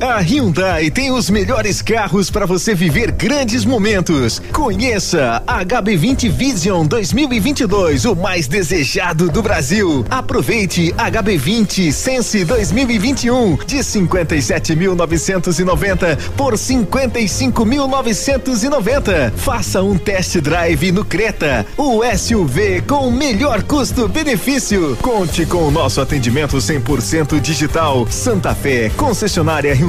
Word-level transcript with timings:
A 0.00 0.20
Hyundai 0.20 0.90
tem 0.90 1.12
os 1.12 1.30
melhores 1.30 1.80
carros 1.80 2.28
para 2.30 2.44
você 2.46 2.74
viver 2.74 3.12
grandes 3.12 3.64
momentos. 3.64 4.42
Conheça 4.52 5.40
a 5.46 5.64
HB20 5.64 6.28
Vision 6.30 6.84
2022, 6.86 8.04
o 8.04 8.16
mais 8.16 8.48
desejado 8.48 9.30
do 9.30 9.42
Brasil. 9.42 10.04
Aproveite 10.10 10.92
HB20 10.92 11.90
Sense 11.92 12.44
2021 12.44 13.56
de 13.64 13.78
57.990 13.78 16.18
por 16.36 16.54
55.990. 16.54 19.32
Faça 19.36 19.80
um 19.82 19.96
test 19.96 20.38
drive 20.38 20.90
no 20.92 21.04
Creta, 21.04 21.66
o 21.76 22.00
SUV 22.16 22.80
com 22.82 23.08
o 23.08 23.12
melhor 23.12 23.62
custo-benefício. 23.62 24.96
Conte 25.00 25.46
com 25.46 25.68
o 25.68 25.70
nosso 25.70 26.00
atendimento 26.00 26.56
100% 26.56 27.38
digital. 27.40 28.08
Santa 28.10 28.52
Fé, 28.54 28.90
concessionária 28.96 29.72
Hyundai 29.72 29.83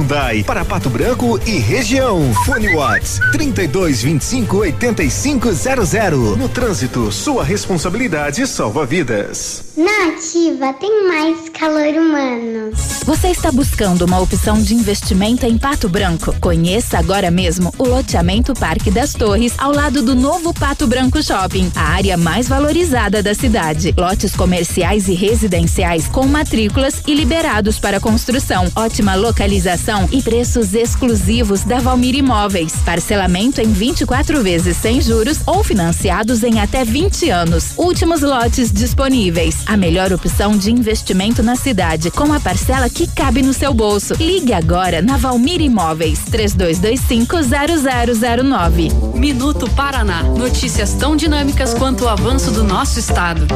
para 0.46 0.64
Pato 0.64 0.90
Branco 0.90 1.38
e 1.46 1.58
região. 1.58 2.32
Fone 2.44 2.74
Watts 2.74 3.20
3225 3.32 4.56
8500. 4.56 6.36
No 6.36 6.48
trânsito, 6.48 7.10
sua 7.10 7.44
responsabilidade 7.44 8.46
salva 8.46 8.84
vidas. 8.86 9.65
Na 9.76 10.08
Ativa 10.08 10.72
tem 10.72 11.06
mais 11.06 11.50
calor 11.50 11.92
humano. 12.00 12.72
Você 13.04 13.28
está 13.28 13.52
buscando 13.52 14.06
uma 14.06 14.18
opção 14.18 14.60
de 14.60 14.74
investimento 14.74 15.44
em 15.44 15.58
Pato 15.58 15.86
Branco? 15.86 16.34
Conheça 16.40 16.98
agora 16.98 17.30
mesmo 17.30 17.72
o 17.76 17.86
loteamento 17.86 18.54
Parque 18.54 18.90
das 18.90 19.12
Torres, 19.12 19.52
ao 19.58 19.70
lado 19.72 20.02
do 20.02 20.14
novo 20.14 20.54
Pato 20.54 20.86
Branco 20.86 21.22
Shopping, 21.22 21.70
a 21.76 21.82
área 21.82 22.16
mais 22.16 22.48
valorizada 22.48 23.22
da 23.22 23.34
cidade. 23.34 23.94
Lotes 23.98 24.34
comerciais 24.34 25.08
e 25.08 25.14
residenciais 25.14 26.08
com 26.08 26.26
matrículas 26.26 27.02
e 27.06 27.14
liberados 27.14 27.78
para 27.78 28.00
construção. 28.00 28.72
Ótima 28.74 29.14
localização 29.14 30.08
e 30.10 30.22
preços 30.22 30.72
exclusivos 30.72 31.64
da 31.64 31.80
Valmir 31.80 32.14
Imóveis. 32.14 32.72
Parcelamento 32.84 33.60
em 33.60 33.70
24 33.70 34.42
vezes 34.42 34.78
sem 34.78 35.02
juros 35.02 35.40
ou 35.46 35.62
financiados 35.62 36.42
em 36.42 36.60
até 36.60 36.82
20 36.82 37.28
anos. 37.28 37.74
Últimos 37.76 38.22
lotes 38.22 38.72
disponíveis. 38.72 39.65
A 39.66 39.76
melhor 39.76 40.12
opção 40.12 40.56
de 40.56 40.70
investimento 40.70 41.42
na 41.42 41.56
cidade, 41.56 42.12
com 42.12 42.32
a 42.32 42.38
parcela 42.38 42.88
que 42.88 43.08
cabe 43.08 43.42
no 43.42 43.52
seu 43.52 43.74
bolso. 43.74 44.14
Ligue 44.14 44.52
agora 44.52 45.02
na 45.02 45.16
Valmir 45.16 45.60
Imóveis 45.60 46.20
32250009. 46.30 49.16
Minuto 49.16 49.68
Paraná. 49.70 50.22
Notícias 50.22 50.92
tão 50.92 51.16
dinâmicas 51.16 51.74
quanto 51.74 52.04
o 52.04 52.08
avanço 52.08 52.52
do 52.52 52.62
nosso 52.62 53.00
estado. 53.00 53.48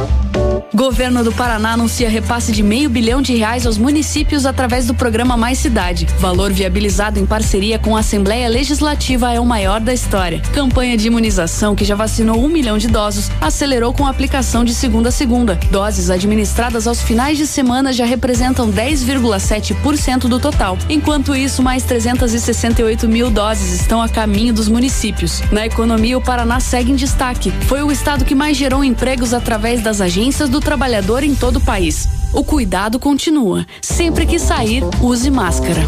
Governo 0.73 1.21
do 1.21 1.33
Paraná 1.33 1.73
anuncia 1.73 2.09
repasse 2.09 2.49
de 2.53 2.63
meio 2.63 2.89
bilhão 2.89 3.21
de 3.21 3.35
reais 3.35 3.65
aos 3.65 3.77
municípios 3.77 4.45
através 4.45 4.87
do 4.87 4.93
programa 4.93 5.35
Mais 5.35 5.57
Cidade. 5.57 6.07
Valor 6.17 6.53
viabilizado 6.53 7.19
em 7.19 7.25
parceria 7.25 7.77
com 7.77 7.97
a 7.97 7.99
Assembleia 7.99 8.47
Legislativa 8.47 9.33
é 9.33 9.39
o 9.39 9.45
maior 9.45 9.81
da 9.81 9.93
história. 9.93 10.41
Campanha 10.53 10.95
de 10.95 11.07
imunização 11.07 11.75
que 11.75 11.83
já 11.83 11.93
vacinou 11.93 12.41
um 12.41 12.47
milhão 12.47 12.77
de 12.77 12.87
idosos 12.87 13.29
acelerou 13.41 13.93
com 13.93 14.05
a 14.05 14.09
aplicação 14.09 14.63
de 14.63 14.73
segunda 14.73 15.09
a 15.09 15.11
segunda. 15.11 15.59
Doses 15.69 16.09
administradas 16.09 16.87
aos 16.87 17.01
finais 17.01 17.37
de 17.37 17.45
semana 17.45 17.91
já 17.91 18.05
representam 18.05 18.71
10,7% 18.71 20.29
do 20.29 20.39
total. 20.39 20.77
Enquanto 20.89 21.35
isso, 21.35 21.61
mais 21.61 21.83
368 21.83 23.09
mil 23.09 23.29
doses 23.29 23.73
estão 23.73 24.01
a 24.01 24.07
caminho 24.07 24.53
dos 24.53 24.69
municípios. 24.69 25.41
Na 25.51 25.65
economia, 25.65 26.17
o 26.17 26.21
Paraná 26.21 26.61
segue 26.61 26.93
em 26.93 26.95
destaque. 26.95 27.51
Foi 27.67 27.83
o 27.83 27.91
estado 27.91 28.23
que 28.23 28.33
mais 28.33 28.55
gerou 28.55 28.85
empregos 28.85 29.33
através 29.33 29.81
das 29.81 29.99
agências 29.99 30.47
do 30.47 30.60
trabalhador 30.61 31.23
em 31.23 31.35
todo 31.35 31.57
o 31.57 31.61
país. 31.61 32.07
O 32.33 32.43
cuidado 32.43 32.99
continua. 32.99 33.65
Sempre 33.81 34.25
que 34.25 34.39
sair, 34.39 34.83
use 35.01 35.29
máscara. 35.29 35.81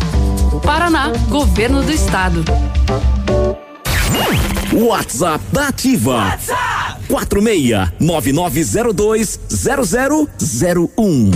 Paraná, 0.64 1.12
Governo 1.30 1.82
do 1.84 1.92
Estado. 1.92 2.44
WhatsApp 4.74 5.44
da 5.52 5.68
Ativa. 5.68 6.16
WhatsApp 6.16 7.04
46 7.08 7.92
9902 8.00 9.40
0001. 9.50 11.32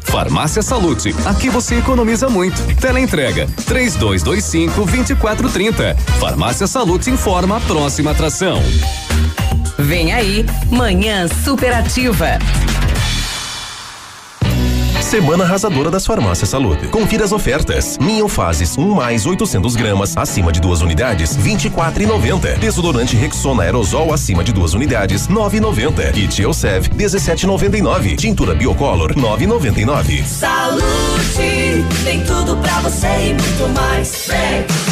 Farmácia 0.00 0.62
Salute, 0.62 1.14
aqui 1.26 1.48
você 1.50 1.76
economiza 1.76 2.28
muito. 2.28 2.60
Teleentrega 2.76 3.46
3225 3.66 4.74
2430. 4.86 5.94
Farmácia 6.18 6.66
Salute 6.66 7.10
informa 7.10 7.58
a 7.58 7.60
próxima 7.60 8.10
atração. 8.10 8.62
Vem 9.78 10.12
aí, 10.12 10.44
Manhã 10.70 11.28
Superativa. 11.28 12.38
Semana 15.00 15.44
arrasadora 15.44 15.88
das 15.88 16.04
farmácias 16.04 16.50
Saúde. 16.50 16.88
Confira 16.88 17.24
as 17.24 17.30
ofertas. 17.30 17.96
Minho 17.96 18.28
Fases 18.28 18.76
1 18.76 18.82
um 18.82 18.96
mais 18.96 19.24
800 19.24 19.76
gramas 19.76 20.16
acima 20.16 20.50
de 20.52 20.60
duas 20.60 20.82
unidades 20.82 21.38
24,90. 21.38 22.58
Desodorante 22.58 23.16
Rexona 23.16 23.62
aerosol 23.62 24.12
acima 24.12 24.42
de 24.42 24.52
duas 24.52 24.74
unidades 24.74 25.28
9,90. 25.28 26.10
Kit 26.12 26.42
Elsev 26.42 26.88
17,99. 26.88 28.16
Tintura 28.16 28.54
Biocolor 28.54 29.14
9,99. 29.14 30.24
Saúde 30.26 31.84
tem 32.04 32.22
tudo 32.24 32.56
pra 32.56 32.80
você 32.80 33.06
e 33.06 33.28
muito 33.32 33.80
mais. 33.80 34.26
Vem. 34.26 34.87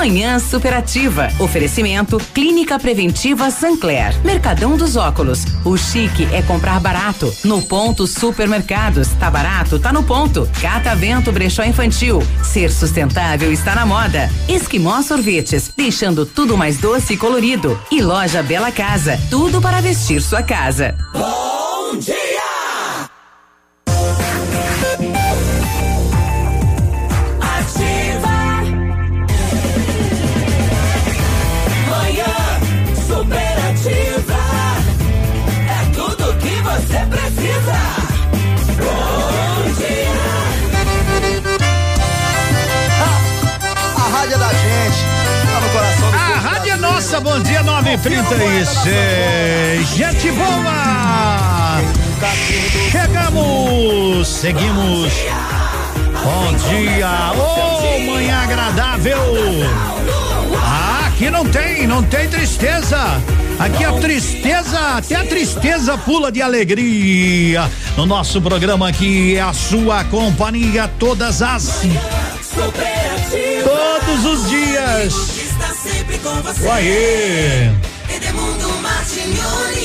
Manhã 0.00 0.38
Superativa. 0.38 1.28
Oferecimento 1.38 2.18
Clínica 2.32 2.78
Preventiva 2.78 3.50
Sancler. 3.50 4.18
Mercadão 4.24 4.74
dos 4.74 4.96
Óculos. 4.96 5.44
O 5.62 5.76
chique 5.76 6.26
é 6.32 6.40
comprar 6.40 6.80
barato. 6.80 7.30
No 7.44 7.60
ponto 7.60 8.06
Supermercados. 8.06 9.08
Tá 9.08 9.30
barato? 9.30 9.78
Tá 9.78 9.92
no 9.92 10.02
ponto. 10.02 10.48
Catavento 10.58 11.30
Brechó 11.30 11.64
Infantil. 11.64 12.22
Ser 12.42 12.72
sustentável 12.72 13.52
está 13.52 13.74
na 13.74 13.84
moda. 13.84 14.30
Esquimó 14.48 15.02
Sorvetes. 15.02 15.70
Deixando 15.76 16.24
tudo 16.24 16.56
mais 16.56 16.78
doce 16.78 17.12
e 17.12 17.16
colorido. 17.18 17.78
E 17.92 18.00
Loja 18.00 18.42
Bela 18.42 18.72
Casa. 18.72 19.20
Tudo 19.28 19.60
para 19.60 19.82
vestir 19.82 20.22
sua 20.22 20.42
casa. 20.42 20.96
Bom 21.12 21.98
dia! 21.98 22.49
36. 48.02 49.88
Gente 49.94 50.30
boa! 50.30 51.80
Chegamos! 52.90 54.26
Seguimos! 54.26 55.12
Bom 56.22 56.52
dia! 56.68 57.32
Ô, 57.36 57.96
oh, 57.96 58.00
manhã 58.12 58.42
agradável! 58.42 59.18
Ah, 60.62 61.08
aqui 61.08 61.30
não 61.30 61.44
tem, 61.44 61.86
não 61.86 62.02
tem 62.02 62.28
tristeza! 62.28 63.20
Aqui 63.58 63.84
a 63.84 63.92
tristeza, 63.92 64.96
até 64.96 65.16
a 65.16 65.26
tristeza 65.26 65.98
pula 65.98 66.32
de 66.32 66.40
alegria. 66.40 67.70
No 67.94 68.06
nosso 68.06 68.40
programa 68.40 68.88
aqui 68.88 69.36
é 69.36 69.42
a 69.42 69.52
sua 69.52 70.02
companhia 70.04 70.88
todas 70.98 71.42
as 71.42 71.82
todos 73.62 74.24
os 74.24 74.48
dias. 74.48 75.14
Está 75.36 75.74
sempre 75.74 76.18
com 76.18 76.34
você. 76.42 76.62
Uaê. 78.10 78.69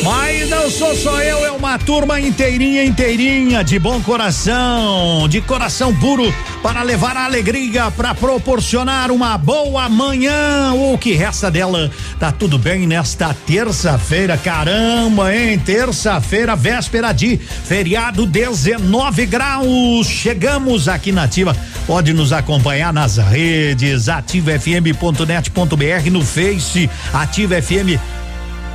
Mas 0.04 0.50
não 0.50 0.70
sou 0.70 0.94
só 0.96 1.22
eu, 1.22 1.46
é 1.46 1.52
uma 1.52 1.80
turma 1.80 2.20
inteirinha, 2.20 2.84
inteirinha, 2.84 3.64
de 3.64 3.80
bom 3.80 4.02
coração, 4.02 5.28
de 5.30 5.40
coração 5.40 5.96
puro, 5.96 6.34
para 6.62 6.84
levar 6.84 7.16
a 7.16 7.24
alegria, 7.24 7.90
para 7.92 8.14
proporcionar 8.14 9.12
uma 9.12 9.38
boa 9.38 9.88
manhã. 9.88 10.74
O 10.74 10.98
que 10.98 11.14
resta 11.14 11.50
dela, 11.50 11.90
tá 12.20 12.30
tudo 12.32 12.58
bem 12.58 12.86
nesta 12.86 13.34
terça-feira, 13.34 14.38
caramba, 14.38 15.34
hein? 15.34 15.58
Terça-feira, 15.60 16.56
véspera 16.56 17.14
de 17.14 17.38
feriado, 17.38 18.26
19 18.26 19.26
graus. 19.26 20.08
Chegamos 20.08 20.90
aqui 20.90 21.14
na 21.14 21.24
Ativa. 21.24 21.56
Pode 21.88 22.14
nos 22.14 22.34
acompanhar 22.34 22.92
nas 22.92 23.18
redes, 23.18 24.10
ativafm.net.br, 24.10 26.10
no 26.12 26.26
Face, 26.26 26.90
Ativa 27.14 27.56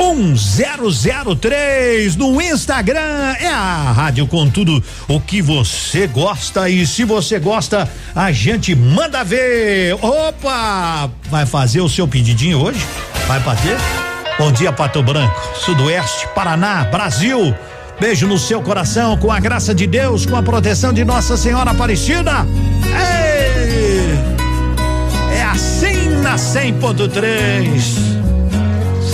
1003 0.00 2.16
no 2.16 2.40
Instagram. 2.40 3.34
É 3.38 3.48
a 3.48 3.92
rádio 3.92 4.26
com 4.26 4.48
tudo 4.48 4.82
o 5.06 5.20
que 5.20 5.42
você 5.42 6.06
gosta. 6.06 6.68
E 6.68 6.86
se 6.86 7.04
você 7.04 7.38
gosta, 7.38 7.88
a 8.14 8.32
gente 8.32 8.74
manda 8.74 9.22
ver. 9.22 9.94
Opa! 10.02 11.10
Vai 11.30 11.46
fazer 11.46 11.80
o 11.80 11.88
seu 11.88 12.08
pedidinho 12.08 12.60
hoje? 12.60 12.84
Vai 13.26 13.40
bater? 13.40 13.76
Bom 14.38 14.50
dia, 14.50 14.72
Pato 14.72 15.02
Branco, 15.02 15.38
Sudoeste, 15.56 16.26
Paraná, 16.34 16.84
Brasil. 16.84 17.54
Beijo 18.00 18.26
no 18.26 18.38
seu 18.38 18.62
coração, 18.62 19.18
com 19.18 19.30
a 19.30 19.38
graça 19.38 19.74
de 19.74 19.86
Deus, 19.86 20.24
com 20.24 20.34
a 20.34 20.42
proteção 20.42 20.92
de 20.92 21.04
Nossa 21.04 21.36
Senhora 21.36 21.72
Aparecida. 21.72 22.46
Ei! 22.86 23.30
na 26.30 26.36
100.3. 26.36 28.19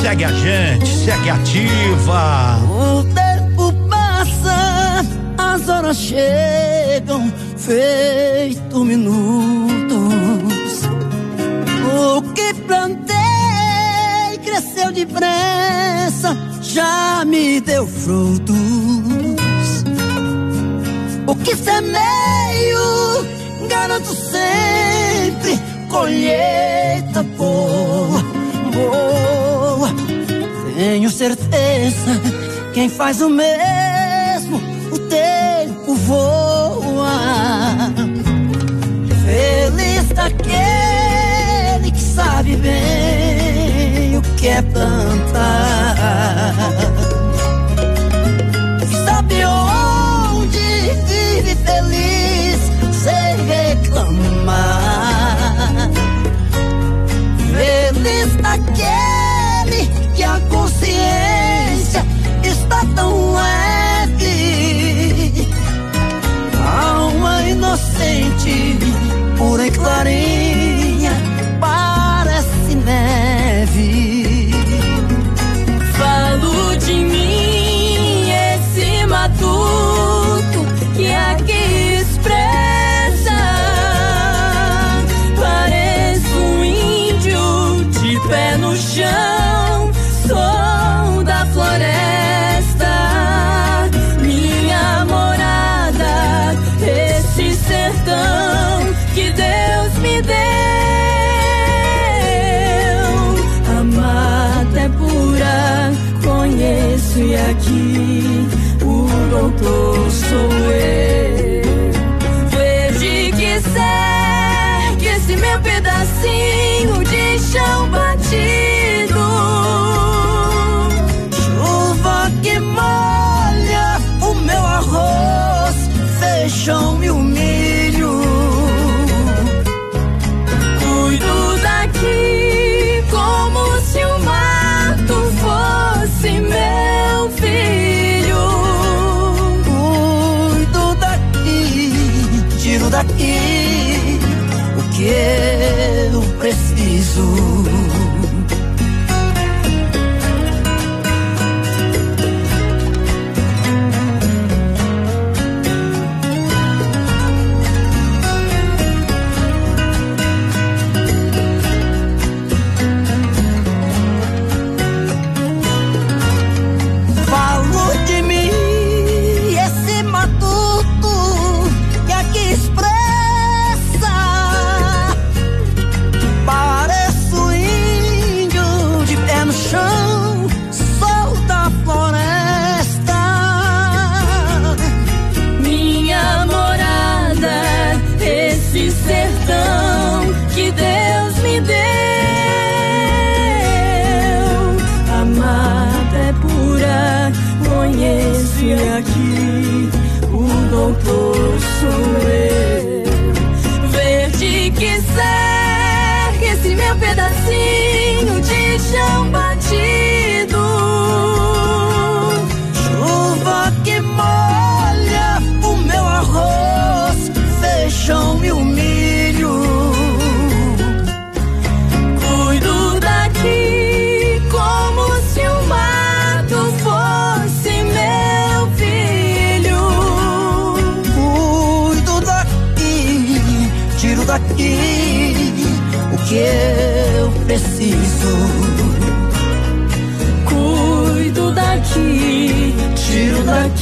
Segue 0.07 0.25
a 0.25 0.31
gente, 0.31 0.87
segue 0.87 1.31
ativa. 1.31 2.61
O 2.63 3.03
tempo 3.13 3.73
passa, 3.91 5.05
as 5.37 5.69
horas 5.69 5.97
chegam, 5.97 7.29
feito 7.57 8.85
minutos. 8.85 10.83
O 11.93 12.23
que 12.35 12.55
plantei 12.55 13.19
cresceu 14.45 14.93
depressa, 14.93 16.37
já 16.63 17.25
me 17.27 17.61
deu 17.61 17.85
frutos. 17.85 18.55
O 21.27 21.35
que 21.35 21.57
semeio, 21.57 23.27
garanto 23.69 24.15
sempre 24.15 25.59
colheita 25.91 27.25
boa, 27.37 28.23
boa. 28.73 29.36
Tenho 30.77 31.09
certeza, 31.09 32.21
quem 32.75 32.91
faz 32.91 33.23
o 33.23 33.31
mesmo, 33.31 34.61
o 34.93 34.99
tempo 35.09 35.95
voa. 35.95 37.15
Feliz 39.25 40.07
daquele 40.15 41.91
que 41.91 41.99
sabe 41.99 42.57
bem 42.57 44.19
o 44.19 44.23
que 44.37 44.49
é 44.49 44.61
plantar. 44.61 46.55
Sabe 49.07 49.47
onde 49.47 50.59
vive 51.07 51.57
feliz 51.65 52.61
sem 52.93 53.47
reclamar. 53.47 54.59
Feliz 57.51 58.37
daquele 58.43 59.16
inocente, 67.77 68.79
pura 69.37 69.67
e 69.67 69.71
clarinha, 69.71 70.56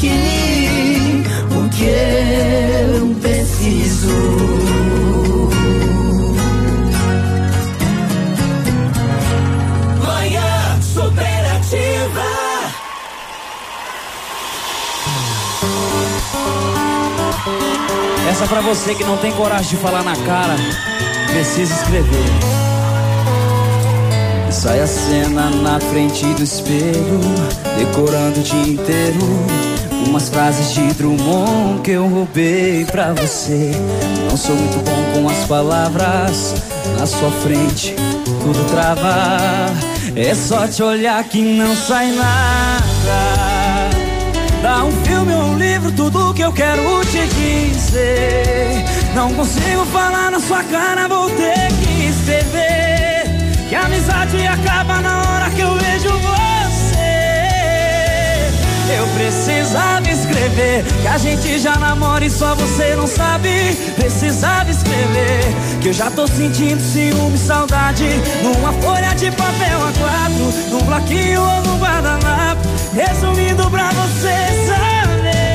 Daqui 0.05 1.25
o 1.51 1.69
que 1.71 1.85
eu 1.85 3.15
preciso. 3.21 4.09
Manhã 10.03 10.81
superativa. 10.83 12.23
Essa 18.29 18.47
pra 18.47 18.61
você 18.61 18.95
que 18.95 19.05
não 19.05 19.17
tem 19.17 19.33
coragem 19.33 19.71
de 19.71 19.77
falar 19.77 20.03
na 20.03 20.17
cara, 20.17 20.57
precisa 21.29 21.73
escrever. 21.75 22.29
Sai 24.51 24.81
a 24.81 24.87
cena 24.87 25.51
na 25.51 25.81
frente 25.81 26.27
do 26.35 26.43
espelho, 26.43 27.21
decorando 27.79 28.41
o 28.41 28.43
dia 28.43 28.69
inteiro. 28.69 29.74
Umas 30.07 30.29
frases 30.29 30.73
de 30.73 30.93
Drummond 30.95 31.83
que 31.83 31.93
eu 31.93 32.07
roubei 32.07 32.85
pra 32.85 33.13
você. 33.13 33.73
Não 34.29 34.37
sou 34.37 34.55
muito 34.55 34.79
bom 34.85 35.21
com 35.21 35.29
as 35.29 35.45
palavras, 35.47 36.55
na 36.99 37.07
sua 37.07 37.31
frente 37.31 37.95
tudo 38.45 38.63
trava. 38.71 39.73
É 40.15 40.35
só 40.35 40.69
te 40.69 40.83
olhar 40.83 41.25
que 41.25 41.41
não 41.41 41.75
sai 41.75 42.13
nada. 42.13 43.91
Dá 44.63 44.85
um 44.85 44.93
filme 45.05 45.33
ou 45.33 45.43
um 45.43 45.59
livro, 45.59 45.91
tudo 45.93 46.35
que 46.35 46.43
eu 46.43 46.53
quero 46.53 46.83
te 47.07 47.27
dizer. 47.27 48.85
Não 49.15 49.33
consigo 49.33 49.85
falar 49.87 50.31
na 50.31 50.41
sua 50.41 50.63
cara, 50.65 51.09
vou 51.09 51.29
ter 51.31 51.69
que 51.83 52.09
escrever. 52.09 53.85
amizade 53.85 54.47
acaba 54.47 55.01
na 55.01 55.23
hora 55.23 55.51
que 55.51 55.61
eu 55.61 55.75
vejo 55.75 56.11
você. 56.19 56.44
Eu 58.87 59.07
precisava 59.09 60.09
escrever 60.09 60.85
que 61.00 61.07
a 61.09 61.17
gente 61.19 61.59
já 61.59 61.76
namora 61.76 62.25
e 62.25 62.31
só 62.31 62.55
você 62.55 62.95
não 62.95 63.07
sabe. 63.07 63.49
Precisava 63.97 64.71
escrever 64.71 65.43
que 65.81 65.88
eu 65.88 65.93
já 65.93 66.11
tô 66.11 66.26
sentindo 66.26 66.81
ciúme, 66.81 67.38
saudade. 67.38 68.05
Numa 68.43 68.73
folha 68.75 69.14
de 69.14 69.31
papel 69.31 69.79
a 69.79 69.93
quatro, 69.93 70.53
num 70.71 70.83
bloquinho 70.85 71.41
ou 71.41 71.62
no 71.62 71.79
guardanapo. 71.79 72.62
Resumindo 72.93 73.71
pra 73.71 73.91
você 73.91 74.37
saber, 74.67 75.55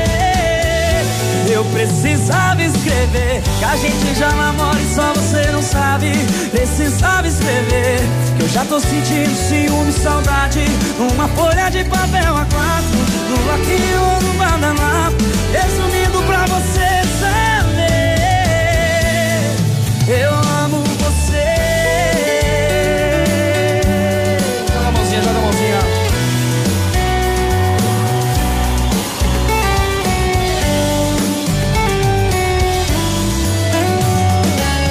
eu 1.51 1.63
precisava 1.65 2.61
escrever 2.61 3.41
que 3.59 3.65
a 3.65 3.75
gente 3.77 4.15
já 4.17 4.29
namora 4.31 4.79
e 4.79 4.93
só 4.93 5.13
você 5.13 5.51
não 5.51 5.61
sabe. 5.61 6.11
Precisava 6.51 7.27
escrever 7.27 7.99
que 8.37 8.43
eu 8.43 8.49
já 8.49 8.65
tô 8.65 8.79
sentindo 8.79 9.35
ciúme, 9.47 9.91
saudade. 9.91 10.65
Numa 10.97 11.27
folha 11.29 11.69
de 11.69 11.83
papel 11.85 12.35
a 12.35 12.45
quatro, 12.45 12.99
no 13.29 13.37
bloquinho 13.37 14.01
ou 14.01 14.21
no 14.21 14.33
guardanapo. 14.37 15.23
Resumindo 15.51 16.21
pra 16.23 16.45
você 16.45 17.03
saber, 17.19 18.19
eu 20.07 20.33
amo 20.63 20.83
você. 20.99 21.47
Joga 24.73 24.87
a 24.87 24.91
mãozinha, 24.91 25.21
joga 25.21 25.37
a 25.37 25.41
mãozinha. 25.41 25.79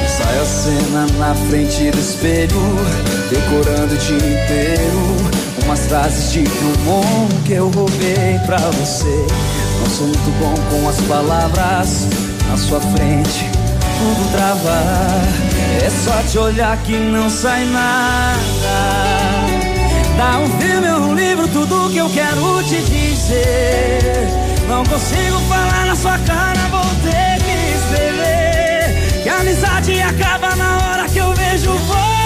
Sai 0.09 0.38
a 0.38 0.45
cena 0.45 1.07
na 1.18 1.35
frente 1.35 1.90
do 1.90 1.99
espelho, 1.99 2.76
decorando 3.30 3.95
o 3.95 3.99
dia 3.99 4.16
inteiro. 4.16 5.27
Umas 5.68 5.87
frases 5.87 6.32
de 6.32 6.44
Drummond 6.44 7.34
que 7.44 7.52
eu 7.52 7.68
roubei 7.68 8.40
pra 8.46 8.56
você. 8.56 9.26
Não 9.80 9.90
sou 9.90 10.06
muito 10.06 10.40
bom 10.40 10.54
com 10.70 10.88
as 10.88 10.98
palavras, 11.02 12.08
na 12.48 12.56
sua 12.56 12.80
frente 12.80 13.58
tudo 13.98 14.32
trava. 14.32 14.78
É 15.84 15.90
só 15.90 16.22
te 16.22 16.38
olhar 16.38 16.76
que 16.78 16.96
não 16.96 17.28
sai 17.28 17.64
nada. 17.66 18.38
Dá 20.16 20.38
um 20.38 20.48
filme 20.58 20.88
ou 20.90 21.00
um 21.00 21.14
livro, 21.14 21.48
tudo 21.48 21.90
que 21.90 21.98
eu 21.98 22.08
quero 22.10 22.62
te 22.62 22.80
dizer. 22.82 24.28
Não 24.68 24.84
consigo 24.84 25.38
falar 25.48 25.87
na 25.87 25.96
sua 25.96 26.18
cara, 26.18 26.68
vou 26.70 26.84
ter 27.02 27.42
que 27.44 27.56
escrever. 27.78 29.22
Que 29.22 29.28
a 29.28 29.40
amizade 29.40 30.00
acaba 30.00 30.54
na 30.56 30.78
hora 30.78 31.08
que 31.08 31.18
eu 31.18 31.32
vejo 31.34 31.72
você. 31.72 32.17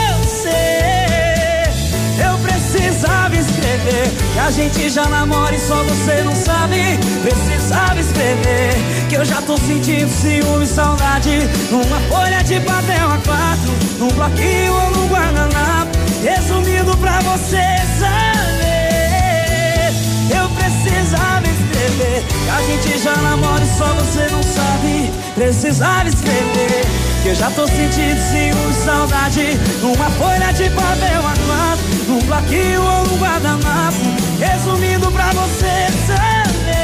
Precisava 2.83 3.37
escrever 3.37 4.11
que 4.33 4.39
a 4.41 4.51
gente 4.51 4.91
já 4.91 5.09
namora 5.09 5.55
e 5.55 5.61
só 5.61 5.85
você 5.85 6.25
não 6.25 6.35
sabe. 6.35 6.99
Precisava 7.23 8.01
escrever 8.01 8.75
que 9.09 9.15
eu 9.15 9.25
já 9.25 9.41
tô 9.41 9.57
sentindo 9.57 10.11
ciúme 10.11 10.65
e 10.65 10.67
saudade. 10.67 11.31
Numa 11.71 12.01
folha 12.11 12.43
de 12.43 12.59
papel 12.59 13.09
a 13.09 13.19
quatro, 13.19 13.73
num 14.01 14.09
bloquinho 14.09 14.75
ou 14.75 14.91
num 14.97 15.07
guardanapo. 15.07 15.97
Resumindo 16.25 16.97
pra 16.97 17.21
você 17.21 17.63
saber, 18.01 19.93
eu 20.37 20.49
precisava 20.49 21.47
escrever 21.47 22.25
que 22.27 22.51
a 22.51 22.63
gente 22.63 22.99
já 22.99 23.15
namora 23.17 23.63
e 23.63 23.79
só 23.79 23.95
você 23.95 24.27
não 24.33 24.43
sabe. 24.43 25.13
Precisava 25.37 26.09
escrever 26.09 27.12
que 27.23 27.29
eu 27.29 27.35
já 27.37 27.51
tô 27.53 27.67
sentindo 27.69 28.21
ciúme 28.21 28.75
saudade. 28.85 29.57
Numa 29.81 30.11
folha 30.11 30.53
de 30.53 30.69
papel 30.71 31.21
a 31.21 31.35
quatro, 31.47 31.85
num 32.09 32.19
bloquinho 32.21 32.83
ou 32.83 33.07
num 33.07 33.17
guardanapo. 33.19 33.97
Resumindo 34.41 35.11
pra 35.13 35.31
você 35.31 35.87
saber, 36.07 36.83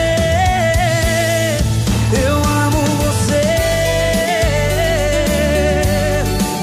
eu 2.25 2.37
amo 2.37 2.83
você. 3.02 3.42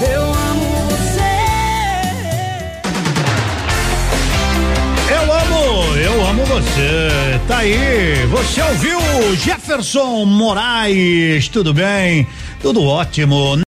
Eu 0.10 0.24
amo 0.24 0.66
você. 0.90 1.36
Eu 5.12 5.34
amo, 5.34 5.98
eu 5.98 6.28
amo 6.28 6.46
você. 6.46 7.42
Tá 7.48 7.58
aí. 7.58 8.26
Você 8.28 8.62
ouviu 8.62 9.00
Jefferson 9.36 10.24
Moraes? 10.26 11.50
Tudo 11.50 11.74
bem? 11.74 12.26
Tudo 12.62 12.84
ótimo. 12.84 13.65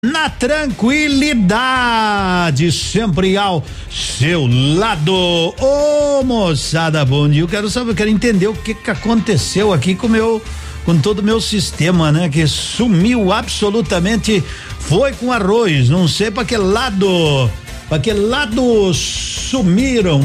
Tranquilidade, 0.45 2.71
sempre 2.71 3.35
ao 3.35 3.63
seu 3.89 4.45
lado. 4.77 5.11
Ô, 5.59 6.21
moçada, 6.23 7.03
bom 7.03 7.27
dia. 7.27 7.41
Eu 7.41 7.47
quero 7.47 7.67
saber, 7.67 7.89
eu 7.89 7.95
quero 7.95 8.11
entender 8.11 8.45
o 8.45 8.53
que 8.53 8.75
que 8.75 8.91
aconteceu 8.91 9.73
aqui 9.73 9.95
com 9.95 10.07
meu 10.07 10.39
com 10.85 10.99
todo 10.99 11.17
o 11.17 11.23
meu 11.23 11.41
sistema, 11.41 12.11
né? 12.11 12.29
Que 12.29 12.45
sumiu 12.45 13.33
absolutamente. 13.33 14.43
Foi 14.81 15.13
com 15.13 15.31
arroz. 15.31 15.89
Não 15.89 16.07
sei 16.07 16.29
para 16.29 16.45
que 16.45 16.57
lado. 16.57 17.49
Para 17.89 17.97
que 17.97 18.13
lado 18.13 18.93
sumiram 18.93 20.21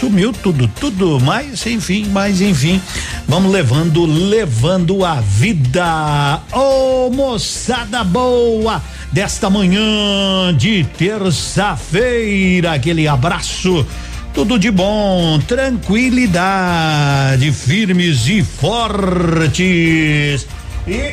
sumiu 0.00 0.32
tudo, 0.32 0.66
tudo, 0.80 1.20
mas 1.20 1.66
enfim, 1.66 2.06
mas 2.10 2.40
enfim, 2.40 2.80
vamos 3.28 3.52
levando, 3.52 4.06
levando 4.06 5.04
a 5.04 5.20
vida. 5.20 6.40
Ô 6.54 7.06
oh, 7.06 7.10
moçada 7.10 8.02
boa 8.02 8.82
desta 9.12 9.50
manhã 9.50 10.54
de 10.56 10.84
terça-feira, 10.96 12.72
aquele 12.72 13.06
abraço. 13.08 13.86
Tudo 14.32 14.58
de 14.58 14.70
bom, 14.70 15.38
tranquilidade, 15.40 17.52
firmes 17.52 18.26
e 18.28 18.42
fortes. 18.42 20.46
E 20.86 21.12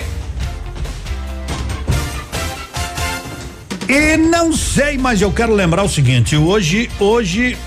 E 3.89 4.17
não 4.17 4.51
sei, 4.51 4.97
mas 4.97 5.21
eu 5.21 5.31
quero 5.31 5.55
lembrar 5.55 5.83
o 5.83 5.87
seguinte, 5.87 6.35
hoje, 6.35 6.91
hoje 6.99 7.57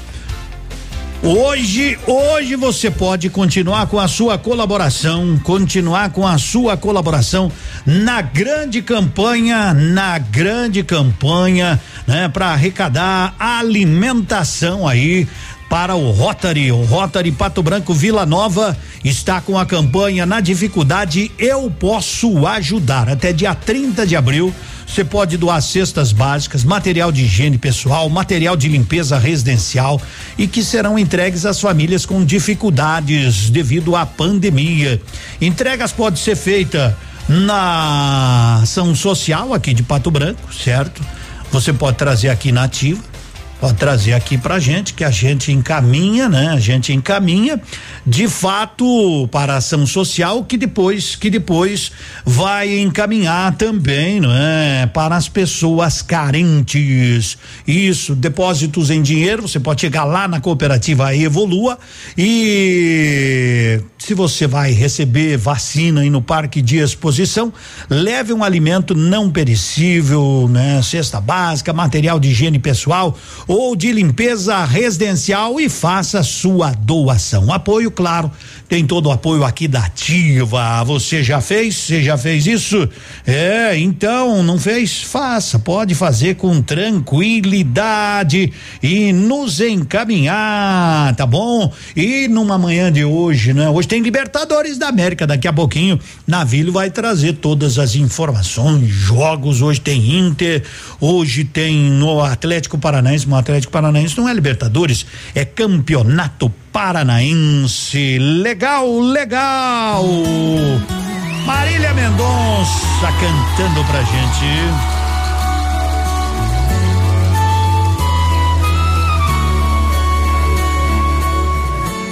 Hoje, 1.22 1.98
hoje 2.06 2.56
você 2.56 2.90
pode 2.90 3.28
continuar 3.28 3.86
com 3.88 4.00
a 4.00 4.08
sua 4.08 4.38
colaboração, 4.38 5.38
continuar 5.44 6.10
com 6.12 6.26
a 6.26 6.38
sua 6.38 6.78
colaboração 6.78 7.52
na 7.84 8.22
grande 8.22 8.80
campanha, 8.80 9.74
na 9.74 10.16
grande 10.18 10.82
campanha, 10.82 11.78
né, 12.06 12.26
para 12.26 12.46
arrecadar 12.46 13.34
alimentação 13.38 14.88
aí 14.88 15.28
para 15.70 15.94
o 15.94 16.10
Rotary. 16.10 16.72
O 16.72 16.82
Rotary 16.82 17.30
Pato 17.30 17.62
Branco 17.62 17.94
Vila 17.94 18.26
Nova 18.26 18.76
está 19.04 19.40
com 19.40 19.56
a 19.56 19.64
campanha 19.64 20.26
Na 20.26 20.40
Dificuldade 20.40 21.30
Eu 21.38 21.70
Posso 21.70 22.44
Ajudar. 22.44 23.08
Até 23.08 23.32
dia 23.32 23.54
30 23.54 24.04
de 24.04 24.16
abril, 24.16 24.52
você 24.84 25.04
pode 25.04 25.36
doar 25.36 25.62
cestas 25.62 26.10
básicas, 26.10 26.64
material 26.64 27.12
de 27.12 27.22
higiene 27.22 27.56
pessoal, 27.56 28.08
material 28.08 28.56
de 28.56 28.68
limpeza 28.68 29.16
residencial 29.16 30.02
e 30.36 30.48
que 30.48 30.64
serão 30.64 30.98
entregues 30.98 31.46
às 31.46 31.60
famílias 31.60 32.04
com 32.04 32.24
dificuldades 32.24 33.48
devido 33.48 33.94
à 33.94 34.04
pandemia. 34.04 35.00
Entregas 35.40 35.92
pode 35.92 36.18
ser 36.18 36.34
feita 36.34 36.98
na 37.28 38.58
ação 38.60 38.92
social 38.92 39.54
aqui 39.54 39.72
de 39.72 39.84
Pato 39.84 40.10
Branco, 40.10 40.52
certo? 40.52 41.00
Você 41.52 41.72
pode 41.72 41.96
trazer 41.96 42.28
aqui 42.28 42.50
na 42.50 42.64
ativa 42.64 43.10
pode 43.60 43.74
trazer 43.74 44.14
aqui 44.14 44.38
pra 44.38 44.58
gente 44.58 44.94
que 44.94 45.04
a 45.04 45.10
gente 45.10 45.52
encaminha, 45.52 46.28
né? 46.28 46.48
A 46.48 46.58
gente 46.58 46.92
encaminha 46.92 47.60
de 48.06 48.26
fato 48.26 49.28
para 49.30 49.54
a 49.54 49.56
ação 49.58 49.86
social 49.86 50.42
que 50.44 50.56
depois 50.56 51.14
que 51.14 51.28
depois 51.28 51.92
vai 52.24 52.78
encaminhar 52.80 53.54
também, 53.56 54.18
não 54.18 54.32
é? 54.32 54.86
Para 54.86 55.14
as 55.14 55.28
pessoas 55.28 56.00
carentes. 56.00 57.36
Isso, 57.66 58.14
depósitos 58.14 58.88
em 58.88 59.02
dinheiro, 59.02 59.42
você 59.42 59.60
pode 59.60 59.82
chegar 59.82 60.04
lá 60.04 60.26
na 60.26 60.40
cooperativa 60.40 61.14
Evolua 61.14 61.78
e 62.16 63.80
se 64.00 64.14
você 64.14 64.46
vai 64.46 64.72
receber 64.72 65.36
vacina 65.36 66.00
aí 66.00 66.08
no 66.08 66.22
parque 66.22 66.62
de 66.62 66.78
exposição, 66.78 67.52
leve 67.88 68.32
um 68.32 68.42
alimento 68.42 68.94
não 68.94 69.30
perecível, 69.30 70.48
né? 70.50 70.80
Cesta 70.82 71.20
básica, 71.20 71.70
material 71.72 72.18
de 72.18 72.30
higiene 72.30 72.58
pessoal 72.58 73.16
ou 73.46 73.76
de 73.76 73.92
limpeza 73.92 74.64
residencial 74.64 75.60
e 75.60 75.68
faça 75.68 76.22
sua 76.22 76.72
doação. 76.72 77.52
Apoio, 77.52 77.90
claro, 77.90 78.32
tem 78.70 78.86
todo 78.86 79.06
o 79.06 79.10
apoio 79.10 79.42
aqui 79.42 79.66
da 79.66 79.80
Ativa. 79.80 80.84
Você 80.84 81.24
já 81.24 81.40
fez? 81.40 81.74
Você 81.74 82.00
já 82.04 82.16
fez 82.16 82.46
isso? 82.46 82.88
É, 83.26 83.76
então, 83.76 84.44
não 84.44 84.60
fez? 84.60 85.02
Faça, 85.02 85.58
pode 85.58 85.92
fazer 85.92 86.36
com 86.36 86.62
tranquilidade 86.62 88.52
e 88.80 89.12
nos 89.12 89.60
encaminhar, 89.60 91.16
tá 91.16 91.26
bom? 91.26 91.72
E 91.96 92.28
numa 92.28 92.56
manhã 92.56 92.92
de 92.92 93.04
hoje, 93.04 93.52
né? 93.52 93.68
Hoje 93.68 93.88
tem 93.88 94.00
Libertadores 94.00 94.78
da 94.78 94.86
América. 94.86 95.26
Daqui 95.26 95.48
a 95.48 95.52
pouquinho, 95.52 95.98
Navilho 96.24 96.70
vai 96.70 96.92
trazer 96.92 97.32
todas 97.32 97.76
as 97.76 97.96
informações, 97.96 98.88
jogos. 98.88 99.62
Hoje 99.62 99.80
tem 99.80 100.16
Inter, 100.16 100.62
hoje 101.00 101.42
tem 101.42 101.90
no 101.90 102.22
Atlético 102.22 102.78
Paranaense. 102.78 103.28
O 103.28 103.34
Atlético 103.34 103.72
Paranaense 103.72 104.16
não 104.16 104.28
é 104.28 104.32
Libertadores, 104.32 105.04
é 105.34 105.44
Campeonato 105.44 106.54
Paranaense. 106.72 108.18
Legal, 108.18 109.00
legal. 109.00 110.04
Marília 111.46 111.92
Mendonça 111.92 113.08
cantando 113.20 113.84
pra 113.84 114.02
gente. 114.02 115.00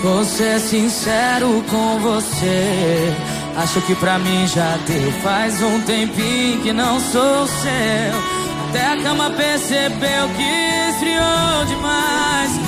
Vou 0.03 0.25
ser 0.25 0.61
sincero 0.61 1.65
com 1.69 1.99
você. 2.01 3.15
Acho 3.57 3.81
que 3.83 3.95
pra 3.97 4.19
mim 4.19 4.47
já 4.47 4.77
deu. 4.87 5.11
Faz 5.23 5.61
um 5.63 5.81
tempinho 5.83 6.61
que 6.63 6.73
não 6.73 7.01
sou 7.01 7.47
seu. 7.47 8.39
Até 8.69 8.93
a 8.93 9.03
cama 9.03 9.31
percebeu 9.31 10.29
que 10.37 10.91
esfriou 10.91 11.65
demais. 11.67 12.68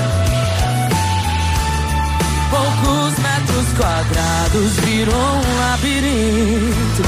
Poucos 2.91 3.17
metros 3.19 3.73
quadrados 3.77 4.73
virou 4.81 5.15
um 5.15 5.59
labirinto. 5.59 7.03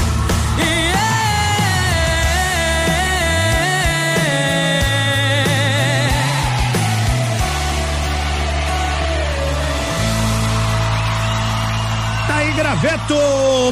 Tá 12.26 12.36
aí, 12.36 12.52
graveto, 12.52 13.14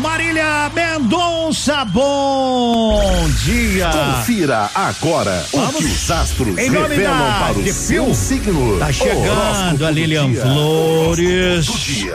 Marília 0.03 0.70
Mendonça, 0.75 1.51
bom 1.92 3.28
dia. 3.44 3.90
Confira 3.90 4.70
agora 4.74 5.44
o 5.52 5.58
Vamos. 5.58 5.76
que 5.76 5.84
os 5.84 6.10
astros 6.10 6.58
Em 6.58 6.70
nome 6.70 6.88
revelam 6.88 7.18
da 7.18 7.38
para 7.40 7.58
o 7.58 7.72
seu 7.72 8.14
signo. 8.14 8.78
Tá 8.78 8.90
chegando 8.90 9.84
a 9.84 9.90
Lilian 9.90 10.30
dia. 10.30 10.40
Flores. 10.40 11.68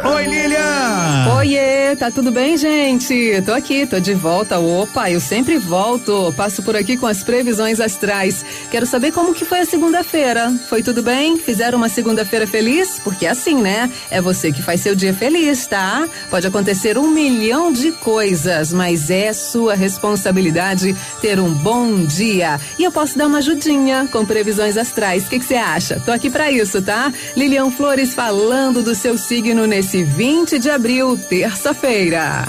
Oi, 0.03 0.25
Lilian. 0.25 1.35
Oiê, 1.37 1.95
tá 1.95 2.09
tudo 2.09 2.31
bem, 2.31 2.57
gente? 2.57 3.39
Tô 3.45 3.53
aqui, 3.53 3.85
tô 3.85 3.99
de 3.99 4.15
volta. 4.15 4.57
Opa, 4.57 5.11
eu 5.11 5.19
sempre 5.19 5.59
volto. 5.59 6.33
Passo 6.35 6.63
por 6.63 6.75
aqui 6.75 6.97
com 6.97 7.05
as 7.05 7.21
previsões 7.21 7.79
astrais. 7.79 8.43
Quero 8.71 8.87
saber 8.87 9.11
como 9.11 9.35
que 9.35 9.45
foi 9.45 9.59
a 9.59 9.65
segunda-feira. 9.65 10.51
Foi 10.67 10.81
tudo 10.81 11.03
bem? 11.03 11.37
Fizeram 11.37 11.77
uma 11.77 11.89
segunda-feira 11.89 12.47
feliz? 12.47 12.99
Porque 13.03 13.27
é 13.27 13.29
assim, 13.29 13.61
né? 13.61 13.91
É 14.09 14.19
você 14.19 14.51
que 14.51 14.63
faz 14.63 14.81
seu 14.81 14.95
dia 14.95 15.13
feliz, 15.13 15.67
tá? 15.67 16.07
Pode 16.31 16.47
acontecer 16.47 16.97
um 16.97 17.11
milhão 17.11 17.71
de 17.71 17.91
coisas, 17.91 18.73
mas 18.73 19.11
é 19.11 19.26
sua 19.33 19.75
responsabilidade 19.75 20.95
ter 21.21 21.39
um 21.39 21.53
bom 21.53 22.05
dia. 22.05 22.59
E 22.77 22.83
eu 22.83 22.91
posso 22.91 23.17
dar 23.17 23.27
uma 23.27 23.39
ajudinha 23.39 24.07
com 24.11 24.25
previsões 24.25 24.77
astrais. 24.77 25.25
O 25.25 25.29
que 25.29 25.39
você 25.39 25.55
acha? 25.55 25.99
Tô 26.05 26.11
aqui 26.11 26.29
pra 26.29 26.51
isso, 26.51 26.81
tá? 26.81 27.11
Lilian 27.35 27.71
Flores 27.71 28.13
falando 28.13 28.81
do 28.81 28.95
seu 28.95 29.17
signo 29.17 29.65
nesse 29.65 30.03
20 30.03 30.59
de 30.59 30.69
abril, 30.69 31.17
terça-feira. 31.29 32.47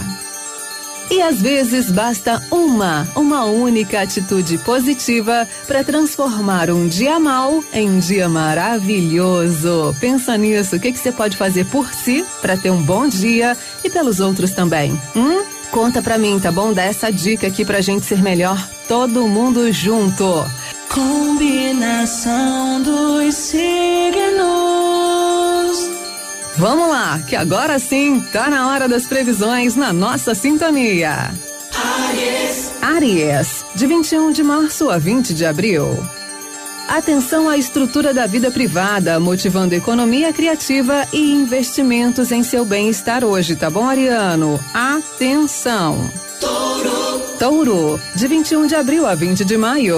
E 1.10 1.22
às 1.22 1.40
vezes 1.40 1.90
basta 1.90 2.42
uma, 2.50 3.08
uma 3.16 3.44
única 3.46 4.02
atitude 4.02 4.58
positiva 4.58 5.48
para 5.66 5.82
transformar 5.82 6.70
um 6.70 6.86
dia 6.86 7.18
mal 7.18 7.64
em 7.72 7.98
dia 7.98 8.28
maravilhoso. 8.28 9.96
Pensa 10.00 10.36
nisso, 10.36 10.76
o 10.76 10.80
que 10.80 10.92
que 10.92 10.98
você 10.98 11.10
pode 11.10 11.36
fazer 11.36 11.64
por 11.66 11.90
si 11.92 12.24
para 12.42 12.58
ter 12.58 12.70
um 12.70 12.82
bom 12.82 13.08
dia 13.08 13.56
e 13.82 13.88
pelos 13.88 14.20
outros 14.20 14.50
também? 14.50 15.00
Hum? 15.16 15.57
Conta 15.70 16.00
pra 16.02 16.18
mim, 16.18 16.40
tá 16.40 16.50
bom? 16.50 16.72
Dá 16.72 16.82
essa 16.84 17.12
dica 17.12 17.46
aqui 17.46 17.64
pra 17.64 17.80
gente 17.80 18.06
ser 18.06 18.22
melhor, 18.22 18.58
todo 18.88 19.28
mundo 19.28 19.70
junto. 19.72 20.44
Combinação 20.88 22.82
dos 22.82 23.34
signos. 23.34 24.38
Vamos 26.56 26.88
lá, 26.88 27.20
que 27.20 27.36
agora 27.36 27.78
sim 27.78 28.20
tá 28.32 28.50
na 28.50 28.68
hora 28.68 28.88
das 28.88 29.06
previsões 29.06 29.76
na 29.76 29.92
nossa 29.92 30.34
sintonia. 30.34 31.30
Aries, 32.08 32.72
Aries, 32.82 33.64
de 33.76 33.86
21 33.86 34.32
de 34.32 34.42
março 34.42 34.90
a 34.90 34.98
20 34.98 35.34
de 35.34 35.46
abril. 35.46 35.96
Atenção 36.88 37.48
à 37.50 37.58
estrutura 37.58 38.14
da 38.14 38.26
vida 38.26 38.50
privada, 38.50 39.20
motivando 39.20 39.74
economia 39.74 40.32
criativa 40.32 41.06
e 41.12 41.32
investimentos 41.32 42.32
em 42.32 42.42
seu 42.42 42.64
bem-estar 42.64 43.22
hoje, 43.24 43.54
tá 43.54 43.68
bom, 43.68 43.86
Ariano? 43.86 44.58
Atenção! 44.72 45.98
touro, 46.40 47.20
Touro, 47.38 48.00
de 48.14 48.26
21 48.26 48.66
de 48.66 48.74
abril 48.74 49.06
a 49.06 49.14
20 49.14 49.44
de 49.44 49.56
maio. 49.56 49.96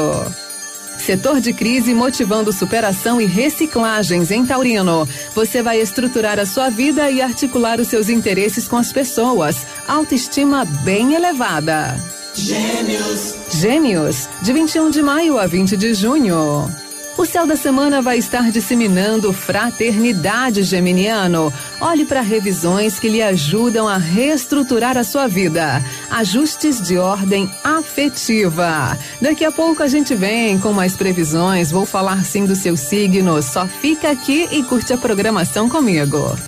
Setor 0.98 1.40
de 1.40 1.52
crise 1.52 1.94
motivando 1.94 2.52
superação 2.52 3.20
e 3.20 3.24
reciclagens 3.24 4.30
em 4.30 4.44
Taurino. 4.44 5.08
Você 5.34 5.62
vai 5.62 5.80
estruturar 5.80 6.38
a 6.38 6.44
sua 6.44 6.68
vida 6.68 7.10
e 7.10 7.22
articular 7.22 7.80
os 7.80 7.88
seus 7.88 8.08
interesses 8.08 8.68
com 8.68 8.76
as 8.76 8.92
pessoas. 8.92 9.66
Autoestima 9.88 10.64
bem 10.64 11.14
elevada. 11.14 11.96
gêmeos, 12.34 13.34
Gêmeos, 13.50 14.28
de 14.40 14.52
21 14.52 14.90
de 14.90 15.02
maio 15.02 15.38
a 15.38 15.46
20 15.46 15.76
de 15.76 15.92
junho. 15.92 16.70
O 17.18 17.26
céu 17.26 17.46
da 17.46 17.56
semana 17.56 18.00
vai 18.00 18.16
estar 18.16 18.50
disseminando 18.50 19.32
fraternidade 19.32 20.62
geminiano. 20.62 21.52
Olhe 21.80 22.06
para 22.06 22.20
revisões 22.20 22.98
que 22.98 23.08
lhe 23.08 23.20
ajudam 23.20 23.86
a 23.86 23.98
reestruturar 23.98 24.96
a 24.96 25.04
sua 25.04 25.26
vida. 25.26 25.84
Ajustes 26.10 26.80
de 26.80 26.96
ordem 26.96 27.50
afetiva. 27.62 28.96
Daqui 29.20 29.44
a 29.44 29.52
pouco 29.52 29.82
a 29.82 29.88
gente 29.88 30.14
vem 30.14 30.58
com 30.58 30.72
mais 30.72 30.96
previsões. 30.96 31.70
Vou 31.70 31.84
falar 31.84 32.24
sim 32.24 32.46
do 32.46 32.54
seu 32.54 32.76
signo. 32.76 33.42
Só 33.42 33.66
fica 33.66 34.10
aqui 34.10 34.48
e 34.50 34.62
curte 34.62 34.92
a 34.92 34.96
programação 34.96 35.68
comigo. 35.68 36.38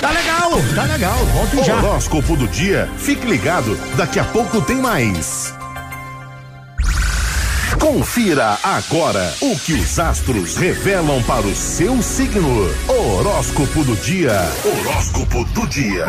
Tá 0.00 0.10
legal, 0.10 0.52
tá 0.74 0.84
legal. 0.84 1.18
Volte 1.26 1.64
já. 1.64 1.78
Horóscopo 1.78 2.36
do 2.36 2.46
dia. 2.46 2.88
Fique 2.98 3.26
ligado, 3.26 3.76
daqui 3.96 4.20
a 4.20 4.24
pouco 4.24 4.60
tem 4.60 4.76
mais. 4.76 5.54
Confira 7.78 8.58
agora 8.62 9.34
o 9.40 9.58
que 9.58 9.74
os 9.74 9.98
astros 9.98 10.56
revelam 10.56 11.22
para 11.24 11.46
o 11.46 11.54
seu 11.54 12.02
signo. 12.02 12.68
Horóscopo 12.88 13.84
do 13.84 13.94
dia. 13.96 14.32
Horóscopo 14.64 15.44
do 15.46 15.66
dia. 15.66 16.04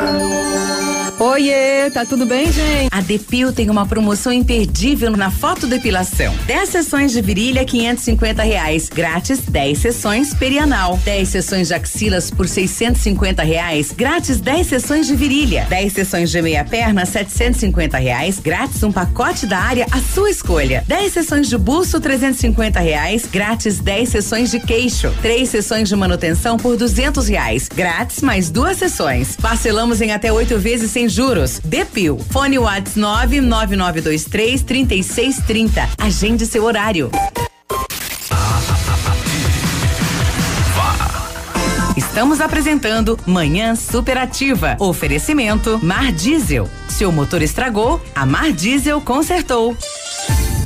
Oiê, 1.18 1.90
tá 1.92 2.06
tudo 2.06 2.26
bem, 2.26 2.52
gente? 2.52 2.90
A 2.92 3.00
Depil 3.00 3.54
tem 3.54 3.70
uma 3.70 3.86
promoção 3.86 4.34
imperdível 4.34 5.12
na 5.12 5.32
fotodepilação. 5.32 6.36
10 6.46 6.70
sessões 6.70 7.14
de 7.14 7.22
virilha, 7.22 7.64
550 7.64 8.44
reais. 8.44 8.90
Grátis, 8.90 9.40
10 9.40 9.78
sessões 9.78 10.34
perianal. 10.34 11.00
10 11.06 11.30
sessões 11.30 11.70
de 11.70 11.74
axilas 11.74 12.30
por 12.30 12.50
650 12.50 13.44
reais. 13.44 13.94
Grátis, 13.94 14.42
10 14.42 14.68
sessões 14.68 15.08
de 15.08 15.16
virilha. 15.16 15.66
10 15.70 15.94
sessões 15.94 16.30
de 16.30 16.42
meia 16.42 16.66
perna, 16.66 17.06
750 17.06 17.98
reais. 17.98 18.38
Grátis, 18.40 18.84
um 18.84 18.92
pacote 18.92 19.46
da 19.46 19.60
área 19.60 19.88
à 19.92 20.02
sua 20.02 20.30
escolha. 20.30 20.84
10 20.86 21.14
sessões 21.14 21.48
de 21.48 21.55
busto, 21.58 22.00
350 22.00 22.80
reais. 22.80 23.26
Grátis, 23.32 23.80
10 23.80 24.10
sessões 24.10 24.52
de 24.52 24.60
queixo. 24.60 25.14
3 25.22 25.48
sessões 25.48 25.90
de 25.90 25.96
manutenção 25.96 26.58
por 26.58 26.78
200 26.78 27.28
reais. 27.28 27.68
Grátis, 27.68 28.22
mais 28.22 28.50
duas 28.50 28.78
sessões. 28.78 29.36
Parcelamos 29.36 30.02
em 30.02 30.12
até 30.12 30.32
oito 30.32 30.58
vezes 30.58 30.92
sem 30.92 31.08
juros. 31.10 31.60
Depil. 31.64 32.20
Fone 32.30 32.60
Whats 32.60 32.96
99923 32.96 34.62
3630. 34.64 35.90
Agende 35.98 36.46
seu 36.46 36.64
horário. 36.64 37.12
Estamos 42.16 42.40
apresentando 42.40 43.20
Manhã 43.26 43.76
Superativa. 43.76 44.78
Oferecimento 44.80 45.80
Mar 45.84 46.14
Diesel. 46.14 46.70
Seu 46.88 47.12
motor 47.12 47.42
estragou, 47.42 48.02
a 48.16 48.26
Mar 48.26 48.54
Diesel 48.54 49.02
consertou. 49.02 49.76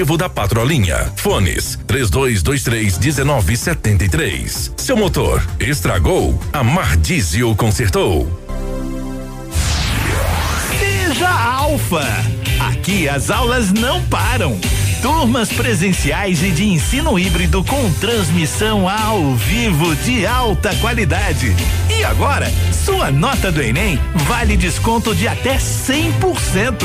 trevo 0.00 0.16
da 0.16 0.30
Patrolinha. 0.30 1.12
Fones 1.14 1.78
3223 1.86 2.98
1973. 2.98 4.72
Seu 4.78 4.96
motor 4.96 5.46
estragou? 5.58 6.40
A 6.54 6.64
Mar 6.64 6.96
Diesel 6.96 7.54
consertou. 7.54 8.26
Seja 10.78 11.28
Alfa. 11.28 12.06
Aqui 12.70 13.10
as 13.10 13.28
aulas 13.28 13.72
não 13.72 14.02
param. 14.04 14.58
Turmas 15.02 15.50
presenciais 15.50 16.42
e 16.42 16.50
de 16.50 16.64
ensino 16.64 17.18
híbrido 17.18 17.62
com 17.64 17.90
transmissão 17.94 18.86
ao 18.88 19.34
vivo 19.34 19.96
de 19.96 20.26
alta 20.26 20.74
qualidade. 20.76 21.56
E 21.88 22.04
agora, 22.04 22.52
sua 22.84 23.10
nota 23.10 23.50
do 23.50 23.62
Enem 23.62 23.98
vale 24.26 24.58
desconto 24.58 25.14
de 25.14 25.26
até 25.26 25.56
100%. 25.56 26.84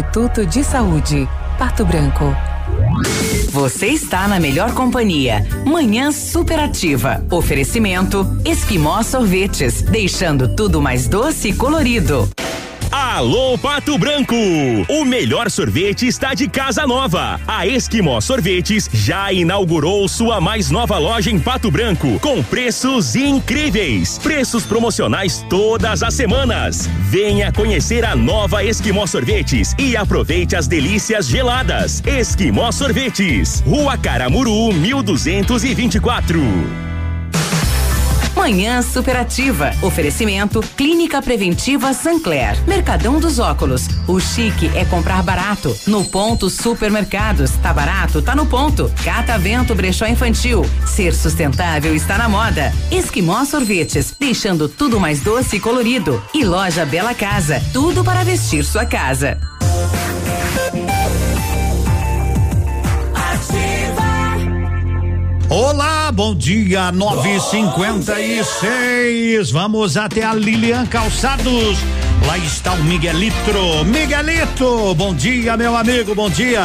de 0.45 0.63
Saúde, 0.63 1.27
Pato 1.57 1.85
Branco. 1.85 2.35
Você 3.51 3.87
está 3.87 4.27
na 4.27 4.39
melhor 4.39 4.73
companhia. 4.73 5.45
Manhã 5.65 6.11
superativa. 6.11 7.23
Oferecimento 7.29 8.25
Esquimó 8.45 9.03
Sorvetes, 9.03 9.81
deixando 9.81 10.55
tudo 10.55 10.81
mais 10.81 11.07
doce 11.07 11.49
e 11.49 11.53
colorido. 11.53 12.29
Alô 12.91 13.57
Pato 13.57 13.97
Branco! 13.97 14.35
O 14.89 15.05
melhor 15.05 15.49
sorvete 15.49 16.07
está 16.07 16.33
de 16.33 16.49
casa 16.49 16.85
nova. 16.85 17.39
A 17.47 17.65
Esquimó 17.65 18.19
Sorvetes 18.19 18.89
já 18.93 19.31
inaugurou 19.31 20.09
sua 20.09 20.41
mais 20.41 20.69
nova 20.69 20.97
loja 20.97 21.31
em 21.31 21.39
Pato 21.39 21.71
Branco 21.71 22.19
com 22.19 22.43
preços 22.43 23.15
incríveis. 23.15 24.19
Preços 24.19 24.65
promocionais 24.65 25.45
todas 25.49 26.03
as 26.03 26.13
semanas. 26.13 26.89
Venha 27.09 27.49
conhecer 27.53 28.03
a 28.03 28.13
nova 28.13 28.61
Esquimó 28.61 29.07
Sorvetes 29.07 29.73
e 29.79 29.95
aproveite 29.95 30.57
as 30.57 30.67
delícias 30.67 31.27
geladas. 31.27 32.03
Esquimó 32.05 32.73
Sorvetes, 32.73 33.63
Rua 33.65 33.97
Caramuru, 33.97 34.73
1224. 34.73 36.90
Manhã 38.41 38.81
Superativa. 38.81 39.69
Oferecimento 39.83 40.61
Clínica 40.75 41.21
Preventiva 41.21 41.93
Sancler. 41.93 42.57
Mercadão 42.67 43.19
dos 43.19 43.37
Óculos. 43.37 43.87
O 44.07 44.19
chique 44.19 44.65
é 44.75 44.83
comprar 44.83 45.21
barato. 45.21 45.77
No 45.85 46.03
ponto 46.03 46.49
Supermercados. 46.49 47.51
Tá 47.61 47.71
barato? 47.71 48.19
Tá 48.19 48.35
no 48.35 48.47
ponto. 48.47 48.91
Catavento 49.05 49.75
Brechó 49.75 50.07
Infantil. 50.07 50.65
Ser 50.87 51.13
sustentável 51.13 51.95
está 51.95 52.17
na 52.17 52.27
moda. 52.27 52.73
Esquimó 52.89 53.45
Sorvetes. 53.45 54.15
Deixando 54.19 54.67
tudo 54.67 54.99
mais 54.99 55.21
doce 55.21 55.57
e 55.57 55.59
colorido. 55.59 56.19
E 56.33 56.43
Loja 56.43 56.83
Bela 56.83 57.13
Casa. 57.13 57.61
Tudo 57.71 58.03
para 58.03 58.23
vestir 58.23 58.65
sua 58.65 58.87
casa. 58.87 59.39
Olá, 65.53 66.09
bom 66.13 66.33
dia, 66.33 66.93
956. 66.93 69.51
Vamos 69.51 69.97
até 69.97 70.23
a 70.23 70.33
Lilian 70.33 70.85
Calçados. 70.85 71.77
Lá 72.25 72.37
está 72.37 72.71
o 72.71 72.77
Miguelito. 72.77 73.83
Miguelito, 73.85 74.95
bom 74.95 75.13
dia, 75.13 75.57
meu 75.57 75.75
amigo, 75.75 76.15
bom 76.15 76.29
dia. 76.29 76.61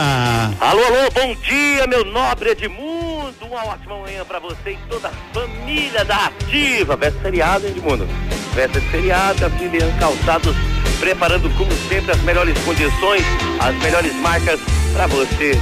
Alô, 0.61 0.85
alô, 0.85 1.11
bom 1.13 1.35
dia, 1.35 1.85
meu 1.89 2.05
nobre 2.05 2.51
Edmundo. 2.51 3.35
Uma 3.51 3.65
ótima 3.65 3.99
manhã 3.99 4.25
pra 4.25 4.39
você 4.39 4.75
e 4.75 4.79
toda 4.89 5.09
a 5.09 5.13
família 5.35 6.05
da 6.05 6.27
Ativa. 6.27 6.97
De 6.97 7.11
feriado, 7.11 7.67
Edmundo? 7.67 8.07
Véspera 8.55 8.85
de 8.85 8.91
feriado, 8.93 9.47
a 9.47 9.49
Lilian 9.49 9.91
Calçados 9.99 10.55
preparando, 11.01 11.51
como 11.59 11.73
sempre, 11.89 12.13
as 12.13 12.21
melhores 12.21 12.57
condições, 12.61 13.25
as 13.59 13.75
melhores 13.83 14.15
marcas 14.15 14.61
pra 14.95 15.09
você 15.09 15.61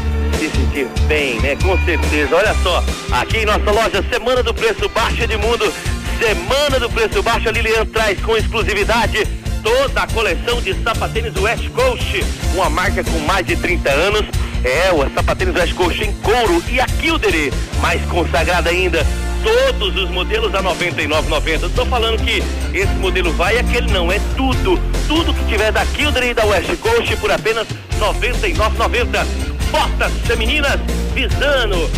se 0.50 0.56
sentir 0.56 0.86
bem, 1.06 1.40
né? 1.40 1.56
Com 1.56 1.78
certeza. 1.84 2.34
Olha 2.34 2.54
só, 2.62 2.82
aqui 3.12 3.38
em 3.38 3.46
nossa 3.46 3.70
loja, 3.70 4.04
Semana 4.10 4.42
do 4.42 4.52
Preço 4.52 4.88
Baixo 4.88 5.22
Edmundo. 5.22 5.72
Semana 6.18 6.78
do 6.78 6.90
Preço 6.90 7.22
Baixo, 7.22 7.48
a 7.48 7.52
Lilian 7.52 7.86
traz 7.86 8.20
com 8.20 8.36
exclusividade 8.36 9.26
toda 9.62 10.02
a 10.02 10.06
coleção 10.06 10.60
de 10.60 10.74
sapatênis 10.82 11.34
West 11.36 11.68
Coast, 11.70 12.24
uma 12.54 12.68
marca 12.68 13.02
com 13.02 13.18
mais 13.20 13.46
de 13.46 13.56
30 13.56 13.90
anos. 13.90 14.26
É, 14.62 14.92
o 14.92 15.08
sapatênis 15.14 15.54
West 15.54 15.74
Coast 15.74 16.02
em 16.02 16.12
couro 16.14 16.62
e 16.68 16.80
a 16.80 16.86
Kildare, 16.86 17.52
mais 17.80 18.00
consagrada 18.06 18.70
ainda, 18.70 19.06
todos 19.42 19.96
os 19.96 20.10
modelos 20.10 20.54
a 20.54 20.62
99,90. 20.62 21.66
Estou 21.66 21.86
falando 21.86 22.22
que 22.22 22.42
esse 22.76 22.94
modelo 22.94 23.32
vai 23.32 23.56
e 23.56 23.58
aquele 23.58 23.90
não, 23.92 24.10
é 24.10 24.20
tudo. 24.36 24.80
Tudo 25.06 25.34
que 25.34 25.44
tiver 25.46 25.70
da 25.70 25.84
Kildare 25.84 26.30
e 26.30 26.34
da 26.34 26.46
West 26.46 26.74
Coast 26.76 27.16
por 27.16 27.30
apenas 27.30 27.66
99,90. 27.98 29.53
Botas 29.74 30.12
femininas 30.24 30.78
Visano, 31.14 31.90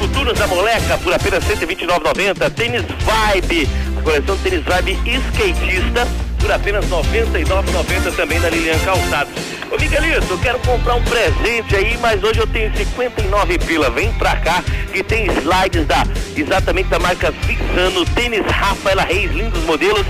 Futuros 0.00 0.36
da 0.36 0.48
Moleca 0.48 0.98
por 0.98 1.14
apenas 1.14 1.44
129,90. 1.44 2.50
Tênis 2.50 2.82
Vibe, 2.82 3.68
a 3.96 4.02
coleção 4.02 4.36
Tênis 4.38 4.64
Vibe 4.64 4.98
skatista 5.06 6.08
por 6.40 6.50
apenas 6.50 6.84
99,90 6.86 8.16
também 8.16 8.40
da 8.40 8.50
Lilian 8.50 8.76
Calçados. 8.80 9.32
Ô 9.70 9.78
Miguelito, 9.78 10.26
eu 10.28 10.38
quero 10.38 10.58
comprar 10.58 10.96
um 10.96 11.04
presente 11.04 11.76
aí, 11.76 11.96
mas 12.00 12.20
hoje 12.24 12.40
eu 12.40 12.48
tenho 12.48 12.76
59 12.76 13.58
pila. 13.60 13.90
Vem 13.90 14.12
pra 14.14 14.34
cá 14.34 14.64
que 14.92 15.04
tem 15.04 15.26
slides 15.26 15.86
da 15.86 16.04
exatamente 16.36 16.88
da 16.88 16.98
marca 16.98 17.32
Fixano, 17.46 18.04
tênis 18.06 18.44
Rafaela 18.44 19.04
Reis, 19.04 19.30
lindos 19.30 19.62
modelos 19.62 20.04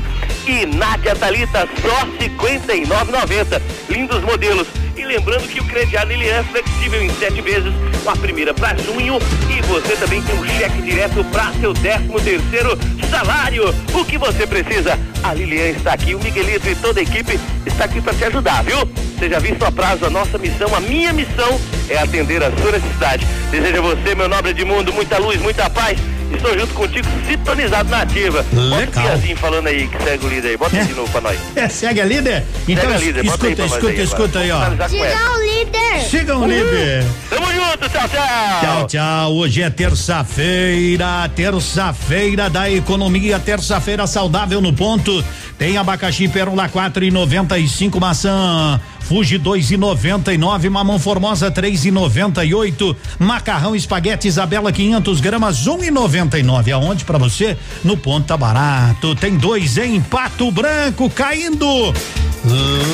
e 0.51 0.67
Nádia 0.67 1.15
Talita 1.15 1.69
só 1.81 2.07
59,90. 2.19 3.63
Lindos 3.89 4.21
modelos. 4.23 4.67
E 4.97 5.05
lembrando 5.05 5.49
que 5.49 5.61
o 5.61 5.65
crediário 5.65 6.13
ele 6.13 6.29
é 6.29 6.43
flexível 6.43 7.01
em 7.03 7.11
sete 7.15 7.41
vezes, 7.41 7.73
com 8.03 8.11
a 8.11 8.17
primeira 8.17 8.53
para 8.53 8.77
junho 8.83 9.19
e 9.49 9.63
você 9.63 9.97
também 9.97 10.21
tem 10.23 10.35
um 10.35 10.45
cheque 10.45 10.83
direto 10.83 11.25
para 11.25 11.53
seu 11.55 11.73
13 11.73 12.09
terceiro 12.23 12.79
salário. 13.09 13.75
O 13.95 14.05
que 14.05 14.19
você 14.19 14.47
precisa? 14.47 14.99
A 15.23 15.33
Lilian 15.33 15.71
está 15.71 15.93
aqui, 15.93 16.15
o 16.15 16.21
Miguelito 16.21 16.69
e 16.69 16.75
toda 16.75 17.01
a 17.01 17.03
equipe 17.03 17.39
está 17.65 17.85
aqui 17.85 18.01
para 18.01 18.15
te 18.15 18.25
ajudar, 18.25 18.63
viu? 18.65 18.79
Seja 19.19 19.39
visto 19.39 19.65
a 19.65 19.73
prazo 19.73 20.07
a 20.07 20.11
nossa 20.11 20.37
missão, 20.39 20.75
a 20.75 20.81
minha 20.81 21.13
missão 21.13 21.61
é 21.89 21.99
atender 21.99 22.43
a 22.43 22.51
sua 22.51 22.73
necessidade. 22.73 23.27
Desejo 23.51 23.79
a 23.79 23.83
você, 23.83 24.15
meu 24.15 24.29
nobre 24.29 24.53
de 24.53 24.65
mundo, 24.65 24.93
muita 24.93 25.19
luz, 25.19 25.41
muita 25.41 25.69
paz. 25.71 25.99
Estou 26.33 26.59
junto 26.59 26.75
contigo, 26.75 27.07
sintonizado 27.27 27.91
na 27.91 28.03
ativa. 28.03 28.45
Bota 28.53 28.85
o 28.85 29.03
Piazinho 29.03 29.37
falando 29.37 29.67
aí 29.67 29.87
que 29.89 30.03
segue 30.03 30.27
o 30.27 30.29
líder 30.29 30.49
aí. 30.49 30.57
Bota 30.57 30.77
é. 30.77 30.85
de 30.85 30.95
novo 30.95 31.11
pra 31.11 31.21
nós. 31.21 31.39
É, 31.57 31.69
segue 31.69 32.01
a 32.01 32.05
líder? 32.05 32.45
Então, 32.69 32.85
segue 32.85 32.95
a 32.95 32.99
líder, 32.99 33.25
escuta, 33.25 33.47
aí 33.47 33.69
escuta, 33.69 33.89
aí 33.89 34.03
escuta 34.03 34.39
aí, 34.39 34.51
ó. 34.51 34.61
Siga 34.89 35.33
o 35.33 35.41
líder. 35.43 36.01
Siga 36.09 36.39
o 36.39 36.47
líder. 36.47 37.05
Tamo 37.29 37.47
junto, 37.53 37.89
tchau, 37.89 38.09
tchau. 38.09 38.61
Tchau, 38.61 38.87
tchau. 38.87 39.33
Hoje 39.35 39.63
é 39.63 39.71
terça-feira, 39.71 41.29
terça-feira 41.35 42.49
da 42.49 42.71
economia, 42.71 43.39
terça-feira 43.39 44.07
saudável 44.07 44.61
no 44.61 44.73
ponto. 44.73 45.25
Tem 45.59 45.77
abacaxi 45.77 46.29
pérola 46.29 46.69
quatro 46.69 47.05
e 47.05 47.11
noventa 47.11 47.59
e 47.59 47.69
cinco, 47.69 48.01
maçã 48.01 48.81
Fuji 49.11 49.39
dois 49.39 49.73
e 49.73 49.77
noventa 49.77 50.33
e 50.33 50.39
nove, 50.39 50.71
mamão 50.71 50.97
formosa 50.97 51.51
três 51.51 51.85
e 51.85 51.91
noventa 51.91 52.45
e 52.45 52.55
oito, 52.55 52.97
macarrão 53.19 53.75
espaguete 53.75 54.29
Isabela 54.29 54.71
500 54.71 55.21
gramas 55.21 55.67
um 55.67 55.83
e 55.83 55.91
noventa 55.91 56.39
e 56.39 56.45
nove. 56.45 56.71
Aonde 56.71 57.05
para 57.05 57.19
você? 57.19 57.59
No 57.83 57.97
ponto 57.97 58.29
tá 58.29 58.37
barato. 58.37 59.17
Tem 59.17 59.37
dois 59.37 59.77
em 59.79 60.01
Pato 60.01 60.53
Branco 60.53 61.11
caindo. 61.11 61.67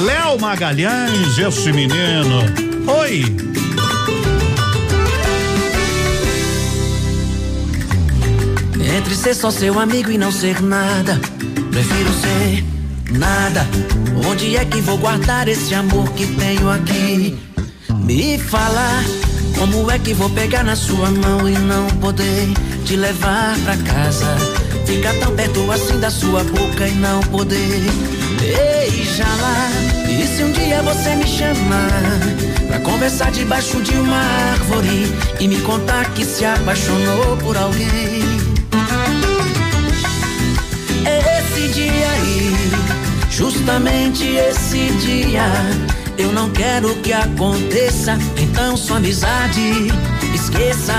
Léo 0.07 0.40
Magalhães, 0.40 1.37
esse 1.37 1.70
menino. 1.70 2.44
Oi. 2.87 3.22
Entre 8.96 9.14
ser 9.14 9.35
só 9.35 9.50
seu 9.50 9.79
amigo 9.79 10.11
e 10.11 10.16
não 10.16 10.33
ser 10.33 10.62
nada, 10.62 11.20
prefiro 11.70 12.11
ser 12.14 12.75
nada. 13.10 13.66
Onde 14.28 14.56
é 14.56 14.64
que 14.64 14.80
vou 14.80 14.98
guardar 14.98 15.48
esse 15.48 15.74
amor 15.74 16.10
que 16.12 16.26
tenho 16.26 16.70
aqui? 16.70 17.38
Me 18.04 18.38
fala, 18.38 19.02
como 19.58 19.90
é 19.90 19.98
que 19.98 20.14
vou 20.14 20.30
pegar 20.30 20.64
na 20.64 20.76
sua 20.76 21.10
mão 21.10 21.48
e 21.48 21.58
não 21.58 21.86
poder 22.00 22.48
te 22.84 22.96
levar 22.96 23.56
pra 23.64 23.76
casa? 23.78 24.36
Ficar 24.86 25.14
tão 25.14 25.34
perto 25.34 25.70
assim 25.72 25.98
da 25.98 26.10
sua 26.10 26.44
boca 26.44 26.86
e 26.86 26.92
não 26.92 27.20
poder 27.22 27.82
beijá-la. 28.40 29.70
E 30.08 30.26
se 30.26 30.44
um 30.44 30.52
dia 30.52 30.82
você 30.82 31.14
me 31.16 31.26
chamar 31.26 32.20
pra 32.68 32.78
conversar 32.80 33.30
debaixo 33.32 33.82
de 33.82 33.94
uma 33.94 34.18
árvore 34.18 35.12
e 35.40 35.48
me 35.48 35.60
contar 35.62 36.12
que 36.12 36.24
se 36.24 36.44
apaixonou 36.44 37.36
por 37.38 37.56
alguém? 37.56 38.22
Esse 41.04 41.68
dia 41.68 42.10
aí 42.10 42.86
Justamente 43.37 44.25
esse 44.25 44.88
dia 44.92 45.44
eu 46.16 46.33
não 46.33 46.49
quero 46.49 46.94
que 47.03 47.12
aconteça, 47.12 48.16
então 48.35 48.79
sua 48.79 48.96
amizade 48.96 49.88
esqueça. 50.35 50.94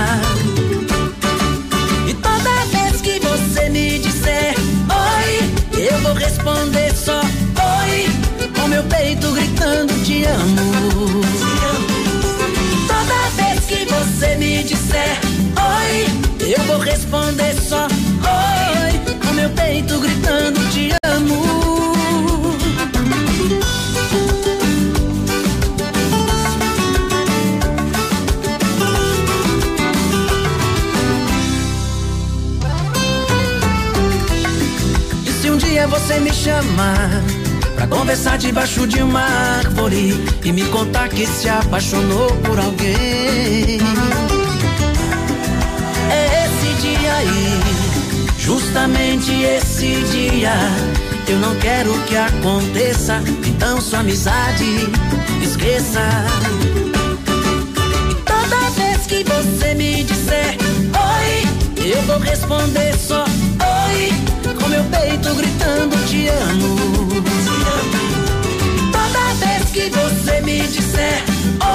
E 2.06 2.14
toda 2.14 2.64
vez 2.66 3.00
que 3.00 3.18
você 3.18 3.68
me 3.70 3.98
disser 3.98 4.54
oi, 4.88 5.80
eu 5.80 5.98
vou 5.98 6.14
responder 6.14 6.94
só 6.94 7.22
oi, 7.22 8.08
com 8.54 8.68
meu 8.68 8.84
peito 8.84 9.32
gritando 9.32 9.92
te 10.04 10.24
amo. 10.24 11.22
E 12.72 12.86
toda 12.86 13.30
vez 13.42 13.64
que 13.64 13.84
você 13.84 14.36
me 14.36 14.62
disser 14.62 15.18
oi, 15.80 16.52
eu 16.52 16.62
vou 16.66 16.78
responder 16.78 17.52
só 17.60 17.88
oi, 17.88 19.18
com 19.26 19.32
meu 19.32 19.50
peito 19.50 19.98
gritando 19.98 20.60
te 20.70 20.90
amo. 20.90 20.97
Dia 35.78 35.86
você 35.86 36.18
me 36.18 36.32
chamar 36.32 37.08
Pra 37.76 37.86
conversar 37.86 38.36
debaixo 38.36 38.84
de 38.84 39.00
uma 39.00 39.22
árvore 39.22 40.12
E 40.44 40.52
me 40.52 40.64
contar 40.64 41.08
que 41.08 41.24
se 41.24 41.48
apaixonou 41.48 42.28
por 42.38 42.58
alguém. 42.58 43.78
É 46.10 46.46
esse 46.46 46.82
dia 46.82 47.14
aí 47.14 47.60
Justamente 48.38 49.30
esse 49.42 50.02
dia. 50.10 50.54
Eu 51.28 51.38
não 51.38 51.54
quero 51.56 51.92
que 52.04 52.16
aconteça 52.16 53.22
Então 53.46 53.80
sua 53.80 54.00
amizade 54.00 54.88
esqueça. 55.40 56.00
E 58.10 58.14
toda 58.24 58.70
vez 58.70 59.06
que 59.06 59.22
você 59.22 59.74
me 59.74 60.02
disser 60.02 60.56
Oi, 61.20 61.86
eu 61.86 62.02
vou 62.02 62.18
responder 62.18 62.98
só 62.98 63.24
meu 64.78 64.84
peito 64.84 65.34
gritando 65.34 65.96
te 66.06 66.28
amo. 66.28 66.76
Toda 68.92 69.34
vez 69.44 69.70
que 69.72 69.90
você 69.90 70.40
me 70.40 70.60
disser 70.68 71.24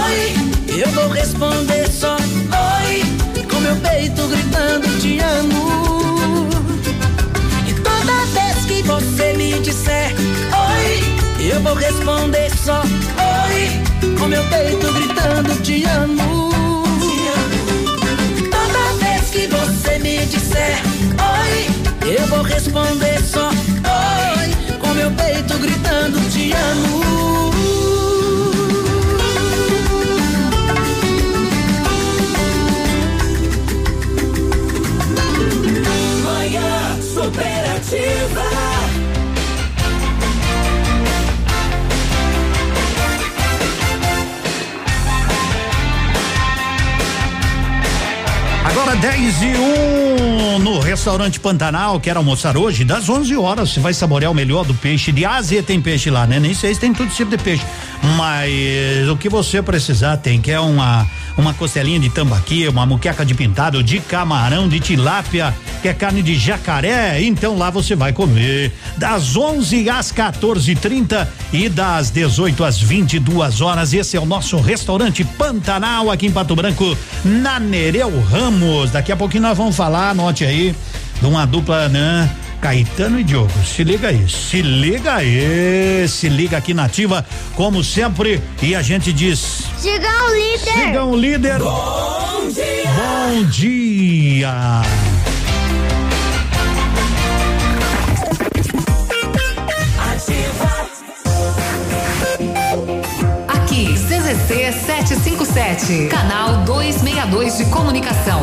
oi, 0.05 0.79
eu 0.79 0.89
vou 0.91 1.09
responder 1.09 1.89
só 1.91 2.15
oi, 2.15 3.03
com 3.49 3.59
meu 3.59 3.75
peito 3.77 4.25
gritando 4.29 4.87
te 5.01 5.19
amo. 5.19 6.47
E 7.67 7.73
toda 7.73 8.25
vez 8.31 8.65
que 8.65 8.81
você 8.83 9.33
me 9.33 9.59
disser 9.59 10.15
oi, 10.71 11.51
eu 11.51 11.59
vou 11.59 11.75
responder 11.75 12.49
só 12.55 12.83
oi, 12.83 14.15
com 14.17 14.27
meu 14.27 14.43
peito 14.45 14.93
gritando 14.93 15.61
te 15.61 15.83
amo. 15.83 16.53
Toda 18.49 18.93
vez 19.05 19.29
que 19.29 19.47
você 19.47 19.99
me 19.99 20.25
disser 20.27 20.81
eu 22.23 22.27
vou 22.27 22.41
responder 22.41 23.21
só 23.21 23.49
oi, 23.49 24.77
com 24.79 24.87
meu 24.93 25.11
peito 25.11 25.57
gritando 25.59 26.19
te 26.31 26.53
amo. 26.53 27.03
Manhã 36.23 37.01
superativa. 37.01 38.32
Agora 48.63 48.95
10 48.95 49.41
e 49.41 49.45
1 49.45 50.55
um, 50.55 50.59
no 50.59 50.79
restaurante 50.79 51.39
Pantanal, 51.39 51.99
quer 51.99 52.15
almoçar 52.15 52.55
hoje, 52.55 52.85
das 52.85 53.09
11 53.09 53.35
horas. 53.35 53.71
Você 53.71 53.79
vai 53.79 53.93
saborear 53.93 54.31
o 54.31 54.35
melhor 54.35 54.65
do 54.65 54.73
peixe. 54.73 55.11
De 55.11 55.25
Ásia 55.25 55.61
tem 55.61 55.81
peixe 55.81 56.09
lá, 56.09 56.25
né? 56.25 56.39
Nem 56.39 56.53
sei 56.53 56.73
se 56.73 56.79
tem 56.79 56.93
todo 56.93 57.09
tipo 57.09 57.29
de 57.29 57.37
peixe. 57.37 57.65
Mas 58.17 59.07
o 59.09 59.17
que 59.17 59.27
você 59.27 59.61
precisar 59.61 60.17
tem, 60.17 60.39
que 60.39 60.49
é 60.49 60.59
uma 60.59 61.05
uma 61.37 61.53
costelinha 61.53 61.99
de 61.99 62.09
tambaqui, 62.09 62.67
uma 62.67 62.85
muqueca 62.85 63.25
de 63.25 63.33
pintado, 63.33 63.83
de 63.83 63.99
camarão, 63.99 64.67
de 64.67 64.79
tilápia, 64.79 65.53
que 65.81 65.87
é 65.87 65.93
carne 65.93 66.21
de 66.21 66.35
jacaré. 66.35 67.21
Então 67.21 67.57
lá 67.57 67.69
você 67.69 67.95
vai 67.95 68.13
comer 68.13 68.71
das 68.97 69.35
11 69.35 69.89
às 69.89 70.11
14:30 70.11 71.27
e 71.51 71.69
das 71.69 72.09
18 72.09 72.63
às 72.63 72.79
22 72.79 73.61
horas. 73.61 73.93
Esse 73.93 74.17
é 74.17 74.19
o 74.19 74.25
nosso 74.25 74.57
restaurante 74.57 75.23
Pantanal 75.23 76.11
aqui 76.11 76.27
em 76.27 76.31
Pato 76.31 76.55
Branco, 76.55 76.97
na 77.23 77.59
Nereu 77.59 78.21
Ramos. 78.21 78.91
Daqui 78.91 79.11
a 79.11 79.15
pouquinho 79.15 79.43
nós 79.43 79.57
vamos 79.57 79.75
falar, 79.75 80.11
anote 80.11 80.45
aí 80.45 80.75
de 81.19 81.25
uma 81.25 81.45
dupla, 81.45 81.89
né? 81.89 82.29
Caetano 82.63 83.19
e 83.19 83.25
Diogo. 83.25 83.51
Se 83.65 83.83
liga 83.83 84.07
aí, 84.07 84.25
se 84.29 84.61
liga 84.61 85.15
aí, 85.15 86.07
se 86.07 86.29
liga 86.29 86.55
aqui 86.57 86.73
nativa, 86.73 87.25
como 87.57 87.83
sempre, 87.83 88.41
e 88.61 88.73
a 88.73 88.81
gente 88.81 89.11
diz. 89.11 89.63
Siga 89.77 90.07
o 90.23 90.33
líder. 90.33 90.71
Siga 90.71 91.03
o 91.03 91.13
líder. 91.13 91.59
Bom 91.59 92.47
dia. 92.47 92.89
Bom 92.95 93.43
dia. 93.49 94.81
Aqui, 103.49 103.93
CZC 103.93 104.71
757, 104.71 106.07
canal 106.07 106.63
262 106.63 107.57
de 107.57 107.65
comunicação. 107.65 108.39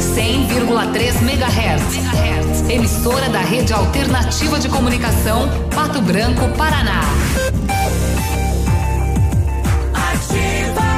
100,3 0.00 1.22
MHz. 1.22 2.70
Emissora 2.70 3.28
da 3.28 3.40
Rede 3.40 3.72
Alternativa 3.72 4.58
de 4.58 4.68
Comunicação, 4.68 5.48
Pato 5.74 6.00
Branco, 6.00 6.48
Paraná. 6.56 7.02
Ativa. 9.92 10.90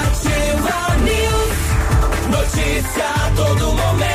Ativa 0.00 0.96
News. 1.04 1.56
Notícia 2.30 3.04
a 3.04 3.30
todo 3.36 3.72
momento. 3.72 4.11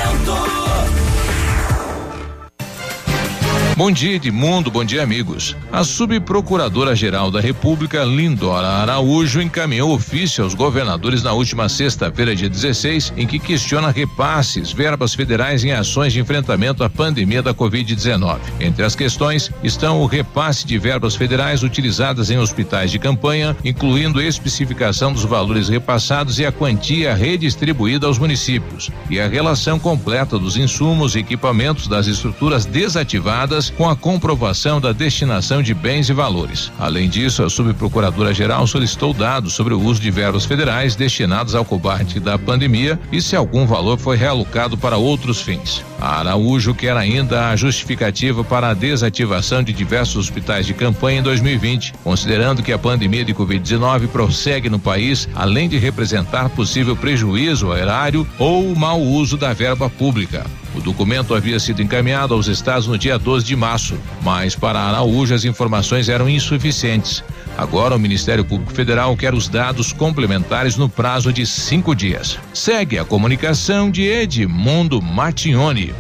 Bom 3.78 3.92
dia, 3.92 4.16
Edmundo. 4.16 4.72
Bom 4.72 4.84
dia, 4.84 5.04
amigos. 5.04 5.56
A 5.72 5.84
subprocuradora-geral 5.84 7.30
da 7.30 7.40
República, 7.40 8.04
Lindora 8.04 8.68
Araújo, 8.68 9.40
encaminhou 9.40 9.94
ofício 9.94 10.44
aos 10.44 10.56
governadores 10.56 11.22
na 11.22 11.32
última 11.32 11.70
sexta-feira, 11.70 12.36
dia 12.36 12.50
16, 12.50 13.14
em 13.16 13.28
que 13.28 13.38
questiona 13.38 13.92
repasses, 13.92 14.72
verbas 14.72 15.14
federais 15.14 15.64
em 15.64 15.74
ações 15.74 16.12
de 16.12 16.20
enfrentamento 16.20 16.84
à 16.84 16.90
pandemia 16.90 17.44
da 17.44 17.54
Covid-19. 17.54 18.40
Entre 18.60 18.84
as 18.84 18.96
questões 18.96 19.52
estão 19.64 20.02
o 20.02 20.08
repasse 20.08 20.66
de 20.66 20.80
verbas 20.80 21.16
federais 21.16 21.62
utilizadas 21.62 22.32
em 22.32 22.40
hospitais 22.40 22.90
de 22.90 22.98
campanha, 22.98 23.56
incluindo 23.64 24.20
especificação 24.20 25.14
dos 25.14 25.24
valores 25.24 25.70
repassados 25.70 26.40
e 26.40 26.46
a 26.48 26.52
quantia 26.52 27.14
redistribuída 27.14 28.08
aos 28.08 28.18
municípios, 28.18 28.90
e 29.08 29.20
a 29.20 29.28
relação 29.28 29.78
completa 29.78 30.40
dos 30.40 30.58
insumos 30.58 31.16
e 31.16 31.20
equipamentos 31.20 31.88
das 31.88 32.08
estruturas 32.08 32.66
desativadas 32.66 33.67
com 33.70 33.90
a 33.90 33.96
comprovação 33.96 34.80
da 34.80 34.92
destinação 34.92 35.62
de 35.62 35.74
bens 35.74 36.10
e 36.10 36.14
valores. 36.14 36.72
Além 36.80 37.10
disso, 37.10 37.44
a 37.44 37.50
subprocuradora-geral 37.50 38.66
solicitou 38.68 39.14
dados 39.14 39.54
sobre 39.54 39.74
o 39.74 39.82
uso 39.82 40.02
de 40.02 40.12
verbas 40.12 40.46
federais 40.46 40.96
destinados 40.96 41.56
ao 41.56 41.66
combate 41.66 42.20
da 42.20 42.38
pandemia 42.38 43.00
e 43.12 43.22
se 43.22 43.36
algum 43.36 43.66
valor 43.66 43.98
foi 43.98 44.18
realocado 44.18 44.78
para 44.78 44.98
outros 44.98 45.42
fins. 45.42 45.84
A 46.00 46.20
Araújo 46.20 46.76
quer 46.76 46.96
ainda 46.96 47.50
a 47.50 47.56
justificativa 47.56 48.44
para 48.44 48.70
a 48.70 48.74
desativação 48.74 49.64
de 49.64 49.74
diversos 49.74 50.16
hospitais 50.16 50.66
de 50.66 50.74
campanha 50.74 51.20
em 51.20 51.24
2020, 51.24 51.94
considerando 52.04 52.62
que 52.62 52.72
a 52.72 52.78
pandemia 52.78 53.26
de 53.26 53.34
Covid-19 53.34 54.08
prossegue 54.08 54.70
no 54.70 54.80
país, 54.80 55.28
além 55.34 55.68
de 55.68 55.78
representar 55.78 56.50
possível 56.50 56.96
prejuízo 56.96 57.68
ao 57.68 57.78
erário 57.78 58.28
ou 58.38 58.76
mau 58.76 59.02
uso 59.02 59.38
da 59.38 59.54
verba 59.54 59.90
pública. 59.90 60.46
O 60.78 60.82
documento 60.82 61.34
havia 61.34 61.60
sido 61.60 61.82
encaminhado 61.82 62.36
aos 62.36 62.46
estados 62.46 62.86
no 62.86 63.00
dia 63.00 63.18
12 63.18 63.44
de 63.44 63.56
março, 63.56 63.98
mas 64.22 64.56
para 64.56 64.80
Araújo 64.80 65.34
as 65.34 65.44
informações 65.44 66.08
eram 66.08 66.30
insuficientes. 66.30 67.24
Agora 67.58 67.96
o 67.96 68.00
Ministério 68.00 68.46
Público 68.46 68.72
Federal 68.72 69.18
quer 69.18 69.34
os 69.34 69.50
dados 69.50 69.92
complementares 69.92 70.78
no 70.78 70.88
prazo 70.88 71.34
de 71.34 71.48
cinco 71.48 71.96
dias. 71.96 72.38
Segue 72.54 73.00
a 73.00 73.04
comunicação 73.04 73.90
de 73.90 74.04
Edmundo 74.04 75.02
Martignoni. 75.02 75.96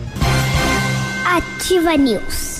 Ativa 1.26 1.98
News. 1.98 2.57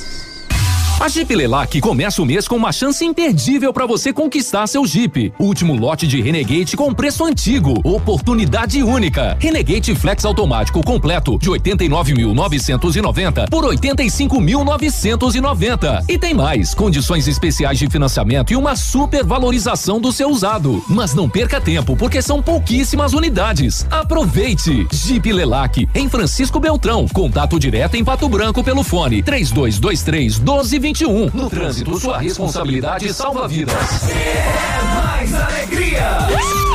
A 1.00 1.08
Jeep 1.08 1.36
Lelac 1.36 1.80
começa 1.80 2.24
o 2.24 2.26
mês 2.26 2.48
com 2.48 2.56
uma 2.56 2.72
chance 2.72 3.06
imperdível 3.06 3.72
para 3.72 3.86
você 3.86 4.12
conquistar 4.12 4.66
seu 4.66 4.84
Jeep. 4.84 5.32
Último 5.38 5.76
lote 5.76 6.08
de 6.08 6.20
Renegade 6.20 6.76
com 6.76 6.92
preço 6.92 7.24
antigo, 7.24 7.80
oportunidade 7.84 8.82
única. 8.82 9.38
Renegade 9.40 9.94
Flex 9.94 10.26
automático 10.26 10.84
completo 10.84 11.38
de 11.38 11.52
89.990 11.52 13.48
por 13.48 13.64
85.990. 13.64 16.06
E 16.10 16.18
tem 16.18 16.34
mais, 16.34 16.74
condições 16.74 17.28
especiais 17.28 17.78
de 17.78 17.88
financiamento 17.88 18.52
e 18.52 18.56
uma 18.56 18.76
super 18.76 19.24
valorização 19.24 20.02
do 20.02 20.12
seu 20.12 20.30
usado. 20.30 20.84
Mas 20.90 21.14
não 21.14 21.30
perca 21.30 21.62
tempo, 21.62 21.96
porque 21.96 22.24
são 22.24 22.42
pouquíssimas 22.42 23.14
unidades. 23.14 23.86
Aproveite! 23.92 24.88
Jeep 24.92 25.32
Lelac 25.32 25.88
em 25.94 26.10
Francisco 26.10 26.60
Beltrão. 26.60 27.08
Contato 27.08 27.60
direto 27.60 27.94
em 27.94 28.04
Pato 28.04 28.28
Branco 28.28 28.64
pelo 28.64 28.84
fone 28.84 29.22
3223 29.22 30.40
12 30.40 30.87
21. 30.88 31.32
No 31.34 31.50
trânsito, 31.50 32.00
sua 32.00 32.18
responsabilidade 32.18 33.14
salva 33.14 33.46
vidas. 33.46 34.10
É 34.10 34.96
mais 34.96 35.34
alegria. 35.34 36.67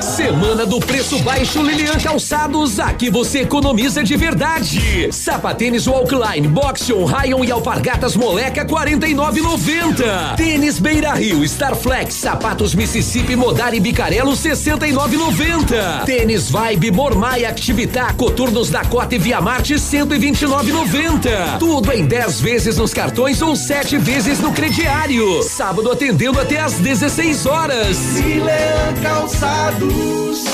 Semana 0.00 0.64
do 0.66 0.78
preço 0.80 1.18
baixo 1.20 1.62
Lilian 1.62 1.98
Calçados, 1.98 2.78
aqui 2.78 3.10
você 3.10 3.40
economiza 3.40 4.02
de 4.02 4.16
verdade. 4.16 5.08
Sapatênis 5.10 5.86
Walkline, 5.86 6.46
Boxion, 6.46 7.04
Rayon 7.04 7.44
e 7.44 7.50
Alpargatas 7.50 8.14
Moleca 8.14 8.64
49,90. 8.64 10.36
Tênis 10.36 10.78
Beira 10.78 11.12
Rio, 11.14 11.42
Starflex, 11.44 12.14
sapatos 12.14 12.74
Mississippi, 12.74 13.34
Modari 13.34 13.80
Bicarelo 13.80 14.32
69,90. 14.32 16.04
Tênis 16.04 16.50
Vibe, 16.50 16.90
Mormai, 16.90 17.44
Activitar, 17.44 18.14
Coturnos 18.14 18.70
da 18.70 18.84
Cota 18.84 19.14
e 19.14 19.18
Via 19.18 19.40
Marte 19.40 19.74
129,90. 19.74 21.58
Tudo 21.58 21.92
em 21.92 22.04
10 22.06 22.40
vezes 22.40 22.76
nos 22.76 22.94
cartões 22.94 23.42
ou 23.42 23.56
7 23.56 23.98
vezes 23.98 24.38
no 24.38 24.52
crediário. 24.52 25.42
Sábado 25.42 25.90
atendendo 25.90 26.40
até 26.40 26.60
às 26.60 26.74
16 26.74 27.46
horas. 27.46 27.63
Milan 27.66 29.02
Calçados. 29.02 30.44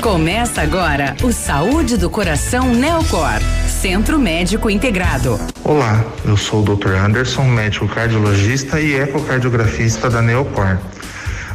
Começa 0.00 0.62
agora 0.62 1.16
o 1.24 1.32
Saúde 1.32 1.96
do 1.96 2.08
Coração 2.08 2.72
Neocor, 2.72 3.40
Centro 3.66 4.16
Médico 4.16 4.70
Integrado. 4.70 5.40
Olá, 5.64 6.04
eu 6.24 6.36
sou 6.36 6.62
o 6.62 6.76
Dr. 6.76 6.90
Anderson, 6.90 7.42
médico 7.46 7.88
cardiologista 7.88 8.80
e 8.80 8.94
ecocardiografista 8.94 10.08
da 10.08 10.22
Neocor. 10.22 10.78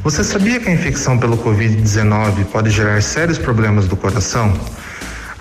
Você 0.04 0.26
sabia 0.26 0.60
que 0.60 0.68
a 0.68 0.74
infecção 0.74 1.18
pelo 1.18 1.38
Covid-19 1.38 2.48
pode 2.52 2.70
gerar 2.70 3.02
sérios 3.02 3.38
problemas 3.38 3.88
do 3.88 3.96
coração? 3.96 4.54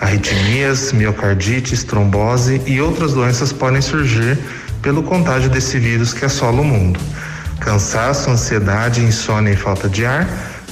Arritmias, 0.01 0.93
miocardites, 0.93 1.83
trombose 1.83 2.63
e 2.67 2.81
outras 2.81 3.15
doenças 3.15 3.53
podem 3.53 3.83
surgir 3.83 4.39
pelo 4.81 5.03
contágio 5.03 5.51
desse 5.51 5.77
vírus 5.81 6.15
que 6.15 6.25
assola 6.25 6.61
o 6.61 6.65
mundo. 6.65 7.01
Cansaço, 7.61 8.31
ansiedade, 8.31 9.01
insônia 9.03 9.53
e 9.53 9.57
falta 9.57 9.89
de 9.89 10.05
ar 10.05 10.27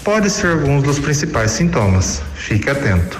podem 0.05 0.29
ser 0.29 0.53
alguns 0.53 0.83
dos 0.83 0.99
principais 0.99 1.51
sintomas. 1.51 2.23
Fique 2.35 2.68
atento. 2.68 3.18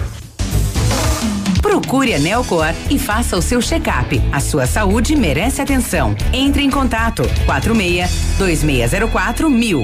Procure 1.63 2.15
a 2.15 2.19
Neocor 2.19 2.73
e 2.91 2.99
faça 2.99 3.37
o 3.37 3.43
seu 3.43 3.61
check-up. 3.61 4.23
A 4.31 4.39
sua 4.39 4.67
saúde 4.67 5.17
merece 5.17 5.63
atenção. 5.63 6.15
Entre 6.33 6.63
em 6.63 6.71
contato 6.71 7.23
46 7.47 8.37
2604 8.39 9.51
mil. 9.51 9.81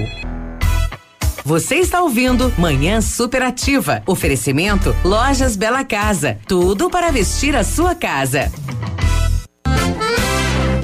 Você 1.43 1.77
está 1.77 2.03
ouvindo 2.03 2.53
Manhã 2.59 3.01
Superativa. 3.01 4.03
Oferecimento 4.07 4.95
Lojas 5.03 5.57
Bela 5.57 5.83
Casa. 5.83 6.38
Tudo 6.47 6.90
para 6.90 7.11
vestir 7.11 7.57
a 7.57 7.64
sua 7.64 7.95
casa. 7.95 8.53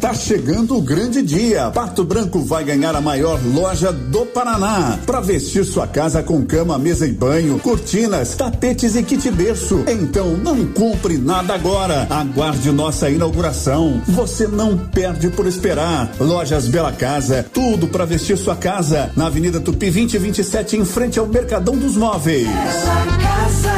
Tá 0.07 0.14
chegando 0.14 0.77
o 0.77 0.81
grande 0.81 1.21
dia. 1.21 1.69
Pato 1.73 2.05
Branco 2.05 2.38
vai 2.38 2.62
ganhar 2.62 2.95
a 2.95 3.01
maior 3.01 3.40
loja 3.45 3.90
do 3.90 4.25
Paraná. 4.25 4.97
Para 5.05 5.19
vestir 5.19 5.64
sua 5.64 5.88
casa 5.88 6.23
com 6.23 6.47
cama, 6.47 6.79
mesa 6.79 7.09
e 7.09 7.12
banho, 7.12 7.59
cortinas, 7.59 8.37
tapetes 8.37 8.95
e 8.95 9.03
kit 9.03 9.29
berço. 9.33 9.83
Então 9.88 10.37
não 10.37 10.64
compre 10.66 11.19
nada 11.19 11.55
agora. 11.55 12.07
Aguarde 12.09 12.71
nossa 12.71 13.11
inauguração. 13.11 14.01
Você 14.07 14.47
não 14.47 14.79
perde 14.79 15.29
por 15.29 15.45
esperar. 15.45 16.09
Lojas 16.21 16.69
Bela 16.69 16.92
Casa, 16.92 17.45
tudo 17.53 17.88
para 17.88 18.05
vestir 18.05 18.38
sua 18.38 18.55
casa. 18.55 19.11
Na 19.17 19.27
Avenida 19.27 19.59
Tupi 19.59 19.90
2027, 19.90 20.77
em 20.77 20.85
frente 20.85 21.19
ao 21.19 21.27
Mercadão 21.27 21.77
dos 21.77 21.96
Móveis. 21.96 22.46
Bela 22.46 23.19
Casa. 23.19 23.73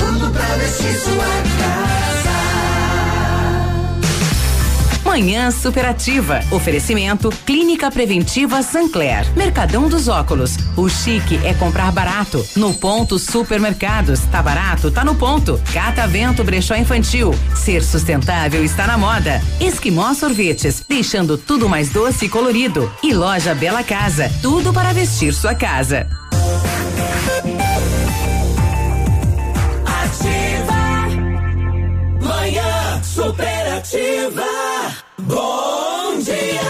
Tudo 0.00 0.32
pra 0.32 0.56
vestir 0.56 0.98
sua 0.98 1.24
casa. 1.60 1.91
Manhã 5.12 5.50
Superativa. 5.50 6.40
Oferecimento 6.50 7.28
Clínica 7.44 7.90
Preventiva 7.90 8.62
Sancler. 8.62 9.30
Mercadão 9.36 9.86
dos 9.86 10.08
Óculos. 10.08 10.56
O 10.74 10.88
chique 10.88 11.38
é 11.44 11.52
comprar 11.52 11.92
barato. 11.92 12.42
No 12.56 12.72
ponto 12.72 13.18
Supermercados. 13.18 14.20
Tá 14.20 14.42
barato? 14.42 14.90
Tá 14.90 15.04
no 15.04 15.14
ponto. 15.14 15.60
Catavento 15.70 16.42
Brechó 16.42 16.74
Infantil. 16.76 17.34
Ser 17.54 17.84
sustentável 17.84 18.64
está 18.64 18.86
na 18.86 18.96
moda. 18.96 19.42
Esquimó 19.60 20.14
Sorvetes. 20.14 20.82
Deixando 20.88 21.36
tudo 21.36 21.68
mais 21.68 21.90
doce 21.90 22.24
e 22.24 22.28
colorido. 22.30 22.90
E 23.02 23.12
Loja 23.12 23.54
Bela 23.54 23.84
Casa. 23.84 24.32
Tudo 24.40 24.72
para 24.72 24.94
vestir 24.94 25.34
sua 25.34 25.54
casa. 25.54 26.08
Ativa. 29.84 30.72
Manhã 32.18 33.02
Superativa. 33.02 34.71
Bom 35.32 36.18
dia. 36.18 36.60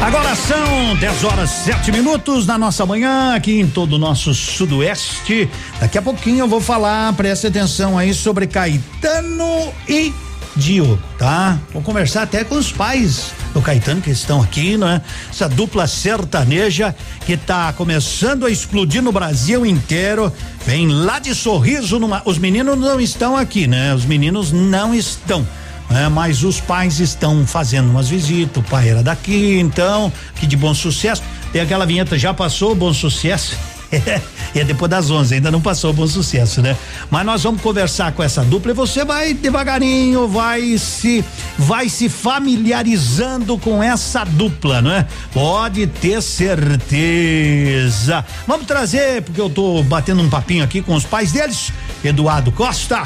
Agora 0.00 0.34
são 0.34 0.96
10 0.96 1.24
horas 1.24 1.50
7 1.50 1.92
minutos 1.92 2.46
na 2.46 2.56
nossa 2.56 2.86
manhã, 2.86 3.34
aqui 3.34 3.60
em 3.60 3.68
todo 3.68 3.92
o 3.92 3.98
nosso 3.98 4.32
sudoeste. 4.32 5.50
Daqui 5.78 5.98
a 5.98 6.02
pouquinho 6.02 6.40
eu 6.40 6.48
vou 6.48 6.60
falar, 6.60 7.12
preste 7.12 7.46
atenção 7.46 7.98
aí 7.98 8.14
sobre 8.14 8.46
Caetano 8.46 9.72
e 9.86 10.12
Dio, 10.56 11.00
tá? 11.18 11.58
Vou 11.72 11.82
conversar 11.82 12.22
até 12.22 12.44
com 12.44 12.56
os 12.56 12.72
pais 12.72 13.32
do 13.54 13.62
Caetano 13.62 14.00
que 14.00 14.10
estão 14.10 14.42
aqui, 14.42 14.76
né? 14.76 15.00
Essa 15.30 15.48
dupla 15.48 15.86
sertaneja 15.86 16.94
que 17.24 17.36
tá 17.36 17.72
começando 17.72 18.46
a 18.46 18.50
explodir 18.50 19.02
no 19.02 19.12
Brasil 19.12 19.64
inteiro. 19.64 20.32
Vem 20.66 20.88
lá 20.88 21.18
de 21.18 21.34
sorriso 21.34 21.98
numa. 21.98 22.22
Os 22.24 22.38
meninos 22.38 22.78
não 22.78 23.00
estão 23.00 23.36
aqui, 23.36 23.66
né? 23.66 23.94
Os 23.94 24.04
meninos 24.04 24.52
não 24.52 24.94
estão. 24.94 25.46
É, 25.90 26.08
mas 26.08 26.44
os 26.44 26.60
pais 26.60 27.00
estão 27.00 27.44
fazendo 27.44 27.90
umas 27.90 28.08
visitas, 28.08 28.58
o 28.58 28.62
pai 28.62 28.90
era 28.90 29.02
daqui, 29.02 29.58
então, 29.58 30.12
que 30.36 30.46
de 30.46 30.56
bom 30.56 30.72
sucesso. 30.72 31.20
Tem 31.52 31.60
aquela 31.60 31.84
vinheta, 31.84 32.16
já 32.16 32.32
passou 32.32 32.76
bom 32.76 32.94
sucesso? 32.94 33.56
e 34.54 34.60
é 34.60 34.64
depois 34.64 34.90
das 34.90 35.10
11, 35.10 35.34
ainda 35.34 35.50
não 35.50 35.60
passou 35.60 35.92
bom 35.92 36.06
sucesso, 36.06 36.62
né? 36.62 36.76
Mas 37.10 37.26
nós 37.26 37.42
vamos 37.42 37.60
conversar 37.60 38.12
com 38.12 38.22
essa 38.22 38.44
dupla 38.44 38.70
e 38.70 38.74
você 38.74 39.04
vai 39.04 39.34
devagarinho, 39.34 40.28
vai 40.28 40.78
se 40.78 41.24
vai 41.58 41.88
se 41.88 42.08
familiarizando 42.08 43.58
com 43.58 43.82
essa 43.82 44.24
dupla, 44.24 44.80
não 44.80 44.92
é? 44.92 45.06
Pode 45.32 45.86
ter 45.86 46.22
certeza. 46.22 48.24
Vamos 48.46 48.66
trazer, 48.66 49.22
porque 49.22 49.40
eu 49.40 49.50
tô 49.50 49.82
batendo 49.82 50.22
um 50.22 50.30
papinho 50.30 50.62
aqui 50.62 50.80
com 50.80 50.94
os 50.94 51.04
pais 51.04 51.32
deles, 51.32 51.72
Eduardo 52.04 52.52
Costa. 52.52 53.02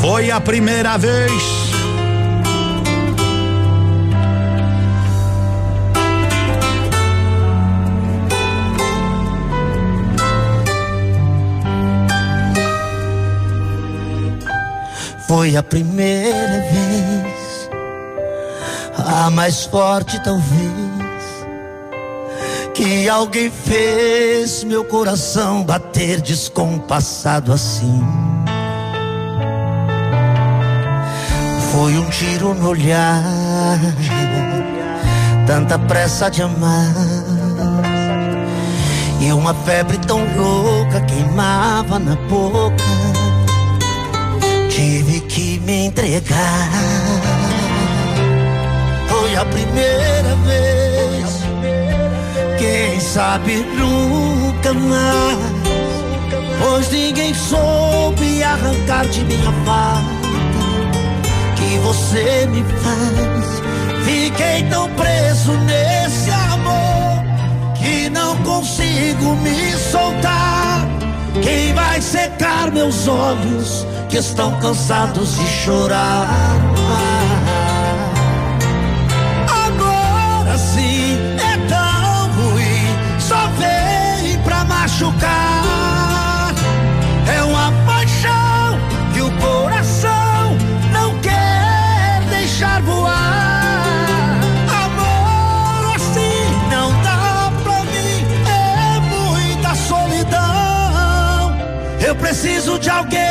Foi 0.00 0.32
a 0.32 0.40
primeira 0.40 0.98
vez. 0.98 1.81
Foi 15.34 15.56
a 15.56 15.62
primeira 15.62 16.60
vez, 16.60 17.70
a 18.98 19.30
mais 19.30 19.64
forte 19.64 20.22
talvez, 20.22 21.46
que 22.74 23.08
alguém 23.08 23.50
fez 23.50 24.62
meu 24.62 24.84
coração 24.84 25.64
bater 25.64 26.20
descompassado 26.20 27.50
assim. 27.50 28.04
Foi 31.72 31.96
um 31.96 32.10
tiro 32.10 32.52
no 32.52 32.68
olhar, 32.68 33.24
tanta 35.46 35.78
pressa 35.78 36.28
de 36.30 36.42
amar. 36.42 36.92
E 39.18 39.32
uma 39.32 39.54
febre 39.54 39.96
tão 39.96 40.18
louca 40.36 41.00
queimava 41.00 41.98
na 41.98 42.16
boca. 42.16 43.11
Tive 44.74 45.20
que 45.28 45.60
me 45.60 45.84
entregar. 45.84 46.70
Foi 49.06 49.36
a 49.36 49.44
primeira 49.44 50.34
vez. 50.46 51.42
Quem 52.58 52.98
sabe 52.98 53.56
nunca 53.76 54.72
mais. 54.72 55.38
Pois 56.58 56.90
ninguém 56.90 57.34
soube 57.34 58.42
arrancar 58.42 59.06
de 59.08 59.22
minha 59.26 59.52
falta 59.66 60.22
que 61.54 61.78
você 61.80 62.46
me 62.46 62.64
faz. 62.80 63.62
Fiquei 64.06 64.62
tão 64.70 64.88
preso 64.94 65.52
nesse 65.66 66.30
amor 66.30 67.22
que 67.74 68.08
não 68.08 68.34
consigo 68.38 69.36
me 69.36 69.72
soltar. 69.76 70.88
Quem 71.42 71.74
vai 71.74 72.00
secar 72.00 72.72
meus 72.72 73.06
olhos 73.06 73.91
que 74.12 74.18
estão 74.18 74.52
cansados 74.60 75.38
de 75.38 75.46
chorar? 75.46 76.28
Agora 79.66 80.58
sim 80.58 81.16
é 81.38 81.56
tão 81.66 82.30
ruim, 82.32 83.18
só 83.18 83.46
vem 83.56 84.38
pra 84.44 84.64
machucar. 84.64 86.52
É 87.26 87.42
uma 87.42 87.72
paixão 87.86 88.78
que 89.14 89.22
o 89.22 89.30
coração 89.38 90.58
não 90.92 91.18
quer 91.20 92.22
deixar 92.28 92.82
voar. 92.82 93.14
Assim 95.96 96.58
é. 96.76 96.92
Eu 102.04 102.16
preciso 102.16 102.78
de 102.78 102.90
alguém 102.90 103.21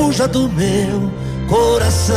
fuja 0.00 0.26
do 0.26 0.48
meu 0.48 1.12
coração. 1.46 2.16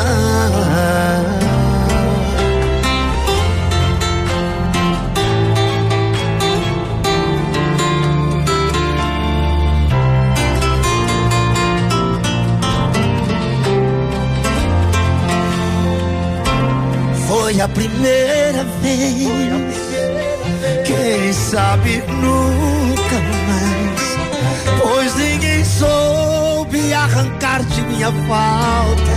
Foi 17.28 17.60
a 17.60 17.68
primeira 17.68 18.64
vez. 18.82 19.28
Quem 20.86 21.34
sabe 21.34 22.02
nunca 22.08 23.20
mais. 23.50 24.82
Pois 24.82 25.16
ninguém 25.16 25.66
soube 26.74 26.94
arrancar 26.94 27.64
de 27.64 27.82
minha 27.84 28.12
falta 28.28 29.14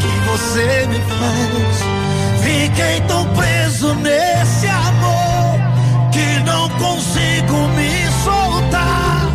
que 0.00 0.28
você 0.28 0.86
me 0.88 0.98
faz. 0.98 2.42
Fiquei 2.42 3.00
tão 3.02 3.24
preso 3.34 3.94
nesse 3.94 4.66
amor 4.66 5.60
que 6.10 6.40
não 6.44 6.68
consigo 6.70 7.68
me 7.76 8.10
soltar. 8.24 9.30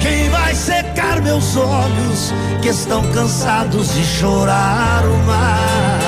Quem 0.00 0.28
vai 0.28 0.54
secar 0.54 1.22
meus 1.22 1.56
olhos 1.56 2.34
que 2.60 2.68
estão 2.68 3.02
cansados 3.12 3.94
de 3.94 4.04
chorar 4.04 5.02
o 5.06 5.16
mar? 5.24 6.00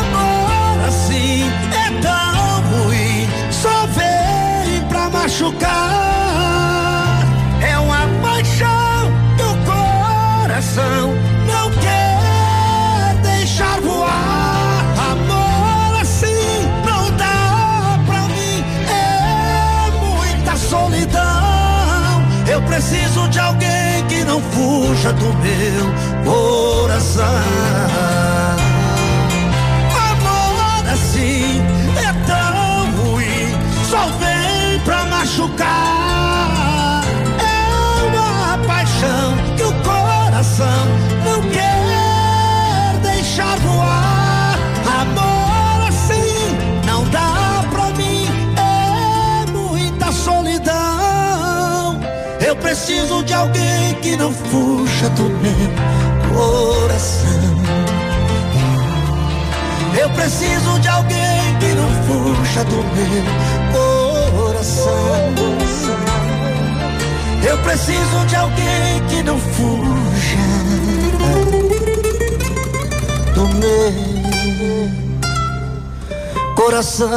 Agora 0.00 0.90
sim 0.90 1.44
é 1.72 2.00
tão 2.00 2.84
ruim, 2.84 3.28
só 3.50 3.86
vem 3.88 4.82
pra 4.88 5.10
machucar. 5.10 6.07
Coração 10.58 11.14
não 11.46 11.70
quer 11.70 13.14
deixar 13.22 13.80
voar. 13.80 14.84
Amor 15.12 16.00
assim 16.00 16.66
não 16.84 17.10
dá 17.16 18.00
pra 18.04 18.22
mim, 18.22 18.64
é 18.90 19.90
muita 20.04 20.56
solidão. 20.56 22.24
Eu 22.50 22.60
preciso 22.62 23.28
de 23.28 23.38
alguém 23.38 24.04
que 24.08 24.24
não 24.24 24.42
fuja 24.42 25.12
do 25.12 25.32
meu 25.34 25.94
coração. 26.24 27.24
Amor 30.10 30.92
assim 30.92 31.62
é 31.96 32.12
tão 32.26 32.90
ruim, 33.00 33.56
só 33.88 34.06
vem 34.18 34.80
pra 34.80 35.04
machucar. 35.04 35.97
Coração 40.58 40.86
não 41.24 41.40
quer 41.50 42.98
deixar 43.02 43.56
voar. 43.58 44.58
Amor 45.00 45.88
assim 45.88 46.56
não 46.84 47.04
dá 47.10 47.64
pra 47.70 47.84
mim, 47.96 48.26
é 48.56 49.50
muita 49.50 50.10
solidão. 50.12 52.00
Eu 52.44 52.56
preciso 52.56 53.22
de 53.22 53.34
alguém 53.34 53.94
que 54.02 54.16
não 54.16 54.32
fuja 54.32 55.08
do 55.10 55.24
meu 55.24 56.34
coração. 56.34 57.28
Eu 60.00 60.10
preciso 60.10 60.78
de 60.80 60.88
alguém 60.88 61.56
que 61.60 61.74
não 61.74 61.88
fuja 62.06 62.64
do 62.64 62.76
meu 62.76 63.24
coração. 63.72 64.88
Eu 67.48 67.56
preciso 67.58 68.26
de 68.26 68.36
alguém 68.36 69.02
que 69.08 69.22
não 69.22 69.38
fuja 69.38 70.47
tomé. 73.38 73.86
Corazón. 76.56 77.08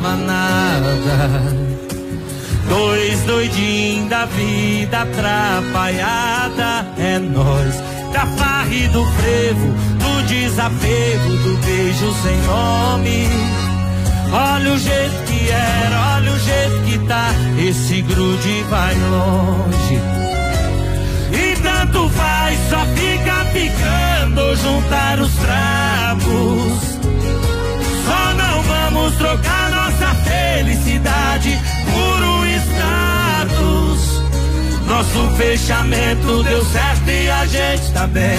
Nada. 0.00 1.68
Dois 2.68 3.20
doidinhos 3.24 4.08
da 4.08 4.26
vida 4.26 5.00
atrapalhada. 5.02 6.86
É 6.98 7.18
nós, 7.18 7.74
da 8.12 8.26
farra 8.26 8.74
e 8.74 8.86
do 8.88 9.04
frevo, 9.04 9.68
do 9.98 10.22
desapego, 10.26 11.36
do 11.42 11.56
beijo 11.64 12.14
sem 12.22 12.36
nome. 12.42 13.28
Olha 14.30 14.72
o 14.72 14.78
jeito 14.78 15.24
que 15.26 15.50
era, 15.50 16.16
olha 16.16 16.32
o 16.32 16.38
jeito 16.38 16.82
que 16.84 16.98
tá. 17.06 17.30
Esse 17.58 18.02
grude 18.02 18.64
vai 18.68 18.94
longe. 18.94 20.00
E 21.32 21.56
tanto 21.62 22.08
faz, 22.10 22.58
só 22.68 22.84
fica 22.94 23.44
picando 23.52 24.56
juntar 24.56 25.18
os 25.20 25.32
trapos. 25.34 26.98
Só 28.04 28.34
não 28.34 28.62
vamos 28.62 29.14
trocar 29.16 29.57
felicidade 30.58 31.50
um 31.50 32.46
status. 32.56 34.22
Nosso 34.86 35.36
fechamento 35.36 36.42
deu 36.42 36.64
certo 36.64 37.08
e 37.08 37.30
a 37.30 37.46
gente 37.46 37.92
tá 37.92 38.06
bem. 38.06 38.38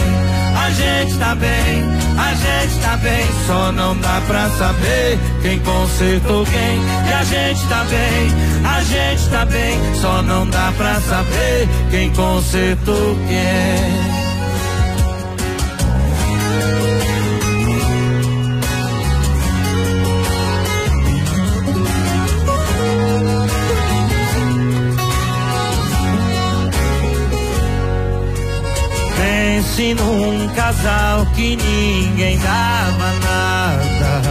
A 0.55 0.69
gente 0.71 1.17
tá 1.17 1.35
bem, 1.35 1.83
a 2.17 2.33
gente 2.33 2.81
tá 2.81 2.97
bem. 2.97 3.25
Só 3.47 3.71
não 3.71 3.95
dá 3.97 4.21
pra 4.27 4.49
saber 4.49 5.17
quem 5.41 5.59
consertou 5.59 6.45
quem. 6.45 6.81
E 7.09 7.13
a 7.13 7.23
gente 7.23 7.67
tá 7.67 7.85
bem, 7.85 8.67
a 8.67 8.83
gente 8.83 9.29
tá 9.29 9.45
bem. 9.45 9.95
Só 9.95 10.21
não 10.21 10.45
dá 10.49 10.73
pra 10.75 10.99
saber 10.99 11.69
quem 11.89 12.09
consertou 12.11 13.15
quem. 13.27 14.08
Casal 30.69 31.25
que 31.35 31.55
ninguém 31.55 32.37
dava 32.37 33.11
nada. 33.25 34.21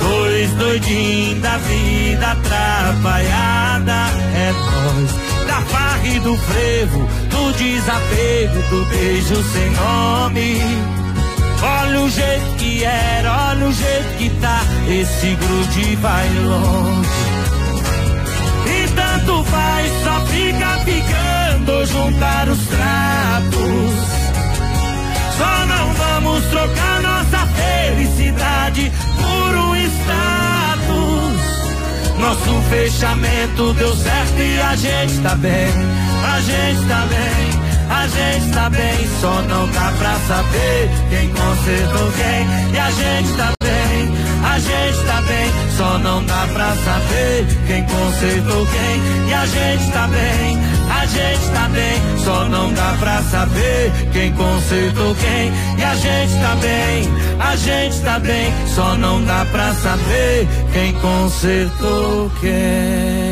Dois 0.00 0.50
doidinhos 0.54 1.40
da 1.42 1.56
vida 1.58 2.32
atrapalhada. 2.32 4.06
É 4.34 4.52
nós, 4.52 5.46
da 5.46 5.60
farra 5.62 6.06
e 6.06 6.18
do 6.18 6.36
frevo, 6.36 7.08
do 7.30 7.52
desapego, 7.56 8.62
do 8.68 8.84
beijo 8.86 9.44
sem 9.52 9.70
nome. 9.70 10.60
Olha 11.62 12.00
o 12.00 12.10
jeito 12.10 12.56
que 12.58 12.84
era, 12.84 13.50
olha 13.50 13.66
o 13.66 13.72
jeito 13.72 14.16
que 14.18 14.30
tá. 14.40 14.60
Esse 14.88 15.36
grude 15.36 15.96
vai 15.96 16.28
longe. 16.40 17.08
E 18.66 18.88
tanto 18.88 19.44
faz, 19.44 19.92
só 20.02 20.26
fica 20.26 20.68
ficando 20.84 21.86
juntar 21.86 22.48
os 22.48 22.58
trapos. 22.66 24.15
Só 25.36 25.66
não 25.66 25.92
vamos 25.92 26.44
trocar 26.46 27.02
nossa 27.02 27.46
felicidade 27.46 28.92
por 29.16 29.56
um 29.56 29.76
status. 29.76 30.16
Nosso 32.18 32.62
fechamento 32.70 33.72
deu 33.74 33.94
certo 33.94 34.38
e 34.40 34.60
a 34.60 34.76
gente 34.76 35.18
tá 35.20 35.34
bem, 35.34 35.68
a 36.34 36.40
gente 36.40 36.88
tá 36.88 37.06
bem. 37.06 37.66
A 37.88 38.08
gente 38.08 38.50
tá 38.52 38.68
bem, 38.68 39.08
só 39.20 39.42
não 39.42 39.68
dá 39.68 39.92
pra 39.98 40.18
saber 40.26 40.90
quem 41.08 41.28
consertou 41.28 42.12
quem. 42.12 42.74
E 42.74 42.78
a 42.78 42.90
gente 42.90 43.36
tá 43.36 43.52
bem, 43.62 44.10
a 44.44 44.58
gente 44.58 45.06
tá 45.06 45.22
bem, 45.22 45.52
só 45.76 45.98
não 45.98 46.24
dá 46.24 46.48
pra 46.52 46.74
saber 46.74 47.46
quem 47.66 47.84
consertou 47.84 48.66
quem. 48.66 49.28
E 49.28 49.34
a 49.34 49.46
gente 49.46 49.92
tá 49.92 50.08
bem, 50.08 50.58
a 51.06 51.08
gente 51.08 51.50
tá 51.52 51.68
bem, 51.68 52.18
só 52.24 52.48
não 52.48 52.72
dá 52.72 52.96
pra 52.98 53.22
saber 53.22 53.92
quem 54.12 54.32
consertou 54.32 55.14
quem. 55.14 55.52
E 55.78 55.84
a 55.84 55.94
gente 55.94 56.32
tá 56.40 56.56
bem, 56.56 57.08
a 57.38 57.56
gente 57.56 58.00
tá 58.00 58.18
bem, 58.18 58.52
só 58.74 58.96
não 58.96 59.24
dá 59.24 59.46
pra 59.52 59.72
saber 59.74 60.48
quem 60.72 60.92
consertou 60.94 62.30
quem. 62.40 63.25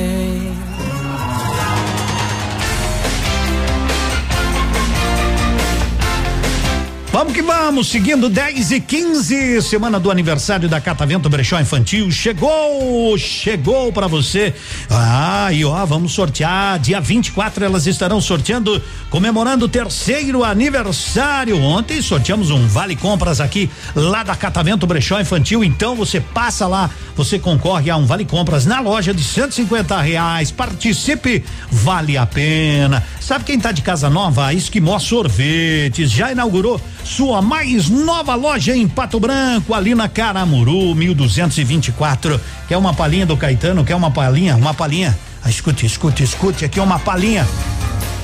Vamos 7.15 7.33
que 7.33 7.43
vamos, 7.43 7.87
seguindo 7.87 8.29
10 8.29 8.73
e 8.73 8.81
15, 8.81 9.62
semana 9.62 10.01
do 10.01 10.11
aniversário 10.11 10.69
da 10.69 10.81
Catavento 10.81 11.31
Brechó 11.31 11.61
Infantil. 11.61 12.11
Chegou, 12.11 13.17
chegou 13.17 13.93
para 13.93 14.09
você. 14.09 14.53
Ah, 14.91 15.49
e 15.53 15.65
ó, 15.65 15.87
vamos 15.87 16.11
sortear. 16.11 16.77
Dia 16.81 17.01
24 17.01 17.65
elas 17.65 17.87
estarão 17.87 18.21
sorteando, 18.21 18.83
comemorando 19.11 19.67
o 19.67 19.69
terceiro 19.69 20.43
aniversário. 20.43 21.62
Ontem 21.62 22.03
sorteamos 22.03 22.51
um 22.51 22.67
Vale 22.67 22.97
Compras 22.97 23.41
aqui, 23.41 23.71
lá 23.95 24.25
da 24.25 24.35
Catavento 24.35 24.85
Brechó 24.85 25.21
Infantil. 25.21 25.62
Então 25.62 25.95
você 25.95 26.21
passa 26.21 26.67
lá, 26.67 26.91
você 27.15 27.39
concorre 27.39 27.91
a 27.91 27.97
um 27.97 28.07
Vale 28.07 28.25
Compras 28.25 28.67
na 28.67 28.81
loja 28.81 29.15
de 29.15 29.23
150 29.23 30.01
reais. 30.01 30.51
Participe, 30.51 31.45
vale 31.71 32.17
a 32.17 32.27
pena. 32.27 33.05
Sabe 33.21 33.45
quem 33.45 33.61
tá 33.61 33.71
de 33.71 33.83
casa 33.83 34.11
nova? 34.11 34.53
Esquimó 34.53 34.99
Sorvetes. 34.99 36.11
Já 36.11 36.33
inaugurou 36.33 36.81
sua 37.15 37.41
mais 37.41 37.89
nova 37.89 38.35
loja 38.35 38.75
em 38.77 38.89
Pato 38.89 39.21
Branco, 39.21 39.73
ali 39.73 39.95
na 39.95 40.09
Caramuru, 40.09 40.97
1224. 40.97 42.41
Quer 42.67 42.77
uma 42.77 42.93
palhinha 42.93 43.25
do 43.25 43.37
Caetano? 43.37 43.85
Quer 43.85 43.95
uma 43.95 44.11
palhinha? 44.11 44.57
Uma 44.57 44.75
palhinha. 44.75 45.17
Ah, 45.41 45.49
escute, 45.49 45.87
escute, 45.87 46.25
escute. 46.25 46.65
Aqui 46.65 46.81
uma 46.81 46.99
palhinha 46.99 47.47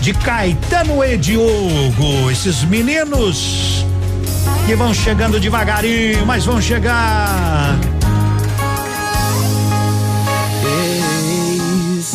de 0.01 0.13
Caetano 0.13 1.05
e 1.05 1.17
Diogo. 1.17 2.29
Esses 2.33 2.65
meninos 2.65 3.87
que 4.67 4.75
vão 4.75 4.93
chegando 4.93 5.39
devagarinho, 5.39 6.27
mas 6.27 6.45
vão 6.45 6.61
chegar. 6.61 7.79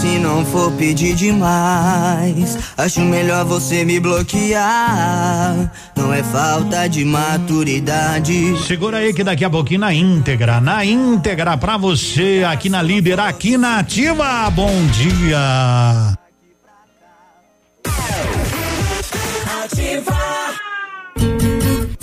Se 0.05 0.19
não 0.19 0.45
for 0.45 0.71
pedir 0.73 1.15
demais, 1.15 2.59
acho 2.77 3.01
melhor 3.01 3.43
você 3.43 3.83
me 3.83 3.99
bloquear. 3.99 5.71
Não 5.95 6.13
é 6.13 6.21
falta 6.21 6.87
de 6.87 7.03
maturidade. 7.03 8.55
Segura 8.67 8.97
aí 8.97 9.11
que 9.15 9.23
daqui 9.23 9.43
a 9.43 9.49
pouquinho 9.49 9.79
na 9.79 9.91
íntegra, 9.91 10.61
na 10.61 10.85
íntegra 10.85 11.57
pra 11.57 11.75
você 11.75 12.45
aqui 12.47 12.69
na 12.69 12.83
Líder, 12.83 13.19
aqui 13.19 13.57
na 13.57 13.79
Ativa. 13.79 14.47
Bom 14.51 14.85
dia. 14.93 16.24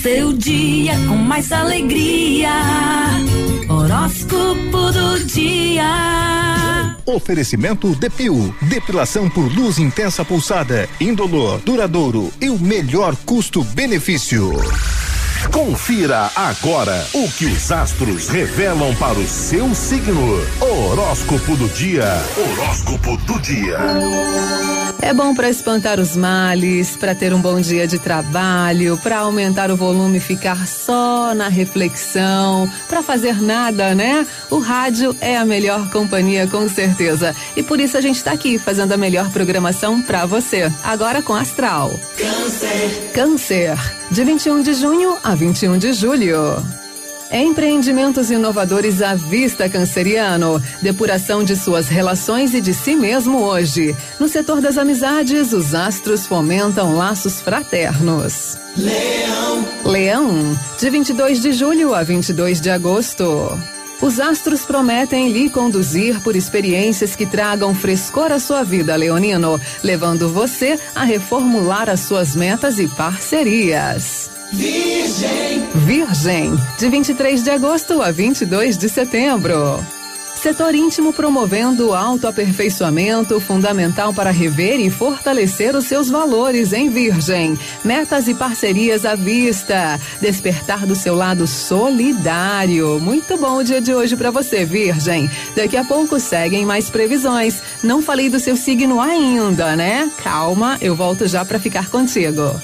Seu 0.03 0.33
dia 0.33 0.95
com 1.07 1.15
mais 1.15 1.53
alegria. 1.53 2.51
Horóscopo 3.69 4.91
do 4.91 5.25
dia. 5.27 6.97
Oferecimento 7.07 7.95
Depil, 7.95 8.53
depilação 8.63 9.31
por 9.31 9.45
luz 9.55 9.79
intensa 9.79 10.25
pulsada, 10.25 10.89
indolor, 11.01 11.61
duradouro 11.61 12.33
e 12.41 12.51
o 12.51 12.59
melhor 12.59 13.15
custo-benefício. 13.25 14.51
Confira 15.51 16.31
agora 16.37 17.07
o 17.13 17.31
que 17.33 17.47
os 17.47 17.73
astros 17.73 18.29
revelam 18.29 18.95
para 18.97 19.19
o 19.19 19.27
seu 19.27 19.75
signo. 19.75 20.41
Horóscopo 20.61 21.57
do 21.57 21.69
dia. 21.69 22.05
Horóscopo 22.37 23.17
do 23.19 23.41
dia. 23.41 23.79
É 25.03 25.13
bom 25.13 25.35
para 25.35 25.51
espantar 25.51 25.99
os 25.99 26.15
males, 26.15 26.97
para 26.97 27.13
ter 27.13 27.35
um 27.35 27.41
bom 27.41 27.61
dia 27.61 27.89
de 27.89 27.99
trabalho, 27.99 28.97
para 29.03 29.19
aumentar 29.19 29.69
o 29.69 29.77
volume 29.77 30.19
e 30.19 30.21
ficar 30.21 30.65
só 30.65 31.35
na 31.35 31.49
reflexão, 31.49 32.71
para 32.89 33.03
fazer 33.03 33.43
nada, 33.43 33.97
né? 33.97 34.25
O 34.49 34.59
rádio 34.59 35.15
é 35.21 35.37
a 35.37 35.45
melhor 35.45 35.91
companhia, 35.91 36.47
com 36.47 36.69
certeza. 36.69 37.35
E 37.57 37.65
por 37.65 37.81
isso 37.81 37.99
a 37.99 38.01
gente 38.01 38.17
está 38.17 38.31
aqui 38.31 38.61
fazendo 38.61 38.93
a 38.93 38.97
melhor 38.97 39.29
programação 39.31 40.01
para 40.01 40.25
você. 40.25 40.73
Agora 40.85 41.21
com 41.21 41.35
Astral. 41.35 41.91
Câncer. 42.17 43.11
Câncer. 43.13 43.79
De 44.13 44.23
21 44.23 44.63
de 44.63 44.75
junho 44.75 45.17
a 45.25 45.32
21 45.35 45.79
de 45.79 45.93
julho. 45.93 46.63
Empreendimentos 47.33 48.31
inovadores 48.31 49.01
à 49.01 49.15
vista 49.15 49.67
canceriano. 49.67 50.63
Depuração 50.83 51.43
de 51.43 51.57
suas 51.57 51.89
relações 51.89 52.53
e 52.53 52.61
de 52.61 52.75
si 52.75 52.95
mesmo 52.95 53.39
hoje. 53.39 53.97
No 54.21 54.29
setor 54.29 54.61
das 54.61 54.77
amizades, 54.77 55.55
os 55.55 55.75
astros 55.75 56.27
fomentam 56.27 56.95
laços 56.95 57.41
fraternos. 57.41 58.59
Leão. 58.77 59.67
Leão, 59.85 60.59
de 60.79 60.91
22 60.91 61.41
de 61.41 61.53
julho 61.53 61.95
a 61.95 62.03
22 62.03 62.61
de 62.61 62.69
agosto. 62.69 63.25
Os 64.03 64.19
astros 64.19 64.63
prometem 64.63 65.33
lhe 65.33 65.49
conduzir 65.49 66.21
por 66.23 66.35
experiências 66.35 67.15
que 67.15 67.25
tragam 67.25 67.73
frescor 67.73 68.33
à 68.33 68.41
sua 68.41 68.65
vida, 68.65 68.97
Leonino, 68.97 69.61
levando 69.83 70.29
você 70.29 70.77
a 70.93 71.05
reformular 71.05 71.89
as 71.89 72.01
suas 72.01 72.35
metas 72.35 72.81
e 72.81 72.89
parcerias. 72.89 74.32
Virgem. 74.53 75.67
Virgem, 75.87 76.55
de 76.79 76.89
23 76.91 77.43
de 77.43 77.51
agosto 77.51 78.03
a 78.03 78.11
22 78.11 78.77
de 78.77 78.87
setembro. 78.87 79.83
Setor 80.35 80.75
íntimo 80.75 81.13
promovendo 81.13 81.95
autoaperfeiçoamento 81.95 83.41
fundamental 83.41 84.13
para 84.13 84.31
rever 84.31 84.79
e 84.79 84.91
fortalecer 84.91 85.75
os 85.75 85.87
seus 85.87 86.11
valores 86.11 86.75
em 86.75 86.91
Virgem. 86.91 87.59
Metas 87.83 88.29
e 88.29 88.35
parcerias 88.35 89.07
à 89.07 89.15
vista. 89.15 89.99
Despertar 90.21 90.85
do 90.85 90.95
seu 90.95 91.15
lado 91.15 91.47
solidário. 91.47 93.01
Muito 93.01 93.39
bom 93.39 93.59
o 93.59 93.65
dia 93.65 93.81
de 93.81 93.95
hoje 93.95 94.17
para 94.17 94.31
você, 94.31 94.67
Virgem. 94.67 95.31
Daqui 95.57 95.79
a 95.79 95.85
pouco 95.85 96.21
seguem 96.21 96.67
mais 96.67 96.91
previsões. 96.91 97.63
Não 97.83 98.03
falei 98.03 98.29
do 98.29 98.41
seu 98.41 98.57
signo 98.57 99.01
ainda, 99.01 99.77
né? 99.77 100.11
Calma, 100.23 100.77
eu 100.83 100.95
volto 100.95 101.27
já 101.27 101.43
para 101.43 101.59
ficar 101.59 101.89
contigo. 101.89 102.61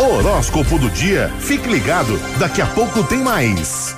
Horóscopo 0.00 0.78
do 0.78 0.88
dia. 0.88 1.30
Fique 1.40 1.68
ligado, 1.68 2.18
daqui 2.38 2.62
a 2.62 2.66
pouco 2.66 3.04
tem 3.04 3.18
mais. 3.18 3.94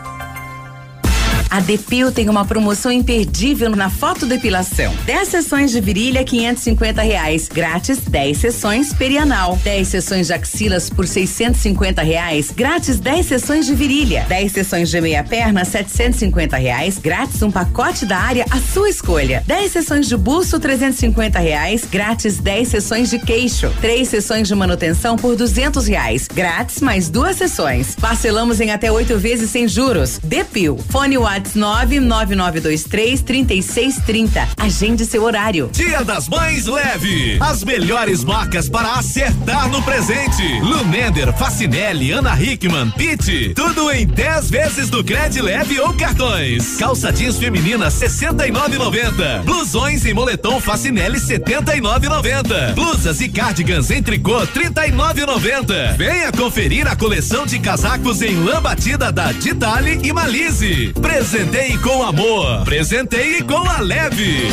A 1.53 1.61
Depil 1.61 2.11
tem 2.11 2.30
uma 2.30 2.46
promoção 2.46 2.90
imperdível 2.90 3.76
na 3.76 3.90
fotodepilação. 3.90 4.90
10 5.05 5.28
sessões 5.28 5.70
de 5.70 5.82
virilha, 5.82 6.24
550 6.24 7.03
reais. 7.03 7.46
Grátis, 7.46 7.98
10 7.98 8.38
sessões 8.38 8.94
perianal. 8.94 9.59
10 9.62 9.86
sessões 9.86 10.28
de 10.28 10.32
axilas 10.32 10.88
por 10.88 11.07
650 11.07 12.00
reais. 12.03 12.50
Grátis, 12.50 12.98
10 12.98 13.26
sessões 13.26 13.66
de 13.66 13.74
virilha. 13.74 14.24
10 14.30 14.50
sessões 14.50 14.88
de 14.88 14.98
meia 15.03 15.22
perna, 15.22 15.62
750 15.62 16.57
reais. 16.57 16.96
Grátis, 16.96 17.42
um 17.42 17.50
pacote 17.50 18.07
da 18.07 18.16
área 18.16 18.46
à 18.50 18.59
sua 18.59 18.88
escolha. 18.88 19.44
10 19.46 19.72
sessões 19.72 20.09
de 20.09 20.16
busto, 20.16 20.59
350 20.59 21.38
reais. 21.38 21.84
Grátis, 21.84 22.38
10 22.38 22.66
sessões 22.66 23.11
de 23.11 23.18
queixo. 23.18 23.70
3 23.82 24.09
sessões 24.09 24.48
de 24.48 24.55
manutenção 24.55 25.16
por 25.16 25.36
200 25.36 25.86
reais. 25.86 26.26
Grátis, 26.34 26.80
mais 26.80 27.11
duas 27.11 27.36
sessões. 27.36 27.94
Parcelamos 27.94 28.59
em 28.59 28.70
até 28.70 28.90
oito 28.90 29.18
vezes 29.18 29.50
sem 29.50 29.68
juros. 29.68 30.18
Depil. 30.24 30.78
Fone 30.88 31.18
WhatsApp 31.18 31.41
99923 31.55 33.22
3630. 33.22 34.49
Agende 34.57 35.05
seu 35.05 35.22
horário. 35.22 35.70
Dia 35.72 36.05
das 36.05 36.28
Mães 36.28 36.66
leve. 36.66 37.38
As 37.40 37.64
melhores 37.64 38.24
marcas 38.24 38.68
para 38.68 38.95
acertar 38.95 39.68
no 39.68 39.82
presente. 39.82 40.61
Lunender, 40.61 41.32
Facinelli, 41.32 42.12
Ana 42.12 42.40
Hickman, 42.40 42.90
Pitt. 42.90 43.53
Tudo 43.55 43.90
em 43.90 44.07
10 44.07 44.51
vezes 44.51 44.90
do 44.90 45.03
Cred 45.03 45.40
Leve 45.40 45.80
ou 45.80 45.93
cartões. 45.95 46.76
Calça 46.76 47.12
jeans 47.12 47.38
feminina 47.38 47.88
69,90. 47.88 49.43
Blusões 49.45 50.05
em 50.07 50.14
moletom 50.14 50.61
Facinelli 50.61 51.18
79,90. 51.18 52.74
Blusas 52.74 53.20
e 53.20 53.28
cardigans 53.28 53.90
em 53.90 54.03
tricô 54.03 54.47
39,90. 54.49 55.97
Venha 55.97 56.32
conferir 56.32 56.86
a 56.86 56.97
coleção 56.97 57.47
de 57.47 57.59
casacos 57.59 58.22
em 58.22 58.34
lã 58.36 58.61
batida 58.61 59.11
da 59.11 59.32
Ditali 59.32 60.01
e 60.03 60.12
Malize. 60.12 60.93
Presenteie 61.33 61.78
com 61.78 62.03
amor. 62.03 62.62
Presenteie 62.62 63.43
com 63.45 63.66
a 63.66 63.80
Leve. 63.80 64.49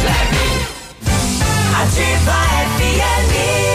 Ativa 1.75 2.37
FM. 2.79 3.68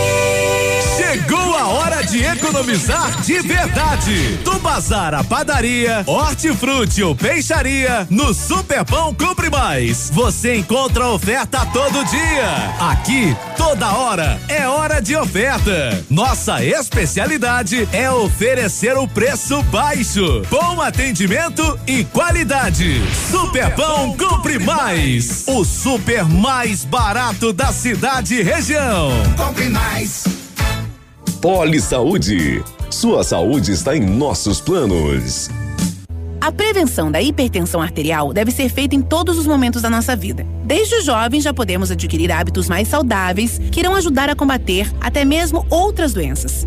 De 2.11 2.23
economizar 2.23 3.21
de 3.23 3.41
verdade. 3.41 4.39
Do 4.45 4.59
bazar 4.61 5.15
à 5.15 5.25
padaria, 5.25 6.05
hortifruti 6.07 7.03
ou 7.03 7.17
peixaria, 7.17 8.07
no 8.09 8.33
Superpão 8.33 9.13
Compre 9.13 9.51
Mais. 9.51 10.11
Você 10.13 10.55
encontra 10.55 11.09
oferta 11.09 11.67
todo 11.73 12.05
dia. 12.05 12.75
Aqui, 12.79 13.37
toda 13.57 13.91
hora, 13.93 14.39
é 14.49 14.69
hora 14.69 15.01
de 15.01 15.17
oferta. 15.17 16.05
Nossa 16.09 16.63
especialidade 16.65 17.89
é 17.93 18.09
oferecer 18.11 18.97
o 18.97 19.09
preço 19.09 19.61
baixo, 19.65 20.43
bom 20.49 20.81
atendimento 20.81 21.79
e 21.85 22.05
qualidade. 22.05 23.03
Superpão 23.31 24.17
Compre 24.17 24.61
Mais. 24.61 25.45
O 25.49 25.65
super 25.65 26.25
mais 26.25 26.85
barato 26.85 27.53
da 27.53 27.73
cidade 27.73 28.37
e 28.37 28.43
região. 28.43 29.11
Compre 29.37 29.69
mais. 29.69 30.44
Poli 31.45 31.79
Saúde. 31.79 32.65
Sua 32.91 33.23
saúde 33.23 33.73
está 33.73 33.95
em 33.95 34.01
nossos 34.01 34.63
planos. 34.63 35.51
A 36.41 36.51
prevenção 36.51 37.13
da 37.13 37.21
hipertensão 37.21 37.83
arterial 37.83 38.33
deve 38.33 38.51
ser 38.51 38.71
feita 38.71 38.95
em 38.95 39.03
todos 39.03 39.37
os 39.37 39.47
momentos 39.47 39.83
da 39.83 39.91
nossa 39.91 40.17
vida. 40.17 40.47
Desde 40.65 41.03
jovens 41.03 41.45
já 41.45 41.53
podemos 41.53 41.91
adquirir 41.91 42.33
hábitos 42.33 42.67
mais 42.67 42.89
saudáveis 42.89 43.61
que 43.71 43.81
irão 43.81 43.95
ajudar 43.95 44.31
a 44.31 44.35
combater 44.35 44.91
até 45.03 45.23
mesmo 45.23 45.67
outras 45.69 46.15
doenças. 46.15 46.67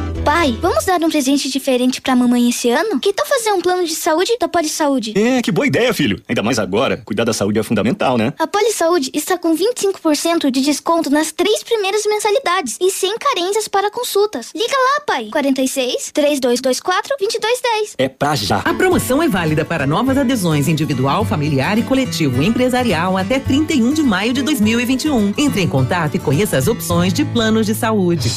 Pai, 0.23 0.55
vamos 0.61 0.85
dar 0.85 1.01
um 1.03 1.09
presente 1.09 1.49
diferente 1.49 1.99
pra 1.99 2.15
mamãe 2.15 2.47
esse 2.47 2.69
ano? 2.69 2.99
Que 2.99 3.11
tal 3.11 3.25
fazer 3.25 3.51
um 3.53 3.59
plano 3.59 3.83
de 3.85 3.95
saúde 3.95 4.37
da 4.39 4.47
Polisaúde? 4.47 5.13
É, 5.17 5.41
que 5.41 5.51
boa 5.51 5.65
ideia, 5.65 5.91
filho. 5.95 6.21
Ainda 6.29 6.43
mais 6.43 6.59
agora, 6.59 6.97
cuidar 7.03 7.23
da 7.23 7.33
saúde 7.33 7.57
é 7.57 7.63
fundamental, 7.63 8.19
né? 8.19 8.31
A 8.37 8.45
Polisaúde 8.45 9.09
está 9.15 9.35
com 9.35 9.55
25% 9.57 10.51
de 10.51 10.61
desconto 10.61 11.09
nas 11.09 11.31
três 11.31 11.63
primeiras 11.63 12.03
mensalidades 12.05 12.77
e 12.79 12.91
sem 12.91 13.17
carências 13.17 13.67
para 13.67 13.89
consultas. 13.89 14.51
Liga 14.53 14.73
lá, 14.73 15.01
pai. 15.07 15.29
46 15.31 16.11
3224 16.13 17.15
2210. 17.19 17.95
É 17.97 18.07
pra 18.07 18.35
já. 18.35 18.59
A 18.59 18.73
promoção 18.75 19.23
é 19.23 19.27
válida 19.27 19.65
para 19.65 19.87
novas 19.87 20.19
adesões 20.19 20.67
individual, 20.67 21.25
familiar 21.25 21.79
e 21.79 21.83
coletivo 21.83 22.43
empresarial 22.43 23.17
até 23.17 23.39
31 23.39 23.91
de 23.93 24.03
maio 24.03 24.33
de 24.33 24.43
2021. 24.43 25.33
Entre 25.35 25.61
em 25.61 25.67
contato 25.67 26.15
e 26.15 26.19
conheça 26.19 26.57
as 26.57 26.67
opções 26.67 27.11
de 27.11 27.25
planos 27.25 27.65
de 27.65 27.73
saúde. 27.73 28.29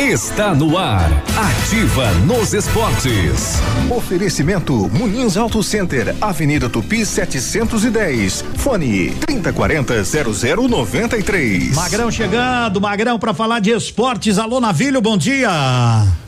Está 0.00 0.54
no 0.54 0.78
ar. 0.78 1.12
Ativa 1.36 2.10
nos 2.24 2.54
esportes. 2.54 3.60
Oferecimento 3.90 4.88
Munins 4.88 5.36
Auto 5.36 5.62
Center, 5.62 6.16
Avenida 6.18 6.70
Tupi 6.70 7.04
710. 7.04 8.42
Fone 8.56 9.10
3040 9.26 10.02
0093. 10.02 11.74
Magrão 11.74 12.10
chegando, 12.10 12.80
Magrão 12.80 13.18
para 13.18 13.34
falar 13.34 13.60
de 13.60 13.72
esportes. 13.72 14.38
Alô 14.38 14.58
Navilho, 14.58 15.02
bom 15.02 15.18
dia. 15.18 15.50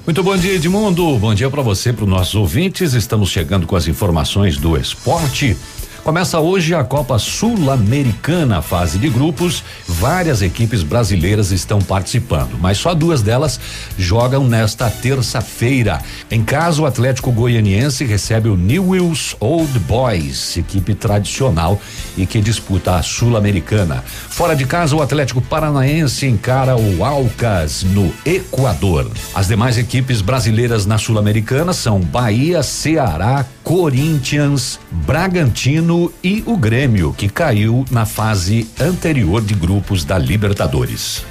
Muito 0.05 0.23
bom 0.23 0.37
dia, 0.37 0.57
Edmundo. 0.57 1.16
Bom 1.16 1.33
dia 1.35 1.49
para 1.49 1.62
você, 1.62 1.95
para 1.95 2.05
os 2.05 2.11
nossos 2.11 2.35
ouvintes. 2.35 2.93
Estamos 2.93 3.31
chegando 3.31 3.66
com 3.66 3.75
as 3.75 3.89
informações 3.89 4.59
do 4.59 4.77
esporte. 4.77 5.57
Começa 6.05 6.40
hoje 6.40 6.74
a 6.74 6.82
Copa 6.82 7.16
Sul-Americana, 7.16 8.61
fase 8.61 8.98
de 8.98 9.09
grupos. 9.09 9.62
Várias 9.86 10.42
equipes 10.42 10.82
brasileiras 10.82 11.53
estão 11.53 11.80
participando, 11.80 12.59
mas 12.61 12.78
só 12.78 12.92
duas 12.92 13.22
delas 13.22 13.61
jogam 13.96 14.44
nesta 14.48 14.90
terça-feira. 14.90 16.00
Em 16.28 16.42
casa, 16.42 16.82
o 16.82 16.86
Atlético 16.86 17.30
Goianiense 17.30 18.05
recebe 18.05 18.48
o 18.48 18.57
Newell's 18.57 19.36
Old 19.38 19.78
Boys, 19.78 20.57
equipe 20.57 20.92
tradicional 20.92 21.80
e 22.16 22.26
que 22.26 22.40
disputa 22.40 22.96
a 22.96 23.03
Sul-Americana. 23.03 24.03
Fora 24.28 24.57
de 24.57 24.66
casa, 24.66 24.96
o 24.96 25.03
Atlético 25.03 25.40
Paranaense 25.40 26.26
encara 26.26 26.76
o 26.76 27.05
Alcas 27.05 27.84
no 27.84 28.12
Equador. 28.26 29.09
As 29.32 29.46
demais 29.46 29.78
equipes 29.78 30.20
brasileiras 30.20 30.84
na 30.84 30.98
Sul-Americana 30.98 31.72
são 31.72 32.00
Bahia, 32.00 32.61
Ceará, 32.64 33.46
Corinthians, 33.62 34.80
Bragantino 34.90 35.91
e 36.22 36.43
o 36.47 36.57
Grêmio, 36.57 37.12
que 37.12 37.28
caiu 37.28 37.84
na 37.90 38.07
fase 38.07 38.68
anterior 38.80 39.43
de 39.43 39.55
grupos 39.55 40.05
da 40.05 40.18
Libertadores. 40.18 41.24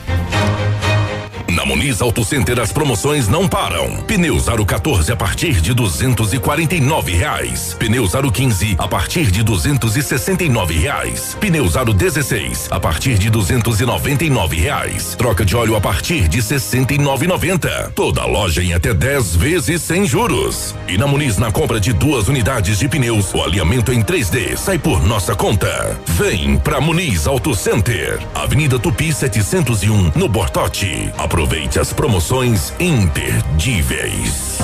Na 1.56 1.66
Muniz 1.66 2.02
Auto 2.02 2.24
Center 2.24 2.58
as 2.62 2.72
promoções 2.72 3.28
não 3.28 3.45
param. 3.45 3.97
Pneus 4.08 4.47
Aro 4.47 4.66
14 4.66 5.12
a 5.12 5.18
partir 5.18 5.60
de 5.60 5.74
249 5.74 7.12
reais. 7.12 7.76
Pneus 7.78 8.16
Aro 8.16 8.32
15 8.32 8.78
a 8.80 8.88
partir 8.88 9.30
de 9.30 9.43
269 9.43 10.74
reais. 10.76 11.36
Pneus 11.41 11.76
Aro 11.76 11.93
16 11.93 12.70
a 12.72 12.80
partir 12.80 13.18
de 13.18 13.30
299 13.30 14.56
reais. 14.56 15.14
Troca 15.18 15.43
de 15.43 15.54
óleo 15.54 15.76
a 15.76 15.82
partir 15.82 16.30
de 16.30 16.41
69,90. 16.41 17.91
Toda 17.93 18.26
loja 18.26 18.64
em 18.64 18.74
até 18.74 18.93
10 18.93 19.36
vezes 19.36 19.82
sem 19.82 20.06
juros. 20.06 20.74
E 20.88 20.97
na 20.97 21.06
Muniz 21.06 21.38
na 21.38 21.52
compra 21.52 21.82
de 21.82 21.91
duas 21.91 22.30
unidades 22.30 22.80
de 22.80 22.88
pneus, 22.88 23.34
o 23.34 23.43
alinhamento 23.43 23.91
em 23.91 24.02
3D 24.02 24.56
sai 24.56 24.80
por 24.80 25.04
nossa 25.04 25.36
conta. 25.36 25.99
Vem 26.06 26.58
pra 26.58 26.80
Muniz 26.80 27.28
Auto 27.28 27.54
Center, 27.54 28.22
Avenida 28.34 28.80
Tupi 28.80 29.12
701 29.12 30.14
no 30.16 30.30
Bortote. 30.30 31.12
Aproveite 31.18 31.41
as 31.80 31.92
promoções 31.92 32.72
imperdíveis. 32.80 34.60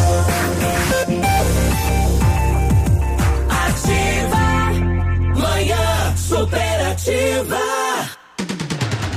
Ativa. 3.49 4.71
Manhã 5.35 6.15
superativa. 6.15 7.57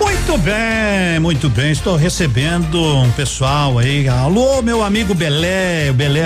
Muito 0.01 0.39
bem, 0.39 1.21
muito 1.21 1.51
bem. 1.51 1.71
Estou 1.71 1.97
recebendo 1.97 2.83
um 2.83 3.13
pessoal 3.13 3.79
aí. 3.79 4.09
Alô, 4.09 4.63
meu 4.63 4.83
amigo 4.83 5.15
Belé. 5.15 5.91
O 5.91 5.95
Belé 5.95 6.25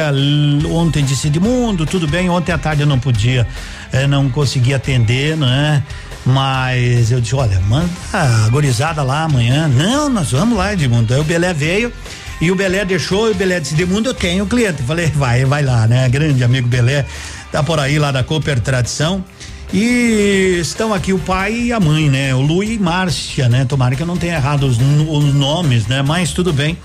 ontem 0.70 1.04
disse 1.04 1.26
Edmundo, 1.26 1.84
tudo 1.84 2.06
bem? 2.06 2.30
Ontem 2.30 2.52
à 2.52 2.58
tarde 2.58 2.82
eu 2.82 2.86
não 2.86 3.00
podia, 3.00 3.44
eh, 3.92 4.06
não 4.06 4.30
consegui 4.30 4.72
atender, 4.72 5.36
né? 5.36 5.82
Mas 6.24 7.10
eu 7.10 7.20
disse, 7.20 7.34
olha, 7.34 7.60
manda 7.68 7.90
a 8.12 8.48
gorizada 8.48 9.02
lá 9.02 9.24
amanhã. 9.24 9.68
Não, 9.68 10.08
nós 10.08 10.32
vamos 10.32 10.56
lá, 10.56 10.72
Edmundo. 10.72 11.12
Aí 11.12 11.20
o 11.20 11.24
Belé 11.24 11.52
veio. 11.52 11.92
E 12.40 12.50
o 12.50 12.54
Belé 12.56 12.84
deixou, 12.84 13.28
e 13.28 13.32
o 13.32 13.34
Belé 13.34 13.60
disse, 13.60 13.74
Edmundo, 13.74 14.08
eu 14.08 14.14
tenho 14.14 14.46
cliente. 14.46 14.80
Eu 14.80 14.86
falei, 14.86 15.06
vai, 15.14 15.44
vai 15.44 15.62
lá, 15.62 15.86
né? 15.86 16.08
Grande 16.08 16.42
amigo 16.42 16.66
Belé, 16.66 17.04
tá 17.52 17.62
por 17.62 17.78
aí 17.78 17.98
lá 17.98 18.10
da 18.10 18.24
Cooper 18.24 18.58
Tradição. 18.60 19.24
E 19.72 20.58
estão 20.60 20.94
aqui 20.94 21.12
o 21.12 21.18
pai 21.18 21.52
e 21.52 21.72
a 21.72 21.80
mãe, 21.80 22.08
né? 22.08 22.34
O 22.34 22.40
Lu 22.40 22.62
e 22.62 22.78
Márcia, 22.78 23.48
né? 23.48 23.64
Tomara 23.64 23.96
que 23.96 24.02
eu 24.02 24.06
não 24.06 24.16
tenha 24.16 24.34
errado 24.34 24.64
os, 24.64 24.78
os 24.78 25.34
nomes, 25.34 25.86
né? 25.86 26.00
Mas 26.02 26.32
tudo 26.32 26.52
bem. 26.52 26.78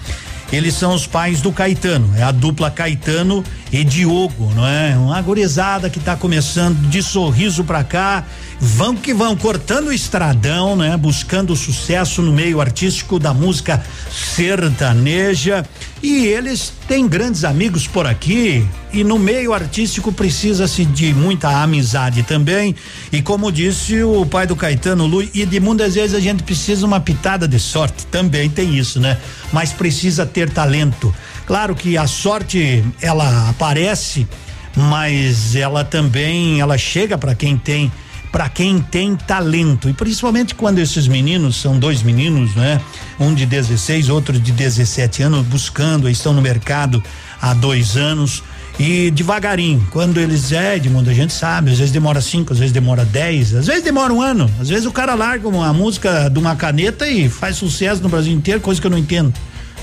Eles 0.52 0.74
são 0.74 0.96
os 0.96 1.06
pais 1.06 1.42
do 1.42 1.52
Caetano, 1.52 2.12
é 2.18 2.24
a 2.24 2.32
dupla 2.32 2.72
Caetano 2.72 3.44
e 3.72 3.84
Diogo, 3.84 4.52
não 4.56 4.66
é? 4.66 4.98
Uma 4.98 5.22
gurizada 5.22 5.90
que 5.90 6.00
tá 6.00 6.16
começando 6.16 6.78
de 6.90 7.04
sorriso 7.04 7.64
pra 7.64 7.84
cá, 7.84 8.26
vão 8.60 8.96
que 8.96 9.14
vão, 9.14 9.36
cortando 9.36 9.88
o 9.88 9.94
estradão, 9.94 10.76
né? 10.76 10.98
Buscando 10.98 11.56
sucesso 11.56 12.22
no 12.22 12.34
meio 12.34 12.60
artístico 12.60 13.20
da 13.20 13.34
música 13.34 13.84
sertaneja. 14.12 15.66
E 16.02 16.26
eles 16.26 16.72
têm 16.88 17.08
grandes 17.08 17.44
amigos 17.44 17.86
por 17.86 18.08
aqui, 18.08 18.66
e 18.92 19.04
no 19.04 19.20
meio 19.20 19.54
artístico 19.54 20.12
precisa-se 20.12 20.86
de 20.86 21.14
muita 21.14 21.50
amizade 21.62 22.24
também. 22.24 22.74
E 23.12 23.22
como 23.22 23.52
disse 23.52 24.02
o 24.02 24.26
pai 24.26 24.48
do 24.48 24.56
Caetano, 24.56 25.06
Lu, 25.06 25.22
e 25.22 25.46
de 25.46 25.60
muitas 25.60 25.96
vezes 25.96 26.16
a 26.16 26.20
gente 26.20 26.42
precisa 26.42 26.86
uma 26.86 27.02
pitada 27.02 27.48
de 27.48 27.60
sorte, 27.60 28.06
também 28.08 28.50
tem 28.50 28.78
isso, 28.78 29.00
né? 29.00 29.18
Mas 29.52 29.74
precisa 29.74 30.26
ter 30.26 30.50
talento. 30.50 31.14
Claro 31.50 31.74
que 31.74 31.98
a 31.98 32.06
sorte 32.06 32.86
ela 33.02 33.50
aparece, 33.50 34.28
mas 34.76 35.56
ela 35.56 35.84
também 35.84 36.60
ela 36.62 36.78
chega 36.78 37.18
para 37.18 37.34
quem 37.34 37.58
tem 37.58 37.92
para 38.32 38.48
quem 38.48 38.80
tem 38.80 39.16
talento 39.16 39.90
e 39.90 39.94
principalmente 39.94 40.54
quando 40.54 40.78
esses 40.78 41.08
meninos 41.08 41.56
são 41.56 41.80
dois 41.80 42.04
meninos, 42.04 42.54
né? 42.54 42.80
Um 43.20 43.34
de 43.34 43.48
16, 43.48 44.10
outro 44.10 44.40
de 44.40 44.52
17 44.52 45.24
anos 45.24 45.44
buscando, 45.48 46.08
estão 46.08 46.34
no 46.34 46.40
mercado 46.40 47.04
há 47.42 47.52
dois 47.56 47.98
anos 47.98 48.44
e 48.80 49.10
devagarinho, 49.10 49.88
quando 49.90 50.20
eles 50.20 50.52
é, 50.52 50.76
Edmundo, 50.76 51.10
a 51.10 51.14
gente 51.16 51.34
sabe, 51.34 51.72
às 51.72 51.80
vezes 51.80 51.92
demora 51.92 52.22
cinco, 52.22 52.54
às 52.54 52.60
vezes 52.60 52.72
demora 52.72 53.04
dez, 53.04 53.56
às 53.56 53.66
vezes 53.66 53.84
demora 53.84 54.14
um 54.14 54.22
ano, 54.22 54.48
às 54.62 54.70
vezes 54.70 54.86
o 54.86 54.92
cara 54.92 55.16
larga 55.16 55.48
uma 55.48 55.74
música 55.74 56.30
de 56.30 56.38
uma 56.38 56.56
caneta 56.56 57.10
e 57.10 57.28
faz 57.28 57.58
sucesso 57.58 58.04
no 58.04 58.10
Brasil 58.10 58.32
inteiro, 58.32 58.62
coisa 58.62 58.80
que 58.80 58.86
eu 58.86 58.92
não 58.92 59.00
entendo. 59.00 59.34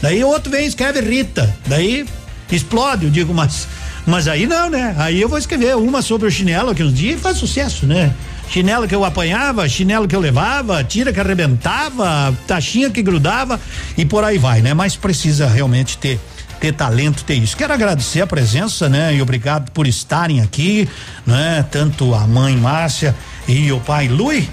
Daí 0.01 0.23
outro 0.23 0.51
vem 0.51 0.67
escreve 0.67 1.01
Rita, 1.01 1.55
daí 1.67 2.07
explode, 2.51 3.05
eu 3.07 3.11
digo, 3.11 3.35
mas 3.35 3.67
mas 4.07 4.29
aí 4.29 4.47
não, 4.47 4.71
né? 4.71 4.95
Aí 4.99 5.21
eu 5.21 5.29
vou 5.29 5.37
escrever 5.37 5.77
uma 5.77 6.01
sobre 6.01 6.29
o 6.29 6.31
chinelo 6.31 6.73
que 6.75 6.83
uns 6.83 6.95
dias 6.95 7.21
faz 7.21 7.37
sucesso, 7.39 7.87
né? 7.87 8.15
Chinelo 8.49 8.87
que 8.87 8.95
eu 8.95 9.05
apanhava, 9.05 9.69
chinelo 9.69 10.07
que 10.07 10.15
eu 10.15 10.21
levava, 10.21 10.85
tira 10.85 11.13
que 11.13 11.19
arrebentava, 11.19 12.33
taxinha 12.47 12.89
que 12.89 13.03
grudava 13.03 13.61
e 13.99 14.05
por 14.05 14.23
aí 14.23 14.39
vai, 14.39 14.63
né? 14.63 14.73
Mas 14.73 14.95
precisa 14.95 15.49
realmente 15.49 15.99
ter 15.99 16.21
ter 16.61 16.73
talento, 16.73 17.23
ter 17.25 17.35
isso. 17.35 17.57
Quero 17.57 17.75
agradecer 17.75 18.23
a 18.23 18.27
presença, 18.27 18.89
né? 18.89 19.15
E 19.15 19.21
obrigado 19.21 19.71
por 19.73 19.87
estarem 19.87 20.41
aqui, 20.41 20.89
né? 21.27 21.67
Tanto 21.71 22.15
a 22.15 22.27
mãe 22.27 22.57
Márcia 22.57 23.15
e 23.47 23.71
o 23.73 23.81
pai 23.81 24.09
Lui. 24.09 24.49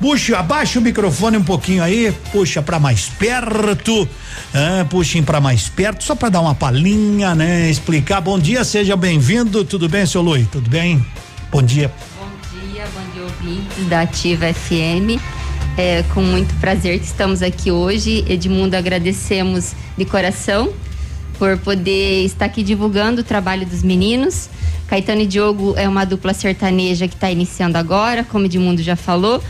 Puxa, 0.00 0.38
abaixa 0.38 0.78
o 0.78 0.82
microfone 0.82 1.36
um 1.36 1.42
pouquinho 1.42 1.82
aí, 1.82 2.14
puxa 2.30 2.62
para 2.62 2.78
mais 2.78 3.08
perto, 3.08 4.08
ah, 4.54 4.86
puxem 4.88 5.24
para 5.24 5.40
mais 5.40 5.68
perto, 5.68 6.04
só 6.04 6.14
para 6.14 6.28
dar 6.28 6.40
uma 6.40 6.54
palhinha, 6.54 7.34
né? 7.34 7.68
Explicar. 7.68 8.20
Bom 8.20 8.38
dia, 8.38 8.62
seja 8.62 8.94
bem-vindo. 8.96 9.64
Tudo 9.64 9.88
bem, 9.88 10.06
seu 10.06 10.22
Lui? 10.22 10.44
Tudo 10.52 10.70
bem? 10.70 11.04
Bom 11.50 11.60
dia. 11.60 11.92
Bom 12.16 12.28
dia, 12.52 12.84
bom 12.94 13.12
dia 13.12 13.22
ouvintes 13.24 13.88
da 13.88 14.02
Ativa 14.02 14.54
FM. 14.54 15.20
É 15.76 16.04
com 16.14 16.22
muito 16.22 16.54
prazer 16.60 17.00
que 17.00 17.06
estamos 17.06 17.42
aqui 17.42 17.72
hoje. 17.72 18.24
Edmundo, 18.28 18.76
agradecemos 18.76 19.72
de 19.96 20.04
coração 20.04 20.72
por 21.40 21.58
poder 21.58 22.24
estar 22.24 22.44
aqui 22.44 22.62
divulgando 22.62 23.22
o 23.22 23.24
trabalho 23.24 23.66
dos 23.66 23.82
meninos. 23.82 24.48
Caetano 24.86 25.22
e 25.22 25.26
Diogo 25.26 25.74
é 25.76 25.88
uma 25.88 26.04
dupla 26.04 26.32
sertaneja 26.32 27.08
que 27.08 27.14
está 27.14 27.30
iniciando 27.30 27.76
agora, 27.76 28.22
como 28.22 28.46
Edmundo 28.46 28.80
já 28.80 28.94
falou. 28.94 29.42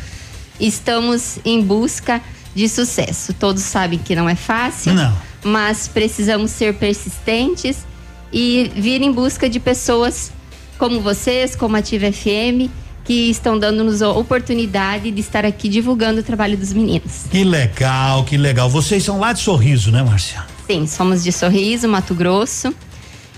Estamos 0.61 1.38
em 1.44 1.62
busca 1.62 2.20
de 2.54 2.68
sucesso. 2.68 3.32
Todos 3.32 3.62
sabem 3.62 3.98
que 3.98 4.14
não 4.14 4.28
é 4.28 4.34
fácil, 4.34 4.94
Não. 4.94 5.16
mas 5.44 5.86
precisamos 5.88 6.50
ser 6.50 6.74
persistentes 6.74 7.78
e 8.32 8.70
vir 8.74 9.00
em 9.02 9.12
busca 9.12 9.48
de 9.48 9.61
pessoas 9.61 10.32
como 10.78 11.00
vocês, 11.00 11.54
como 11.56 11.76
a 11.76 11.78
Ativa 11.80 12.11
FM, 12.12 12.70
que 13.04 13.30
estão 13.30 13.59
dando-nos 13.59 14.02
a 14.02 14.11
oportunidade 14.11 15.11
de 15.11 15.20
estar 15.20 15.44
aqui 15.44 15.68
divulgando 15.68 16.20
o 16.20 16.22
trabalho 16.22 16.56
dos 16.56 16.72
meninos. 16.72 17.24
Que 17.30 17.42
legal, 17.42 18.24
que 18.24 18.36
legal. 18.36 18.68
Vocês 18.68 19.02
são 19.02 19.18
lá 19.18 19.32
de 19.32 19.40
Sorriso, 19.40 19.90
né, 19.90 20.02
Márcia? 20.02 20.44
Sim, 20.66 20.86
somos 20.86 21.24
de 21.24 21.32
Sorriso, 21.32 21.88
Mato 21.88 22.14
Grosso. 22.14 22.74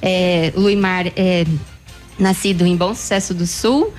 É, 0.03 0.53
Luimar 0.57 1.07
é 1.15 1.45
nascido 2.19 2.67
em 2.67 2.77
Bom 2.77 2.95
Sucesso 2.95 3.33
do 3.33 3.47
Sul, 3.47 3.93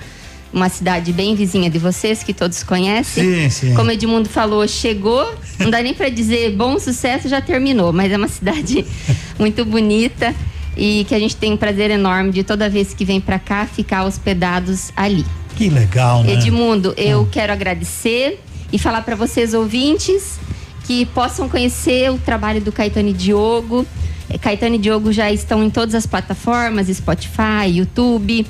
uma 0.52 0.68
cidade 0.68 1.12
bem 1.12 1.34
vizinha 1.34 1.70
de 1.70 1.78
vocês, 1.78 2.22
que 2.22 2.34
todos 2.34 2.62
conhecem. 2.62 3.24
Sim, 3.24 3.50
sim. 3.50 3.74
Como 3.74 3.90
Edmundo 3.90 4.28
falou, 4.28 4.66
chegou, 4.68 5.34
não 5.58 5.70
dá 5.70 5.82
nem 5.82 5.94
para 5.94 6.08
dizer 6.08 6.54
bom 6.54 6.78
sucesso, 6.78 7.28
já 7.28 7.40
terminou, 7.40 7.92
mas 7.92 8.12
é 8.12 8.16
uma 8.16 8.28
cidade 8.28 8.84
muito 9.38 9.64
bonita 9.64 10.34
e 10.76 11.04
que 11.08 11.14
a 11.14 11.18
gente 11.18 11.36
tem 11.36 11.52
um 11.52 11.56
prazer 11.56 11.90
enorme 11.90 12.30
de 12.30 12.42
toda 12.42 12.68
vez 12.68 12.94
que 12.94 13.04
vem 13.04 13.20
para 13.20 13.38
cá 13.38 13.66
ficar 13.66 14.04
hospedados 14.04 14.90
ali. 14.96 15.24
Que 15.56 15.68
legal, 15.68 16.22
né? 16.22 16.32
Edmundo, 16.34 16.94
eu 16.96 17.28
quero 17.30 17.52
agradecer 17.52 18.40
e 18.72 18.78
falar 18.78 19.02
para 19.02 19.14
vocês 19.14 19.52
ouvintes 19.52 20.40
que 20.86 21.06
possam 21.06 21.48
conhecer 21.48 22.10
o 22.10 22.18
trabalho 22.18 22.60
do 22.60 22.72
Caetano 22.72 23.10
e 23.10 23.12
Diogo. 23.12 23.86
Caetano 24.40 24.76
e 24.76 24.78
Diogo 24.78 25.12
já 25.12 25.30
estão 25.30 25.62
em 25.62 25.70
todas 25.70 25.94
as 25.94 26.06
plataformas, 26.06 26.88
Spotify, 26.88 27.68
YouTube. 27.68 28.46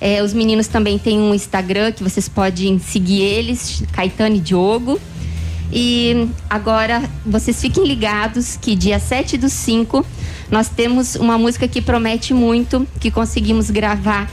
Eh, 0.00 0.22
os 0.22 0.32
meninos 0.32 0.66
também 0.66 0.98
têm 0.98 1.18
um 1.18 1.34
Instagram 1.34 1.92
que 1.92 2.02
vocês 2.02 2.28
podem 2.28 2.78
seguir 2.78 3.20
eles, 3.20 3.82
Caetano 3.92 4.36
e 4.36 4.40
Diogo. 4.40 5.00
E 5.72 6.28
agora 6.48 7.02
vocês 7.24 7.60
fiquem 7.60 7.86
ligados 7.86 8.56
que 8.56 8.74
dia 8.74 8.98
7 8.98 9.36
do 9.36 9.48
5 9.48 10.04
nós 10.50 10.68
temos 10.68 11.14
uma 11.14 11.38
música 11.38 11.68
que 11.68 11.80
promete 11.80 12.34
muito, 12.34 12.86
que 12.98 13.08
conseguimos 13.10 13.70
gravar 13.70 14.28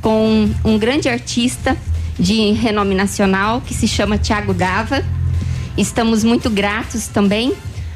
com 0.00 0.50
um 0.64 0.76
grande 0.76 1.08
artista 1.08 1.76
de 2.18 2.50
renome 2.50 2.96
nacional 2.96 3.60
que 3.60 3.72
se 3.72 3.86
chama 3.86 4.18
Tiago 4.18 4.52
Dava. 4.52 5.04
Estamos 5.78 6.24
muito 6.24 6.50
gratos 6.50 7.06
também 7.06 7.52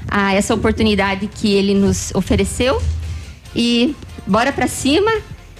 a 0.09 0.33
essa 0.33 0.55
oportunidade 0.55 1.27
que 1.27 1.53
ele 1.53 1.75
nos 1.75 2.14
ofereceu. 2.14 2.81
E 3.55 3.97
bora 4.27 4.53
para 4.53 4.69
cima 4.69 5.11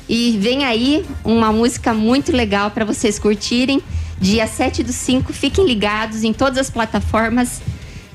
e 0.09 0.38
vem 0.40 0.64
aí 0.64 1.04
uma 1.24 1.52
música 1.52 1.92
muito 1.92 2.32
legal 2.32 2.70
para 2.70 2.84
vocês 2.84 3.18
curtirem. 3.18 3.80
Dia 4.20 4.46
7 4.46 4.82
do 4.82 4.92
5, 4.92 5.32
fiquem 5.32 5.66
ligados 5.66 6.24
em 6.24 6.32
todas 6.32 6.59
as 6.59 6.70
plataformas 6.70 7.61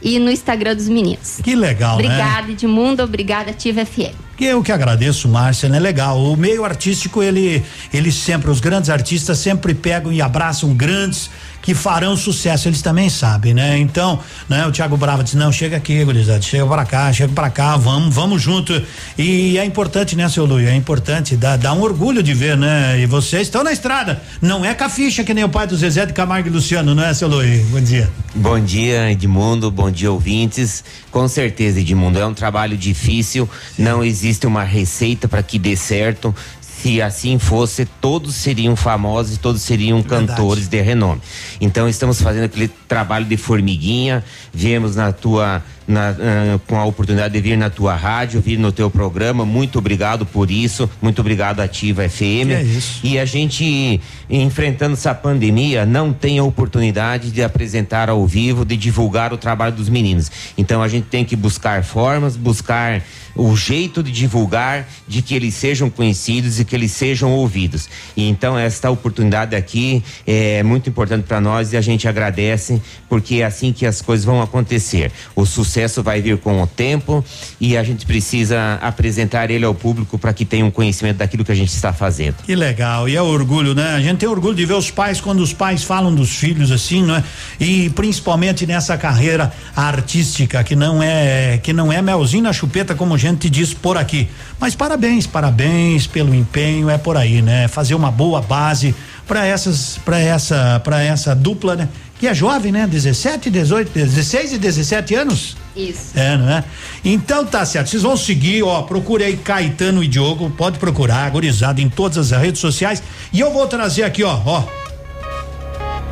e 0.02 0.18
no 0.18 0.32
Instagram 0.32 0.76
dos 0.76 0.89
meninos. 0.89 1.39
Que 1.44 1.56
legal, 1.56 1.96
Obrigada, 1.96 2.48
né? 2.48 2.54
Edmundo. 2.54 3.04
Obrigada, 3.04 3.52
Ativa 3.52 3.86
FM. 3.86 4.16
Que 4.36 4.46
eu 4.46 4.64
que 4.64 4.72
agradeço, 4.72 5.28
Márcia, 5.28 5.70
né? 5.70 5.80
Legal. 5.80 6.20
O 6.20 6.36
meio 6.36 6.66
artístico, 6.66 7.22
ele, 7.22 7.64
ele 7.94 8.12
sempre, 8.12 8.50
os 8.50 8.60
grandes 8.60 8.89
artistas 8.89 9.38
sempre 9.38 9.76
pegam 9.76 10.12
e 10.12 10.20
abraçam 10.20 10.74
grandes 10.74 11.30
que 11.62 11.74
farão 11.74 12.18
sucesso, 12.18 12.68
eles 12.68 12.82
também 12.82 13.09
sabem, 13.09 13.53
né? 13.53 13.78
Então, 13.78 14.20
né? 14.49 14.66
O 14.66 14.72
Thiago 14.72 14.97
Brava 14.97 15.24
disse, 15.24 15.38
não, 15.38 15.51
chega 15.51 15.78
aqui, 15.78 16.03
gurizada, 16.03 16.41
chega 16.41 16.66
para 16.66 16.86
cá, 16.86 17.14
chega 17.14 17.34
para 17.34 17.49
cá, 17.49 17.78
vamos, 17.78 18.14
vamos 18.14 18.41
junto. 18.41 18.82
E 19.18 19.57
é 19.57 19.66
importante, 19.66 20.16
né, 20.16 20.28
seu 20.30 20.45
Luiz? 20.45 20.68
É 20.68 20.76
importante, 20.76 21.36
dá, 21.36 21.57
dá 21.57 21.74
um 21.74 21.82
orgulho 21.82 22.24
de 22.24 22.34
ver, 22.34 22.57
né? 22.57 22.99
E 22.99 23.05
vocês 23.05 23.43
estão 23.43 23.64
na 23.64 23.72
estrada, 23.72 24.22
não 24.41 24.66
é 24.66 24.74
com 24.74 24.84
a 24.84 24.89
ficha 24.89 25.24
que 25.24 25.34
nem 25.34 25.43
o 25.43 25.49
pai 25.49 25.68
do 25.68 25.76
Zezé 25.76 26.05
de 26.05 26.14
Camargo 26.14 26.47
e 26.47 26.51
Luciano, 26.51 26.95
não 26.95 27.03
é, 27.03 27.14
seu 27.14 27.28
Luiz? 27.28 27.66
Bom 27.68 27.82
dia. 27.82 28.09
Bom 28.34 28.59
dia, 28.59 29.12
Edmundo, 29.12 29.70
bom 29.70 29.91
dia, 29.91 30.12
ouvintes. 30.12 30.84
Com 31.12 31.28
certeza, 31.28 31.80
Edmundo, 31.80 32.18
é 32.18 32.26
um 32.26 32.34
trabalho 32.34 32.78
difícil, 32.78 33.49
não 33.78 34.03
existe 34.03 34.47
uma 34.47 34.64
receita 34.64 35.28
para 35.28 35.43
que 35.43 35.59
dê 35.59 35.76
certo. 35.76 36.34
Se 36.82 37.00
assim 37.00 37.38
fosse, 37.38 37.86
todos 37.86 38.34
seriam 38.34 38.76
famosos 38.76 39.36
e 39.36 39.40
todos 39.40 39.62
seriam 39.62 40.02
cantores 40.02 40.68
de 40.68 40.82
renome. 40.82 41.22
Então 41.60 41.88
estamos 41.88 42.20
fazendo 42.20 42.46
aquele 42.46 42.68
trabalho 42.88 43.26
de 43.26 43.38
formiguinha. 43.38 44.24
Viemos 44.52 44.96
na 44.96 45.12
tua 45.12 45.64
na, 45.88 46.10
ah, 46.10 46.60
com 46.68 46.78
a 46.78 46.86
oportunidade 46.86 47.34
de 47.34 47.42
vir 47.42 47.58
na 47.58 47.70
tua 47.70 47.96
rádio, 47.96 48.42
vir 48.42 48.58
no 48.58 48.72
teu 48.72 48.90
programa. 48.90 49.46
Muito 49.46 49.80
obrigado 49.80 50.26
por 50.26 50.50
isso. 50.50 50.90
Muito 51.02 51.20
obrigado, 51.20 51.60
Ativa 51.60 52.08
FM. 52.08 52.52
É. 52.52 52.66
E 53.04 53.20
a 53.20 53.26
gente, 53.26 54.00
enfrentando 54.30 54.94
essa 54.94 55.14
pandemia, 55.14 55.86
não 55.86 56.14
tem 56.14 56.40
a 56.40 56.44
oportunidade 56.44 57.32
de 57.32 57.44
apresentar 57.44 58.10
ao 58.10 58.26
vivo, 58.26 58.66
de 58.66 58.78
divulgar 58.78 59.34
o 59.34 59.38
trabalho 59.38 59.76
dos 59.76 59.90
meninos. 59.90 60.32
Então 60.58 60.82
a 60.82 60.88
gente 60.88 61.08
tem 61.08 61.26
que 61.26 61.36
buscar 61.36 61.84
formas, 61.84 62.36
buscar 62.36 63.02
o 63.34 63.56
jeito 63.56 64.04
de 64.04 64.12
divulgar, 64.12 64.88
de 65.08 65.22
que 65.22 65.34
eles 65.34 65.54
sejam 65.54 65.90
conhecidos 65.90 66.60
e 66.60 66.66
que 66.66 66.76
eles 66.76 66.92
sejam 66.92 67.32
ouvidos. 67.32 67.90
E 68.16 68.28
então 68.28 68.58
esta 68.58 68.90
oportunidade 68.90 69.56
aqui 69.56 70.04
é 70.28 70.62
muito 70.64 70.90
importante 70.90 71.24
para 71.24 71.40
nós 71.40 71.72
e 71.72 71.78
a 71.78 71.82
gente 71.82 72.08
agradece 72.08 72.82
porque 73.08 73.36
é 73.36 73.46
assim 73.46 73.72
que 73.72 73.86
as 73.86 74.02
coisas 74.02 74.26
vão 74.26 74.42
acontecer. 74.42 75.12
O 75.34 75.46
sucesso 75.46 75.71
vai 76.04 76.22
vir 76.22 76.38
com 76.38 76.62
o 76.62 76.68
tempo 76.68 77.24
e 77.60 77.78
a 77.78 77.84
gente 77.84 78.06
precisa 78.06 78.76
apresentar 78.82 79.50
ele 79.52 79.66
ao 79.66 79.74
público 79.74 80.18
para 80.18 80.34
que 80.34 80.46
tenham 80.46 80.70
conhecimento 80.72 81.18
daquilo 81.18 81.46
que 81.46 81.52
a 81.52 81.56
gente 81.56 81.74
está 81.74 81.94
fazendo. 81.94 82.36
Que 82.46 82.56
legal, 82.56 83.08
e 83.08 83.16
é 83.16 83.22
orgulho, 83.22 83.74
né? 83.74 83.96
A 83.96 84.00
gente 84.00 84.20
tem 84.20 84.30
orgulho 84.30 84.56
de 84.56 84.66
ver 84.66 84.74
os 84.74 84.92
pais 84.92 85.22
quando 85.22 85.40
os 85.42 85.54
pais 85.54 85.84
falam 85.84 86.14
dos 86.14 86.36
filhos 86.36 86.72
assim, 86.72 87.04
não 87.04 87.16
é? 87.16 87.24
E 87.60 87.90
principalmente 87.92 88.66
nessa 88.66 88.98
carreira 88.98 89.52
artística 89.76 90.64
que 90.64 90.76
não 90.76 91.02
é 91.02 91.60
que 91.62 91.74
não 91.74 91.92
é 91.92 92.02
melzinho 92.02 92.44
na 92.44 92.54
chupeta 92.54 92.96
como 92.96 93.16
a 93.16 93.18
gente 93.18 93.50
diz 93.50 93.74
por 93.74 93.98
aqui. 93.98 94.28
Mas 94.60 94.76
parabéns, 94.76 95.26
parabéns 95.26 96.08
pelo 96.08 96.34
empenho, 96.34 96.90
é 96.90 96.98
por 96.98 97.18
aí, 97.18 97.42
né? 97.42 97.68
Fazer 97.68 97.96
uma 97.96 98.12
boa 98.12 98.42
base 98.42 98.94
para 99.28 99.46
essas 99.46 100.00
para 100.04 100.20
essa 100.20 100.82
para 100.84 101.02
essa 101.02 101.36
dupla, 101.36 101.76
né? 101.76 101.90
Que 102.22 102.28
é 102.28 102.36
jovem, 102.36 102.72
né? 102.72 102.86
17, 102.86 103.50
18, 103.50 103.92
16 103.92 104.54
e 104.54 104.58
17 104.60 105.16
anos. 105.16 105.58
Isso. 105.76 106.12
É, 106.14 106.38
não 106.38 106.52
é? 106.52 106.64
Então 107.04 107.44
tá 107.44 107.66
certo. 107.66 107.90
Vocês 107.90 108.04
vão 108.04 108.16
seguir, 108.16 108.62
ó. 108.62 108.84
Procure 108.84 109.24
aí 109.24 109.36
Caetano 109.36 110.04
e 110.04 110.08
Diogo. 110.08 110.52
Pode 110.52 110.78
procurar, 110.78 111.26
agorizado 111.26 111.82
em 111.82 111.90
todas 111.90 112.32
as 112.32 112.40
redes 112.40 112.62
sociais. 112.62 113.02
E 113.34 113.40
eu 113.40 113.52
vou 113.52 113.66
trazer 113.66 114.04
aqui, 114.04 114.24
ó, 114.24 114.40
ó. 114.46 114.64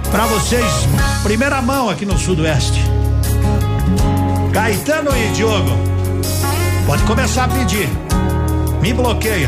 Pra 0.10 0.26
vocês, 0.26 0.66
primeira 1.22 1.62
mão 1.62 1.91
aqui 1.91 2.07
no 2.07 2.18
Sudoeste. 2.18 2.82
Caetano 4.51 5.12
e 5.16 5.32
Diogo. 5.34 5.78
Pode 6.88 7.03
começar 7.03 7.43
a 7.43 7.47
pedir. 7.49 7.88
Me 8.82 8.93
bloqueia. 8.93 9.47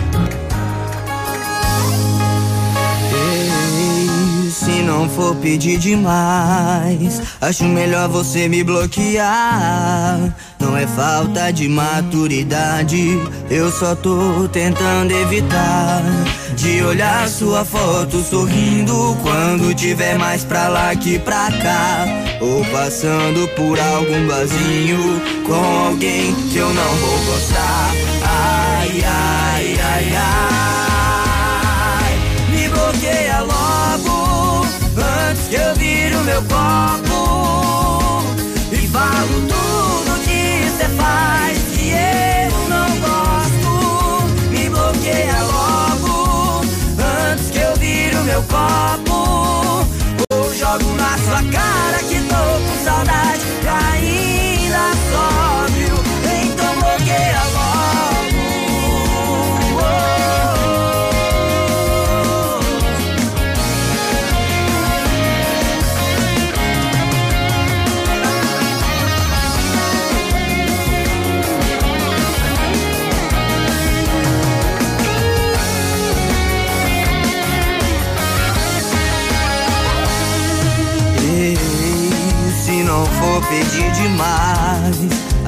Se 4.82 4.88
não 4.88 5.08
for 5.08 5.36
pedir 5.36 5.78
demais, 5.78 7.22
acho 7.40 7.66
melhor 7.66 8.10
você 8.10 8.48
me 8.48 8.64
bloquear. 8.64 10.20
Não 10.60 10.76
é 10.76 10.88
falta 10.88 11.52
de 11.52 11.68
maturidade, 11.68 13.20
eu 13.50 13.72
só 13.72 13.96
tô 13.96 14.48
tentando 14.52 15.12
evitar 15.12 16.02
de 16.56 16.82
olhar 16.84 17.30
sua 17.30 17.64
foto 17.64 18.24
sorrindo 18.24 19.16
quando 19.22 19.74
tiver 19.76 20.18
mais 20.18 20.44
pra 20.44 20.68
lá 20.68 20.96
que 20.96 21.20
pra 21.20 21.52
cá. 21.52 22.06
Ou 22.42 22.66
passando 22.66 23.48
por 23.50 23.80
algum 23.80 24.28
barzinho 24.28 25.22
com 25.46 25.88
alguém 25.88 26.34
que 26.52 26.58
eu 26.58 26.74
não 26.74 26.96
vou 26.96 27.20
gostar. 27.26 27.92
Ai, 28.24 29.04
ai, 29.04 29.80
ai, 29.80 30.16
ai. 30.16 30.51
Meu 36.32 36.42
copo 36.44 38.24
e 38.72 38.88
falo 38.88 39.42
tudo 39.50 40.18
que 40.24 40.64
você 40.70 40.88
faz 40.96 41.58
que 41.74 41.90
eu 41.90 42.70
não 42.70 42.88
gosto. 43.02 43.70
Me 44.50 44.70
bloqueia 44.70 45.42
logo 45.44 46.62
antes 47.32 47.50
que 47.50 47.58
eu 47.58 47.76
vire 47.76 48.16
o 48.16 48.24
meu 48.24 48.42
copo 48.44 49.86
ou 50.32 50.56
jogo 50.56 50.96
na 50.96 51.18
sua 51.18 51.44
cara 51.52 51.81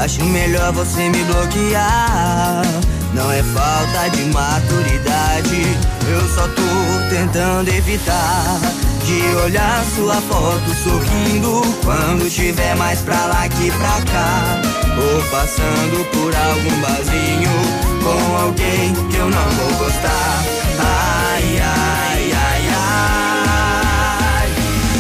acho 0.03 0.23
melhor 0.25 0.73
você 0.73 1.09
me 1.09 1.23
bloquear. 1.23 2.61
Não 3.13 3.31
é 3.31 3.41
falta 3.41 4.09
de 4.09 4.25
maturidade, 4.25 5.77
eu 6.09 6.27
só 6.35 6.45
tô 6.47 7.09
tentando 7.09 7.69
evitar 7.69 8.59
de 9.05 9.35
olhar 9.45 9.83
sua 9.95 10.15
foto 10.15 10.73
sorrindo 10.83 11.61
quando 11.85 12.29
tiver 12.29 12.75
mais 12.75 12.99
pra 12.99 13.25
lá 13.27 13.47
que 13.47 13.71
pra 13.71 14.01
cá. 14.11 14.61
Ou 14.97 15.23
passando 15.29 16.05
por 16.11 16.35
algum 16.35 16.81
barzinho 16.81 17.51
com 18.03 18.37
alguém 18.37 18.93
que 19.09 19.15
eu 19.15 19.29
não 19.29 19.49
vou 19.51 19.85
gostar. 19.85 20.43
Ai, 20.79 21.61
ai, 21.61 22.31
ai, 22.33 22.69
ai. 24.35 24.49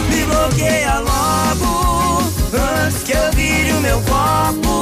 Me 0.09 0.23
bloqueia 0.25 0.99
logo 0.99 2.23
antes 2.53 3.03
que 3.03 3.11
eu 3.11 3.31
vire 3.33 3.73
o 3.73 3.81
meu 3.81 3.99
copo 4.01 4.72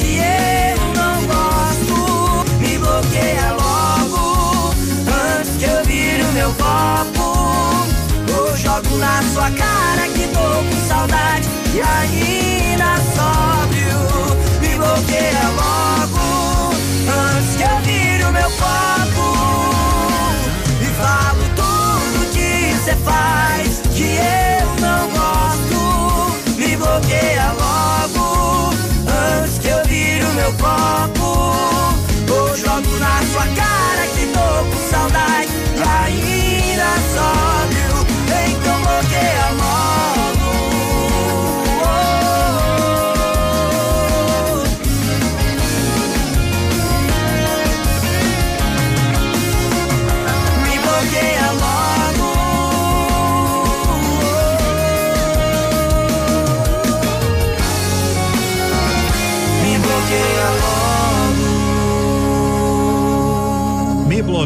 que 0.00 0.18
eu 0.18 0.76
não 0.94 1.16
gosto. 1.26 2.44
Me 2.60 2.78
bloqueia 2.78 3.52
logo 3.52 4.74
antes 5.38 5.56
que 5.58 5.64
eu 5.64 5.84
vire 5.84 6.22
o 6.22 6.32
meu 6.32 6.50
copo 6.54 7.26
ou 8.36 8.56
jogo 8.56 8.96
na 8.98 9.22
sua 9.32 9.50
cara 9.50 10.08
que 10.08 10.26
tô 10.28 10.40
com 10.40 10.88
saudade 10.88 11.48
e 11.74 11.80
ainda 11.80 12.96
sóbrio. 13.14 14.00
Me 14.60 14.74
bloqueia 14.76 15.48
logo 15.56 16.74
antes 17.08 17.56
que 17.56 17.62
eu 17.62 17.78
vire 17.80 18.24
o 18.24 18.32
meu 18.32 18.50
copo 18.50 19.26
e 20.80 20.86
falo 21.00 21.44
tudo 21.56 22.32
que 22.32 22.74
você 22.76 22.94
faz 23.04 23.71
meu 30.34 30.52
copo. 30.54 31.92
Ou 32.32 32.56
jogo 32.56 32.98
na 32.98 33.22
sua 33.32 33.46
cara 33.54 34.06
que 34.14 34.26
tô 34.26 34.64
com 34.70 34.90
saudade 34.90 35.48
e 35.76 35.82
ainda 35.82 36.90
sobe 37.14 37.81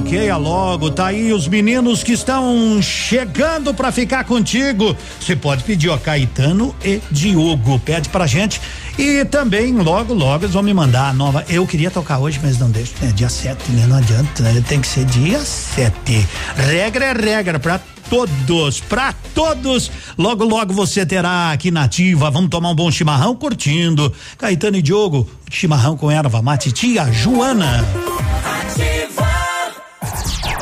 desbloqueia 0.07 0.37
logo. 0.37 0.91
Tá 0.91 1.07
aí 1.07 1.33
os 1.33 1.49
meninos 1.49 2.03
que 2.03 2.13
estão 2.13 2.81
chegando 2.81 3.75
para 3.75 3.91
ficar 3.91 4.25
contigo. 4.25 4.97
Você 5.21 5.35
pode 5.35 5.65
pedir, 5.65 5.89
ó, 5.89 5.99
Caetano 5.99 6.75
e 6.85 7.01
Diogo. 7.11 7.79
Pede 7.81 8.09
pra 8.09 8.27
gente. 8.27 8.61
E 8.99 9.25
também, 9.27 9.75
logo, 9.75 10.15
logo, 10.15 10.45
eles 10.45 10.55
vão 10.55 10.63
me 10.63 10.73
mandar 10.73 11.09
a 11.09 11.13
nova. 11.13 11.45
Eu 11.49 11.67
queria 11.67 11.91
tocar 11.91 12.19
hoje, 12.19 12.41
mas 12.43 12.59
não 12.59 12.71
deixo. 12.71 12.95
É 13.03 13.09
dia 13.09 13.29
7, 13.29 13.71
né? 13.73 13.87
Não 13.87 13.97
adianta, 13.97 14.43
né? 14.43 14.65
Tem 14.67 14.81
que 14.81 14.87
ser 14.87 15.05
dia 15.05 15.41
7. 15.41 16.27
Regra 16.57 17.05
é 17.07 17.13
regra 17.13 17.59
pra 17.59 17.81
todos, 18.09 18.81
pra 18.81 19.13
todos. 19.35 19.91
Logo, 20.17 20.45
logo 20.45 20.73
você 20.73 21.05
terá 21.05 21.53
aqui 21.53 21.71
na 21.71 21.85
ativa. 21.85 22.31
Vamos 22.31 22.49
tomar 22.49 22.71
um 22.71 22.75
bom 22.75 22.91
chimarrão 22.91 23.35
curtindo. 23.35 24.13
Caetano 24.39 24.77
e 24.77 24.83
Diogo, 24.83 25.29
chimarrão 25.51 25.97
com 25.97 26.11
erva 26.11 26.41
mate, 26.41 26.73
tia 26.73 27.11
Joana. 27.13 27.85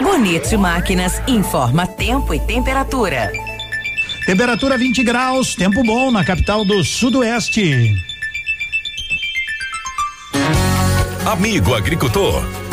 Bonito 0.05 0.59
Máquinas 0.59 1.23
informa 1.27 1.87
tempo 1.87 2.35
e 2.35 2.39
temperatura. 2.39 3.33
Temperatura 4.27 4.77
20 4.77 5.03
graus, 5.03 5.55
tempo 5.55 5.83
bom 5.83 6.11
na 6.11 6.23
capital 6.23 6.63
do 6.63 6.85
Sudoeste. 6.85 7.91
Amigo 11.25 11.75
agricultor, 11.75 12.45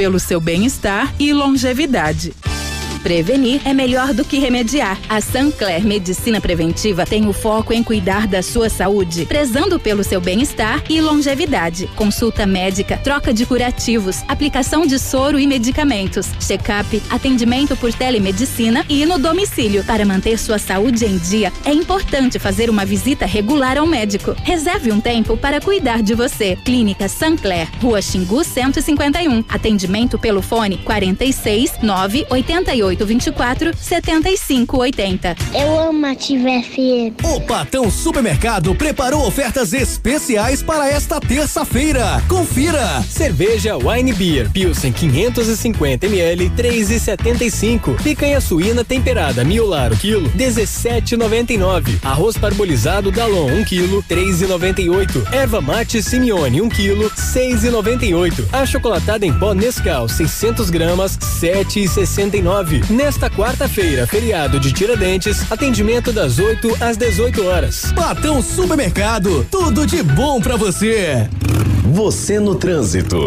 pelo 0.00 0.18
seu 0.18 0.40
bem-estar 0.40 1.14
e 1.18 1.30
longevidade. 1.30 2.32
Prevenir 3.02 3.62
é 3.64 3.72
melhor 3.72 4.12
do 4.12 4.24
que 4.24 4.38
remediar. 4.38 4.98
A 5.08 5.20
Sancler 5.20 5.82
Medicina 5.84 6.40
Preventiva 6.40 7.06
tem 7.06 7.26
o 7.26 7.32
foco 7.32 7.72
em 7.72 7.82
cuidar 7.82 8.26
da 8.26 8.42
sua 8.42 8.68
saúde, 8.68 9.24
prezando 9.24 9.80
pelo 9.80 10.04
seu 10.04 10.20
bem-estar 10.20 10.82
e 10.88 11.00
longevidade. 11.00 11.88
Consulta 11.96 12.44
médica, 12.46 12.98
troca 12.98 13.32
de 13.32 13.46
curativos, 13.46 14.22
aplicação 14.28 14.86
de 14.86 14.98
soro 14.98 15.38
e 15.38 15.46
medicamentos, 15.46 16.26
check-up, 16.40 17.02
atendimento 17.08 17.74
por 17.76 17.92
telemedicina 17.92 18.84
e 18.88 19.06
no 19.06 19.18
domicílio. 19.18 19.82
Para 19.84 20.04
manter 20.04 20.38
sua 20.38 20.58
saúde 20.58 21.06
em 21.06 21.16
dia, 21.16 21.50
é 21.64 21.72
importante 21.72 22.38
fazer 22.38 22.68
uma 22.68 22.84
visita 22.84 23.24
regular 23.24 23.78
ao 23.78 23.86
médico. 23.86 24.36
Reserve 24.44 24.92
um 24.92 25.00
tempo 25.00 25.36
para 25.36 25.60
cuidar 25.60 26.02
de 26.02 26.14
você. 26.14 26.56
Clínica 26.64 27.08
Sancler, 27.08 27.66
Rua 27.80 28.02
Xingu 28.02 28.44
151. 28.44 29.44
Atendimento 29.48 30.18
pelo 30.18 30.42
fone 30.42 30.76
46 30.78 31.78
988 31.82 32.89
24 32.96 33.76
75 33.76 34.78
80. 34.78 35.36
Eu 35.54 35.78
amo 35.78 36.06
Ativa 36.06 36.48
FM. 36.48 37.24
O 37.24 37.40
Patão 37.42 37.90
Supermercado 37.90 38.74
preparou 38.74 39.26
ofertas 39.26 39.72
especiais 39.72 40.62
para 40.62 40.88
esta 40.88 41.20
terça-feira. 41.20 42.22
Confira! 42.28 43.02
Cerveja 43.02 43.76
Wine 43.76 44.12
Beer 44.12 44.50
Pilsen 44.50 44.92
550 44.92 46.06
ml 46.06 46.50
3,75. 46.50 48.02
Picanha 48.02 48.40
suína 48.40 48.84
temperada 48.84 49.44
Miolar 49.44 49.92
o 49.92 49.96
quilo 49.96 50.30
17,99. 50.30 51.98
Arroz 52.02 52.36
parbolizado 52.36 53.10
Dalon 53.10 53.52
1 53.60 53.64
quilo 53.64 54.02
3,98. 54.02 55.32
Erva 55.32 55.60
mate 55.60 56.02
Simeone 56.02 56.60
1 56.60 56.68
quilo 56.68 57.10
6,98. 57.10 58.46
A 58.52 58.66
chocolatada 58.66 59.26
em 59.26 59.32
pó 59.32 59.54
Nescau 59.54 60.08
600 60.08 60.70
gramas 60.70 61.18
7,69. 61.18 62.79
Nesta 62.88 63.28
quarta-feira, 63.28 64.06
feriado 64.06 64.58
de 64.58 64.72
Tiradentes, 64.72 65.50
atendimento 65.50 66.12
das 66.12 66.38
8 66.38 66.76
às 66.80 66.96
18 66.96 67.44
horas. 67.44 67.92
Patão 67.94 68.40
Supermercado, 68.42 69.46
tudo 69.50 69.86
de 69.86 70.02
bom 70.02 70.40
para 70.40 70.56
você. 70.56 71.28
Você 71.84 72.38
no 72.40 72.54
trânsito. 72.54 73.18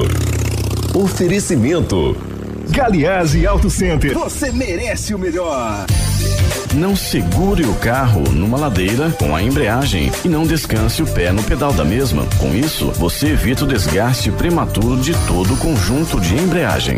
Oferecimento. 0.94 2.16
Galiase 2.70 3.46
Auto 3.46 3.70
Center. 3.70 4.14
Você 4.14 4.52
merece 4.52 5.14
o 5.14 5.20
melhor. 5.20 5.86
Não 6.74 6.96
segure 6.96 7.64
o 7.66 7.74
carro 7.76 8.24
numa 8.32 8.58
ladeira 8.58 9.12
com 9.12 9.36
a 9.36 9.44
embreagem 9.44 10.12
e 10.26 10.28
não 10.28 10.44
descanse 10.44 11.04
o 11.04 11.06
pé 11.06 11.32
no 11.32 11.44
pedal 11.44 11.72
da 11.72 11.86
mesma. 11.86 12.26
Com 12.40 12.56
isso, 12.56 12.92
você 12.94 13.28
evita 13.28 13.64
o 13.64 13.68
desgaste 13.68 14.32
prematuro 14.32 15.00
de 15.00 15.14
todo 15.28 15.54
o 15.54 15.58
conjunto 15.58 16.20
de 16.20 16.36
embreagem. 16.36 16.98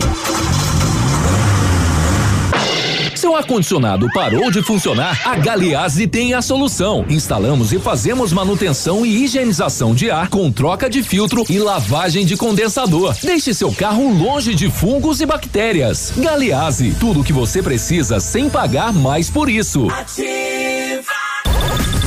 Seu 3.26 3.36
ar-condicionado 3.36 4.08
parou 4.14 4.52
de 4.52 4.62
funcionar? 4.62 5.20
A 5.28 5.36
Galiase 5.36 6.06
tem 6.06 6.36
a 6.36 6.44
solução. 6.44 7.04
Instalamos 7.10 7.74
e 7.74 7.80
fazemos 7.80 8.32
manutenção 8.32 9.04
e 9.04 9.24
higienização 9.24 9.96
de 9.96 10.12
ar 10.12 10.30
com 10.30 10.52
troca 10.52 10.88
de 10.88 11.02
filtro 11.02 11.44
e 11.50 11.58
lavagem 11.58 12.24
de 12.24 12.38
condensador. 12.38 13.16
Deixe 13.24 13.52
seu 13.52 13.74
carro 13.74 14.16
longe 14.16 14.54
de 14.54 14.70
fungos 14.70 15.22
e 15.22 15.26
bactérias. 15.26 16.14
Galiase, 16.16 16.96
tudo 17.00 17.22
o 17.22 17.24
que 17.24 17.34
você 17.34 17.64
precisa 17.64 18.20
sem 18.20 18.48
pagar 18.48 18.94
mais 18.94 19.28
por 19.28 19.50
isso. 19.50 19.88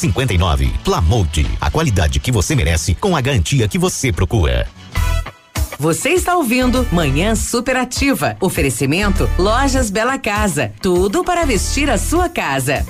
5859. 0.00 0.72
Plamold, 0.84 1.46
a 1.60 1.70
qualidade 1.70 2.18
que 2.18 2.32
você 2.32 2.54
merece 2.54 2.94
com 2.94 3.14
a 3.14 3.20
garantia 3.20 3.68
que 3.68 3.78
você 3.78 4.12
procura. 4.12 4.66
Você 5.78 6.10
está 6.10 6.36
ouvindo 6.36 6.86
Manhã 6.92 7.34
Superativa. 7.34 8.36
Oferecimento 8.38 9.28
Lojas 9.38 9.90
Bela 9.90 10.18
Casa. 10.18 10.72
Tudo 10.80 11.24
para 11.24 11.46
vestir 11.46 11.88
a 11.88 11.96
sua 11.96 12.28
casa. 12.28 12.84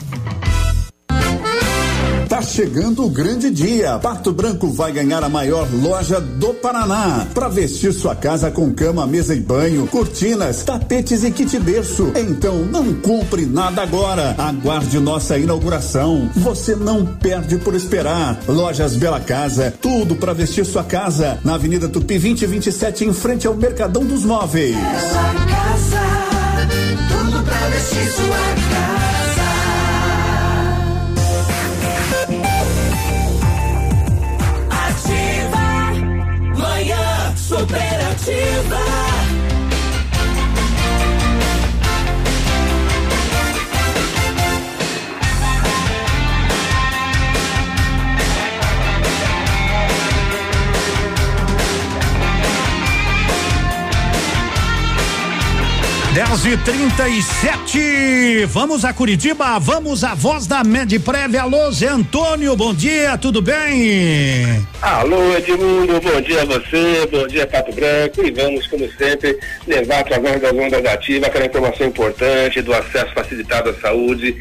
Tá 2.41 2.47
chegando 2.47 3.05
o 3.05 3.11
grande 3.11 3.51
dia. 3.51 3.99
Pato 3.99 4.32
Branco 4.32 4.70
vai 4.70 4.91
ganhar 4.93 5.22
a 5.22 5.28
maior 5.28 5.68
loja 5.70 6.18
do 6.18 6.55
Paraná 6.55 7.26
para 7.34 7.49
vestir 7.49 7.93
sua 7.93 8.16
casa 8.16 8.51
com 8.51 8.72
cama, 8.72 9.07
mesa 9.07 9.34
e 9.34 9.41
banho, 9.41 9.86
cortinas, 9.88 10.64
tapetes 10.64 11.22
e 11.22 11.30
kit 11.30 11.59
berço. 11.59 12.11
Então 12.16 12.64
não 12.64 12.95
compre 12.95 13.45
nada 13.45 13.82
agora. 13.82 14.34
Aguarde 14.38 14.99
nossa 15.01 15.36
inauguração. 15.36 16.30
Você 16.34 16.74
não 16.74 17.05
perde 17.05 17.59
por 17.59 17.74
esperar. 17.74 18.41
Lojas 18.49 18.97
Bela 18.97 19.20
Casa, 19.20 19.74
tudo 19.78 20.16
para 20.16 20.32
vestir 20.32 20.64
sua 20.64 20.82
casa 20.82 21.38
na 21.45 21.57
Avenida 21.57 21.91
Tupi 21.91 22.18
2027 22.18 23.05
em 23.05 23.12
frente 23.12 23.47
ao 23.47 23.55
Mercadão 23.55 24.03
dos 24.03 24.24
Móveis. 24.24 24.74
Bela 24.74 25.34
Casa, 25.47 26.01
tudo 27.07 27.45
pra 27.45 27.68
vestir 27.68 28.11
sua 28.12 28.38
casa. 28.70 29.19
Cooperativa. 37.70 39.09
10 56.20 56.44
e 56.44 56.56
37 56.58 58.44
Vamos 58.48 58.84
a 58.84 58.92
Curitiba, 58.92 59.58
vamos 59.58 60.04
à 60.04 60.12
voz 60.14 60.46
da 60.46 60.62
Medprev. 60.62 61.34
Alô, 61.34 61.70
Zé 61.72 61.88
Antônio, 61.88 62.54
bom 62.54 62.74
dia, 62.74 63.16
tudo 63.16 63.40
bem? 63.40 64.66
Alô, 64.82 65.34
Edmundo, 65.34 65.98
bom 65.98 66.20
dia 66.20 66.42
a 66.42 66.44
você, 66.44 67.08
bom 67.10 67.26
dia, 67.26 67.46
Pato 67.46 67.72
Branco. 67.72 68.22
E 68.22 68.30
vamos, 68.32 68.66
como 68.66 68.86
sempre, 68.98 69.38
levar 69.66 70.00
através 70.00 70.42
das 70.42 70.52
ondas 70.52 70.84
ativas 70.84 71.26
aquela 71.30 71.46
informação 71.46 71.86
importante 71.86 72.60
do 72.60 72.74
acesso 72.74 73.14
facilitado 73.14 73.70
à 73.70 73.74
saúde 73.80 74.36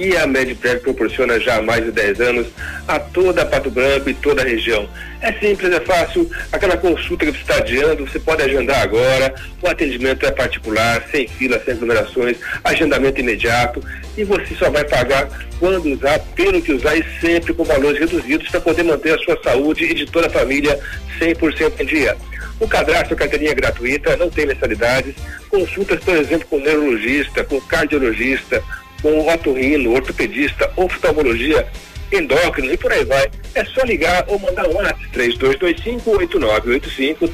que 0.00 0.16
a 0.16 0.26
Medprev 0.26 0.80
proporciona 0.80 1.38
já 1.38 1.56
há 1.56 1.62
mais 1.62 1.84
de 1.84 1.92
10 1.92 2.20
anos 2.22 2.46
a 2.88 2.98
toda 2.98 3.44
Pato 3.44 3.70
Branco 3.70 4.08
e 4.08 4.14
toda 4.14 4.40
a 4.40 4.44
região. 4.46 4.88
É 5.20 5.30
simples, 5.34 5.70
é 5.70 5.80
fácil, 5.80 6.30
aquela 6.50 6.74
consulta 6.78 7.26
que 7.26 7.32
você 7.32 7.42
está 7.42 7.56
adiando, 7.56 8.06
você 8.06 8.18
pode 8.18 8.42
agendar 8.42 8.80
agora, 8.80 9.34
o 9.60 9.68
atendimento 9.68 10.24
é 10.24 10.30
particular, 10.30 11.06
sem 11.12 11.28
fila, 11.28 11.60
sem 11.62 11.74
aglomerações, 11.74 12.38
agendamento 12.64 13.20
imediato 13.20 13.84
e 14.16 14.24
você 14.24 14.54
só 14.54 14.70
vai 14.70 14.84
pagar 14.84 15.28
quando 15.58 15.92
usar, 15.92 16.18
pelo 16.34 16.62
que 16.62 16.72
usar 16.72 16.96
e 16.96 17.04
sempre 17.20 17.52
com 17.52 17.62
valores 17.62 18.00
reduzidos 18.00 18.48
para 18.48 18.62
poder 18.62 18.84
manter 18.84 19.12
a 19.12 19.18
sua 19.18 19.38
saúde 19.44 19.84
e 19.84 19.92
de 19.92 20.06
toda 20.06 20.28
a 20.28 20.30
família 20.30 20.80
100% 21.18 21.78
em 21.78 21.84
dia. 21.84 22.16
O 22.58 22.66
cadastro 22.66 23.16
carteirinha 23.16 23.54
gratuita, 23.54 24.16
não 24.16 24.28
tem 24.30 24.46
mensalidades. 24.46 25.14
Consultas, 25.48 25.98
por 26.00 26.14
exemplo, 26.14 26.46
com 26.48 26.58
neurologista, 26.58 27.42
com 27.42 27.58
cardiologista, 27.62 28.62
com 29.02 29.28
otorrino, 29.28 29.92
ortopedista, 29.92 30.72
oftalmologia, 30.76 31.66
endócrino 32.12 32.72
e 32.72 32.76
por 32.76 32.92
aí 32.92 33.04
vai. 33.04 33.28
É 33.54 33.64
só 33.64 33.82
ligar 33.82 34.24
ou 34.28 34.38
mandar 34.38 34.68
um 34.68 34.74
WhatsApp 34.74 35.08
3225-8985, 35.14 37.28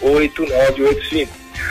3225-8985. 0.00 1.28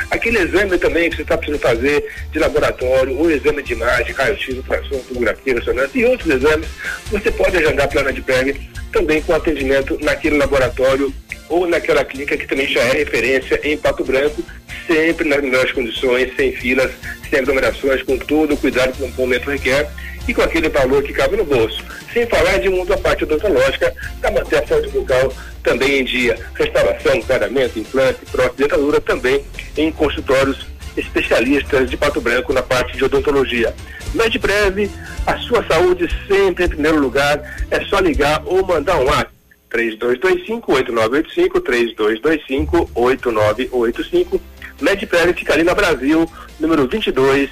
Aquele 0.09 0.39
exame 0.39 0.78
também 0.78 1.09
que 1.09 1.18
você 1.18 1.24
está 1.24 1.38
precisando 1.38 1.62
fazer 1.62 2.05
de 2.32 2.39
laboratório, 2.39 3.18
ou 3.18 3.30
exame 3.32 3.64
de 3.64 3.74
imagem, 3.74 4.14
raio-x, 4.14 4.55
ultrassom, 4.55 4.99
tomografia, 4.99 5.55
ressonância 5.55 5.99
e 5.99 6.05
outros 6.05 6.34
exames, 6.34 6.70
você 7.09 7.30
pode 7.32 7.57
agendar 7.57 7.89
plana 7.89 8.14
de 8.14 8.22
prêmio 8.22 8.55
também 8.91 9.22
com 9.22 9.34
atendimento 9.34 9.97
naquele 10.01 10.38
laboratório 10.38 11.14
ou 11.51 11.67
naquela 11.67 12.05
clínica 12.05 12.37
que 12.37 12.47
também 12.47 12.65
já 12.65 12.79
é 12.79 12.93
referência 12.93 13.59
em 13.61 13.77
Pato 13.77 14.05
Branco, 14.05 14.41
sempre 14.87 15.27
nas 15.27 15.41
melhores 15.41 15.73
condições, 15.73 16.33
sem 16.37 16.53
filas, 16.53 16.89
sem 17.29 17.39
aglomerações, 17.39 18.01
com 18.03 18.17
todo 18.17 18.53
o 18.53 18.57
cuidado 18.57 18.93
que 18.93 19.03
o 19.03 19.09
momento 19.09 19.51
requer 19.51 19.91
e 20.25 20.33
com 20.33 20.41
aquele 20.41 20.69
valor 20.69 21.03
que 21.03 21.11
cabe 21.11 21.35
no 21.35 21.43
bolso. 21.43 21.83
Sem 22.13 22.25
falar 22.25 22.57
de 22.59 22.69
muita 22.69 22.97
parte 22.97 23.25
odontológica 23.25 23.93
para 24.21 24.31
manter 24.31 24.63
a 24.63 24.67
saúde 24.67 24.87
bucal 24.89 25.33
também 25.61 25.99
em 25.99 26.05
dia. 26.05 26.39
Restauração, 26.55 27.21
clareamento, 27.21 27.79
implante, 27.79 28.19
prótese, 28.31 28.57
dentadura 28.57 29.01
também 29.01 29.43
em 29.75 29.91
consultórios 29.91 30.65
especialistas 30.95 31.89
de 31.89 31.97
Pato 31.97 32.21
Branco 32.21 32.53
na 32.53 32.63
parte 32.63 32.95
de 32.95 33.03
odontologia. 33.03 33.75
Medprev, 34.13 34.89
a 35.27 35.37
sua 35.39 35.65
saúde 35.67 36.07
sempre 36.27 36.65
em 36.65 36.69
primeiro 36.69 36.99
lugar. 36.99 37.41
É 37.69 37.83
só 37.85 37.99
ligar 37.99 38.41
ou 38.45 38.65
mandar 38.65 38.97
um 38.97 39.05
WhatsApp 39.05 39.40
3225-8985, 39.72 41.61
3225-8985. 42.93 44.39
Medprev 44.82 45.34
fica 45.34 45.53
ali 45.53 45.63
na 45.63 45.74
Brasil, 45.74 46.30
número 46.59 46.88
22, 46.88 47.49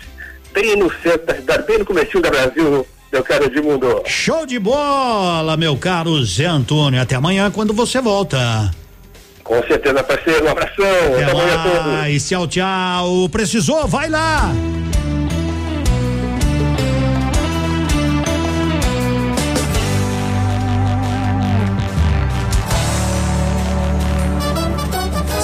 bem 0.53 0.75
no 0.75 0.91
centro 0.91 1.25
da 1.25 1.35
cidade, 1.35 1.65
bem 1.65 1.77
no 1.77 1.85
começo 1.85 2.19
da 2.19 2.29
Brasil, 2.29 2.85
meu 3.11 3.23
caro 3.23 3.45
Edmundo. 3.45 4.03
Show 4.05 4.45
de 4.45 4.59
bola, 4.59 5.55
meu 5.57 5.77
caro 5.77 6.23
Zé 6.23 6.45
Antônio. 6.45 7.01
Até 7.01 7.15
amanhã 7.15 7.49
quando 7.51 7.73
você 7.73 8.01
volta. 8.01 8.71
Com 9.43 9.63
certeza, 9.63 10.03
parceiro. 10.03 10.45
Um 10.45 10.49
abração. 10.49 10.85
Até, 10.85 11.23
Até 11.23 11.31
amanhã 11.31 11.55
a 11.55 11.63
todos. 11.63 12.27
Tchau, 12.27 12.47
tchau. 12.47 13.29
Precisou? 13.29 13.87
Vai 13.87 14.09
lá. 14.09 14.51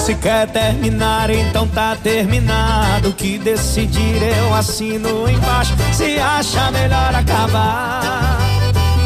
Se 0.06 0.14
quer 0.14 0.46
terminar, 0.46 1.30
então 1.30 1.66
tá 1.66 1.96
terminado. 2.00 3.08
O 3.08 3.12
que 3.12 3.38
decidir 3.38 4.22
eu 4.22 4.54
assino 4.54 5.28
embaixo. 5.28 5.74
Se 5.92 6.16
acha 6.16 6.70
melhor 6.70 7.12
acabar, 7.12 8.38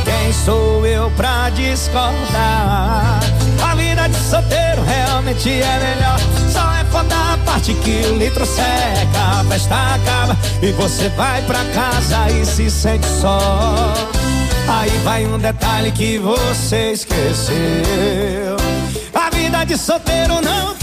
quem 0.04 0.30
sou 0.30 0.86
eu 0.86 1.10
pra 1.12 1.48
discordar? 1.48 3.18
A 3.62 3.74
vida 3.76 4.08
de 4.10 4.16
solteiro 4.16 4.82
realmente 4.82 5.48
é 5.48 5.78
melhor. 5.78 6.20
Só 6.52 6.70
é 6.74 6.84
foda 6.84 7.14
a 7.32 7.38
parte 7.46 7.72
que 7.72 8.06
o 8.06 8.18
litro 8.18 8.44
seca, 8.44 9.40
a 9.40 9.44
festa 9.44 9.94
acaba 9.94 10.36
e 10.60 10.70
você 10.72 11.08
vai 11.16 11.40
pra 11.46 11.64
casa 11.72 12.30
e 12.30 12.44
se 12.44 12.70
sente 12.70 13.06
só. 13.06 13.94
Aí 14.68 14.90
vai 15.02 15.24
um 15.24 15.38
detalhe 15.38 15.92
que 15.92 16.18
você 16.18 16.92
esqueceu. 16.92 17.54
A 19.14 19.30
vida 19.34 19.64
de 19.64 19.78
solteiro 19.78 20.42
não 20.42 20.74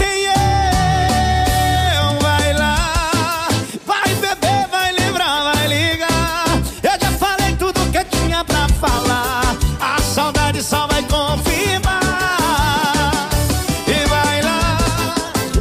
falar. 8.78 9.56
A 9.80 10.00
saudade 10.00 10.62
só 10.62 10.86
vai 10.86 11.02
confirmar. 11.02 12.00
E 13.86 14.06
vai 14.08 14.42
lá, 14.42 14.78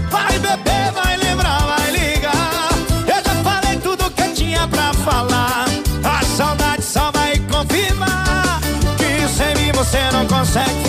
vai 0.09 0.39
beber, 0.39 0.91
vai 0.93 1.17
lembrar, 1.17 1.59
vai 1.65 1.91
ligar. 1.91 2.69
Eu 3.07 3.23
já 3.23 3.35
falei 3.43 3.77
tudo 3.77 4.09
que 4.11 4.29
tinha 4.33 4.67
pra 4.67 4.93
falar. 4.93 5.65
A 6.03 6.23
saudade 6.23 6.83
só 6.83 7.11
vai 7.11 7.39
confirmar 7.51 8.59
que 8.97 9.27
sem 9.29 9.55
mim 9.55 9.71
você 9.73 9.99
não 10.11 10.25
consegue 10.27 10.86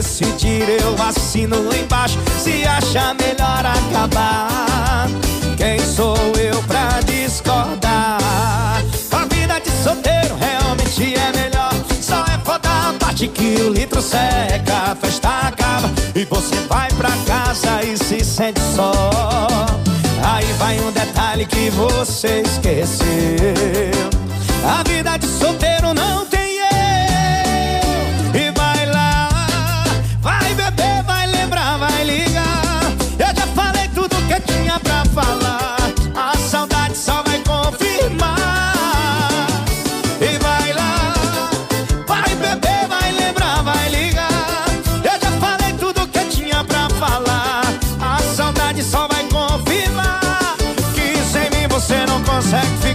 decidir 0.00 0.66
eu 0.66 0.96
assino 1.06 1.56
embaixo. 1.76 2.18
Se 2.38 2.64
acha 2.64 3.14
melhor 3.14 3.66
acabar, 3.66 5.06
quem 5.58 5.78
sou 5.78 6.16
eu 6.38 6.62
pra 6.62 7.00
discordar? 7.02 8.18
A 9.12 9.34
vida 9.34 9.60
de 9.60 9.70
solteiro 9.84 10.34
realmente 10.36 11.14
é 11.14 11.32
melhor. 11.32 11.74
Só 12.00 12.24
é 12.24 12.38
foda 12.42 12.70
a 12.70 12.94
parte 12.98 13.28
que 13.28 13.60
o 13.60 13.68
litro 13.68 14.00
seca, 14.00 14.92
a 14.92 14.96
festa 14.96 15.48
acaba 15.48 15.90
e 16.14 16.24
você 16.24 16.56
vai 16.66 16.88
pra 16.92 17.10
casa 17.26 17.82
e 17.82 17.94
se 17.98 18.24
sente 18.24 18.60
só. 18.74 18.92
Aí 20.24 20.50
vai 20.54 20.80
um 20.80 20.90
detalhe 20.92 21.44
que 21.44 21.68
você 21.68 22.40
esqueceu. 22.40 22.96
A 24.64 24.82
vida 24.88 25.18
de 25.18 25.26
solteiro 25.26 25.92
não 25.92 26.24
tem 26.24 26.39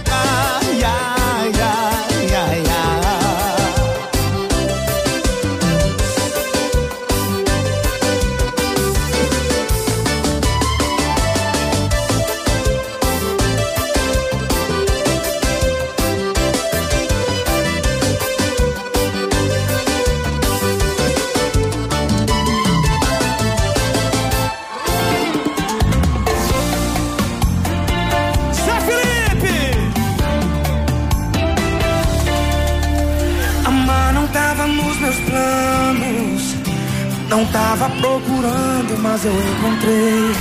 ficar. 0.06 0.65
Não 37.28 37.44
tava 37.46 37.90
procurando, 37.90 38.96
mas 39.02 39.24
eu 39.24 39.32
encontrei. 39.32 40.32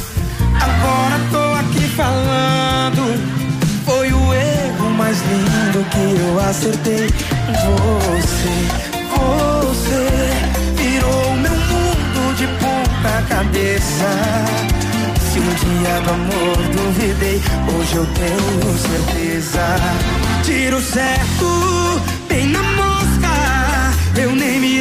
Agora 0.62 1.20
tô 1.32 1.53
aqui 1.60 1.88
falando. 1.95 3.36
Foi 3.84 4.14
o 4.14 4.34
erro 4.34 4.90
mais 4.91 5.18
lindo 5.22 5.84
que 5.90 6.22
eu 6.22 6.40
acertei. 6.40 7.07
Você, 7.66 8.56
você 9.10 10.03
virou 10.76 11.36
meu 11.38 11.52
mundo 11.52 12.36
de 12.38 12.48
ponta 12.60 13.22
cabeça. 13.30 14.10
Se 15.32 15.40
um 15.40 15.53
dia 15.53 16.02
do 16.02 16.10
amor 16.12 16.57
duvidei, 16.72 17.41
hoje 17.76 17.95
eu 17.95 18.06
tenho 18.06 18.78
certeza. 18.78 19.76
Tiro 20.44 20.80
certo, 20.82 22.02
bem 22.30 22.48
na 22.48 22.62
mosca. 22.62 22.95
Eu 24.16 24.36
nem 24.36 24.60
mirei 24.60 24.74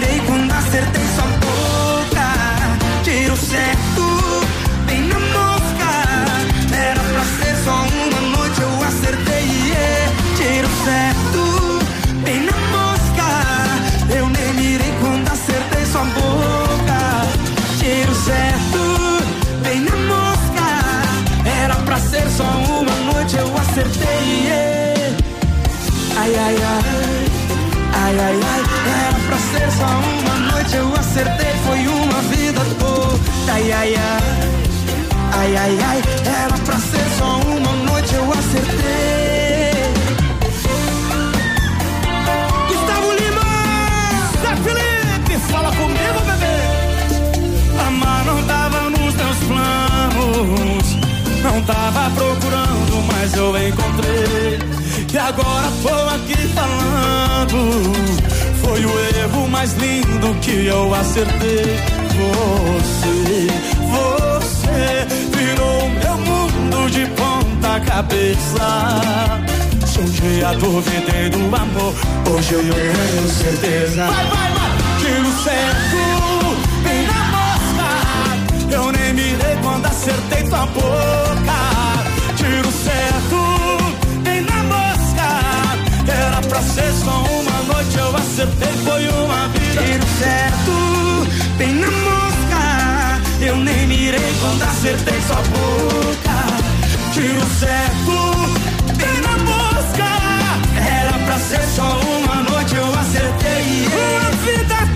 Ai, 26.25 26.35
ai, 26.37 26.57
ai. 26.57 27.27
Ai, 28.03 28.19
ai, 28.19 28.41
ai, 28.51 28.63
era 29.05 29.19
pra 29.27 29.37
ser 29.37 29.71
só 29.73 29.85
uma 29.85 30.37
noite, 30.53 30.75
eu 30.75 30.89
acertei, 30.99 31.53
foi 31.67 31.87
uma 31.87 32.23
vida 32.23 32.63
toda. 32.79 33.53
Ai, 33.53 33.71
ai, 33.71 33.95
ai, 33.95 34.23
ai, 35.33 35.57
ai, 35.57 35.79
ai, 35.85 36.03
era 36.25 36.57
pra 36.65 36.77
ser 36.79 37.07
só 37.19 37.41
uma 37.41 37.73
noite, 37.85 38.15
eu 38.15 38.33
acertei. 38.33 39.85
Gustavo 42.69 43.13
Lima, 43.21 43.49
Zé 44.41 44.57
Felipe, 44.65 45.39
fala 45.51 45.71
comigo, 45.77 46.21
bebê. 46.25 47.87
Amar 47.87 48.25
não 48.25 48.43
tava 48.45 48.89
nos 48.89 49.13
teus 49.13 49.39
planos, 49.47 50.97
não 51.43 51.63
tava 51.65 52.11
procurando, 52.15 53.13
mas 53.13 53.35
eu 53.35 53.69
encontrei. 53.69 54.74
E 55.15 55.17
agora 55.17 55.71
tô 55.81 55.95
aqui 56.13 56.49
falando. 56.49 57.93
Foi 58.65 58.85
o 58.85 58.99
erro 59.17 59.49
mais 59.49 59.73
lindo 59.75 60.35
que 60.41 60.67
eu 60.67 60.93
acertei. 60.93 61.79
Você, 62.19 63.47
você 63.93 65.07
virou 65.37 65.89
meu 65.89 66.19
mundo 66.19 66.91
de 66.91 67.07
ponta 67.13 67.79
cabeça. 67.87 69.01
Se 69.87 70.01
um 70.01 70.05
dia 70.05 70.53
duvidei 70.55 71.31
do 71.31 71.45
amor, 71.55 71.95
hoje 72.33 72.55
eu 72.55 72.75
tenho 72.75 73.29
certeza. 73.29 74.07
Vai, 74.07 74.27
vai, 74.27 74.53
vai! 74.53 74.71
Tiro 74.99 75.33
certo, 75.45 75.97
bem 76.83 77.07
na 77.07 77.23
mosca. 77.37 78.75
Eu 78.75 78.91
nem 78.91 79.15
mirei 79.15 79.57
quando 79.63 79.87
acertei 79.87 80.43
tua 80.43 80.67
boca. 80.67 81.74
Pra 86.47 86.61
ser 86.63 86.93
só 86.93 87.23
uma 87.23 87.73
noite, 87.73 87.99
eu 87.99 88.17
acertei, 88.17 88.73
foi 88.85 89.09
uma 89.09 89.49
vida. 89.49 89.83
Tiro 89.83 90.07
certo, 90.19 91.27
bem 91.57 91.75
na 91.75 91.91
mosca. 91.91 93.21
Eu 93.41 93.57
nem 93.57 93.87
mirei 93.87 94.35
quando 94.41 94.63
acertei 94.63 95.21
sua 95.27 95.37
boca. 95.37 96.37
Tiro 97.13 97.47
certo, 97.59 98.97
bem 98.97 99.21
na 99.23 99.39
mosca. 99.45 100.09
Era 100.77 101.13
pra 101.25 101.39
ser 101.39 101.63
só 101.75 102.01
uma 102.01 102.43
noite, 102.43 102.75
eu 102.75 102.95
acertei. 102.99 103.87
Uma 103.87 104.31
vida 104.43 104.94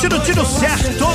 Tiro, 0.00 0.18
tiro, 0.20 0.46
certo. 0.46 1.06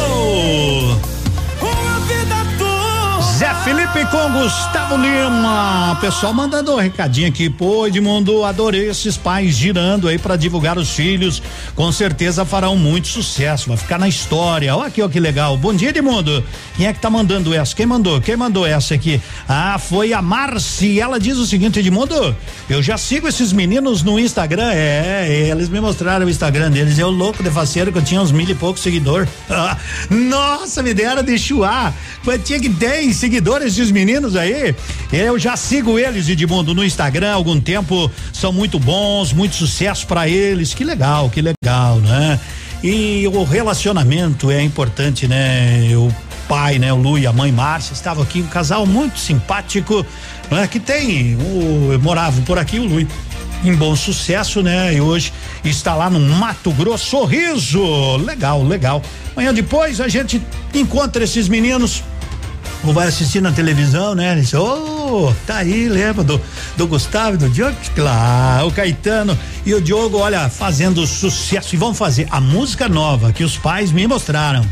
Zé 3.35 3.53
Felipe 3.65 4.05
com 4.11 4.31
Gustavo 4.31 4.95
Lima. 4.95 5.97
Pessoal 5.99 6.33
mandando 6.33 6.73
um 6.73 6.77
recadinho 6.77 7.27
aqui. 7.27 7.49
Pô, 7.49 7.87
Edmundo, 7.87 8.45
adorei 8.45 8.87
esses 8.87 9.17
pais 9.17 9.55
girando 9.55 10.07
aí 10.07 10.17
para 10.17 10.35
divulgar 10.35 10.77
os 10.77 10.91
filhos. 10.91 11.41
Com 11.75 11.91
certeza 11.91 12.45
farão 12.45 12.77
muito 12.77 13.07
sucesso. 13.07 13.67
Vai 13.67 13.77
ficar 13.77 13.97
na 13.97 14.07
história. 14.07 14.73
Olha 14.75 14.87
aqui, 14.87 15.01
ó, 15.01 15.09
que 15.09 15.19
legal. 15.19 15.57
Bom 15.57 15.73
dia, 15.73 15.89
Edmundo. 15.89 16.43
Quem 16.77 16.87
é 16.87 16.93
que 16.93 16.99
tá 16.99 17.09
mandando 17.09 17.53
essa? 17.53 17.73
Quem 17.73 17.85
mandou? 17.85 18.19
Quem 18.19 18.35
mandou 18.35 18.65
essa 18.65 18.95
aqui? 18.95 19.21
Ah, 19.47 19.79
foi 19.79 20.11
a 20.11 20.21
Marci. 20.21 20.99
Ela 20.99 21.17
diz 21.17 21.37
o 21.37 21.45
seguinte, 21.45 21.79
Edmundo, 21.79 22.35
eu 22.69 22.83
já 22.83 22.97
sigo 22.97 23.29
esses 23.29 23.53
meninos 23.53 24.03
no 24.03 24.19
Instagram. 24.19 24.71
É, 24.73 25.47
eles 25.49 25.69
me 25.69 25.79
mostraram 25.79 26.25
o 26.25 26.29
Instagram 26.29 26.69
deles. 26.69 26.99
Eu 26.99 27.09
louco 27.09 27.41
de 27.41 27.49
faceiro 27.49 27.93
que 27.93 27.97
eu 27.97 28.03
tinha 28.03 28.21
uns 28.21 28.31
mil 28.31 28.49
e 28.49 28.55
poucos 28.55 28.83
seguidores. 28.83 29.29
Ah, 29.49 29.77
nossa, 30.09 30.83
me 30.83 30.93
deram 30.93 31.23
de 31.23 31.37
chuar. 31.37 31.93
Quantia 32.25 32.59
que 32.59 32.69
tem 32.69 33.13
seguidores 33.13 33.73
esses 33.73 33.89
meninos 33.89 34.35
aí? 34.35 34.75
Eu 35.13 35.39
já 35.39 35.55
sigo 35.55 35.97
eles, 35.97 36.27
Edmundo, 36.27 36.75
no 36.75 36.83
Instagram 36.83 37.31
há 37.31 37.35
algum 37.35 37.59
tempo. 37.59 38.11
São 38.33 38.51
muito 38.51 38.77
bons, 38.79 39.31
muito 39.31 39.55
sucesso 39.55 40.05
para 40.05 40.27
eles. 40.27 40.73
Que 40.73 40.83
legal, 40.83 41.29
que 41.29 41.41
legal, 41.41 41.99
né? 41.99 42.37
E 42.83 43.25
o 43.27 43.43
relacionamento 43.43 44.51
é 44.51 44.61
importante, 44.61 45.27
né? 45.27 45.89
O 45.95 46.11
pai, 46.47 46.79
né? 46.79 46.91
O 46.91 46.97
Lu 46.97 47.17
e 47.17 47.27
a 47.27 47.33
mãe 47.33 47.51
Márcia 47.51 47.93
estavam 47.93 48.23
aqui, 48.23 48.41
um 48.41 48.47
casal 48.47 48.85
muito 48.85 49.19
simpático, 49.19 50.05
né? 50.49 50.67
Que 50.67 50.79
tem, 50.79 51.35
o, 51.35 51.99
moravam 52.01 52.43
por 52.43 52.57
aqui, 52.57 52.79
o 52.79 52.85
Lu 52.85 53.07
em 53.63 53.75
bom 53.75 53.95
sucesso, 53.95 54.61
né? 54.61 54.93
E 54.93 55.01
hoje 55.01 55.33
está 55.63 55.95
lá 55.95 56.09
no 56.09 56.19
Mato 56.19 56.71
Grosso, 56.71 57.05
sorriso, 57.05 58.17
legal, 58.17 58.63
legal. 58.63 59.01
Amanhã 59.35 59.53
depois 59.53 59.99
a 59.99 60.07
gente 60.07 60.41
encontra 60.73 61.23
esses 61.23 61.47
meninos 61.47 62.03
ou 62.83 62.93
vai 62.93 63.07
assistir 63.07 63.41
na 63.41 63.51
televisão, 63.51 64.13
né? 64.13 64.33
Ele 64.33 64.41
disse, 64.41 64.55
ô, 64.55 65.33
tá 65.47 65.57
aí, 65.57 65.89
lembra 65.89 66.23
do, 66.23 66.39
do 66.77 66.87
Gustavo 66.87 67.37
do 67.37 67.49
Diogo? 67.49 67.75
Claro, 67.95 68.67
o 68.67 68.71
Caetano 68.71 69.37
e 69.65 69.73
o 69.73 69.81
Diogo, 69.81 70.19
olha, 70.19 70.49
fazendo 70.49 71.05
sucesso 71.07 71.73
e 71.73 71.77
vão 71.77 71.93
fazer 71.93 72.27
a 72.29 72.39
música 72.39 72.87
nova 72.87 73.33
que 73.33 73.43
os 73.43 73.57
pais 73.57 73.91
me 73.91 74.05
mostraram. 74.07 74.65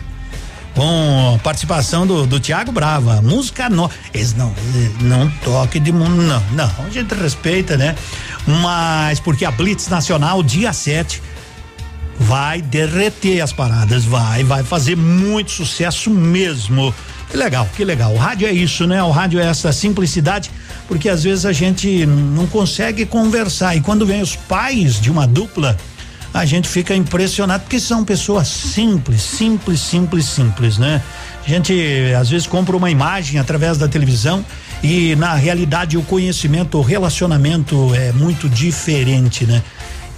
Com 0.75 1.39
participação 1.43 2.07
do, 2.07 2.25
do 2.25 2.39
Tiago 2.39 2.71
Brava, 2.71 3.21
música 3.21 3.69
nova. 3.69 3.93
Eles 4.13 4.33
não, 4.33 4.53
não 5.01 5.29
toque 5.43 5.79
de 5.79 5.91
mundo, 5.91 6.21
não, 6.21 6.43
não, 6.51 6.85
a 6.85 6.89
gente 6.89 7.13
respeita, 7.13 7.77
né? 7.77 7.95
Mas 8.47 9.19
porque 9.19 9.45
a 9.45 9.51
Blitz 9.51 9.87
Nacional, 9.87 10.41
dia 10.41 10.73
7, 10.73 11.21
vai 12.19 12.61
derreter 12.61 13.41
as 13.41 13.53
paradas, 13.53 14.05
vai, 14.05 14.43
vai 14.43 14.63
fazer 14.63 14.95
muito 14.95 15.51
sucesso 15.51 16.09
mesmo. 16.09 16.93
Que 17.29 17.37
legal, 17.37 17.67
que 17.75 17.83
legal. 17.83 18.13
O 18.13 18.17
rádio 18.17 18.47
é 18.47 18.51
isso, 18.51 18.85
né? 18.85 19.01
O 19.03 19.09
rádio 19.09 19.39
é 19.39 19.45
essa 19.45 19.71
simplicidade, 19.73 20.51
porque 20.87 21.09
às 21.09 21.23
vezes 21.23 21.45
a 21.45 21.51
gente 21.51 22.05
não 22.05 22.45
consegue 22.47 23.05
conversar 23.05 23.75
e 23.75 23.81
quando 23.81 24.05
vem 24.05 24.21
os 24.21 24.35
pais 24.35 24.99
de 24.99 25.09
uma 25.09 25.25
dupla, 25.25 25.77
a 26.34 26.45
gente 26.45 26.68
fica 26.68 26.95
impressionado 26.95 27.64
porque 27.64 27.80
são 27.80 28.03
pessoas 28.03 28.47
simples, 28.47 29.22
simples, 29.22 29.80
simples, 29.80 30.26
simples, 30.26 30.77
né? 30.77 31.01
A 31.45 31.49
gente 31.49 31.73
às 32.19 32.30
vezes 32.30 32.47
compra 32.47 32.76
uma 32.76 32.89
imagem 32.89 33.39
através 33.39 33.77
da 33.77 33.88
televisão 33.88 34.43
e 34.81 35.15
na 35.15 35.35
realidade 35.35 35.97
o 35.97 36.01
conhecimento, 36.01 36.77
o 36.77 36.81
relacionamento 36.81 37.93
é 37.93 38.11
muito 38.14 38.49
diferente, 38.49 39.45
né? 39.45 39.61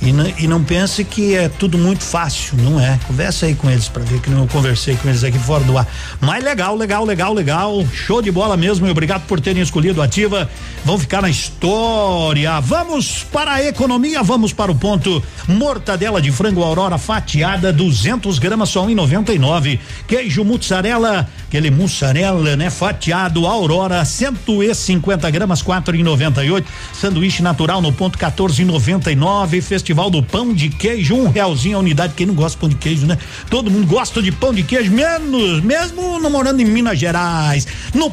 E, 0.06 0.12
não- 0.12 0.32
e 0.38 0.48
não 0.48 0.64
pense 0.64 1.04
que 1.04 1.34
é 1.34 1.50
tudo 1.50 1.80
muito 1.80 2.04
fácil, 2.04 2.56
não 2.60 2.80
é? 2.80 3.00
Conversa 3.08 3.48
aí 3.48 3.56
com 3.56 3.68
eles 3.68 3.88
para 3.90 4.04
ver 4.04 4.20
que 4.22 4.30
não 4.30 4.46
conversei 4.46 4.96
com 4.96 5.10
eles 5.10 5.24
aqui 5.24 5.40
fora 5.40 5.64
do 5.64 5.76
ar. 5.76 5.88
Mas 6.22 6.44
legal, 6.44 6.76
legal, 6.78 7.04
legal, 7.04 7.34
legal. 7.34 7.84
Show 7.92 8.22
de 8.22 8.30
bola 8.32 8.56
mesmo. 8.56 8.86
E 8.86 8.92
obrigado 8.92 9.26
por 9.26 9.42
terem 9.42 9.64
escolhido 9.64 10.04
Ativa. 10.04 10.48
Vão 10.84 11.00
ficar 11.00 11.24
na 11.24 11.30
história. 11.30 12.60
Vamos 12.60 13.26
para 13.32 13.54
a 13.54 13.64
economia, 13.66 14.22
vamos 14.22 14.54
para 14.54 14.72
o 14.72 14.76
ponto. 14.76 15.24
Mortadela 15.48 16.22
de 16.22 16.32
frango 16.32 16.62
Aurora 16.62 17.00
fatiada, 17.00 17.74
200 17.74 18.38
gramas 18.38 18.70
só 18.70 18.86
1,99. 18.86 19.80
Queijo 20.08 20.44
mussarela, 20.44 21.28
aquele 21.48 21.72
mussarela, 21.72 22.56
né? 22.56 22.70
Fatiado 22.70 23.48
Aurora, 23.48 24.06
150 24.06 25.32
gramas, 25.32 25.64
4,98. 25.64 26.64
Sanduíche 26.94 27.42
natural 27.42 27.82
no 27.82 27.92
ponto 27.92 28.20
14,99. 28.20 29.62
Festival 29.64 29.95
do 30.10 30.22
pão 30.22 30.54
de 30.54 30.70
queijo, 30.70 31.16
um 31.16 31.30
realzinho 31.30 31.78
a 31.78 31.80
unidade. 31.80 32.14
Quem 32.16 32.28
não 32.28 32.36
gosta 32.36 32.56
de 32.56 32.60
pão 32.60 32.70
de 32.70 32.76
queijo, 32.76 33.06
né? 33.06 33.18
Todo 33.50 33.72
mundo 33.72 33.88
gosta 33.88 34.22
de 34.22 34.32
pão 34.32 34.54
de 34.54 34.64
queijo, 34.64 34.92
menos, 34.92 35.62
mesmo 35.62 36.20
não 36.20 36.30
morando 36.30 36.62
em 36.62 36.66
Minas 36.66 37.00
Gerais. 37.00 37.68
No 37.94 38.12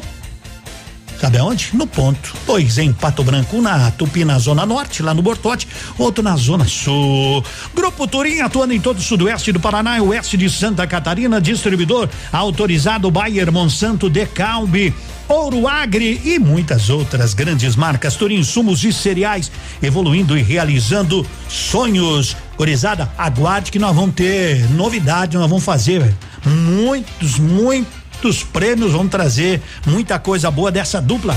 Sabe 1.23 1.37
aonde? 1.37 1.69
No 1.73 1.87
ponto. 1.87 2.35
Dois 2.45 2.77
em 2.77 2.91
Pato 2.91 3.23
Branco, 3.23 3.61
na 3.61 3.89
Tupi, 3.91 4.25
na 4.25 4.37
Zona 4.37 4.65
Norte, 4.65 5.01
lá 5.01 5.13
no 5.13 5.21
Bortote, 5.21 5.65
outro 5.97 6.21
na 6.21 6.35
Zona 6.35 6.65
Sul. 6.65 7.41
Grupo 7.73 8.05
Turim 8.05 8.41
atuando 8.41 8.73
em 8.73 8.81
todo 8.81 8.97
o 8.97 9.01
sudoeste 9.01 9.53
do 9.53 9.59
Paraná 9.59 9.97
e 9.97 10.01
oeste 10.01 10.35
de 10.35 10.49
Santa 10.49 10.85
Catarina, 10.85 11.39
distribuidor 11.39 12.09
autorizado 12.29 13.09
Bayer 13.09 13.49
Monsanto 13.53 14.09
Decalbe. 14.09 14.93
Ouro 15.27 15.67
Agri 15.67 16.21
e 16.23 16.37
muitas 16.37 16.89
outras 16.89 17.33
grandes 17.33 17.75
marcas, 17.75 18.15
Turim 18.15 18.35
Insumos 18.35 18.83
e 18.83 18.91
Cereais, 18.91 19.51
evoluindo 19.81 20.37
e 20.37 20.41
realizando 20.41 21.25
sonhos. 21.47 22.35
Corizada, 22.57 23.11
aguarde 23.17 23.71
que 23.71 23.79
nós 23.79 23.95
vamos 23.95 24.15
ter 24.15 24.69
novidade, 24.71 25.37
nós 25.37 25.49
vamos 25.49 25.63
fazer 25.63 26.13
muitos, 26.45 27.39
muitos 27.39 28.43
prêmios, 28.43 28.91
vamos 28.91 29.09
trazer 29.11 29.61
muita 29.85 30.19
coisa 30.19 30.51
boa 30.51 30.71
dessa 30.71 31.01
dupla 31.01 31.35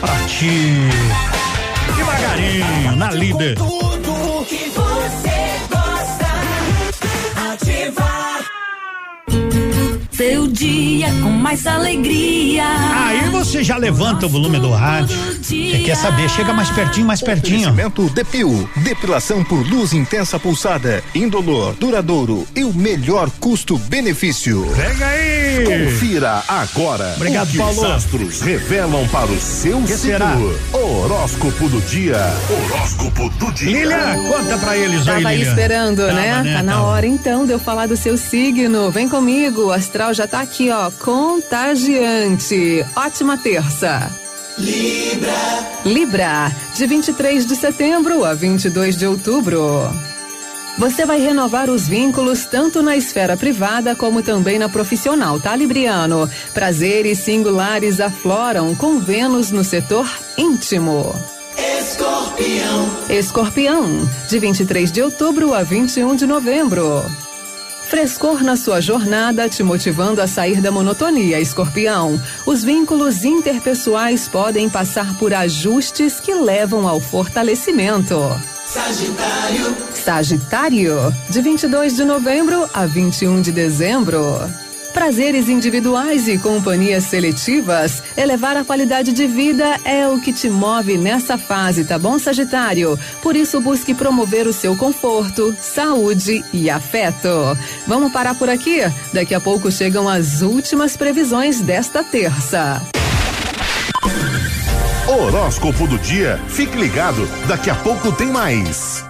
pra 0.00 0.16
ti. 0.26 0.76
Devagarinho, 1.96 2.96
na 2.96 3.10
líder. 3.10 3.56
Seu 10.22 10.46
dia 10.46 11.08
com 11.20 11.30
mais 11.30 11.66
alegria. 11.66 12.62
Aí 12.94 13.28
você 13.30 13.64
já 13.64 13.76
levanta 13.76 14.26
o 14.26 14.28
volume 14.28 14.56
do 14.60 14.70
rádio. 14.70 15.16
Você 15.42 15.82
quer 15.84 15.96
saber? 15.96 16.30
Chega 16.30 16.52
mais 16.52 16.70
pertinho, 16.70 17.04
mais 17.08 17.20
pertinho. 17.20 17.68
Oferecimento 17.70 18.08
Depil, 18.10 18.70
depilação 18.76 19.42
por 19.42 19.66
luz 19.68 19.92
intensa 19.92 20.38
pulsada, 20.38 21.02
indolor, 21.12 21.74
duradouro 21.74 22.46
e 22.54 22.62
o 22.62 22.72
melhor 22.72 23.28
custo-benefício. 23.40 24.64
Pega 24.76 25.06
aí! 25.08 25.64
Confira 25.64 26.44
agora. 26.46 27.14
Obrigado, 27.16 27.48
o 27.48 27.50
que 27.50 27.58
Paulo. 27.58 27.72
Os 27.82 27.90
astros 27.90 28.40
revelam 28.42 29.04
para 29.08 29.26
o 29.26 29.40
seu 29.40 29.82
Que 29.82 29.96
signo. 29.96 30.54
Horóscopo 30.72 31.68
do 31.68 31.80
dia. 31.80 32.20
Horóscopo 32.48 33.28
do 33.40 33.50
dia. 33.52 33.70
Lilian, 33.72 34.22
conta 34.28 34.56
pra 34.58 34.76
eles 34.76 35.00
aí, 35.08 35.16
Tava 35.16 35.28
aí 35.30 35.38
Lilian. 35.38 35.50
esperando, 35.50 36.06
Tava, 36.06 36.12
né? 36.12 36.52
Tá 36.54 36.62
na 36.62 36.72
Tava. 36.74 36.84
hora 36.84 37.06
então 37.08 37.44
de 37.44 37.52
eu 37.52 37.58
falar 37.58 37.88
do 37.88 37.96
seu 37.96 38.16
signo. 38.16 38.88
Vem 38.92 39.08
comigo, 39.08 39.62
o 39.66 39.72
já 40.12 40.26
tá 40.26 40.40
aqui, 40.40 40.70
ó, 40.70 40.90
contagiante. 40.90 42.84
Ótima 42.94 43.36
terça. 43.36 44.10
Libra. 44.58 45.32
Libra, 45.84 46.52
de 46.74 46.86
23 46.86 47.46
de 47.46 47.56
setembro 47.56 48.24
a 48.24 48.34
22 48.34 48.96
de 48.96 49.06
outubro. 49.06 49.90
Você 50.78 51.04
vai 51.04 51.20
renovar 51.20 51.68
os 51.68 51.86
vínculos 51.86 52.46
tanto 52.46 52.82
na 52.82 52.96
esfera 52.96 53.36
privada 53.36 53.94
como 53.94 54.22
também 54.22 54.58
na 54.58 54.68
profissional, 54.68 55.38
tá, 55.38 55.54
Libriano? 55.54 56.28
Prazeres 56.54 57.18
singulares 57.18 58.00
afloram 58.00 58.74
com 58.74 58.98
Vênus 58.98 59.50
no 59.50 59.62
setor 59.62 60.08
íntimo. 60.36 61.14
Escorpião. 61.78 62.90
Escorpião, 63.10 64.10
de 64.28 64.38
23 64.38 64.90
de 64.90 65.02
outubro 65.02 65.52
a 65.52 65.62
21 65.62 66.16
de 66.16 66.26
novembro. 66.26 67.04
Frescor 67.92 68.42
na 68.42 68.56
sua 68.56 68.80
jornada, 68.80 69.50
te 69.50 69.62
motivando 69.62 70.22
a 70.22 70.26
sair 70.26 70.62
da 70.62 70.70
monotonia, 70.70 71.38
escorpião. 71.38 72.18
Os 72.46 72.64
vínculos 72.64 73.22
interpessoais 73.22 74.26
podem 74.26 74.70
passar 74.70 75.18
por 75.18 75.34
ajustes 75.34 76.18
que 76.18 76.32
levam 76.32 76.88
ao 76.88 76.98
fortalecimento. 76.98 78.18
Sagitário. 78.64 79.76
Sagitário, 79.92 81.14
de 81.28 81.42
22 81.42 81.94
de 81.94 82.04
novembro 82.06 82.66
a 82.72 82.86
21 82.86 83.42
de 83.42 83.52
dezembro. 83.52 84.40
Prazeres 84.92 85.48
individuais 85.48 86.28
e 86.28 86.38
companhias 86.38 87.04
seletivas, 87.04 88.02
elevar 88.16 88.56
a 88.56 88.64
qualidade 88.64 89.12
de 89.12 89.26
vida 89.26 89.78
é 89.84 90.06
o 90.06 90.20
que 90.20 90.32
te 90.32 90.50
move 90.50 90.98
nessa 90.98 91.38
fase, 91.38 91.84
tá 91.84 91.98
bom, 91.98 92.18
Sagitário? 92.18 92.98
Por 93.22 93.34
isso, 93.34 93.60
busque 93.60 93.94
promover 93.94 94.46
o 94.46 94.52
seu 94.52 94.76
conforto, 94.76 95.56
saúde 95.60 96.44
e 96.52 96.68
afeto. 96.68 97.28
Vamos 97.86 98.12
parar 98.12 98.34
por 98.34 98.48
aqui? 98.48 98.80
Daqui 99.12 99.34
a 99.34 99.40
pouco 99.40 99.70
chegam 99.70 100.08
as 100.08 100.42
últimas 100.42 100.96
previsões 100.96 101.60
desta 101.60 102.04
terça. 102.04 102.82
Horóscopo 105.08 105.86
do 105.86 105.98
dia. 105.98 106.40
Fique 106.48 106.76
ligado, 106.76 107.28
daqui 107.46 107.70
a 107.70 107.74
pouco 107.74 108.12
tem 108.12 108.28
mais. 108.28 109.04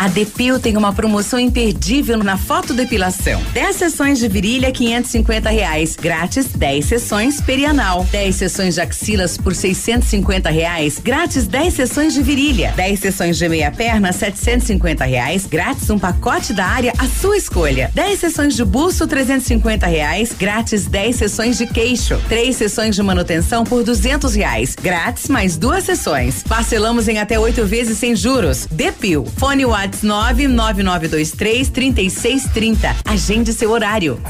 A 0.00 0.08
Depil 0.08 0.58
tem 0.58 0.78
uma 0.78 0.94
promoção 0.94 1.38
imperdível 1.38 2.24
na 2.24 2.38
fotodepilação. 2.38 3.38
10 3.52 3.76
sessões 3.76 4.18
de 4.18 4.28
virilha, 4.28 4.72
550 4.72 5.50
reais. 5.50 5.94
Grátis, 5.94 6.46
10 6.46 6.86
sessões 6.86 7.38
perianal. 7.42 8.06
10 8.10 8.34
sessões 8.34 8.76
de 8.76 8.80
axilas 8.80 9.36
por 9.36 9.54
650 9.54 10.48
reais. 10.48 10.98
Grátis, 10.98 11.46
10 11.46 11.74
sessões 11.74 12.14
de 12.14 12.22
virilha. 12.22 12.72
10 12.76 12.98
sessões 12.98 13.36
de 13.36 13.46
meia 13.46 13.70
perna, 13.70 14.10
750 14.10 15.04
reais. 15.04 15.44
Grátis, 15.44 15.90
um 15.90 15.98
pacote 15.98 16.54
da 16.54 16.64
área 16.64 16.94
à 16.96 17.06
sua 17.06 17.36
escolha. 17.36 17.90
10 17.92 18.20
sessões 18.20 18.56
de 18.56 18.64
busto, 18.64 19.06
350 19.06 19.86
reais. 19.86 20.32
Grátis, 20.32 20.86
10 20.86 21.14
sessões 21.14 21.58
de 21.58 21.66
queixo. 21.66 22.18
3 22.26 22.56
sessões 22.56 22.96
de 22.96 23.02
manutenção 23.02 23.64
por 23.64 23.84
200 23.84 24.34
reais. 24.34 24.74
Grátis, 24.74 25.28
mais 25.28 25.58
duas 25.58 25.84
sessões. 25.84 26.42
Parcelamos 26.42 27.06
em 27.06 27.18
até 27.18 27.38
oito 27.38 27.66
vezes 27.66 27.98
sem 27.98 28.16
juros. 28.16 28.66
Depil. 28.70 29.26
Fone 29.36 29.66
Whats 29.90 30.02
99923 30.02 31.68
3630. 31.68 32.96
Agende 33.04 33.52
seu 33.52 33.70
horário. 33.70 34.20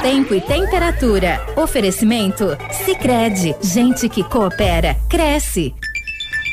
Tempo 0.00 0.34
e 0.34 0.40
temperatura. 0.40 1.40
Oferecimento? 1.56 2.56
Sicredi 2.84 3.54
Gente 3.62 4.08
que 4.08 4.24
coopera, 4.24 4.96
cresce. 5.08 5.74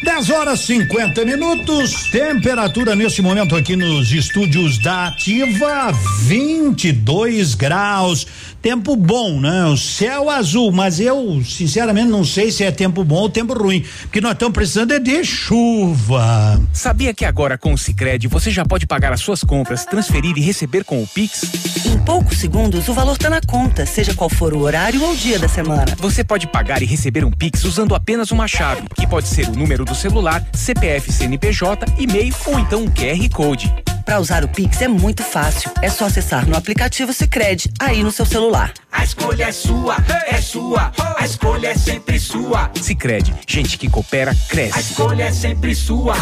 10 0.03 0.29
horas 0.31 0.59
50 0.59 1.23
minutos, 1.23 2.09
temperatura 2.11 2.93
nesse 2.93 3.21
momento 3.21 3.55
aqui 3.55 3.77
nos 3.77 4.11
estúdios 4.11 4.77
da 4.79 5.07
Ativa, 5.07 5.93
22 6.23 7.55
graus. 7.55 8.27
Tempo 8.63 8.95
bom, 8.95 9.41
né? 9.41 9.65
O 9.65 9.75
céu 9.75 10.29
azul, 10.29 10.71
mas 10.71 10.97
eu 10.97 11.43
sinceramente 11.43 12.07
não 12.07 12.23
sei 12.23 12.49
se 12.49 12.63
é 12.63 12.71
tempo 12.71 13.03
bom 13.03 13.17
ou 13.17 13.29
tempo 13.29 13.53
ruim, 13.53 13.85
porque 14.03 14.21
nós 14.21 14.31
estamos 14.31 14.53
precisando 14.53 14.93
é 14.93 14.99
de 14.99 15.21
chuva. 15.25 16.61
Sabia 16.71 17.13
que 17.13 17.25
agora 17.25 17.57
com 17.57 17.73
o 17.73 17.77
Sicredi 17.77 18.25
você 18.29 18.49
já 18.49 18.63
pode 18.63 18.87
pagar 18.87 19.11
as 19.11 19.19
suas 19.19 19.43
compras, 19.43 19.83
transferir 19.83 20.37
e 20.37 20.39
receber 20.39 20.85
com 20.85 21.03
o 21.03 21.05
Pix? 21.05 21.43
Em 21.85 21.99
poucos 22.05 22.37
segundos, 22.37 22.87
o 22.87 22.93
valor 22.93 23.17
tá 23.17 23.29
na 23.29 23.41
conta, 23.41 23.85
seja 23.85 24.13
qual 24.13 24.29
for 24.29 24.53
o 24.53 24.61
horário 24.61 25.03
ou 25.03 25.11
o 25.11 25.17
dia 25.17 25.37
da 25.37 25.49
semana. 25.49 25.93
Você 25.97 26.23
pode 26.23 26.47
pagar 26.47 26.81
e 26.81 26.85
receber 26.85 27.25
um 27.25 27.31
Pix 27.31 27.65
usando 27.65 27.93
apenas 27.93 28.31
uma 28.31 28.47
chave, 28.47 28.83
que 28.95 29.05
pode 29.05 29.27
ser 29.27 29.49
o 29.49 29.57
número 29.57 29.83
do 29.83 29.93
celular, 29.93 30.41
CPF 30.53 31.11
CNPJ, 31.11 31.85
e-mail 31.99 32.33
ou 32.45 32.57
então 32.57 32.83
um 32.83 32.87
QR 32.87 33.29
Code. 33.29 33.92
Para 34.05 34.19
usar 34.19 34.43
o 34.43 34.47
Pix 34.47 34.81
é 34.81 34.87
muito 34.87 35.23
fácil. 35.23 35.71
É 35.81 35.89
só 35.89 36.05
acessar 36.05 36.47
no 36.47 36.55
aplicativo 36.57 37.13
Sicredi 37.13 37.71
aí 37.79 38.03
no 38.03 38.11
seu 38.11 38.25
celular. 38.25 38.73
A 38.91 39.03
escolha 39.03 39.45
é 39.45 39.51
sua, 39.51 39.97
é 40.27 40.41
sua. 40.41 40.91
A 41.17 41.25
escolha 41.25 41.69
é 41.69 41.75
sempre 41.75 42.19
sua. 42.19 42.69
Sicredi, 42.81 43.33
gente 43.47 43.77
que 43.77 43.89
coopera 43.89 44.31
A 44.31 44.47
cresce. 44.49 44.79
escolha 44.79 45.23
é 45.23 45.31
sempre 45.31 45.73
sua. 45.73 46.15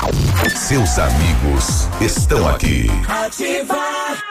Seus 0.56 0.98
amigos 1.00 1.88
estão 2.00 2.48
aqui. 2.48 2.88
Ativa. 3.08 4.31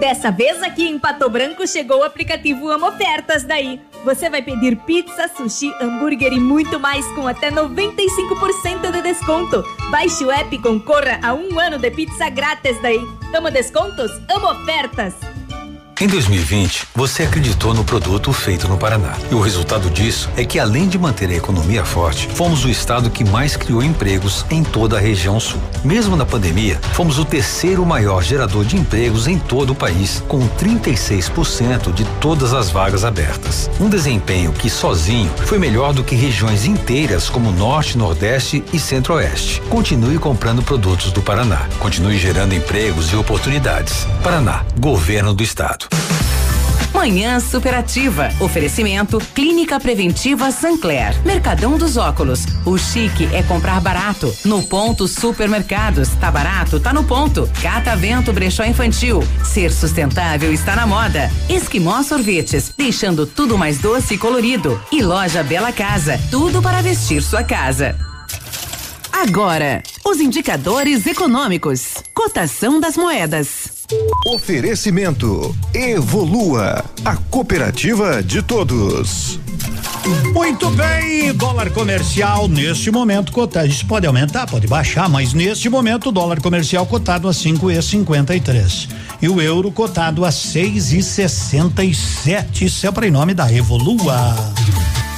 Dessa 0.00 0.30
vez 0.30 0.62
aqui 0.62 0.88
em 0.88 0.98
Pato 0.98 1.28
Branco 1.28 1.66
chegou 1.66 1.98
o 1.98 2.02
aplicativo 2.02 2.70
Amo 2.70 2.88
Ofertas 2.88 3.44
daí. 3.44 3.78
Você 4.02 4.30
vai 4.30 4.40
pedir 4.40 4.74
pizza, 4.86 5.28
sushi, 5.28 5.70
hambúrguer 5.78 6.32
e 6.32 6.40
muito 6.40 6.80
mais 6.80 7.06
com 7.08 7.28
até 7.28 7.50
95% 7.50 8.90
de 8.92 9.02
desconto. 9.02 9.62
Baixe 9.90 10.24
o 10.24 10.30
app 10.30 10.56
e 10.56 10.58
concorra 10.58 11.20
a 11.22 11.34
um 11.34 11.60
ano 11.60 11.78
de 11.78 11.90
pizza 11.90 12.30
grátis 12.30 12.80
daí. 12.80 12.98
Amo 13.34 13.50
descontos? 13.50 14.10
Amo 14.30 14.50
ofertas! 14.52 15.29
Em 16.00 16.06
2020, 16.06 16.86
você 16.94 17.24
acreditou 17.24 17.74
no 17.74 17.84
produto 17.84 18.32
feito 18.32 18.66
no 18.66 18.78
Paraná. 18.78 19.18
E 19.30 19.34
o 19.34 19.40
resultado 19.40 19.90
disso 19.90 20.30
é 20.34 20.46
que, 20.46 20.58
além 20.58 20.88
de 20.88 20.98
manter 20.98 21.28
a 21.28 21.34
economia 21.34 21.84
forte, 21.84 22.26
fomos 22.26 22.64
o 22.64 22.70
estado 22.70 23.10
que 23.10 23.22
mais 23.22 23.54
criou 23.54 23.82
empregos 23.82 24.46
em 24.50 24.64
toda 24.64 24.96
a 24.96 25.00
região 25.00 25.38
sul. 25.38 25.60
Mesmo 25.84 26.16
na 26.16 26.24
pandemia, 26.24 26.80
fomos 26.94 27.18
o 27.18 27.24
terceiro 27.26 27.84
maior 27.84 28.22
gerador 28.22 28.64
de 28.64 28.78
empregos 28.78 29.26
em 29.26 29.38
todo 29.38 29.74
o 29.74 29.74
país, 29.74 30.24
com 30.26 30.40
36% 30.48 31.92
de 31.92 32.06
todas 32.18 32.54
as 32.54 32.70
vagas 32.70 33.04
abertas. 33.04 33.68
Um 33.78 33.90
desempenho 33.90 34.52
que, 34.52 34.70
sozinho, 34.70 35.30
foi 35.44 35.58
melhor 35.58 35.92
do 35.92 36.02
que 36.02 36.14
regiões 36.14 36.64
inteiras 36.64 37.28
como 37.28 37.52
Norte, 37.52 37.98
Nordeste 37.98 38.64
e 38.72 38.78
Centro-Oeste. 38.78 39.60
Continue 39.68 40.18
comprando 40.18 40.62
produtos 40.62 41.12
do 41.12 41.20
Paraná. 41.20 41.68
Continue 41.78 42.16
gerando 42.16 42.54
empregos 42.54 43.12
e 43.12 43.16
oportunidades. 43.16 44.06
Paraná, 44.22 44.64
Governo 44.78 45.34
do 45.34 45.42
Estado. 45.42 45.89
Manhã 47.00 47.40
superativa. 47.40 48.28
Oferecimento 48.40 49.18
Clínica 49.34 49.80
Preventiva 49.80 50.50
Sancler. 50.50 51.18
Mercadão 51.24 51.78
dos 51.78 51.96
Óculos. 51.96 52.44
O 52.66 52.76
chique 52.76 53.26
é 53.32 53.42
comprar 53.42 53.80
barato. 53.80 54.30
No 54.44 54.62
ponto 54.62 55.08
Supermercados. 55.08 56.10
Tá 56.20 56.30
barato? 56.30 56.78
Tá 56.78 56.92
no 56.92 57.02
ponto. 57.02 57.48
Catavento 57.62 58.34
Brechó 58.34 58.64
Infantil. 58.64 59.24
Ser 59.42 59.72
sustentável 59.72 60.52
está 60.52 60.76
na 60.76 60.86
moda. 60.86 61.30
Esquimó 61.48 62.02
Sorvetes. 62.02 62.74
Deixando 62.76 63.24
tudo 63.26 63.56
mais 63.56 63.78
doce 63.78 64.14
e 64.14 64.18
colorido. 64.18 64.78
E 64.92 65.02
loja 65.02 65.42
Bela 65.42 65.72
Casa. 65.72 66.20
Tudo 66.30 66.60
para 66.60 66.82
vestir 66.82 67.22
sua 67.22 67.42
casa. 67.42 67.96
Agora, 69.10 69.82
os 70.04 70.20
indicadores 70.20 71.06
econômicos. 71.06 71.94
Cotação 72.12 72.78
das 72.78 72.96
moedas. 72.96 73.79
Oferecimento 74.24 75.56
Evolua, 75.74 76.84
a 77.04 77.16
cooperativa 77.16 78.22
de 78.22 78.40
todos. 78.40 79.40
Muito 80.32 80.70
bem, 80.70 81.32
dólar 81.34 81.70
comercial 81.70 82.46
neste 82.46 82.88
momento 82.92 83.32
cotado. 83.32 83.66
Isso 83.66 83.84
pode 83.86 84.06
aumentar, 84.06 84.46
pode 84.46 84.68
baixar, 84.68 85.08
mas 85.08 85.34
neste 85.34 85.68
momento 85.68 86.10
o 86.10 86.12
dólar 86.12 86.40
comercial 86.40 86.86
cotado 86.86 87.26
a 87.28 87.34
cinco 87.34 87.68
e 87.68 87.82
cinquenta 87.82 88.34
e 88.36 88.40
três. 88.40 88.88
E 89.20 89.28
o 89.28 89.40
euro 89.40 89.72
cotado 89.72 90.24
a 90.24 90.30
seis 90.30 90.92
e 90.92 91.02
sessenta 91.02 91.82
e 91.82 91.92
sete. 91.92 92.66
Isso 92.66 92.86
é 92.86 93.06
em 93.06 93.10
nome 93.10 93.34
da 93.34 93.52
Evolua. 93.52 94.36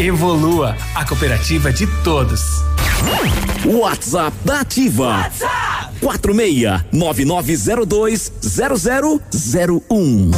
Evolua, 0.00 0.78
a 0.94 1.04
cooperativa 1.04 1.70
de 1.70 1.86
todos. 2.02 2.40
WhatsApp 3.66 4.34
da 4.46 4.60
Ativa. 4.60 5.08
WhatsApp 5.08 5.94
46 6.00 6.84
9902 6.90 8.32
0001. 8.40 10.30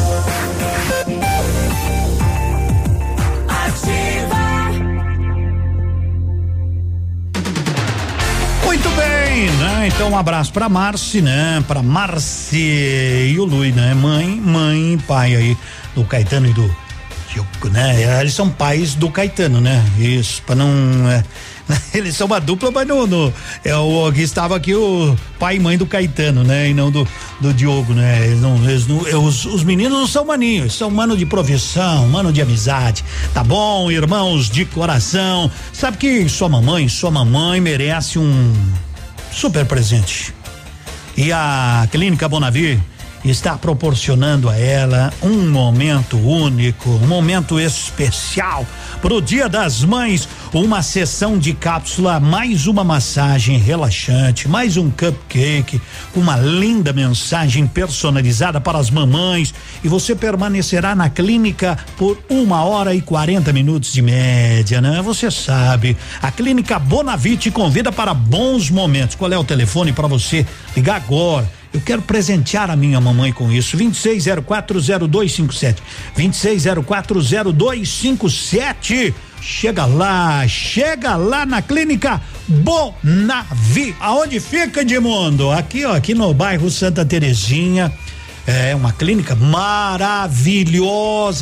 Muito 8.64 8.88
bem, 8.96 9.48
né? 9.52 9.86
Então 9.86 10.10
um 10.10 10.18
abraço 10.18 10.52
pra 10.52 10.68
Marci, 10.68 11.22
né? 11.22 11.62
Pra 11.68 11.84
Marci 11.84 13.30
e 13.32 13.38
o 13.38 13.44
Lui, 13.44 13.70
né? 13.70 13.94
Mãe, 13.94 14.26
mãe 14.26 14.94
e 14.94 14.98
pai 14.98 15.36
aí 15.36 15.56
do 15.94 16.02
Caetano 16.02 16.48
e 16.48 16.52
do 16.52 16.81
né? 17.70 18.20
Eles 18.20 18.34
são 18.34 18.48
pais 18.48 18.94
do 18.94 19.10
Caetano, 19.10 19.60
né? 19.60 19.84
Isso, 19.98 20.42
pra 20.42 20.54
não. 20.54 20.68
É, 21.10 21.24
eles 21.94 22.16
são 22.16 22.26
uma 22.26 22.40
dupla, 22.40 22.70
mas 22.70 22.86
no, 22.86 23.06
no 23.06 23.32
é 23.64 23.74
o 23.76 24.10
que 24.12 24.22
estava 24.22 24.56
aqui 24.56 24.74
o 24.74 25.16
pai 25.38 25.56
e 25.56 25.60
mãe 25.60 25.78
do 25.78 25.86
Caetano, 25.86 26.42
né? 26.44 26.68
E 26.68 26.74
não 26.74 26.90
do, 26.90 27.06
do 27.40 27.52
Diogo, 27.54 27.92
né? 27.94 28.26
Eles 28.26 28.40
não, 28.40 28.56
eles 28.68 28.86
não, 28.86 29.06
é, 29.06 29.16
os, 29.16 29.44
os 29.44 29.64
meninos 29.64 29.98
não 29.98 30.06
são 30.06 30.24
maninhos, 30.24 30.74
são 30.74 30.90
mano 30.90 31.16
de 31.16 31.26
profissão, 31.26 32.08
mano 32.08 32.32
de 32.32 32.42
amizade, 32.42 33.04
tá 33.32 33.42
bom, 33.42 33.90
irmãos 33.90 34.48
de 34.48 34.64
coração. 34.64 35.50
Sabe 35.72 35.96
que 35.96 36.28
sua 36.28 36.48
mamãe, 36.48 36.88
sua 36.88 37.10
mamãe 37.10 37.60
merece 37.60 38.18
um 38.18 38.52
super 39.32 39.64
presente. 39.64 40.34
E 41.16 41.30
a 41.30 41.86
Clínica 41.90 42.28
Bonavir 42.28 42.80
está 43.24 43.56
proporcionando 43.56 44.48
a 44.48 44.56
ela 44.56 45.12
um 45.22 45.48
momento 45.48 46.16
único, 46.18 46.90
um 46.90 47.06
momento 47.06 47.58
especial 47.60 48.66
para 49.00 49.14
o 49.14 49.22
Dia 49.22 49.48
das 49.48 49.84
Mães, 49.84 50.28
uma 50.52 50.82
sessão 50.82 51.38
de 51.38 51.52
cápsula, 51.52 52.20
mais 52.20 52.66
uma 52.66 52.84
massagem 52.84 53.58
relaxante, 53.58 54.48
mais 54.48 54.76
um 54.76 54.90
cupcake 54.90 55.80
uma 56.14 56.36
linda 56.36 56.92
mensagem 56.92 57.66
personalizada 57.66 58.60
para 58.60 58.78
as 58.78 58.90
mamães 58.90 59.54
e 59.82 59.88
você 59.88 60.14
permanecerá 60.14 60.94
na 60.94 61.08
clínica 61.08 61.78
por 61.96 62.18
uma 62.28 62.64
hora 62.64 62.94
e 62.94 63.00
40 63.00 63.52
minutos 63.52 63.92
de 63.92 64.02
média, 64.02 64.80
né? 64.80 65.00
Você 65.02 65.30
sabe, 65.30 65.96
a 66.20 66.30
clínica 66.30 66.78
Bonavite 66.78 67.50
convida 67.50 67.90
para 67.90 68.14
bons 68.14 68.70
momentos. 68.70 69.16
Qual 69.16 69.32
é 69.32 69.38
o 69.38 69.44
telefone 69.44 69.92
para 69.92 70.08
você 70.08 70.46
ligar 70.76 70.96
agora? 70.96 71.61
Eu 71.72 71.80
quero 71.80 72.02
presentear 72.02 72.70
a 72.70 72.76
minha 72.76 73.00
mamãe 73.00 73.32
com 73.32 73.50
isso. 73.50 73.76
26040257. 73.78 75.76
26040257. 76.16 79.14
Chega 79.40 79.86
lá, 79.86 80.46
chega 80.46 81.16
lá 81.16 81.44
na 81.44 81.60
clínica 81.60 82.20
Bonavi. 82.46 83.96
Aonde 83.98 84.38
fica, 84.38 84.82
Edmundo? 84.82 85.50
Aqui, 85.50 85.84
ó, 85.84 85.96
aqui 85.96 86.14
no 86.14 86.32
bairro 86.32 86.70
Santa 86.70 87.04
Terezinha. 87.04 87.92
É 88.46 88.74
uma 88.74 88.92
clínica 88.92 89.36
maravilhosa, 89.36 90.26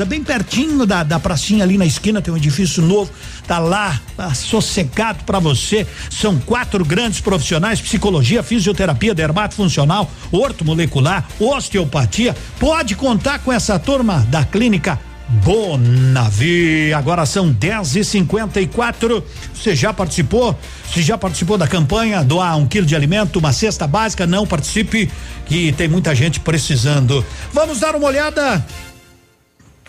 bem 0.04 0.22
pertinho 0.22 0.84
da, 0.84 1.02
da 1.02 1.18
pracinha 1.18 1.64
ali 1.64 1.78
na 1.78 1.86
esquina, 1.86 2.20
tem 2.20 2.32
um 2.32 2.36
edifício 2.36 2.82
novo, 2.82 3.10
tá 3.46 3.58
lá, 3.58 3.98
tá 4.16 4.34
sossegado 4.34 5.24
para 5.24 5.38
você. 5.38 5.86
São 6.10 6.38
quatro 6.38 6.84
grandes 6.84 7.20
profissionais: 7.20 7.80
psicologia, 7.80 8.42
fisioterapia, 8.42 9.14
dermato 9.14 9.54
funcional, 9.54 10.10
ortomolecular, 10.30 11.26
osteopatia. 11.38 12.36
Pode 12.58 12.94
contar 12.94 13.38
com 13.38 13.50
essa 13.50 13.78
turma 13.78 14.26
da 14.28 14.44
clínica 14.44 14.98
Bonavi. 15.30 16.92
Agora 16.92 17.24
são 17.24 17.50
10 17.50 17.96
e 17.96 18.04
54 18.04 19.24
Você 19.54 19.74
já 19.76 19.92
participou? 19.92 20.58
Você 20.84 21.02
já 21.02 21.16
participou 21.16 21.56
da 21.56 21.68
campanha 21.68 22.24
doar 22.24 22.56
um 22.56 22.66
quilo 22.66 22.86
de 22.86 22.96
alimento, 22.96 23.38
uma 23.38 23.52
cesta 23.52 23.86
básica? 23.86 24.26
Não 24.26 24.46
participe, 24.46 25.10
que 25.46 25.72
tem 25.72 25.88
muita 25.88 26.14
gente 26.14 26.40
precisando. 26.40 27.24
Vamos 27.52 27.78
dar 27.78 27.94
uma 27.94 28.08
olhada 28.08 28.64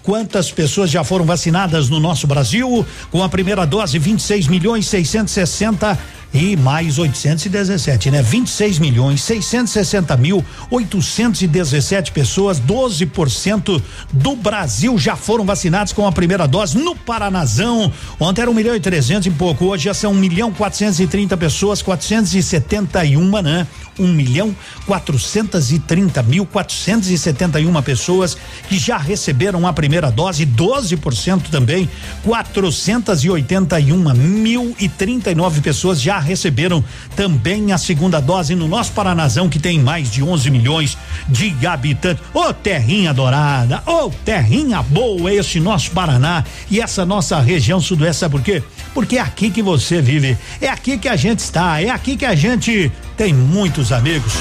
Quantas 0.04 0.52
pessoas 0.52 0.90
já 0.90 1.04
foram 1.04 1.26
vacinadas 1.26 1.90
no 1.90 2.00
nosso 2.00 2.26
Brasil? 2.26 2.86
Com 3.12 3.24
a 3.24 3.30
primeira 3.30 3.66
dose, 3.66 4.00
26 4.00 4.48
milhões 4.48 4.88
660 4.88 5.98
e 6.34 6.56
mais 6.56 6.98
817, 6.98 8.10
né? 8.10 8.22
26 8.22 8.80
milhões 8.80 9.22
660 9.22 10.16
mil 10.18 10.44
817 10.70 12.12
pessoas, 12.12 12.60
12% 12.60 13.82
do 14.14 14.36
Brasil 14.36 14.98
já 14.98 15.16
foram 15.16 15.46
vacinados 15.46 15.94
com 15.94 16.08
a 16.08 16.12
primeira 16.12 16.48
dose 16.48 16.78
no 16.78 16.96
Paranazão. 16.96 17.92
Ontem 18.20 18.42
era 18.42 18.50
um 18.50 18.54
milhão 18.54 18.76
e 18.76 18.80
trezentos 18.80 19.28
e 19.28 19.32
pouco, 19.32 19.66
hoje 19.66 19.86
já 19.86 19.94
são 19.94 20.14
um 20.14 20.16
milhão 20.16 20.52
quatrocentos 20.52 21.00
e 21.00 21.08
trinta 21.08 21.36
pessoas, 21.36 21.82
471, 21.82 23.42
né? 23.42 23.68
Um 24.02 24.12
milhão 24.14 24.56
quatrocentos 24.86 25.72
e 25.72 25.80
trinta 25.80 26.24
mil 26.24 26.46
quatrocentos 26.46 27.10
e 27.10 27.18
setenta 27.18 27.60
e 27.60 27.66
uma 27.66 27.82
pessoas 27.82 28.36
que 28.68 28.78
já 28.78 28.98
receberam 28.98 29.68
a 29.68 29.74
primeira 29.74 30.12
dose, 30.12 30.46
12% 30.46 31.50
também, 31.50 31.90
quatrocentos 32.26 33.24
e 33.24 33.30
oitenta 33.30 33.80
e 33.80 33.92
uma 33.92 34.14
mil 34.14 34.76
e 34.80 34.90
trinta 34.90 35.32
e 35.32 35.36
nove 35.36 35.62
pessoas 35.62 36.02
já 36.02 36.20
receberam 36.20 36.84
também 37.16 37.72
a 37.72 37.78
segunda 37.78 38.20
dose 38.20 38.56
no 38.56 38.68
nosso 38.68 38.92
Paranazão, 38.92 39.48
que 39.48 39.60
tem 39.60 39.80
mais 39.80 40.12
de 40.12 40.24
11 40.24 40.50
milhões 40.50 40.98
de 41.28 41.56
habitantes. 41.66 42.24
Ô 42.34 42.48
oh, 42.48 42.54
terrinha 42.54 43.14
dourada, 43.14 43.84
ô 43.86 44.06
oh, 44.06 44.10
terrinha 44.26 44.82
boa, 44.82 45.34
esse 45.34 45.60
nosso 45.60 45.92
Paraná 45.92 46.44
e 46.70 46.80
essa 46.80 47.06
nossa 47.06 47.40
região 47.40 47.80
sudoeste, 47.80 48.22
sabe 48.22 48.32
por 48.32 48.44
quê? 48.44 48.64
Porque 48.94 49.18
é 49.18 49.22
aqui 49.22 49.50
que 49.50 49.62
você 49.62 50.02
vive, 50.02 50.38
é 50.60 50.68
aqui 50.68 50.98
que 50.98 51.08
a 51.08 51.16
gente 51.16 51.40
está, 51.40 51.82
é 51.82 51.90
aqui 51.90 52.18
que 52.18 52.26
a 52.26 52.36
gente 52.36 52.92
tem 53.16 53.34
muitos 53.34 53.91
amigos. 53.92 54.34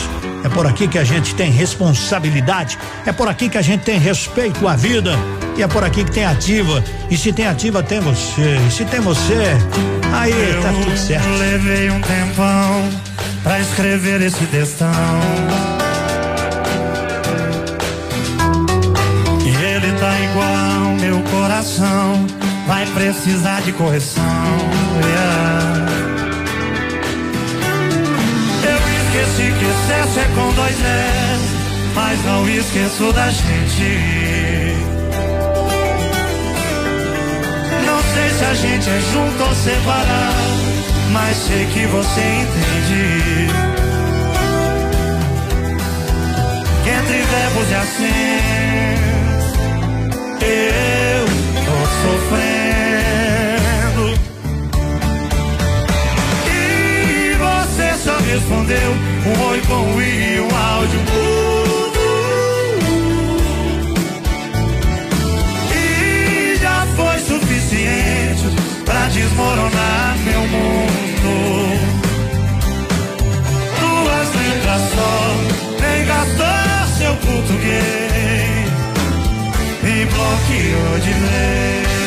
É 0.44 0.48
por 0.48 0.66
aqui 0.66 0.88
que 0.88 0.98
a 0.98 1.04
gente 1.04 1.34
tem 1.34 1.50
responsabilidade, 1.50 2.78
é 3.04 3.12
por 3.12 3.28
aqui 3.28 3.48
que 3.48 3.58
a 3.58 3.62
gente 3.62 3.82
tem 3.82 3.98
respeito 3.98 4.66
à 4.66 4.74
vida 4.74 5.12
e 5.56 5.62
é 5.62 5.68
por 5.68 5.84
aqui 5.84 6.04
que 6.04 6.10
tem 6.10 6.24
ativa. 6.24 6.82
E 7.10 7.16
se 7.16 7.32
tem 7.32 7.46
ativa, 7.46 7.82
tem 7.82 8.00
você. 8.00 8.58
E 8.66 8.70
se 8.70 8.84
tem 8.84 9.00
você, 9.00 9.56
aí 10.12 10.32
Eu 10.32 10.62
tá 10.62 10.72
tudo 10.72 10.96
certo. 10.96 11.28
Levei 11.38 11.90
um 11.90 12.00
tempão 12.00 12.88
pra 13.42 13.60
escrever 13.60 14.22
esse 14.22 14.46
textão. 14.46 14.90
E 19.44 19.64
ele 19.64 19.92
tá 19.98 20.20
igual 20.20 20.94
meu 20.98 21.20
coração, 21.30 22.26
vai 22.66 22.86
precisar 22.86 23.60
de 23.60 23.72
correção. 23.72 24.24
Yeah. 25.04 25.59
Que 29.12 29.18
excesso 29.18 30.20
é 30.20 30.24
com 30.36 30.52
dois 30.52 30.76
S, 30.76 31.42
mas 31.96 32.24
não 32.24 32.48
esqueço 32.48 33.12
da 33.12 33.28
gente. 33.28 34.76
Não 37.84 38.00
sei 38.14 38.30
se 38.38 38.44
a 38.44 38.54
gente 38.54 38.88
é 38.88 39.00
junto 39.12 39.42
ou 39.42 39.54
separado, 39.56 40.36
mas 41.10 41.36
sei 41.36 41.66
que 41.66 41.86
você 41.86 42.20
entende. 42.20 43.48
Que 46.84 46.90
entre 46.90 47.22
verbos 47.22 47.68
e 47.68 47.74
acentos, 47.74 48.10
eu 50.40 51.26
tô 51.64 51.78
sofrendo. 52.02 52.59
Só 58.04 58.16
respondeu 58.16 58.92
um 59.26 59.48
oi 59.48 59.60
com 59.60 59.94
o 59.94 60.02
i 60.02 60.36
e 60.36 60.40
um 60.40 60.56
áudio. 60.56 61.00
E 65.74 66.56
já 66.60 66.86
foi 66.96 67.18
suficiente 67.18 68.46
pra 68.86 69.06
desmoronar 69.08 70.16
meu 70.24 70.40
mundo. 70.40 71.30
Duas 73.80 74.28
letras 74.34 74.82
só, 74.94 75.12
nem 75.80 76.06
gastou 76.06 76.70
seu 76.98 77.14
português 77.16 78.70
e 79.82 80.06
bloqueou 80.06 80.98
de 81.00 81.12
vez. 81.12 81.99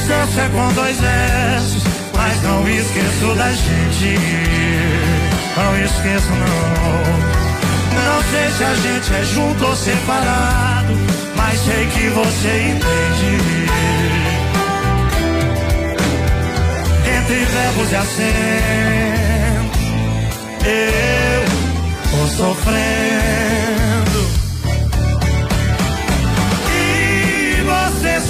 Sucesso 0.00 0.40
é 0.40 0.48
com 0.48 0.72
dois 0.72 0.96
S, 1.02 1.76
mas 2.16 2.42
não 2.42 2.68
esqueço 2.68 3.34
da 3.36 3.52
gente. 3.52 4.18
Não 5.56 5.84
esqueço 5.84 6.30
não. 6.30 7.10
Não 8.04 8.22
sei 8.30 8.50
se 8.56 8.64
a 8.64 8.74
gente 8.74 9.14
é 9.14 9.24
junto 9.24 9.66
ou 9.66 9.76
separado, 9.76 10.94
mas 11.36 11.60
sei 11.60 11.86
que 11.86 12.08
você 12.08 12.70
entende. 12.70 13.40
Entre 17.18 17.44
verbos 17.44 17.92
e 17.92 17.96
acentos, 17.96 18.30
eu 20.64 21.44
tô 22.10 22.26
sofrendo. 22.36 23.89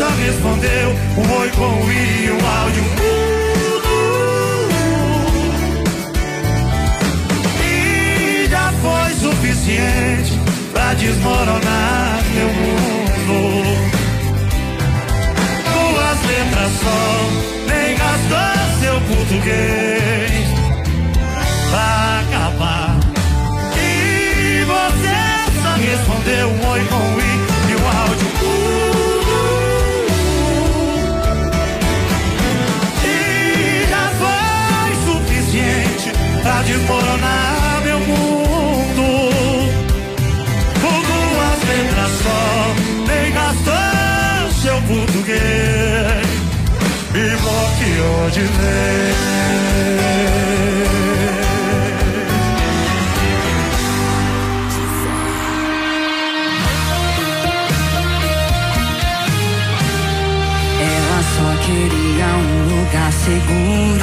Só 0.00 0.08
respondeu 0.08 0.96
um 1.18 1.30
oi 1.40 1.50
com 1.50 1.84
o 1.84 1.92
i 1.92 2.30
um 2.30 2.40
áudio. 2.48 2.84
E 7.62 8.48
já 8.48 8.72
foi 8.80 9.12
suficiente 9.16 10.40
pra 10.72 10.94
desmoronar 10.94 12.22
meu 12.34 12.48
mundo. 12.48 13.76
Duas 15.66 16.18
letras 16.30 16.72
só, 16.82 17.02
nem 17.68 17.94
gastou 17.98 18.60
seu 18.80 18.96
português 19.02 20.48
pra 21.70 22.20
acabar. 22.20 22.98
E 23.76 24.64
você 24.64 25.18
só 25.60 25.72
respondeu 25.74 26.48
um 26.48 26.68
oi 26.70 26.80
com 26.86 27.20
i 27.20 27.29
desmoronar 36.70 37.80
meu 37.82 37.98
mundo. 37.98 39.06
Com 40.80 40.96
duas 41.10 41.58
letras 41.68 42.12
só, 42.22 42.42
nem 43.08 43.32
gastou 43.32 44.52
seu 44.62 44.78
português 44.82 46.28
e 47.14 47.36
bloqueou 47.42 48.30
de 48.30 48.40
vez. 48.40 49.16
Ela 60.82 61.20
só 61.34 61.48
queria 61.66 62.28
um 62.36 62.48
lugar 62.68 63.12
seguro 63.12 63.99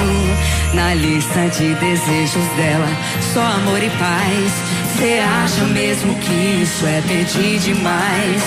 na 0.77 0.93
lista 0.93 1.49
de 1.49 1.73
desejos 1.73 2.47
dela. 2.55 2.87
Só 3.33 3.41
amor 3.41 3.81
e 3.81 3.89
paz. 3.89 4.51
Cê 4.97 5.19
acha 5.19 5.63
mesmo 5.65 6.13
que 6.15 6.61
isso 6.61 6.85
é 6.85 7.01
pedir 7.01 7.59
demais? 7.59 8.43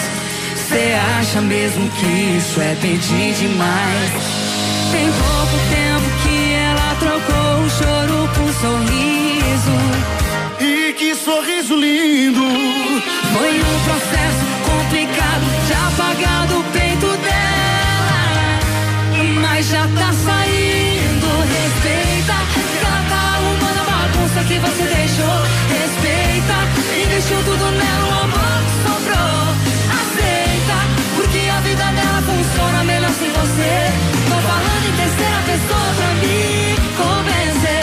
Cê 0.68 0.94
acha 1.18 1.40
mesmo 1.40 1.90
que 1.90 2.06
isso 2.38 2.60
é 2.60 2.76
pedir 2.80 3.34
demais? 3.34 4.12
Tem 4.92 5.10
pouco 5.12 5.56
tempo 5.76 6.08
que 6.22 6.52
ela 6.54 6.94
trocou 7.00 7.64
o 7.64 7.70
choro 7.70 8.28
por 8.34 8.52
sorriso. 8.62 9.78
E 10.60 10.92
que 10.92 11.14
sorriso 11.16 11.74
lindo! 11.74 12.46
Foi 13.32 13.60
um 13.60 13.78
processo 13.86 14.44
complicado 14.68 15.46
de 15.66 15.72
apagar 15.72 16.46
do 16.46 16.62
peito 16.72 17.08
dela. 17.24 17.40
Mas 19.40 19.68
já 19.68 19.84
tá 19.88 20.12
saindo, 20.12 20.99
que 24.50 24.58
você 24.58 24.82
deixou, 24.82 25.36
respeita. 25.78 26.56
Investiu 27.04 27.38
tudo 27.44 27.70
nela, 27.70 28.04
o 28.04 28.24
amor 28.24 28.58
que 28.66 28.74
sobrou. 28.82 29.42
Aceita, 30.00 30.78
porque 31.14 31.42
a 31.48 31.60
vida 31.60 31.86
dela 31.96 32.20
funciona 32.26 32.82
melhor 32.82 33.12
sem 33.12 33.30
você. 33.30 33.72
Tô 34.28 34.36
falando 34.50 34.84
em 34.90 34.96
terceira 35.02 35.40
pessoa 35.50 35.88
pra 35.98 36.10
me 36.22 36.40
convencer. 36.98 37.82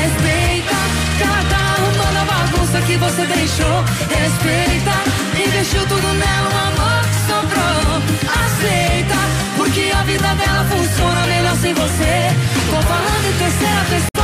Respeita, 0.00 0.78
cada 1.20 1.60
uma 1.88 2.08
na 2.16 2.24
bagunça 2.24 2.80
que 2.86 2.96
você 2.96 3.26
deixou, 3.26 3.76
respeita. 4.08 4.96
Investiu 5.44 5.86
tudo 5.88 6.08
nela, 6.14 6.48
o 6.48 6.58
amor 6.68 7.02
que 7.04 7.20
sobrou. 7.28 8.00
Aceita, 8.46 9.20
porque 9.58 9.92
a 9.92 10.02
vida 10.04 10.28
dela 10.40 10.64
funciona 10.72 11.26
melhor 11.26 11.56
sem 11.56 11.74
você. 11.74 12.14
Tô 12.70 12.80
falando 12.80 13.26
em 13.28 13.38
terceira 13.44 13.84
pessoa 13.90 14.17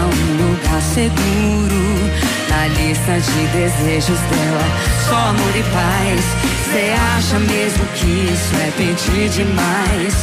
um 0.00 0.50
lugar 0.50 0.82
seguro 0.82 2.10
na 2.48 2.66
lista 2.68 3.20
de 3.20 3.46
desejos 3.48 4.18
dela. 4.18 4.66
Só 5.08 5.16
amor 5.16 5.56
e 5.56 5.62
paz. 5.62 6.24
Cê 6.72 6.92
acha 7.16 7.38
mesmo 7.38 7.86
que 7.94 8.06
isso 8.32 8.54
é 8.56 8.70
pedir 8.76 9.28
demais? 9.30 10.14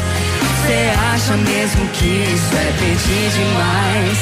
Cê 0.65 0.91
acha 1.13 1.37
mesmo 1.37 1.87
que 1.89 2.05
isso 2.05 2.55
é 2.55 2.71
pedir 2.79 3.29
demais? 3.31 4.17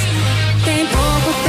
Tem 0.64 0.86
pouco 0.86 1.41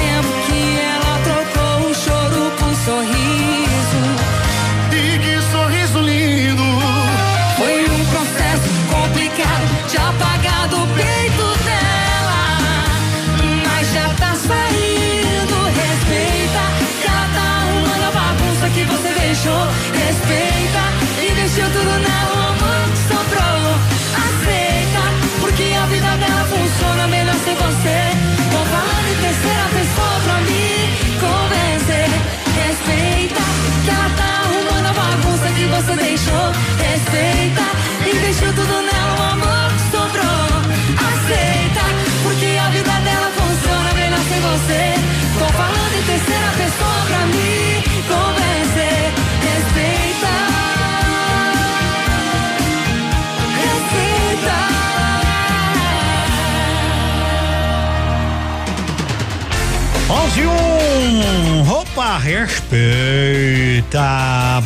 Opa, 61.93 62.16
respeita. 62.16 64.01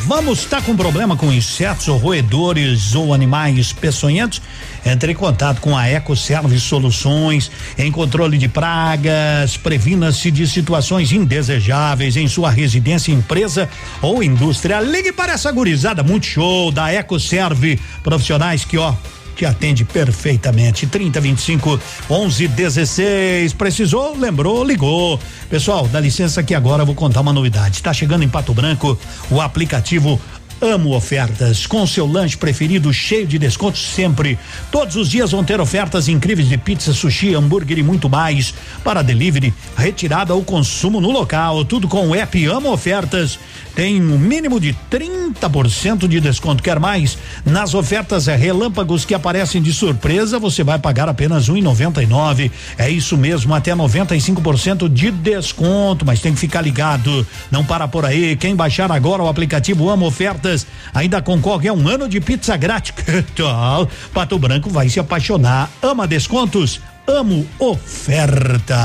Vamos 0.05 0.39
estar 0.39 0.63
com 0.63 0.77
problema 0.77 1.17
com 1.17 1.33
insetos 1.33 1.89
ou 1.89 1.99
roedores 1.99 2.95
ou 2.95 3.13
animais 3.13 3.73
peçonhentos? 3.73 4.41
Entre 4.85 5.11
em 5.11 5.15
contato 5.15 5.61
com 5.61 5.77
a 5.77 5.89
EcoServe 5.89 6.61
Soluções 6.61 7.51
em 7.77 7.91
controle 7.91 8.39
de 8.39 8.47
pragas, 8.47 9.57
previna-se 9.57 10.31
de 10.31 10.47
situações 10.47 11.11
indesejáveis 11.11 12.17
em 12.17 12.29
sua 12.29 12.49
residência, 12.49 13.11
empresa 13.11 13.69
ou 14.01 14.23
indústria. 14.23 14.81
Ligue 14.81 15.11
para 15.11 15.33
essa 15.33 15.51
gurizada 15.51 16.05
muito 16.05 16.27
show 16.27 16.71
da 16.71 16.93
EcoServe, 16.93 17.81
profissionais 18.05 18.65
que 18.65 18.79
ó 18.79 18.95
te 19.37 19.47
atende 19.47 19.85
perfeitamente. 19.85 20.87
30 20.87 21.21
25 21.21 21.81
11 22.09 22.49
16. 22.49 23.53
Precisou, 23.53 24.17
lembrou, 24.17 24.65
ligou. 24.65 25.21
Pessoal, 25.51 25.87
dá 25.87 26.01
licença 26.01 26.43
que 26.43 26.55
agora 26.55 26.83
eu 26.83 26.87
vou 26.87 26.95
contar 26.95 27.21
uma 27.21 27.33
novidade. 27.33 27.77
Está 27.77 27.93
chegando 27.93 28.25
em 28.25 28.29
Pato 28.29 28.55
Branco 28.55 28.99
o 29.31 29.41
aplicativo 29.41 30.21
Amo 30.61 30.95
ofertas. 30.95 31.67
Com 31.67 31.87
seu 31.87 32.07
lanche 32.07 32.37
preferido 32.37 32.93
cheio 32.93 33.27
de 33.27 33.39
descontos 33.39 33.93
sempre. 33.93 34.39
Todos 34.71 34.97
os 34.97 35.11
dias 35.11 35.33
vão 35.33 35.45
ter 35.45 35.61
ofertas 35.61 36.09
incríveis 36.09 36.49
de 36.49 36.57
pizza, 36.57 36.95
sushi, 36.95 37.35
hambúrguer 37.35 37.79
e 37.79 37.83
muito 37.83 38.09
mais. 38.09 38.55
Para 38.83 39.03
delivery, 39.03 39.53
retirada 39.77 40.35
ou 40.35 40.43
consumo 40.43 40.99
no 40.99 41.11
local. 41.11 41.63
Tudo 41.65 41.87
com 41.87 42.09
o 42.09 42.15
app 42.15 42.47
Amo 42.47 42.73
Ofertas. 42.73 43.39
Tem 43.75 44.03
um 44.03 44.19
mínimo 44.19 44.59
de 44.59 44.75
30% 44.91 46.09
de 46.09 46.21
desconto. 46.21 46.63
Quer 46.63 46.81
mais? 46.81 47.19
Nas 47.45 47.75
ofertas 47.75 48.27
é 48.27 48.35
relâmpagos 48.35 49.05
que 49.05 49.13
aparecem 49.13 49.61
de 49.61 49.71
surpresa, 49.71 50.39
você 50.39 50.65
vai 50.65 50.79
pagar 50.79 51.11
apenas 51.11 51.51
um 51.51 51.57
e 51.59 51.61
noventa 51.61 52.03
e 52.03 52.07
nove. 52.07 52.51
É 52.79 52.89
isso 52.89 53.19
mesmo, 53.19 53.55
até 53.55 53.75
95% 53.75 54.89
de 54.89 55.11
desconto. 55.11 56.07
Mas 56.07 56.21
tem 56.21 56.33
que 56.33 56.41
ficar 56.41 56.63
ligado. 56.63 57.27
Não 57.51 57.63
para 57.63 57.87
por 57.87 58.07
aí. 58.07 58.35
Quem 58.37 58.57
baixar 58.57 58.91
agora 58.91 59.23
o 59.23 59.29
aplicativo 59.29 59.91
Amo 59.91 60.07
Ofertas 60.07 60.46
ainda 60.95 61.21
concorre 61.23 61.69
a 61.69 61.73
um 61.73 61.89
ano 61.89 62.09
de 62.09 62.21
pizza 62.21 62.57
grátis. 62.57 62.95
Pato 64.13 64.39
Branco 64.39 64.71
vai 64.71 64.89
se 64.89 65.01
apaixonar. 65.01 65.71
Ama 65.83 66.07
descontos? 66.07 66.81
Amo 67.07 67.47
ofertas. 67.59 68.77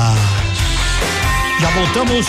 Já 1.60 1.70
voltamos. 1.70 2.26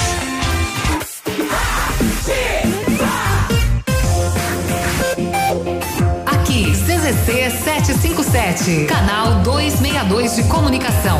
Aqui, 6.25 6.71
CZC 6.71 7.49
757, 7.63 8.85
canal 8.85 9.41
262 9.41 10.35
de 10.35 10.43
comunicação. 10.43 11.19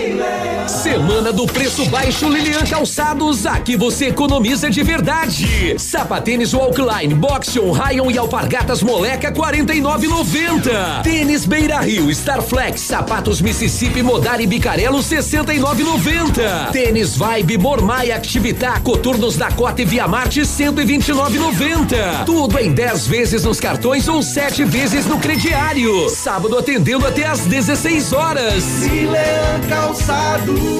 Semana 0.81 1.31
do 1.31 1.45
preço 1.45 1.85
baixo 1.85 2.27
Lilian 2.27 2.65
Calçados, 2.65 3.45
aqui 3.45 3.77
você 3.77 4.07
economiza 4.07 4.67
de 4.67 4.81
verdade. 4.81 5.75
Sapatênis 5.77 6.55
Walkline, 6.55 7.13
Boxion, 7.13 7.71
Rayon 7.71 8.09
e 8.09 8.17
Alpargatas 8.17 8.81
Moleca 8.81 9.31
49,90. 9.31 11.03
Tênis 11.03 11.45
Beira 11.45 11.79
Rio, 11.81 12.09
Starflex, 12.09 12.81
sapatos 12.81 13.41
Mississippi, 13.41 14.01
Modar 14.01 14.41
e 14.41 14.47
Bicarelo 14.47 14.97
69,90. 14.97 16.71
Tênis 16.71 17.15
Vibe, 17.15 17.59
Mormai, 17.59 18.11
Activitá, 18.11 18.79
Coturnos 18.79 19.37
da 19.37 19.51
Cota 19.51 19.83
e 19.83 19.85
Via 19.85 20.07
Marte 20.07 20.41
129,90. 20.41 22.25
Tudo 22.25 22.57
em 22.57 22.71
10 22.71 23.05
vezes 23.05 23.43
nos 23.43 23.59
cartões 23.59 24.07
ou 24.07 24.23
7 24.23 24.63
vezes 24.63 25.05
no 25.05 25.19
crediário. 25.19 26.09
Sábado 26.09 26.57
atendendo 26.57 27.05
até 27.05 27.27
às 27.27 27.41
16 27.41 28.13
horas. 28.13 28.63
Lilian 28.81 29.69
Calçados. 29.69 30.70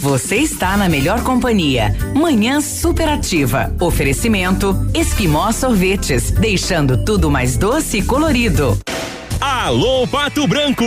Você 0.00 0.36
está 0.36 0.76
na 0.76 0.88
melhor 0.88 1.22
companhia. 1.22 1.94
Manhã 2.14 2.60
superativa. 2.60 3.74
Oferecimento 3.80 4.74
Esquimó 4.94 5.52
Sorvetes, 5.52 6.30
deixando 6.30 7.04
tudo 7.04 7.30
mais 7.30 7.56
doce 7.56 7.98
e 7.98 8.02
colorido. 8.02 8.78
Alô 9.40 10.04
Pato 10.08 10.48
Branco! 10.48 10.84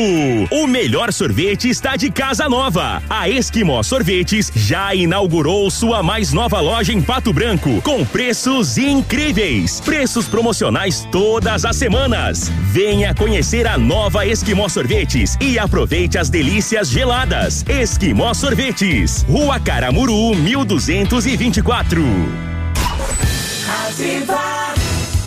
O 0.51 0.67
melhor 0.67 1.13
sorvete 1.13 1.69
está 1.69 1.95
de 1.95 2.11
casa 2.11 2.49
nova. 2.49 3.01
A 3.09 3.29
Esquimó 3.29 3.81
Sorvetes 3.81 4.51
já 4.53 4.93
inaugurou 4.93 5.71
sua 5.71 6.03
mais 6.03 6.33
nova 6.33 6.59
loja 6.59 6.91
em 6.91 7.01
Pato 7.01 7.31
Branco, 7.31 7.81
com 7.81 8.03
preços 8.03 8.77
incríveis. 8.77 9.79
Preços 9.79 10.27
promocionais 10.27 11.07
todas 11.13 11.63
as 11.63 11.77
semanas. 11.77 12.51
Venha 12.73 13.15
conhecer 13.15 13.65
a 13.65 13.77
nova 13.77 14.25
Esquimó 14.25 14.67
Sorvetes 14.67 15.37
e 15.39 15.57
aproveite 15.57 16.17
as 16.17 16.29
delícias 16.29 16.89
geladas. 16.89 17.63
Esquimó 17.69 18.33
Sorvetes, 18.33 19.23
Rua 19.29 19.61
Caramuru, 19.61 20.35
1224. 20.35 22.03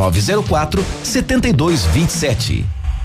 904 0.00 0.82
7227. 1.02 2.79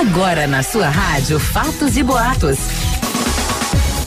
Agora 0.00 0.46
na 0.46 0.62
sua 0.62 0.88
rádio 0.88 1.40
Fatos 1.40 1.96
e 1.96 2.04
Boatos. 2.04 2.56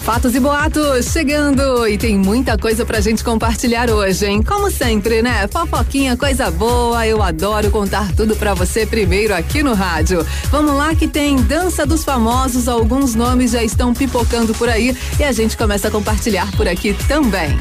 Fatos 0.06 0.34
e 0.34 0.40
boatos 0.40 1.12
chegando 1.12 1.86
e 1.86 1.98
tem 1.98 2.18
muita 2.18 2.58
coisa 2.58 2.86
pra 2.86 3.02
gente 3.02 3.24
compartilhar 3.24 3.90
hoje, 3.90 4.26
hein? 4.26 4.42
Como 4.42 4.72
sempre, 4.72 5.22
né? 5.22 5.48
Fofoquinha, 5.50 6.16
coisa 6.16 6.50
boa, 6.50 7.06
eu 7.06 7.22
adoro 7.22 7.70
contar 7.70 8.10
tudo 8.16 8.38
pra 8.38 8.54
você 8.54 8.86
primeiro 8.86 9.36
aqui 9.36 9.62
no 9.62 9.74
rádio. 9.74 10.26
Vamos 10.50 10.76
lá 10.76 10.96
que 10.96 11.10
tem 11.10 11.36
Dança 11.36 11.86
dos 11.86 12.06
Famosos, 12.06 12.70
alguns 12.70 13.14
nomes 13.14 13.52
já 13.52 13.62
estão 13.62 13.94
pipocando 13.94 14.54
por 14.56 14.70
aí 14.70 14.98
e 15.20 15.24
a 15.26 15.32
gente 15.34 15.58
começa 15.58 15.90
a 15.90 15.92
compartilhar 15.92 16.50
por 16.56 16.70
aqui 16.70 16.96
também. 17.06 17.60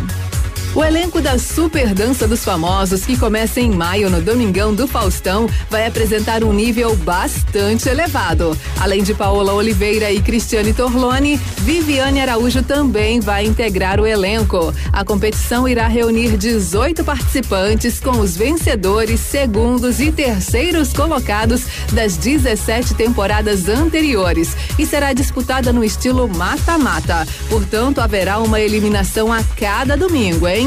O 0.72 0.84
elenco 0.84 1.20
da 1.20 1.36
Super 1.36 1.92
Dança 1.92 2.28
dos 2.28 2.44
Famosos, 2.44 3.04
que 3.04 3.18
começa 3.18 3.60
em 3.60 3.72
maio 3.72 4.08
no 4.08 4.22
Domingão 4.22 4.72
do 4.72 4.86
Faustão, 4.86 5.48
vai 5.68 5.84
apresentar 5.84 6.44
um 6.44 6.52
nível 6.52 6.94
bastante 6.94 7.88
elevado. 7.88 8.56
Além 8.78 9.02
de 9.02 9.12
Paola 9.12 9.52
Oliveira 9.52 10.12
e 10.12 10.22
Cristiane 10.22 10.72
Torlone, 10.72 11.38
Viviane 11.58 12.20
Araújo 12.20 12.62
também 12.62 13.18
vai 13.18 13.46
integrar 13.46 13.98
o 13.98 14.06
elenco. 14.06 14.72
A 14.92 15.04
competição 15.04 15.68
irá 15.68 15.88
reunir 15.88 16.36
18 16.36 17.02
participantes 17.02 17.98
com 17.98 18.20
os 18.20 18.36
vencedores, 18.36 19.18
segundos 19.18 19.98
e 19.98 20.12
terceiros 20.12 20.92
colocados 20.92 21.64
das 21.92 22.16
17 22.16 22.94
temporadas 22.94 23.68
anteriores 23.68 24.56
e 24.78 24.86
será 24.86 25.12
disputada 25.12 25.72
no 25.72 25.82
estilo 25.82 26.28
mata-mata. 26.28 27.26
Portanto, 27.48 28.00
haverá 28.00 28.38
uma 28.38 28.60
eliminação 28.60 29.32
a 29.32 29.42
cada 29.42 29.96
domingo, 29.96 30.46
hein? 30.46 30.59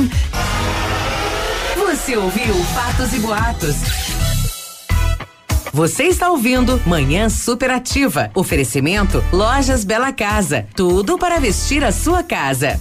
Você 1.75 2.17
ouviu 2.17 2.53
Fatos 2.73 3.13
e 3.13 3.19
Boatos. 3.19 3.75
Você 5.71 6.03
está 6.03 6.29
ouvindo 6.29 6.81
Manhã 6.85 7.29
Superativa. 7.29 8.31
Oferecimento 8.33 9.23
Lojas 9.31 9.83
Bela 9.83 10.11
Casa. 10.11 10.67
Tudo 10.75 11.17
para 11.17 11.39
vestir 11.39 11.83
a 11.83 11.91
sua 11.91 12.23
casa. 12.23 12.79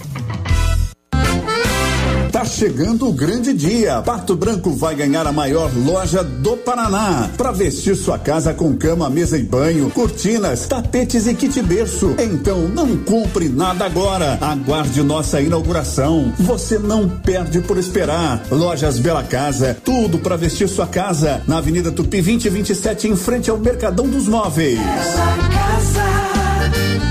Tá 2.32 2.46
chegando 2.46 3.06
o 3.06 3.12
grande 3.12 3.52
dia. 3.52 4.00
Pato 4.00 4.34
Branco 4.34 4.70
vai 4.70 4.94
ganhar 4.94 5.26
a 5.26 5.32
maior 5.32 5.70
loja 5.76 6.24
do 6.24 6.56
Paraná 6.56 7.28
para 7.36 7.52
vestir 7.52 7.94
sua 7.94 8.18
casa 8.18 8.54
com 8.54 8.74
cama, 8.74 9.10
mesa 9.10 9.36
e 9.36 9.42
banho, 9.42 9.90
cortinas, 9.90 10.66
tapetes 10.66 11.26
e 11.26 11.34
kit 11.34 11.60
berço. 11.60 12.14
Então 12.18 12.66
não 12.68 12.96
compre 12.96 13.50
nada 13.50 13.84
agora. 13.84 14.38
Aguarde 14.40 15.02
nossa 15.02 15.42
inauguração. 15.42 16.32
Você 16.38 16.78
não 16.78 17.06
perde 17.06 17.60
por 17.60 17.76
esperar. 17.76 18.42
Lojas 18.50 18.98
Bela 18.98 19.22
Casa, 19.22 19.76
tudo 19.84 20.18
para 20.18 20.34
vestir 20.34 20.66
sua 20.70 20.86
casa 20.86 21.42
na 21.46 21.58
Avenida 21.58 21.92
Tupi 21.92 22.22
2027 22.22 23.08
em 23.08 23.16
frente 23.16 23.50
ao 23.50 23.58
Mercadão 23.58 24.08
dos 24.08 24.26
Móveis. 24.26 24.78
Bela 24.78 25.50
Casa, 25.52 26.04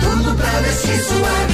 tudo 0.02 0.36
pra 0.36 0.60
vestir 0.62 1.00
sua 1.04 1.30
casa. 1.30 1.51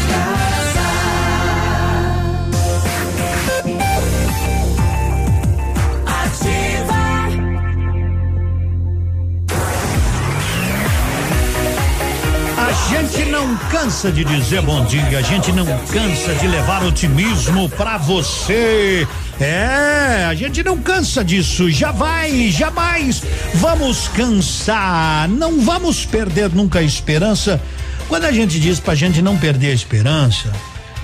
Não 13.38 13.56
cansa 13.70 14.12
de 14.12 14.24
dizer 14.24 14.64
bom 14.64 14.84
dia, 14.86 15.20
a 15.20 15.22
gente 15.22 15.52
não 15.52 15.64
cansa 15.90 16.34
de 16.34 16.48
levar 16.48 16.84
otimismo 16.84 17.70
pra 17.70 17.96
você. 17.96 19.08
É, 19.40 20.26
a 20.28 20.34
gente 20.34 20.64
não 20.64 20.80
cansa 20.80 21.24
disso, 21.24 21.70
já 21.70 21.92
vai, 21.92 22.50
jamais 22.50 23.22
vamos 23.54 24.08
cansar, 24.08 25.30
não 25.30 25.62
vamos 25.62 26.04
perder 26.04 26.50
nunca 26.50 26.80
a 26.80 26.82
esperança. 26.82 27.62
Quando 28.08 28.24
a 28.24 28.32
gente 28.32 28.60
diz 28.60 28.80
pra 28.80 28.96
gente 28.96 29.22
não 29.22 29.38
perder 29.38 29.70
a 29.70 29.76
esperança, 29.76 30.52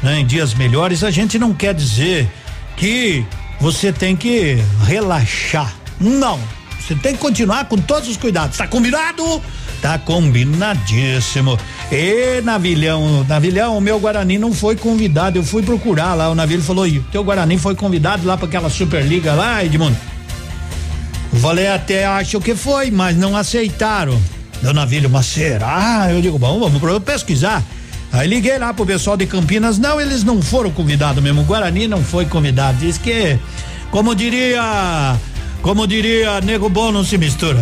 né, 0.01 0.19
em 0.19 0.25
dias 0.25 0.55
melhores, 0.55 1.03
a 1.03 1.11
gente 1.11 1.37
não 1.37 1.53
quer 1.53 1.75
dizer 1.75 2.27
que 2.75 3.23
você 3.59 3.93
tem 3.93 4.15
que 4.15 4.57
relaxar. 4.87 5.71
Não, 6.01 6.39
você 6.79 6.95
tem 6.95 7.13
que 7.13 7.19
continuar 7.19 7.65
com 7.65 7.77
todos 7.77 8.09
os 8.09 8.17
cuidados. 8.17 8.57
Tá 8.57 8.67
combinado? 8.67 9.23
Tá 9.83 9.99
combinadíssimo. 9.99 11.59
E 11.91 12.39
Navilhão, 12.41 13.25
Navilhão, 13.27 13.77
o 13.77 13.81
meu 13.81 13.99
Guarani 13.99 14.37
não 14.37 14.53
foi 14.53 14.77
convidado. 14.77 15.37
Eu 15.37 15.43
fui 15.43 15.61
procurar 15.61 16.13
lá. 16.13 16.29
O 16.29 16.35
Navilho 16.35 16.63
falou: 16.63 16.87
"E 16.87 17.01
teu 17.11 17.21
Guarani 17.21 17.57
foi 17.57 17.75
convidado 17.75 18.25
lá 18.25 18.37
para 18.37 18.47
aquela 18.47 18.69
Superliga 18.69 19.33
lá, 19.33 19.61
Edmundo?" 19.61 19.97
Falei 21.41 21.67
até 21.67 22.05
acho 22.05 22.39
que 22.39 22.55
foi, 22.55 22.91
mas 22.91 23.17
não 23.17 23.35
aceitaram. 23.35 24.17
Dona 24.61 24.81
Navilho, 24.81 25.09
mas 25.09 25.25
será? 25.25 26.07
Eu 26.09 26.21
digo, 26.21 26.39
bom, 26.39 26.57
vamos 26.57 27.03
pesquisar. 27.03 27.61
Aí 28.13 28.25
liguei 28.25 28.57
lá 28.57 28.73
pro 28.73 28.85
pessoal 28.85 29.17
de 29.17 29.25
Campinas, 29.25 29.77
não, 29.77 29.99
eles 29.99 30.23
não 30.23 30.41
foram 30.41 30.71
convidados 30.71 31.21
mesmo. 31.21 31.41
O 31.41 31.43
Guarani 31.43 31.89
não 31.89 32.01
foi 32.01 32.25
convidado. 32.25 32.77
Diz 32.77 32.97
que, 32.97 33.37
como 33.91 34.15
diria, 34.15 35.17
como 35.61 35.85
diria, 35.85 36.39
nego 36.39 36.69
bom 36.69 36.89
não 36.89 37.03
se 37.03 37.17
mistura. 37.17 37.59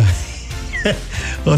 o 1.46 1.56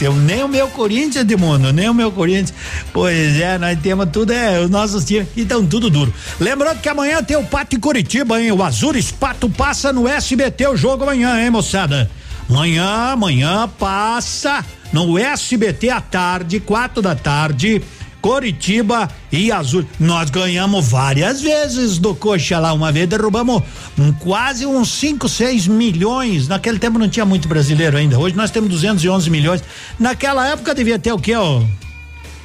"Eu- 0.00 0.14
nem 0.14 0.42
o 0.42 0.48
meu 0.48 0.68
Corinthians, 0.68 1.16
Edmundo, 1.16 1.72
nem 1.72 1.88
o 1.88 1.94
meu 1.94 2.10
Corinthians. 2.12 2.52
Pois 2.92 3.38
é, 3.40 3.58
nós 3.58 3.78
temos 3.80 4.06
tudo, 4.12 4.32
é, 4.32 4.60
os 4.60 4.70
nossos 4.70 5.04
times, 5.04 5.28
então 5.36 5.64
tudo 5.66 5.90
duro. 5.90 6.12
Lembrando 6.38 6.80
que 6.80 6.88
amanhã 6.88 7.22
tem 7.22 7.36
o 7.36 7.44
Pato 7.44 7.76
em 7.76 7.80
Curitiba, 7.80 8.40
hein? 8.40 8.52
O 8.52 8.62
Azures 8.62 9.10
Pato 9.10 9.48
passa 9.50 9.92
no 9.92 10.08
SBT 10.08 10.68
o 10.68 10.76
jogo 10.76 11.02
amanhã, 11.04 11.40
hein, 11.42 11.50
moçada? 11.50 12.10
Amanhã, 12.48 13.12
amanhã 13.12 13.68
passa 13.78 14.64
no 14.92 15.16
SBT 15.16 15.88
à 15.90 16.00
tarde, 16.00 16.58
quatro 16.58 17.00
da 17.00 17.14
tarde. 17.14 17.80
Coritiba 18.20 19.08
e 19.32 19.50
Azul. 19.50 19.84
Nós 19.98 20.30
ganhamos 20.30 20.88
várias 20.88 21.40
vezes 21.40 21.98
do 21.98 22.14
Coxa 22.14 22.58
lá. 22.58 22.72
Uma 22.72 22.92
vez 22.92 23.08
derrubamos 23.08 23.62
um, 23.98 24.12
quase 24.12 24.66
uns 24.66 24.90
5, 24.90 25.28
6 25.28 25.66
milhões. 25.66 26.48
Naquele 26.48 26.78
tempo 26.78 26.98
não 26.98 27.08
tinha 27.08 27.24
muito 27.24 27.48
brasileiro 27.48 27.96
ainda. 27.96 28.18
Hoje 28.18 28.36
nós 28.36 28.50
temos 28.50 28.70
211 28.70 29.30
milhões. 29.30 29.62
Naquela 29.98 30.48
época 30.48 30.74
devia 30.74 30.98
ter 30.98 31.12
o 31.12 31.18
quê, 31.18 31.34
ó? 31.34 31.62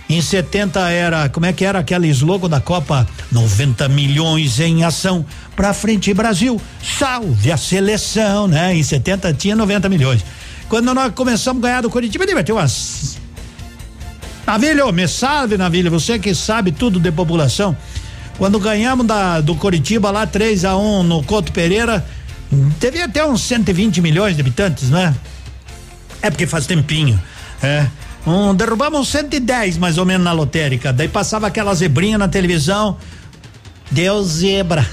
Em 0.08 0.22
70 0.22 0.80
era, 0.92 1.30
como 1.30 1.48
é 1.48 1.54
que 1.54 1.66
era 1.66 1.80
aquele 1.80 2.08
slogan 2.10 2.48
da 2.48 2.62
Copa? 2.62 3.08
90 3.32 3.90
milhões 3.90 4.60
em 4.60 4.84
ação 4.84 5.26
pra 5.56 5.74
frente 5.74 6.14
Brasil. 6.14 6.62
Salve 6.82 7.52
a 7.52 7.58
seleção, 7.58 8.48
né? 8.48 8.76
Em 8.76 8.84
70 8.84 9.34
tinha 9.34 9.56
90 9.56 9.90
milhões. 9.90 10.24
Quando 10.70 10.94
nós 10.94 11.12
começamos 11.14 11.64
a 11.64 11.68
ganhar 11.68 11.82
do 11.82 11.90
Curitiba, 11.90 12.26
devia 12.26 12.44
ter 12.44 12.52
umas 12.52 13.18
Navilho, 14.46 14.92
me 14.92 15.08
salve, 15.08 15.58
Navilho, 15.58 15.90
você 15.90 16.20
que 16.20 16.36
sabe 16.36 16.72
tudo 16.72 17.00
de 17.00 17.12
população. 17.12 17.76
Quando 18.38 18.60
ganhamos 18.60 19.06
da, 19.06 19.42
do 19.42 19.56
Coritiba 19.56 20.12
lá 20.12 20.28
3 20.28 20.66
a 20.66 20.78
1 20.78 21.04
no 21.04 21.24
Couto 21.24 21.52
Pereira, 21.52 22.06
devia 22.80 23.08
ter 23.10 23.24
uns 23.24 23.42
120 23.42 24.02
milhões 24.02 24.36
de 24.36 24.42
habitantes, 24.42 24.90
né? 24.90 25.16
É 26.22 26.30
porque 26.30 26.46
faz 26.46 26.66
tempinho. 26.68 27.20
É. 27.64 27.88
Um, 28.26 28.54
derrubamos 28.54 29.08
110 29.10 29.78
mais 29.78 29.98
ou 29.98 30.06
menos 30.06 30.24
na 30.24 30.32
lotérica. 30.32 30.92
Daí 30.92 31.08
passava 31.08 31.48
aquela 31.48 31.74
zebrinha 31.74 32.18
na 32.18 32.28
televisão. 32.28 32.98
Deu 33.90 34.24
zebra. 34.24 34.86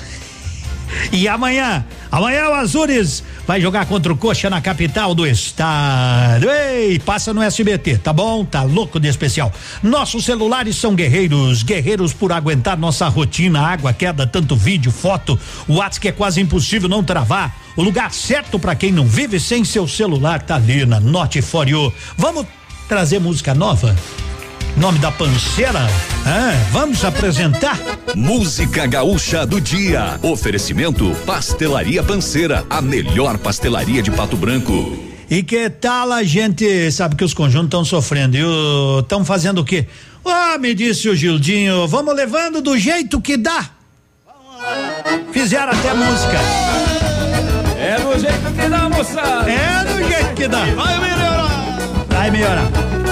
E 1.11 1.27
amanhã, 1.29 1.85
amanhã 2.11 2.49
o 2.49 2.55
Azures 2.55 3.23
vai 3.47 3.61
jogar 3.61 3.87
contra 3.87 4.13
o 4.13 4.17
Coxa 4.17 4.51
na 4.51 4.61
capital 4.61 5.15
do 5.15 5.27
estado. 5.27 6.49
Ei, 6.51 6.99
passa 6.99 7.33
no 7.33 7.43
SBT, 7.43 7.99
tá 7.99 8.13
bom? 8.13 8.45
Tá 8.45 8.63
louco 8.63 9.01
de 9.01 9.09
especial. 9.09 9.53
Nossos 9.83 10.25
celulares 10.25 10.77
são 10.77 10.95
guerreiros, 10.95 11.63
guerreiros 11.63 12.13
por 12.13 12.33
aguentar 12.33 12.79
nossa 12.79 13.09
rotina, 13.09 13.61
água, 13.61 13.93
queda, 13.93 14.27
tanto 14.27 14.57
vídeo, 14.57 14.91
foto. 14.91 15.39
O 15.67 15.75
WhatsApp 15.75 16.03
que 16.03 16.09
é 16.09 16.13
quase 16.13 16.41
impossível 16.41 16.89
não 16.89 17.05
travar. 17.05 17.55
O 17.77 17.83
lugar 17.83 18.13
certo 18.13 18.59
para 18.59 18.75
quem 18.75 18.91
não 18.91 19.07
vive 19.07 19.39
sem 19.39 19.65
seu 19.65 19.87
celular 19.87 20.43
tá 20.43 20.57
ali 20.57 20.85
na 20.85 20.99
Note 20.99 21.41
For 21.41 21.69
You. 21.69 21.93
Vamos 22.17 22.47
trazer 22.89 23.19
música 23.19 23.55
nova? 23.55 23.97
Nome 24.77 24.99
da 24.99 25.11
panceira? 25.11 25.87
Ah, 26.27 26.55
vamos 26.71 27.05
apresentar? 27.05 27.79
Música 28.15 28.87
Gaúcha 28.87 29.47
do 29.47 29.61
Dia. 29.61 30.19
Oferecimento 30.23 31.15
Pastelaria 31.27 32.03
Panceira, 32.03 32.65
a 32.71 32.81
melhor 32.81 33.37
pastelaria 33.39 34.03
de 34.03 34.11
Pato 34.11 34.37
Branco. 34.37 34.97
E 35.31 35.43
que 35.43 35.69
tal 35.69 36.11
a 36.13 36.23
gente, 36.23 36.91
sabe 36.91 37.17
que 37.17 37.25
os 37.25 37.35
conjuntos 37.35 37.67
estão 37.67 37.85
sofrendo 37.85 38.37
e 38.37 39.01
estão 39.01 39.25
fazendo 39.25 39.61
o 39.61 39.65
quê? 39.65 39.87
Ah, 40.25 40.57
me 40.59 40.75
disse 40.75 41.09
o 41.09 41.15
Gildinho, 41.15 41.87
vamos 41.87 42.15
levando 42.15 42.61
do 42.61 42.77
jeito 42.79 43.21
que 43.21 43.37
dá. 43.37 43.71
Fizeram 45.33 45.73
até 45.73 45.93
música. 45.95 46.39
É 47.79 47.97
do 47.99 48.19
jeito 48.19 48.55
que 48.55 48.69
dá, 48.69 48.89
moçada. 48.89 49.51
É 49.51 49.85
do 49.85 50.09
jeito 50.09 50.35
que 50.35 50.49
dá. 50.49 50.65
Vai 50.65 51.01
melhorar. 51.01 51.79
Vai 52.09 52.31
melhorar. 52.31 53.12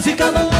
Música 0.00 0.32
nova. 0.32 0.50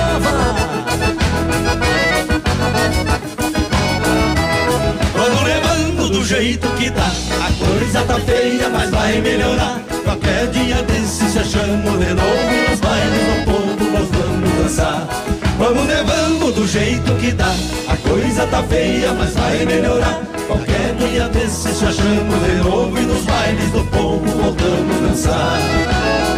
Vamos 5.14 5.42
levando 5.44 6.10
do 6.10 6.22
jeito 6.22 6.68
que 6.72 6.90
dá. 6.90 7.06
A 7.06 7.66
coisa 7.66 8.02
tá 8.02 8.20
feia, 8.20 8.68
mas 8.68 8.90
vai 8.90 9.18
melhorar. 9.22 9.80
Qualquer 10.04 10.46
dia 10.48 10.82
desse 10.82 11.30
se 11.30 11.38
achamos 11.38 11.98
de 11.98 12.12
novo 12.12 12.68
nos 12.68 12.80
bailes 12.80 13.24
do 13.24 13.44
povo 13.46 13.90
nós 13.90 14.08
vamos 14.10 14.62
dançar. 14.62 15.08
Vamos 15.56 15.86
levando 15.86 16.54
do 16.54 16.66
jeito 16.66 17.14
que 17.14 17.32
dá. 17.32 17.54
A 17.88 17.96
coisa 17.96 18.46
tá 18.46 18.62
feia, 18.64 19.14
mas 19.14 19.32
vai 19.32 19.64
melhorar. 19.64 20.20
Qualquer 20.46 20.94
dia 20.96 21.28
desse 21.28 21.72
se 21.72 21.86
achamos 21.86 22.44
de 22.44 22.56
novo 22.56 22.98
e 22.98 23.06
nos 23.06 23.24
bailes 23.24 23.70
do 23.70 23.84
povo 23.86 24.26
voltamos 24.26 25.00
dançar. 25.00 26.29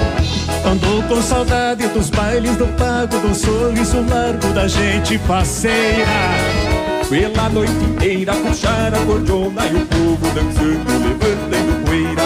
Andou 0.65 1.03
com 1.03 1.21
saudade 1.21 1.89
dos 1.89 2.09
bailes 2.09 2.57
do 2.57 2.67
pago, 2.79 3.19
do 3.19 3.35
sorriso 3.35 4.01
largo 4.09 4.47
da 4.55 4.69
gente 4.69 5.19
passeia. 5.21 6.07
Pela 7.09 7.49
noite 7.49 7.73
inteira, 7.73 8.33
puxar 8.35 8.95
a 8.95 8.99
cordiona 9.05 9.67
e 9.67 9.77
o 9.77 9.87
povo 9.87 10.35
dançando, 10.35 10.93
levantando 11.03 11.85
poeira. 11.85 12.23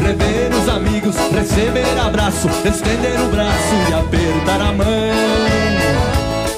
Rever 0.00 0.52
os 0.54 0.68
amigos, 0.68 1.16
receber 1.34 1.98
abraço, 1.98 2.48
estender 2.64 3.20
o 3.20 3.28
braço 3.28 3.74
e 3.90 3.94
apertar 3.94 4.60
a 4.60 4.72
mão. 4.72 4.86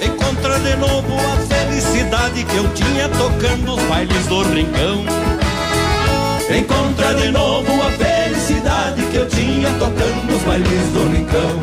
Encontrar 0.02 0.60
de 0.60 0.76
novo 0.76 1.14
a 1.14 1.36
felicidade 1.54 2.44
que 2.44 2.56
eu 2.56 2.68
tinha 2.74 3.08
tocando 3.08 3.74
os 3.74 3.82
bailes 3.84 4.26
do 4.26 4.42
rincão. 4.42 5.04
Encontra 6.56 7.14
de 7.14 7.30
novo 7.32 7.72
a 7.82 7.90
felicidade 7.90 8.13
que 9.14 9.20
eu 9.20 9.28
tinha 9.28 9.70
tocando 9.78 10.34
os 10.34 10.42
bailes 10.42 10.88
do 10.92 11.08
rincão. 11.08 11.60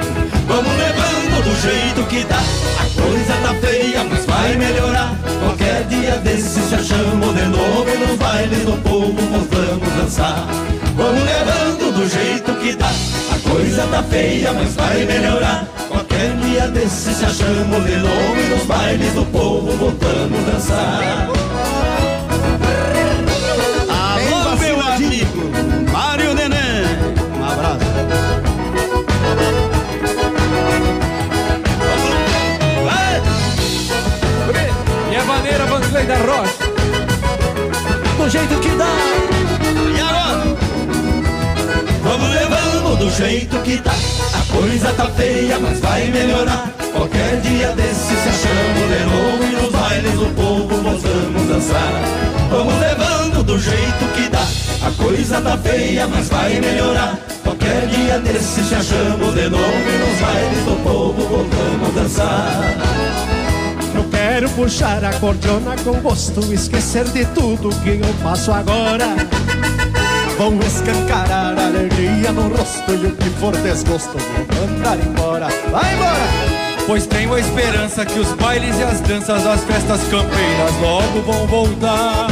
Vamos 0.48 0.72
levando 0.72 1.44
do 1.44 1.62
jeito 1.62 2.08
que 2.08 2.24
dá. 2.24 2.40
A 2.80 3.02
coisa 3.02 3.34
tá 3.44 3.54
feia, 3.56 4.06
mas 4.06 4.26
vai 4.26 4.56
melhorar. 4.56 5.14
Qualquer 5.42 5.84
dia 5.84 6.16
desses 6.20 6.70
se 6.70 6.76
achamos 6.76 7.36
de 7.36 7.46
novo 7.48 7.90
e 7.90 7.98
nos 7.98 8.18
bailes 8.18 8.60
do 8.60 8.82
povo 8.82 9.22
voltamos 9.22 9.86
a 9.86 10.02
dançar. 10.02 10.48
Vamos 10.96 11.24
levando 11.26 11.94
do 11.94 12.08
jeito 12.08 12.54
que 12.54 12.74
dá. 12.74 12.92
A 13.36 13.50
coisa 13.50 13.86
tá 13.86 14.02
feia, 14.04 14.54
mas 14.54 14.74
vai 14.74 15.04
melhorar. 15.04 15.68
Qualquer 15.90 16.32
dia 16.38 16.70
desses 16.70 17.18
se 17.18 17.26
achamos 17.26 17.86
de 17.86 17.98
novo 17.98 18.40
e 18.40 18.48
nos 18.48 18.64
bailes 18.64 19.14
do 19.14 19.26
povo 19.26 19.74
voltamos 19.74 20.40
dançar. 20.46 21.28
Vanderlei 36.02 36.06
da 36.06 36.16
Rocha. 36.18 36.72
Do 38.18 38.30
jeito 38.30 38.60
que 38.60 38.70
dá. 38.70 38.86
E 39.96 40.00
agora? 40.00 40.58
Vamos 42.04 42.30
levando 42.30 42.98
do 42.98 43.10
jeito 43.12 43.58
que 43.60 43.78
tá. 43.78 43.92
A 43.92 44.54
coisa 44.54 44.94
tá 44.94 45.06
feia, 45.10 45.60
mas 45.60 45.80
vai 45.80 46.08
melhorar. 46.08 46.70
Qualquer 46.94 47.40
dia 47.42 47.70
desses 47.74 48.20
se 48.20 48.30
achamos 48.30 48.82
novo 49.12 49.44
e 49.44 49.62
nos 49.62 49.72
bailes 49.72 50.14
do 50.14 50.36
povo 50.36 50.82
voltamos 50.82 51.50
a 51.50 51.54
dançar. 51.54 52.02
Vamos 52.50 52.80
levando 52.80 53.44
do 53.44 53.60
jeito 53.60 54.14
que 54.16 54.30
dá. 54.30 54.46
A 54.88 54.92
coisa 55.04 55.42
tá 55.42 55.58
feia, 55.58 56.08
mas 56.08 56.30
vai 56.30 56.60
melhorar. 56.60 57.18
Qualquer 57.44 57.88
dia 57.88 58.20
desses 58.20 58.68
se 58.68 58.76
achamos 58.76 59.34
de 59.34 59.50
novo 59.50 59.64
e 59.64 59.98
nos 59.98 60.20
bailes 60.20 60.64
do 60.66 60.84
povo 60.84 61.28
voltamos 61.28 61.90
a 61.90 62.02
dançar. 62.02 63.01
Quero 64.22 64.48
puxar 64.52 65.04
a 65.04 65.12
cordiona 65.14 65.76
com 65.84 65.94
gosto, 66.00 66.54
esquecer 66.54 67.06
de 67.06 67.26
tudo 67.26 67.70
que 67.82 67.90
eu 67.90 68.14
passo 68.22 68.52
agora. 68.52 69.16
Vão 70.38 70.60
escancarar 70.60 71.58
a 71.58 71.66
alegria 71.66 72.32
no 72.32 72.56
rosto 72.56 72.92
e 72.92 73.08
o 73.08 73.16
que 73.16 73.30
for 73.40 73.58
desgosto 73.58 74.16
vou 74.20 74.68
mandar 74.68 75.00
embora. 75.00 75.48
Vai 75.72 75.96
embora! 75.96 76.86
Pois 76.86 77.08
tenho 77.08 77.34
a 77.34 77.40
esperança 77.40 78.06
que 78.06 78.20
os 78.20 78.32
bailes 78.34 78.78
e 78.78 78.84
as 78.84 79.02
danças 79.02 79.44
das 79.44 79.64
festas 79.64 80.02
campeiras 80.04 80.76
logo 80.80 81.22
vão 81.22 81.48
voltar. 81.48 82.28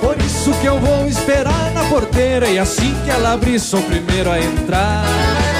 Por 0.00 0.20
isso 0.20 0.52
que 0.54 0.66
eu 0.66 0.80
vou 0.80 1.06
esperar 1.06 1.70
na 1.74 1.84
porteira 1.84 2.48
e 2.48 2.58
assim 2.58 2.92
que 3.04 3.10
ela 3.10 3.34
abrir 3.34 3.60
sou 3.60 3.78
o 3.78 3.84
primeiro 3.84 4.32
a 4.32 4.40
entrar. 4.40 5.51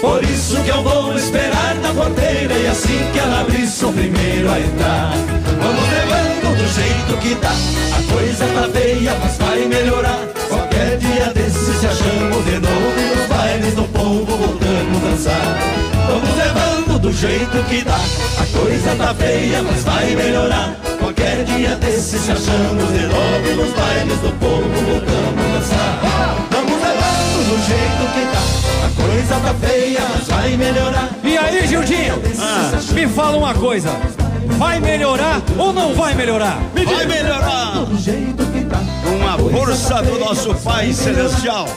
Por 0.00 0.22
isso 0.22 0.56
que 0.62 0.70
eu 0.70 0.82
vou 0.82 1.16
esperar 1.16 1.74
na 1.82 1.92
porteira 1.92 2.54
e 2.54 2.66
assim 2.68 2.98
que 3.12 3.18
ela 3.18 3.40
abrir 3.40 3.66
sou 3.66 3.90
o 3.90 3.92
primeiro 3.92 4.50
a 4.50 4.60
entrar. 4.60 5.12
Vamos 5.60 5.88
levando 5.90 6.56
do 6.56 6.68
jeito 6.72 7.16
que 7.20 7.34
tá. 7.34 7.50
A 7.50 8.12
coisa 8.12 8.44
tá 8.46 8.68
feia, 8.72 9.16
mas 9.20 9.36
vai 9.38 9.66
melhorar. 9.66 10.20
Qualquer 10.48 10.98
dia 10.98 11.32
desses 11.34 11.80
se 11.80 11.86
achamos 11.86 12.44
de 12.44 12.58
novo 12.60 12.94
e 12.96 13.16
nos 13.16 13.26
bailes 13.26 13.74
do 13.74 13.82
povo 13.92 14.36
voltamos 14.36 15.04
a 15.04 15.10
dançar. 15.10 15.58
Vamos 16.06 16.36
levando 16.36 16.98
do 17.00 17.12
jeito 17.12 17.64
que 17.68 17.82
dá. 17.82 17.96
A 17.96 18.58
coisa 18.58 18.94
tá 18.96 19.14
feia, 19.14 19.62
mas 19.62 19.82
vai 19.82 20.14
melhorar. 20.14 20.76
Qualquer 21.00 21.44
dia 21.44 21.74
desses 21.76 22.22
se 22.22 22.30
achamos 22.30 22.92
de 22.92 23.06
novo 23.06 23.50
e 23.50 23.54
nos 23.54 23.72
bailes 23.72 24.18
do 24.20 24.32
povo 24.38 24.62
voltamos 24.62 25.44
a 25.44 25.58
dançar. 25.58 26.47
Do 27.48 27.56
jeito 27.56 28.04
que 28.12 28.26
tá. 28.26 28.42
A 28.84 29.02
coisa 29.02 29.40
tá 29.40 29.54
feia, 29.66 30.00
mas 30.10 30.28
vai 30.28 30.54
melhorar. 30.54 31.08
E 31.24 31.38
aí, 31.38 31.66
Gildinho? 31.66 32.20
me 32.92 33.06
fala 33.08 33.38
uma 33.38 33.54
coisa. 33.54 33.88
Vai 34.58 34.78
melhorar 34.80 35.40
ou 35.56 35.72
não 35.72 35.94
vai 35.94 36.14
melhorar? 36.14 36.58
Me 36.74 36.84
Vai 36.84 37.06
melhorar. 37.06 37.72
Com 39.28 39.34
a 39.34 39.50
força 39.50 40.02
do 40.02 40.18
nosso 40.18 40.54
Pai 40.54 40.90
Celestial. 40.90 41.68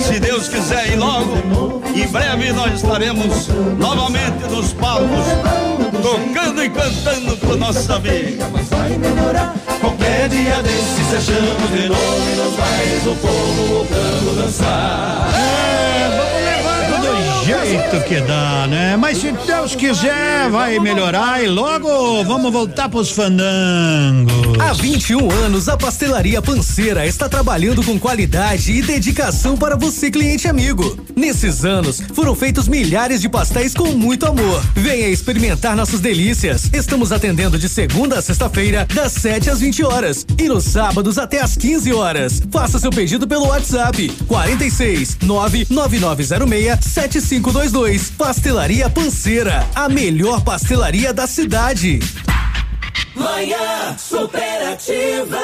Se 0.00 0.20
Deus 0.20 0.46
quiser 0.46 0.92
e 0.92 0.94
logo, 0.94 1.82
em 1.92 2.06
breve 2.06 2.52
nós 2.52 2.74
estaremos 2.74 3.48
novamente 3.76 4.44
nos 4.48 4.72
palcos, 4.72 5.26
tocando 6.00 6.62
e 6.62 6.70
cantando 6.70 7.36
por 7.38 7.56
nossa 7.56 7.98
vida. 7.98 8.46
vai 8.70 8.90
melhorar. 8.90 9.56
Qualquer 9.80 10.28
dia 10.28 10.62
desses 10.62 11.06
se 11.08 11.16
achamos 11.16 11.70
de 11.72 11.88
novo 11.88 12.30
e 12.32 12.36
nos 12.36 12.54
bailes 12.54 13.02
do 13.02 13.16
povo 13.20 13.66
voltando 13.66 14.30
a 14.30 14.42
dançar. 14.44 15.95
Jeito 17.46 18.02
que 18.08 18.20
dá, 18.22 18.66
né? 18.66 18.96
Mas 18.96 19.18
se 19.18 19.30
Deus 19.30 19.76
quiser, 19.76 20.50
vai 20.50 20.80
melhorar 20.80 21.40
e 21.40 21.46
logo 21.46 22.24
vamos 22.24 22.52
voltar 22.52 22.88
pros 22.88 23.12
fandangos. 23.12 24.58
Há 24.58 24.72
21 24.72 25.30
anos, 25.30 25.68
a 25.68 25.76
Pastelaria 25.76 26.42
Panceira 26.42 27.06
está 27.06 27.28
trabalhando 27.28 27.84
com 27.84 28.00
qualidade 28.00 28.72
e 28.72 28.82
dedicação 28.82 29.56
para 29.56 29.76
você, 29.76 30.10
cliente 30.10 30.48
amigo. 30.48 30.98
Nesses 31.14 31.64
anos, 31.64 32.02
foram 32.14 32.34
feitos 32.34 32.66
milhares 32.66 33.20
de 33.20 33.28
pastéis 33.28 33.74
com 33.74 33.92
muito 33.92 34.26
amor. 34.26 34.60
Venha 34.74 35.08
experimentar 35.08 35.76
nossas 35.76 36.00
delícias. 36.00 36.68
Estamos 36.72 37.12
atendendo 37.12 37.56
de 37.56 37.68
segunda 37.68 38.18
a 38.18 38.22
sexta-feira, 38.22 38.88
das 38.92 39.12
7 39.12 39.50
às 39.50 39.60
20 39.60 39.84
horas 39.84 40.26
e 40.36 40.48
nos 40.48 40.64
sábados 40.64 41.16
até 41.16 41.40
às 41.40 41.56
15 41.56 41.92
horas. 41.92 42.42
Faça 42.50 42.80
seu 42.80 42.90
pedido 42.90 43.28
pelo 43.28 43.46
WhatsApp 43.46 44.08
46 44.26 45.18
99906 45.22 47.35
7522. 47.36 48.10
Pastelaria 48.10 48.88
Panceira, 48.88 49.66
a 49.74 49.88
melhor 49.88 50.42
pastelaria 50.42 51.12
da 51.12 51.26
cidade. 51.26 52.00
Manhã 53.14 53.96
superativa. 53.98 55.38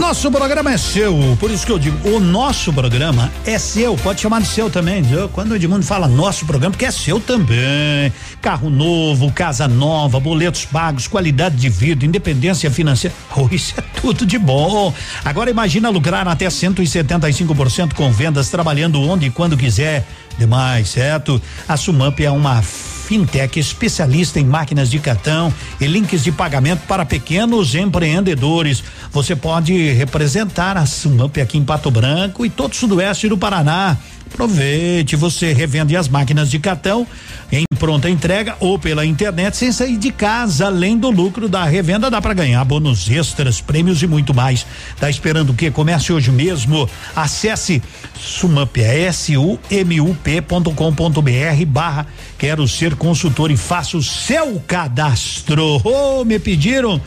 Nosso 0.00 0.32
programa 0.32 0.72
é 0.72 0.78
seu, 0.78 1.36
por 1.38 1.50
isso 1.50 1.66
que 1.66 1.70
eu 1.70 1.78
digo, 1.78 2.08
o 2.08 2.18
nosso 2.18 2.72
programa 2.72 3.30
é 3.44 3.58
seu, 3.58 3.94
pode 3.98 4.22
chamar 4.22 4.40
de 4.40 4.48
seu 4.48 4.70
também. 4.70 5.02
viu? 5.02 5.28
Quando 5.28 5.52
o 5.52 5.56
Edmundo 5.56 5.84
fala 5.84 6.08
nosso 6.08 6.46
programa, 6.46 6.72
porque 6.72 6.86
é 6.86 6.90
seu 6.90 7.20
também. 7.20 8.10
Carro 8.40 8.70
novo, 8.70 9.30
casa 9.30 9.68
nova, 9.68 10.18
boletos 10.18 10.64
pagos, 10.64 11.06
qualidade 11.06 11.56
de 11.56 11.68
vida, 11.68 12.06
independência 12.06 12.70
financeira. 12.70 13.14
Oh, 13.36 13.46
isso 13.54 13.74
é 13.76 13.82
tudo 14.00 14.24
de 14.26 14.38
bom. 14.38 14.92
Agora 15.22 15.50
imagina 15.50 15.90
lucrar 15.90 16.26
até 16.26 16.46
175% 16.46 17.92
com 17.92 18.10
vendas, 18.10 18.48
trabalhando 18.48 19.00
onde 19.02 19.26
e 19.26 19.30
quando 19.30 19.56
quiser. 19.56 20.04
Demais, 20.38 20.88
certo? 20.88 21.40
A 21.68 21.76
Sumamp 21.76 22.18
é 22.20 22.30
uma 22.30 22.62
fintech 23.10 23.58
especialista 23.58 24.38
em 24.38 24.44
máquinas 24.44 24.88
de 24.88 25.00
cartão 25.00 25.52
e 25.80 25.86
links 25.88 26.22
de 26.22 26.30
pagamento 26.30 26.82
para 26.86 27.04
pequenos 27.04 27.74
empreendedores. 27.74 28.84
Você 29.10 29.34
pode 29.34 29.90
representar 29.94 30.76
a 30.76 30.86
Sumamp 30.86 31.36
aqui 31.38 31.58
em 31.58 31.64
Pato 31.64 31.90
Branco 31.90 32.46
e 32.46 32.48
todo 32.48 32.72
o 32.72 32.76
sudoeste 32.76 33.28
do 33.28 33.36
Paraná. 33.36 33.98
Aproveite, 34.32 35.16
você 35.16 35.52
revende 35.52 35.96
as 35.96 36.08
máquinas 36.08 36.50
de 36.50 36.58
cartão 36.58 37.06
em 37.52 37.64
pronta 37.78 38.08
entrega 38.08 38.56
ou 38.60 38.78
pela 38.78 39.04
internet 39.04 39.56
sem 39.56 39.72
sair 39.72 39.96
de 39.96 40.10
casa. 40.12 40.66
Além 40.66 40.96
do 40.96 41.10
lucro 41.10 41.48
da 41.48 41.64
revenda, 41.64 42.10
dá 42.10 42.22
para 42.22 42.32
ganhar 42.32 42.64
bônus 42.64 43.10
extras, 43.10 43.60
prêmios 43.60 44.02
e 44.02 44.06
muito 44.06 44.32
mais. 44.32 44.64
Tá 44.98 45.10
esperando 45.10 45.50
o 45.50 45.54
quê? 45.54 45.70
Comece 45.70 46.12
hoje 46.12 46.30
mesmo. 46.30 46.88
Acesse 47.14 47.82
Sumap, 48.18 48.76
é 48.78 49.06
S-U-M-U-P.com.br 49.06 50.70
barra 51.66 52.06
quero 52.38 52.66
ser 52.66 52.94
consultor 52.94 53.50
e 53.50 53.56
faça 53.56 53.96
o 53.96 54.02
seu 54.02 54.62
cadastro. 54.66 55.82
Oh, 55.84 56.24
me 56.24 56.38
pediram 56.38 57.00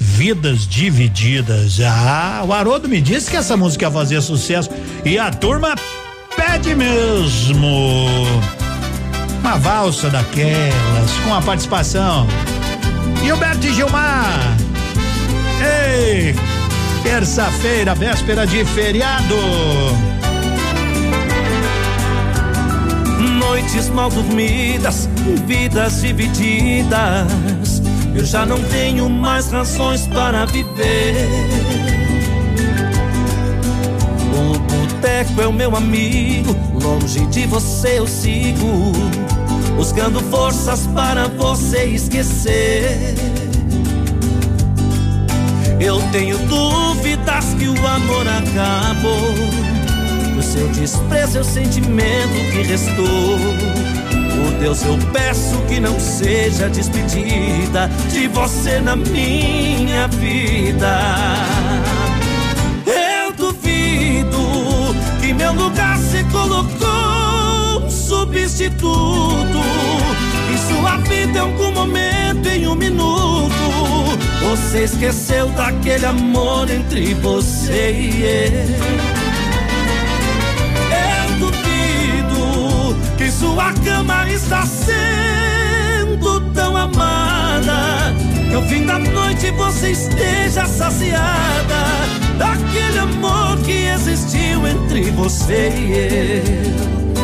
Vidas 0.00 0.66
Divididas. 0.66 1.78
Ah, 1.80 2.42
o 2.44 2.52
Haroldo 2.52 2.88
me 2.88 3.00
disse 3.00 3.30
que 3.30 3.36
essa 3.36 3.56
música 3.56 3.84
ia 3.84 3.90
fazer 3.90 4.20
sucesso 4.22 4.70
e 5.04 5.18
a 5.18 5.30
turma 5.30 5.74
pede 6.40 6.74
mesmo. 6.74 8.26
Uma 9.40 9.56
valsa 9.58 10.08
daquelas 10.08 11.10
com 11.24 11.34
a 11.34 11.40
participação 11.40 12.26
Gilberto 13.22 13.66
e 13.66 13.74
Gilmar. 13.74 14.56
Ei, 15.60 16.34
terça-feira, 17.02 17.94
véspera 17.94 18.46
de 18.46 18.64
feriado. 18.64 19.34
Noites 23.38 23.88
mal 23.90 24.10
dormidas, 24.10 25.08
vidas 25.46 26.00
divididas. 26.00 27.82
Eu 28.14 28.24
já 28.24 28.46
não 28.46 28.60
tenho 28.64 29.08
mais 29.08 29.52
razões 29.52 30.06
para 30.06 30.46
viver. 30.46 31.99
Boteco 35.00 35.40
é 35.40 35.46
o 35.46 35.52
meu 35.52 35.74
amigo, 35.74 36.54
longe 36.82 37.24
de 37.26 37.46
você 37.46 37.98
eu 37.98 38.06
sigo, 38.06 38.92
buscando 39.74 40.20
forças 40.30 40.86
para 40.88 41.26
você 41.26 41.86
esquecer. 41.86 43.14
Eu 45.80 46.02
tenho 46.12 46.36
dúvidas 46.46 47.46
que 47.58 47.66
o 47.66 47.86
amor 47.86 48.26
acabou. 48.28 49.34
O 50.38 50.42
seu 50.42 50.68
desprezo 50.68 51.38
é 51.38 51.40
o 51.40 51.44
sentimento 51.44 52.52
que 52.52 52.62
restou. 52.62 53.38
Por 54.36 54.58
Deus, 54.60 54.82
eu 54.82 54.98
peço 55.12 55.56
que 55.66 55.80
não 55.80 55.98
seja 55.98 56.68
despedida 56.68 57.90
de 58.12 58.28
você 58.28 58.80
na 58.80 58.96
minha 58.96 60.06
vida. 60.08 61.59
Meu 65.40 65.54
lugar 65.54 65.96
se 65.96 66.22
colocou 66.24 67.86
um 67.86 67.90
substituto. 67.90 69.60
Em 70.52 70.56
sua 70.68 70.98
vida, 70.98 71.38
em 71.38 71.40
algum 71.40 71.72
momento, 71.72 72.46
em 72.46 72.66
um 72.66 72.74
minuto, 72.74 73.50
você 74.42 74.84
esqueceu 74.84 75.48
daquele 75.50 76.04
amor 76.04 76.70
entre 76.70 77.14
você 77.14 77.90
e 77.90 78.22
eu. 78.22 78.52
Eu 80.98 81.38
duvido 81.38 82.96
que 83.16 83.30
sua 83.30 83.72
cama 83.82 84.28
está 84.28 84.66
sendo 84.66 86.40
tão 86.52 86.76
amada. 86.76 88.14
Que 88.46 88.54
ao 88.54 88.62
fim 88.64 88.84
da 88.84 88.98
noite 88.98 89.50
você 89.52 89.92
esteja 89.92 90.66
saciada 90.66 92.19
daquele 92.40 92.98
amor 92.98 93.58
que 93.58 93.84
existiu 93.86 94.66
entre 94.66 95.10
você 95.10 95.68
e 95.76 95.92
eu. 95.92 97.20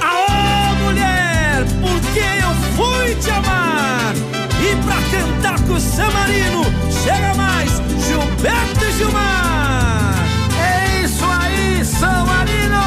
Aô, 0.00 0.74
mulher, 0.82 1.66
porque 1.82 2.24
eu 2.44 2.52
fui 2.74 3.14
te 3.16 3.30
amar. 3.30 4.14
E 4.58 4.74
pra 4.84 4.96
cantar 5.12 5.60
com 5.66 5.74
o 5.74 5.80
Samarino, 5.80 6.64
chega 7.02 7.34
mais, 7.34 7.72
Gilberto 8.06 8.84
e 8.86 8.92
Gilmar. 8.92 10.14
É 10.58 11.04
isso 11.04 11.24
aí, 11.26 11.84
Samarino. 11.84 12.84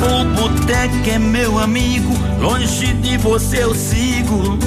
O 0.00 0.24
boteco 0.40 1.10
é 1.10 1.18
meu 1.18 1.58
amigo, 1.58 2.14
longe 2.40 2.94
de 2.94 3.18
você 3.18 3.62
eu 3.62 3.74
sigo, 3.74 4.58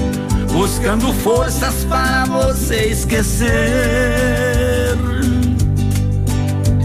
buscando 0.51 1.13
forças 1.13 1.85
para 1.85 2.25
você 2.25 2.87
esquecer. 2.87 3.49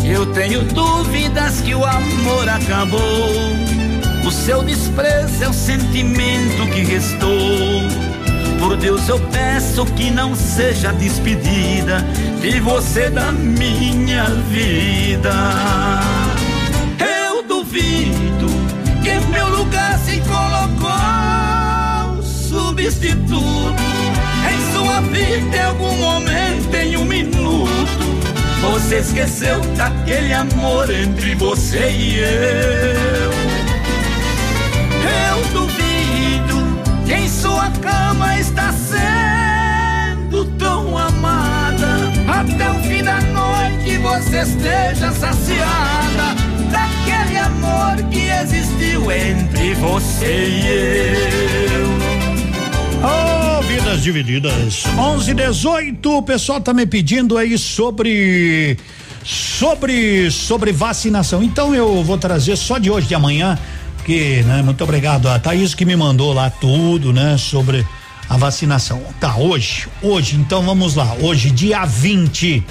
Eu 0.04 0.26
tenho 0.32 0.62
dúvidas 0.62 1.60
que 1.60 1.74
o 1.74 1.84
amor 1.84 2.48
acabou. 2.48 3.00
O 4.24 4.30
seu 4.30 4.62
desprezo 4.62 5.44
é 5.44 5.48
o 5.48 5.52
sentimento 5.52 6.66
que 6.72 6.82
restou. 6.82 8.04
Por 8.58 8.76
Deus 8.76 9.08
eu 9.08 9.18
peço 9.30 9.84
que 9.86 10.10
não 10.10 10.34
seja 10.34 10.92
despedida 10.92 12.04
de 12.40 12.60
você 12.60 13.10
da 13.10 13.32
minha 13.32 14.24
vida. 14.48 15.32
Eu 16.98 17.42
duvido 17.42 18.46
que 19.02 19.10
em 19.10 19.20
meu 19.26 19.48
lugar 19.48 19.98
se 19.98 20.20
colocou 20.20 21.23
substituto. 22.54 23.82
Em 24.48 24.72
sua 24.72 25.00
vida, 25.00 25.56
em 25.56 25.60
algum 25.60 25.96
momento, 25.96 26.74
em 26.74 26.96
um 26.96 27.04
minuto, 27.04 27.68
você 28.60 28.98
esqueceu 28.98 29.60
daquele 29.76 30.32
amor 30.32 30.88
entre 30.90 31.34
você 31.34 31.90
e 31.90 32.18
eu. 32.18 33.32
Eu 35.26 35.44
duvido 35.52 36.56
que 37.04 37.14
em 37.14 37.28
sua 37.28 37.70
cama 37.82 38.38
está 38.38 38.72
sendo 38.72 40.44
tão 40.56 40.96
amada. 40.96 42.12
Até 42.28 42.70
o 42.70 42.74
fim 42.84 43.02
da 43.02 43.20
noite 43.20 43.98
você 43.98 44.42
esteja 44.42 45.10
saciada 45.12 46.34
daquele 46.70 47.38
amor 47.38 47.96
que 48.10 48.28
existiu 48.28 49.10
entre 49.10 49.74
você 49.74 50.46
e 50.46 50.66
eu. 50.66 52.13
Oh, 53.06 53.62
vidas 53.62 54.02
divididas. 54.02 54.84
11 54.98 55.34
18, 55.34 56.10
o 56.10 56.22
pessoal 56.22 56.58
tá 56.58 56.72
me 56.72 56.86
pedindo 56.86 57.36
aí 57.36 57.58
sobre 57.58 58.78
sobre 59.22 60.30
sobre 60.30 60.72
vacinação. 60.72 61.42
Então 61.42 61.74
eu 61.74 62.02
vou 62.02 62.16
trazer 62.16 62.56
só 62.56 62.78
de 62.78 62.90
hoje 62.90 63.06
de 63.06 63.14
amanhã, 63.14 63.58
que, 64.06 64.42
né, 64.44 64.62
muito 64.62 64.82
obrigado 64.82 65.28
a 65.28 65.38
Thaís 65.38 65.74
que 65.74 65.84
me 65.84 65.94
mandou 65.94 66.32
lá 66.32 66.48
tudo, 66.48 67.12
né, 67.12 67.36
sobre 67.36 67.86
a 68.28 68.38
vacinação. 68.38 69.02
Tá, 69.20 69.36
hoje, 69.36 69.86
hoje, 70.00 70.36
então 70.36 70.62
vamos 70.62 70.94
lá. 70.94 71.14
Hoje, 71.20 71.50
dia 71.50 71.84
20. 71.84 72.64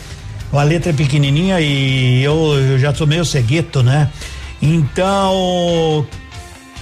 A 0.51 0.64
letra 0.64 0.91
é 0.91 0.93
pequenininha 0.93 1.60
e 1.61 2.23
eu, 2.23 2.53
eu 2.55 2.80
já 2.80 2.93
sou 2.93 3.07
meio 3.07 3.26
cegueto, 3.26 3.81
né? 3.81 4.10
Então, 4.61 6.05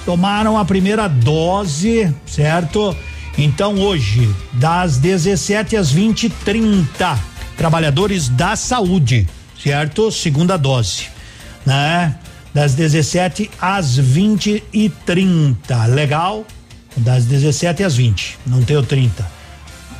tomaram 0.06 0.58
a 0.58 0.66
primeira 0.66 1.08
dose, 1.08 2.14
certo? 2.26 2.96
Então 3.38 3.76
hoje, 3.80 4.30
das 4.54 4.98
17 4.98 5.76
às 5.76 5.92
20 5.92 6.30
30 6.30 7.20
trabalhadores 7.58 8.28
da 8.28 8.56
saúde, 8.56 9.28
certo? 9.62 10.12
Segunda 10.12 10.58
dose, 10.58 11.08
né? 11.66 12.16
Das 12.54 12.74
17 12.74 13.50
às 13.62 13.96
20 13.96 14.64
e 14.74 14.90
30, 14.90 15.86
legal? 15.86 16.46
Das 16.98 17.26
17 17.26 17.84
às 17.84 17.96
20, 17.96 18.38
não 18.46 18.62
tenho 18.62 18.84
30. 18.84 19.42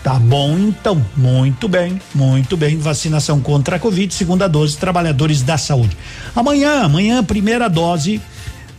Tá 0.04 0.16
bom 0.16 0.58
então, 0.58 1.06
muito 1.16 1.68
bem, 1.68 2.02
muito 2.14 2.58
bem. 2.58 2.78
Vacinação 2.78 3.40
contra 3.40 3.76
a 3.76 3.80
Covid, 3.80 4.12
segunda 4.14 4.50
dose, 4.50 4.76
trabalhadores 4.76 5.44
da 5.44 5.58
saúde. 5.58 5.96
Amanhã, 6.36 6.84
amanhã, 6.84 7.24
primeira 7.24 7.70
dose, 7.70 8.20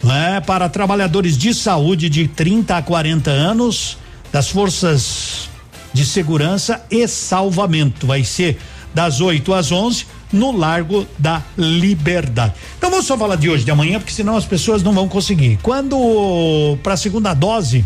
né, 0.03 0.43
para 0.45 0.69
trabalhadores 0.69 1.39
de 1.39 1.55
saúde 1.55 2.09
de 2.09 2.27
30 2.27 2.77
a 2.77 2.83
40 2.83 3.31
anos, 3.31 3.97
das 4.33 4.49
forças 4.49 5.49
de 5.93 6.05
segurança 6.05 6.83
e 6.91 7.07
salvamento. 7.07 8.07
Vai 8.07 8.25
ser 8.25 8.59
das 8.95 9.21
8 9.21 9.53
às 9.55 9.71
11 9.71 10.07
no 10.33 10.51
Largo 10.51 11.07
da 11.19 11.43
Liberdade. 11.57 12.55
Então 12.79 12.91
vamos 12.91 13.07
só 13.07 13.17
falar 13.17 13.37
de 13.37 13.49
hoje, 13.51 13.65
de 13.65 13.71
amanhã, 13.71 13.99
porque 13.99 14.13
senão 14.13 14.37
as 14.37 14.45
pessoas 14.45 14.83
não 14.83 14.93
vão 14.93 15.09
conseguir. 15.09 15.59
Quando 15.63 16.79
para 16.83 16.95
a 16.95 16.97
segunda 16.97 17.35
dose 17.35 17.85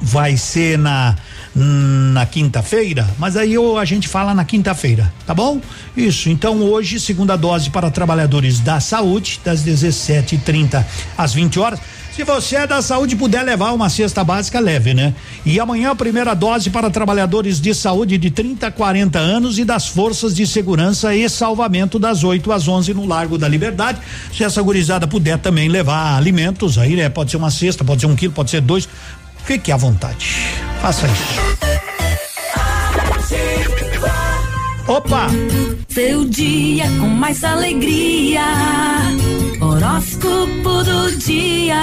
vai 0.00 0.36
ser 0.36 0.78
na 0.78 1.16
na 1.56 2.26
quinta-feira, 2.26 3.08
mas 3.16 3.36
aí 3.36 3.54
eu, 3.54 3.78
a 3.78 3.84
gente 3.84 4.08
fala 4.08 4.34
na 4.34 4.44
quinta-feira, 4.44 5.12
tá 5.24 5.32
bom? 5.32 5.60
Isso. 5.96 6.28
Então 6.28 6.60
hoje 6.60 6.98
segunda 6.98 7.36
dose 7.36 7.70
para 7.70 7.88
trabalhadores 7.92 8.58
da 8.58 8.80
saúde 8.80 9.40
das 9.44 9.62
17:30 9.62 10.84
às 11.16 11.32
20 11.32 11.60
horas. 11.60 11.78
Se 12.14 12.22
você 12.22 12.54
é 12.54 12.66
da 12.66 12.80
saúde 12.80 13.16
puder 13.16 13.42
levar 13.42 13.72
uma 13.72 13.90
cesta 13.90 14.22
básica, 14.22 14.60
leve, 14.60 14.94
né? 14.94 15.12
E 15.44 15.58
amanhã 15.58 15.90
a 15.90 15.96
primeira 15.96 16.32
dose 16.32 16.70
para 16.70 16.88
trabalhadores 16.88 17.60
de 17.60 17.74
saúde 17.74 18.16
de 18.16 18.30
30 18.30 18.68
a 18.68 18.70
40 18.70 19.18
anos 19.18 19.58
e 19.58 19.64
das 19.64 19.88
forças 19.88 20.32
de 20.32 20.46
segurança 20.46 21.12
e 21.12 21.28
salvamento 21.28 21.98
das 21.98 22.22
8 22.22 22.52
às 22.52 22.68
11 22.68 22.94
no 22.94 23.04
Largo 23.04 23.36
da 23.36 23.48
Liberdade. 23.48 23.98
Se 24.32 24.44
essa 24.44 24.62
gurizada 24.62 25.08
puder 25.08 25.38
também 25.38 25.68
levar 25.68 26.16
alimentos 26.16 26.78
aí, 26.78 26.94
né? 26.94 27.08
Pode 27.08 27.32
ser 27.32 27.36
uma 27.36 27.50
cesta, 27.50 27.82
pode 27.82 28.02
ser 28.02 28.06
um 28.06 28.14
quilo, 28.14 28.32
pode 28.32 28.48
ser 28.48 28.60
dois. 28.60 28.88
Fique 29.44 29.72
à 29.72 29.76
vontade. 29.76 30.36
Faça 30.80 31.08
isso. 31.08 32.03
Opa! 34.86 35.26
Seu 35.88 36.24
dia 36.24 36.84
com 37.00 37.06
mais 37.08 37.42
alegria. 37.44 38.42
Horóscopo 39.60 40.82
do 40.84 41.16
dia. 41.16 41.76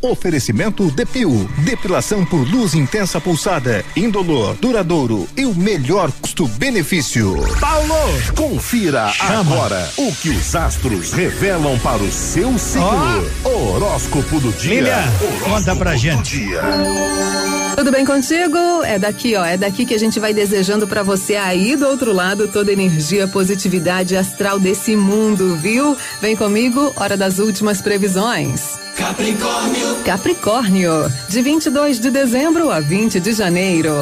Oferecimento 0.00 0.90
Depil, 0.92 1.48
depilação 1.58 2.24
por 2.24 2.38
luz 2.48 2.72
intensa 2.74 3.20
pulsada, 3.20 3.84
indolor, 3.96 4.54
duradouro 4.56 5.28
e 5.36 5.44
o 5.44 5.54
melhor 5.54 6.12
custo-benefício. 6.20 7.34
Paulo, 7.60 7.94
confira 8.36 9.08
Chama. 9.08 9.40
agora 9.40 9.90
o 9.96 10.12
que 10.14 10.30
os 10.30 10.54
astros 10.54 11.12
revelam 11.12 11.78
para 11.80 12.02
o 12.02 12.12
seu 12.12 12.56
signo. 12.58 13.24
Horóscopo 13.44 14.38
do 14.40 14.52
dia. 14.52 14.74
Lilian, 14.74 14.94
Horóscopo 15.20 15.50
conta 15.50 15.74
pra 15.76 15.96
gente. 15.96 16.38
dia. 16.38 16.60
Tudo 17.76 17.92
bem 17.92 18.04
contigo? 18.04 18.58
É 18.84 18.98
daqui, 18.98 19.36
ó. 19.36 19.44
É 19.44 19.56
daqui 19.56 19.86
que 19.86 19.94
a 19.94 19.98
gente 19.98 20.18
vai 20.18 20.34
desejando 20.34 20.86
pra 20.88 21.04
você 21.04 21.36
aí 21.36 21.76
do 21.78 21.86
outro 21.86 22.12
lado 22.12 22.48
toda 22.48 22.70
a 22.70 22.72
energia, 22.72 23.28
positividade 23.28 24.16
astral 24.16 24.58
desse 24.58 24.96
mundo, 24.96 25.56
viu? 25.56 25.96
Vem 26.20 26.36
comigo, 26.36 26.92
hora 26.96 27.16
das 27.16 27.38
últimas 27.38 27.80
previsões. 27.80 28.78
Capricórnio. 28.96 29.96
Capricórnio, 30.04 30.92
de 31.28 31.40
22 31.40 32.00
de 32.00 32.10
dezembro 32.10 32.70
a 32.70 32.80
20 32.80 33.20
de 33.20 33.32
janeiro. 33.32 33.92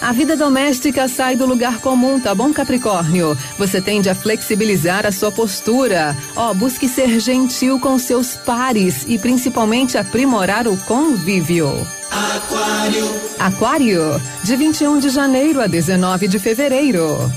A 0.00 0.12
vida 0.12 0.34
doméstica 0.34 1.06
sai 1.08 1.36
do 1.36 1.44
lugar 1.44 1.78
comum, 1.78 2.18
tá 2.18 2.34
bom, 2.34 2.52
Capricórnio? 2.54 3.36
Você 3.58 3.82
tende 3.82 4.08
a 4.08 4.14
flexibilizar 4.14 5.04
a 5.04 5.12
sua 5.12 5.30
postura. 5.30 6.16
Ó, 6.34 6.54
busque 6.54 6.88
ser 6.88 7.20
gentil 7.20 7.78
com 7.78 7.98
seus 7.98 8.34
pares 8.34 9.04
e 9.06 9.18
principalmente 9.18 9.98
aprimorar 9.98 10.66
o 10.66 10.76
convívio. 10.78 11.86
Aquário. 12.10 13.10
Aquário, 13.38 14.22
de 14.42 14.56
21 14.56 14.98
de 14.98 15.10
janeiro 15.10 15.60
a 15.60 15.66
19 15.66 16.28
de 16.28 16.38
fevereiro. 16.38 17.30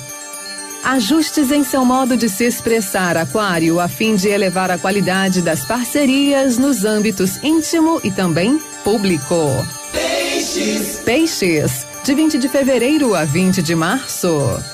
Ajustes 0.84 1.52
em 1.52 1.64
seu 1.64 1.84
modo 1.84 2.16
de 2.16 2.28
se 2.30 2.46
expressar, 2.46 3.18
Aquário, 3.18 3.80
a 3.80 3.88
fim 3.88 4.16
de 4.16 4.30
elevar 4.30 4.72
a 4.72 4.78
qualidade 4.78 5.42
das 5.42 5.66
parcerias 5.66 6.58
nos 6.58 6.86
âmbitos 6.86 7.42
íntimo 7.44 8.00
e 8.04 8.12
também 8.12 8.60
público. 8.84 9.66
Peixes. 9.94 11.00
Peixes, 11.06 11.86
de 12.04 12.14
20 12.14 12.38
de 12.38 12.50
fevereiro 12.50 13.16
a 13.16 13.24
20 13.24 13.62
de 13.62 13.76
março. 13.76 14.73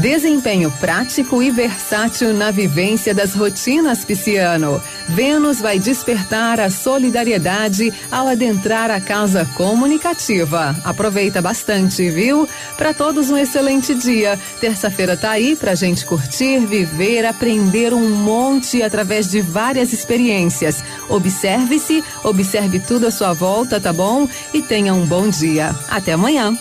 Desempenho 0.00 0.70
prático 0.78 1.42
e 1.42 1.50
versátil 1.50 2.32
na 2.32 2.52
vivência 2.52 3.12
das 3.12 3.34
rotinas 3.34 4.04
pisciano. 4.04 4.80
Vênus 5.08 5.60
vai 5.60 5.80
despertar 5.80 6.60
a 6.60 6.70
solidariedade 6.70 7.92
ao 8.08 8.28
adentrar 8.28 8.92
a 8.92 9.00
casa 9.00 9.44
comunicativa. 9.56 10.76
Aproveita 10.84 11.42
bastante, 11.42 12.08
viu? 12.10 12.48
Para 12.76 12.94
todos 12.94 13.28
um 13.28 13.36
excelente 13.36 13.92
dia. 13.92 14.38
Terça-feira 14.60 15.16
tá 15.16 15.30
aí 15.30 15.56
pra 15.56 15.74
gente 15.74 16.06
curtir, 16.06 16.60
viver, 16.60 17.26
aprender 17.26 17.92
um 17.92 18.08
monte 18.08 18.82
através 18.84 19.28
de 19.28 19.40
várias 19.40 19.92
experiências. 19.92 20.84
Observe-se, 21.08 22.04
observe 22.22 22.78
tudo 22.78 23.08
à 23.08 23.10
sua 23.10 23.32
volta, 23.32 23.80
tá 23.80 23.92
bom? 23.92 24.28
E 24.54 24.62
tenha 24.62 24.94
um 24.94 25.04
bom 25.04 25.28
dia. 25.28 25.74
Até 25.88 26.12
amanhã. 26.12 26.56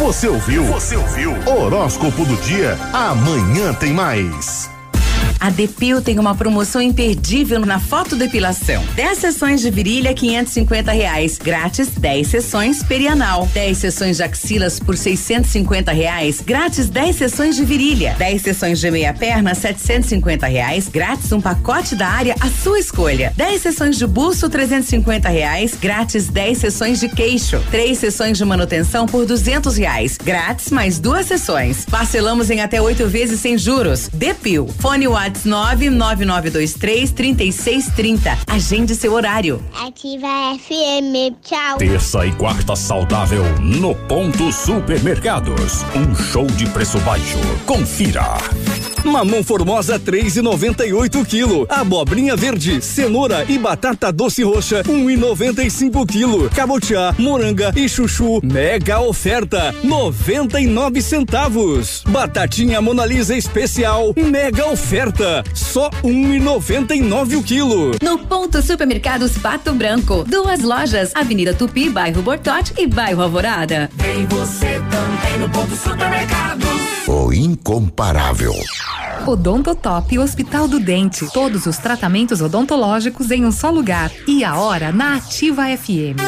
Você 0.00 0.28
ouviu? 0.28 0.64
Você 0.64 0.96
ouviu? 0.96 1.34
Horóscopo 1.46 2.24
do 2.24 2.34
dia. 2.36 2.74
Amanhã 2.90 3.74
tem 3.74 3.92
mais. 3.92 4.70
A 5.40 5.48
Depil 5.48 6.02
tem 6.02 6.18
uma 6.18 6.34
promoção 6.34 6.82
imperdível 6.82 7.60
na 7.60 7.80
fotodepilação. 7.80 8.84
10 8.94 9.18
sessões 9.18 9.62
de 9.62 9.70
virilha, 9.70 10.12
550 10.12 10.92
reais. 10.92 11.38
Grátis, 11.38 11.88
10 11.88 12.26
sessões 12.26 12.82
perianal. 12.82 13.48
10 13.54 13.78
sessões 13.78 14.18
de 14.18 14.22
axilas 14.22 14.78
por 14.78 14.98
650 14.98 15.92
reais. 15.92 16.42
Grátis, 16.42 16.90
10 16.90 17.16
sessões 17.16 17.56
de 17.56 17.64
virilha. 17.64 18.14
10 18.18 18.42
sessões 18.42 18.80
de 18.80 18.90
meia 18.90 19.14
perna, 19.14 19.54
750 19.54 20.46
reais. 20.46 20.88
Grátis, 20.88 21.32
um 21.32 21.40
pacote 21.40 21.96
da 21.96 22.06
área 22.06 22.34
à 22.38 22.50
sua 22.50 22.78
escolha. 22.78 23.32
10 23.34 23.62
sessões 23.62 23.96
de 23.96 24.06
busto, 24.06 24.50
350 24.50 25.26
reais. 25.30 25.74
Grátis, 25.80 26.28
10 26.28 26.58
sessões 26.58 27.00
de 27.00 27.08
queixo. 27.08 27.64
3 27.70 27.96
sessões 27.96 28.36
de 28.36 28.44
manutenção 28.44 29.06
por 29.06 29.24
200 29.24 29.78
reais. 29.78 30.18
Grátis, 30.22 30.70
mais 30.70 30.98
duas 30.98 31.24
sessões. 31.24 31.86
Parcelamos 31.86 32.50
em 32.50 32.60
até 32.60 32.82
oito 32.82 33.08
vezes 33.08 33.40
sem 33.40 33.56
juros. 33.56 34.10
Depil. 34.12 34.68
Fone 34.80 35.08
WhatsApp 35.30 35.44
99923 35.44 37.12
3630. 37.12 38.38
Agende 38.46 38.94
seu 38.94 39.12
horário. 39.12 39.62
Ativa 39.74 40.26
FM, 40.58 41.36
tchau. 41.42 41.78
Terça 41.78 42.26
e 42.26 42.32
quarta 42.32 42.74
saudável 42.74 43.44
no 43.60 43.94
Ponto 43.94 44.52
Supermercados. 44.52 45.84
Um 45.94 46.14
show 46.14 46.46
de 46.46 46.68
preço 46.70 46.98
baixo. 47.00 47.38
Confira. 47.66 48.38
Mamão 49.04 49.42
Formosa 49.42 49.98
3,98 49.98 51.24
quilo. 51.24 51.66
Abobrinha 51.68 52.36
verde, 52.36 52.82
cenoura 52.82 53.44
e 53.48 53.58
batata 53.58 54.12
doce 54.12 54.42
roxa 54.42 54.82
1,95 54.84 56.06
quilo. 56.06 56.50
Cabotiá, 56.50 57.14
moranga 57.18 57.72
e 57.74 57.88
chuchu 57.88 58.40
mega 58.42 59.00
oferta 59.00 59.74
99 59.82 61.00
centavos. 61.00 62.02
Batatinha 62.06 62.80
Monalisa 62.80 63.34
especial 63.34 64.12
mega 64.16 64.66
oferta 64.66 65.19
só 65.54 65.90
1,99 66.02 67.38
o 67.38 67.42
quilo. 67.42 67.92
No 68.02 68.18
Ponto 68.18 68.62
Supermercados 68.62 69.36
Pato 69.38 69.72
Branco, 69.72 70.24
duas 70.26 70.60
lojas, 70.60 71.12
Avenida 71.14 71.52
Tupi, 71.52 71.88
bairro 71.88 72.22
Bortote 72.22 72.72
e 72.78 72.86
bairro 72.86 73.22
Alvorada. 73.22 73.90
Tem 73.98 74.26
você 74.26 74.80
também 74.90 75.38
no 75.38 75.48
ponto 75.50 75.76
supermercado. 75.76 76.64
O 77.06 77.32
incomparável. 77.32 78.54
Odontotop 79.26 80.18
Hospital 80.18 80.66
do 80.66 80.80
Dente. 80.80 81.30
Todos 81.32 81.66
os 81.66 81.76
tratamentos 81.78 82.40
odontológicos 82.40 83.30
em 83.30 83.44
um 83.44 83.52
só 83.52 83.70
lugar. 83.70 84.10
E 84.26 84.44
a 84.44 84.56
hora 84.56 84.90
na 84.92 85.16
Ativa 85.16 85.64
FM. 85.76 86.18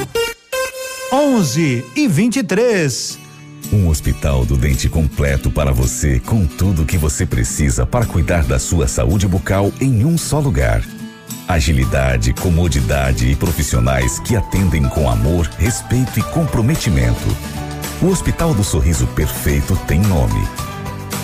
11 1.13 1.85
e 1.95 2.09
23. 2.09 3.22
Um 3.73 3.89
hospital 3.89 4.45
do 4.45 4.55
dente 4.55 4.87
completo 4.87 5.51
para 5.51 5.73
você, 5.73 6.21
com 6.21 6.47
tudo 6.47 6.83
o 6.83 6.85
que 6.85 6.99
você 6.99 7.25
precisa 7.25 7.87
para 7.87 8.05
cuidar 8.05 8.45
da 8.45 8.59
sua 8.59 8.87
saúde 8.87 9.27
bucal 9.27 9.73
em 9.81 10.05
um 10.05 10.19
só 10.19 10.39
lugar. 10.39 10.83
Agilidade, 11.49 12.35
comodidade 12.35 13.31
e 13.31 13.35
profissionais 13.35 14.19
que 14.19 14.37
atendem 14.37 14.83
com 14.91 15.09
amor, 15.09 15.47
respeito 15.59 16.21
e 16.21 16.23
comprometimento. 16.23 17.35
O 18.03 18.09
Hospital 18.09 18.53
do 18.53 18.63
Sorriso 18.63 19.07
Perfeito 19.07 19.75
tem 19.87 20.01
nome. 20.01 20.47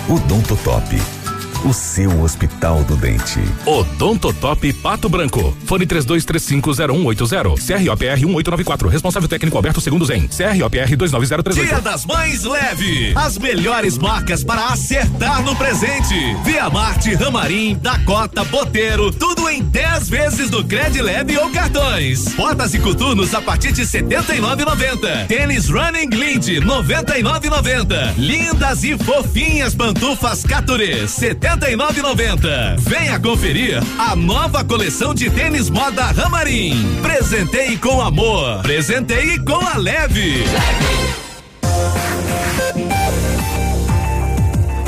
Odontotop. 0.09 1.18
O 1.65 1.73
seu 1.73 2.21
Hospital 2.21 2.85
do 2.85 2.95
Dente. 2.95 3.39
Odontotop 3.65 4.71
Pato 4.73 5.09
Branco. 5.09 5.55
Fone 5.65 5.85
32350180. 5.85 7.83
CROPR 7.83 8.17
1894. 8.25 8.87
Responsável 8.87 9.27
técnico 9.27 9.57
Alberto 9.57 9.81
Segundo 9.81 10.05
Zen. 10.05 10.27
CROPR 10.27 10.95
29038. 10.95 11.67
Dia 11.67 11.81
das 11.81 12.05
Mães 12.05 12.43
leve. 12.45 13.11
As 13.13 13.37
melhores 13.37 13.97
marcas 13.97 14.41
para 14.41 14.67
acertar 14.67 15.43
no 15.43 15.53
presente. 15.57 16.15
Via 16.45 16.69
Marte, 16.69 17.13
Ramarim, 17.15 17.75
Dakota, 17.75 18.45
Boteiro, 18.45 19.11
tudo 19.11 19.49
em 19.49 19.61
10 19.61 20.09
vezes 20.09 20.49
no 20.49 20.63
Cred 20.63 21.01
Leve 21.01 21.37
ou 21.37 21.49
cartões. 21.49 22.29
Botas 22.35 22.73
e 22.73 22.79
coturnos 22.79 23.33
a 23.33 23.41
partir 23.41 23.73
de 23.73 23.81
79,90. 23.81 25.27
Tênis 25.27 25.67
Running 25.67 26.09
Glint 26.09 26.45
99,90. 26.47 28.13
Lindas 28.17 28.83
e 28.85 28.97
fofinhas 28.97 29.75
pantufas 29.75 30.43
Caturê 30.43 31.05
79,90. 31.49 32.77
Venha 32.77 33.19
conferir 33.19 33.81
a 33.97 34.15
nova 34.15 34.63
coleção 34.63 35.15
de 35.15 35.31
tênis 35.31 35.67
moda 35.67 36.03
Ramarim. 36.05 36.99
Presenteie 37.01 37.75
com 37.75 37.99
amor. 38.01 38.61
Presenteie 38.61 39.39
com 39.39 39.55
a 39.55 39.75
Leve. 39.75 40.43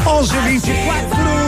11 0.06 0.38
24 0.38 1.42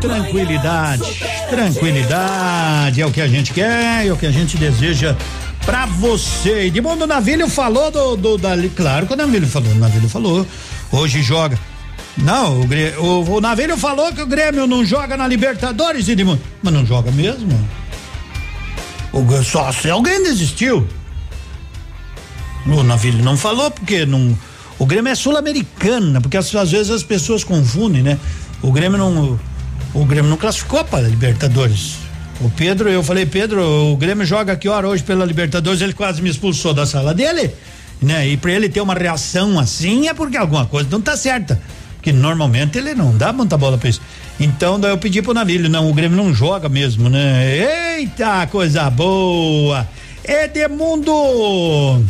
tranquilidade, 0.00 1.02
tranquilidade 1.48 3.02
é 3.02 3.06
o 3.06 3.10
que 3.10 3.20
a 3.20 3.28
gente 3.28 3.52
quer, 3.52 4.06
é 4.06 4.12
o 4.12 4.16
que 4.16 4.26
a 4.26 4.30
gente 4.30 4.56
deseja 4.56 5.16
pra 5.64 5.86
você. 5.86 6.66
Edmundo 6.66 7.06
Navilho 7.06 7.48
falou 7.48 7.90
do, 7.90 8.16
do 8.16 8.38
da, 8.38 8.56
claro 8.74 9.06
que 9.06 9.12
o 9.12 9.16
Navilho 9.16 9.46
falou, 9.46 9.70
o 9.70 9.74
Navilho 9.76 10.08
falou, 10.08 10.46
hoje 10.92 11.22
joga. 11.22 11.58
Não, 12.22 12.60
o, 12.60 12.66
o, 12.98 13.38
o 13.38 13.76
falou 13.78 14.12
que 14.12 14.20
o 14.20 14.26
Grêmio 14.26 14.66
não 14.66 14.84
joga 14.84 15.16
na 15.16 15.26
Libertadores, 15.26 16.08
Edmundo, 16.08 16.40
mas 16.62 16.72
não 16.72 16.84
joga 16.84 17.10
mesmo. 17.10 17.50
O, 19.12 19.42
só 19.42 19.72
se 19.72 19.88
alguém 19.90 20.22
desistiu. 20.22 20.86
O 22.66 22.82
Navilho 22.82 23.24
não 23.24 23.36
falou 23.36 23.70
porque 23.70 24.04
não. 24.04 24.36
O 24.78 24.86
Grêmio 24.86 25.10
é 25.10 25.14
sul-americana, 25.14 26.20
porque 26.20 26.36
às, 26.36 26.54
às 26.54 26.70
vezes 26.70 26.90
as 26.90 27.02
pessoas 27.02 27.42
confundem, 27.42 28.02
né? 28.02 28.18
O 28.62 28.70
Grêmio 28.70 28.98
não. 28.98 29.40
O 29.94 30.04
Grêmio 30.04 30.30
não 30.30 30.36
classificou 30.36 30.84
para 30.84 31.08
Libertadores. 31.08 31.96
O 32.40 32.48
Pedro, 32.48 32.88
eu 32.88 33.02
falei, 33.02 33.26
Pedro, 33.26 33.62
o 33.92 33.96
Grêmio 33.96 34.24
joga 34.24 34.56
que 34.56 34.68
hora 34.68 34.88
hoje 34.88 35.02
pela 35.02 35.24
Libertadores? 35.24 35.80
Ele 35.80 35.92
quase 35.92 36.22
me 36.22 36.30
expulsou 36.30 36.72
da 36.72 36.86
sala 36.86 37.12
dele, 37.12 37.50
né? 38.00 38.28
E 38.28 38.36
para 38.36 38.52
ele 38.52 38.68
ter 38.68 38.80
uma 38.80 38.94
reação 38.94 39.58
assim 39.58 40.08
é 40.08 40.14
porque 40.14 40.36
alguma 40.36 40.66
coisa 40.66 40.88
não 40.90 41.00
tá 41.00 41.16
certa. 41.16 41.60
Porque 42.00 42.14
normalmente 42.14 42.78
ele 42.78 42.94
não 42.94 43.14
dá 43.14 43.30
muita 43.30 43.58
bola 43.58 43.76
pra 43.76 43.90
isso. 43.90 44.00
Então 44.40 44.80
daí 44.80 44.90
eu 44.90 44.96
pedi 44.96 45.20
pro 45.20 45.34
Navilho, 45.34 45.68
não, 45.68 45.90
o 45.90 45.92
Grêmio 45.92 46.16
não 46.16 46.34
joga 46.34 46.66
mesmo, 46.66 47.10
né? 47.10 47.98
Eita, 47.98 48.46
coisa 48.46 48.88
boa! 48.88 49.86
Edmundo! 50.24 52.02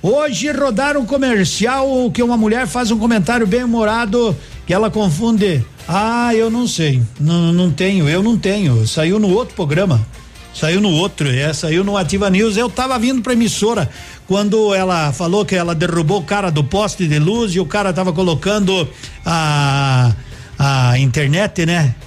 Hoje 0.00 0.52
rodaram 0.52 1.00
um 1.00 1.04
comercial 1.06 2.08
que 2.12 2.22
uma 2.22 2.36
mulher 2.36 2.68
faz 2.68 2.92
um 2.92 2.98
comentário 2.98 3.44
bem 3.44 3.64
humorado 3.64 4.36
que 4.64 4.72
ela 4.72 4.88
confunde. 4.88 5.66
Ah, 5.88 6.32
eu 6.32 6.48
não 6.48 6.68
sei. 6.68 7.02
Não, 7.18 7.52
não 7.52 7.72
tenho, 7.72 8.08
eu 8.08 8.22
não 8.22 8.38
tenho. 8.38 8.86
Saiu 8.86 9.18
no 9.18 9.30
outro 9.30 9.56
programa. 9.56 10.00
Saiu 10.54 10.80
no 10.80 10.90
outro, 10.90 11.28
é, 11.28 11.52
saiu 11.52 11.82
no 11.82 11.96
Ativa 11.96 12.30
News. 12.30 12.56
Eu 12.56 12.70
tava 12.70 12.96
vindo 12.98 13.20
pra 13.20 13.32
emissora 13.32 13.90
quando 14.26 14.72
ela 14.72 15.12
falou 15.12 15.44
que 15.44 15.56
ela 15.56 15.74
derrubou 15.74 16.20
o 16.20 16.24
cara 16.24 16.50
do 16.50 16.62
poste 16.62 17.08
de 17.08 17.18
luz 17.18 17.52
e 17.54 17.60
o 17.60 17.66
cara 17.66 17.92
tava 17.92 18.12
colocando 18.12 18.88
a, 19.26 20.14
a 20.58 20.98
internet, 20.98 21.66
né? 21.66 21.94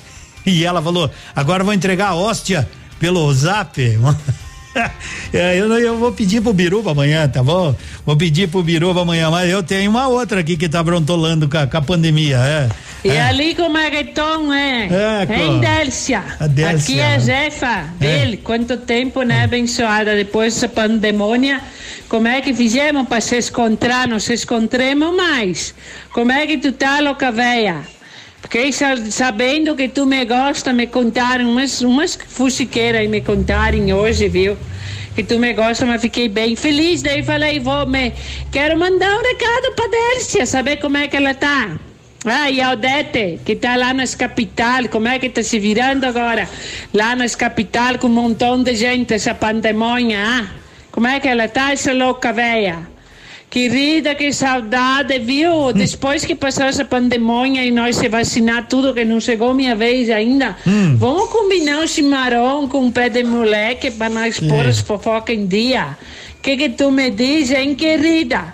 E 0.48 0.64
ela 0.64 0.82
falou: 0.82 1.11
agora 1.36 1.61
vou 1.61 1.74
entregar 1.74 2.07
a 2.07 2.15
hóstia 2.15 2.65
pelo 3.02 3.34
zap. 3.34 3.82
É, 5.33 5.57
eu, 5.57 5.71
eu 5.77 5.97
vou 5.97 6.13
pedir 6.13 6.41
pro 6.41 6.53
Biruba 6.53 6.91
amanhã, 6.91 7.27
tá 7.27 7.43
bom? 7.43 7.75
Vou 8.05 8.15
pedir 8.15 8.47
pro 8.47 8.63
Biruba 8.63 9.01
amanhã, 9.01 9.29
mas 9.29 9.49
eu 9.49 9.61
tenho 9.61 9.91
uma 9.91 10.07
outra 10.07 10.39
aqui 10.39 10.55
que 10.55 10.69
tá 10.69 10.81
brontolando 10.81 11.49
com 11.49 11.57
a, 11.57 11.67
com 11.67 11.77
a 11.77 11.81
pandemia, 11.81 12.37
é. 12.37 12.69
E 13.03 13.09
é. 13.09 13.21
ali 13.21 13.53
com 13.53 13.63
o 13.63 13.69
Magneton, 13.69 14.53
é? 14.53 14.85
É, 15.21 15.25
com- 15.25 15.33
Em 15.33 15.59
Délcia. 15.59 16.23
Délcia. 16.49 16.77
Aqui 16.93 16.99
é 16.99 17.15
a 17.15 17.19
Jefa 17.19 17.83
dele. 17.99 18.37
Quanto 18.37 18.77
tempo, 18.77 19.21
né, 19.23 19.43
abençoada? 19.43 20.15
Depois 20.15 20.53
dessa 20.53 20.69
pandemônia, 20.69 21.61
como 22.09 22.27
é 22.27 22.41
que 22.41 22.53
fizemos 22.53 23.07
para 23.07 23.19
se 23.21 23.37
encontrar? 23.37 24.07
Não 24.07 24.19
se 24.19 24.33
encontremos 24.33 25.15
mais. 25.15 25.75
Como 26.13 26.31
é 26.31 26.47
que 26.47 26.57
tu 26.57 26.71
tá, 26.71 26.99
louca 27.01 27.31
véia? 27.31 27.81
Fiquei 28.41 28.72
sa- 28.72 28.95
sabendo 29.11 29.76
que 29.76 29.89
tu 29.89 30.05
me 30.05 30.23
gosta, 30.26 30.72
me 30.72 30.88
contaram 30.88 31.49
umas, 31.49 31.81
umas 31.81 32.15
fuxiqueiras 32.27 33.03
e 33.03 33.07
me 33.07 33.22
contaram 33.22 33.80
hoje, 33.89 34.30
viu? 34.30 34.55
Que 35.15 35.23
tu 35.23 35.39
me 35.39 35.51
gosta, 35.53 35.85
mas 35.85 35.99
fiquei 36.01 36.30
bem 36.30 36.55
feliz. 36.55 37.01
Daí 37.01 37.23
falei, 37.23 37.59
vou 37.59 37.85
me. 37.88 38.14
Quero 38.51 38.77
mandar 38.77 39.11
um 39.18 39.22
recado 39.23 39.73
pra 39.76 39.88
Délcia, 39.88 40.45
saber 40.45 40.77
como 40.77 40.95
é 40.97 41.07
que 41.07 41.18
ela 41.18 41.34
tá. 41.34 41.77
Ah, 42.26 42.49
e 42.51 42.61
a 42.61 42.72
Odete, 42.72 43.39
que 43.45 43.55
tá 43.55 43.76
lá 43.76 43.93
nas 43.93 44.14
capital, 44.14 44.88
como 44.89 45.07
é 45.07 45.18
que 45.18 45.30
tá 45.30 45.41
se 45.41 45.59
virando 45.59 46.05
agora? 46.05 46.47
Lá 46.93 47.15
nas 47.15 47.35
capital 47.35 47.97
com 47.97 48.07
um 48.07 48.11
montão 48.11 48.61
de 48.61 48.76
gente, 48.76 49.14
essa 49.14 49.34
pandemonha, 49.34 50.19
ah? 50.26 50.45
Como 50.91 51.07
é 51.07 51.19
que 51.19 51.27
ela 51.27 51.47
tá, 51.47 51.72
essa 51.72 51.93
louca 51.93 52.34
véia? 52.34 52.88
Querida, 53.49 54.14
que 54.14 54.32
saudade, 54.34 55.18
viu? 55.19 55.72
Depois 55.72 56.26
que 56.26 56.36
passou 56.36 56.65
essa 56.65 56.84
pandemonha 56.84 57.64
e 57.64 57.72
nós 57.72 57.95
se 57.95 58.10
vacinar 58.10 58.68
tudo, 58.68 58.94
que 58.94 59.06
não 59.06 59.22
chegou 59.22 59.53
minha 59.53 59.74
vez 59.76 60.10
ainda, 60.10 60.57
vamos 60.98 61.30
combinar 61.30 61.80
um 61.80 61.88
chimarrão 61.88 62.68
com 62.68 62.80
um 62.82 62.91
pé 62.91 63.07
de 63.10 63.24
moleque 63.24 63.90
para 63.90 64.10
nós 64.10 64.38
pôr 64.40 64.65
É. 64.65 64.69
as 64.69 64.80
fofocas 64.80 65.36
em 65.36 65.45
dia. 65.48 65.98
O 66.38 66.41
que 66.41 66.57
que 66.57 66.69
tu 66.69 66.91
me 66.91 67.10
diz, 67.10 67.49
hein, 67.52 67.74
querida? 67.74 68.53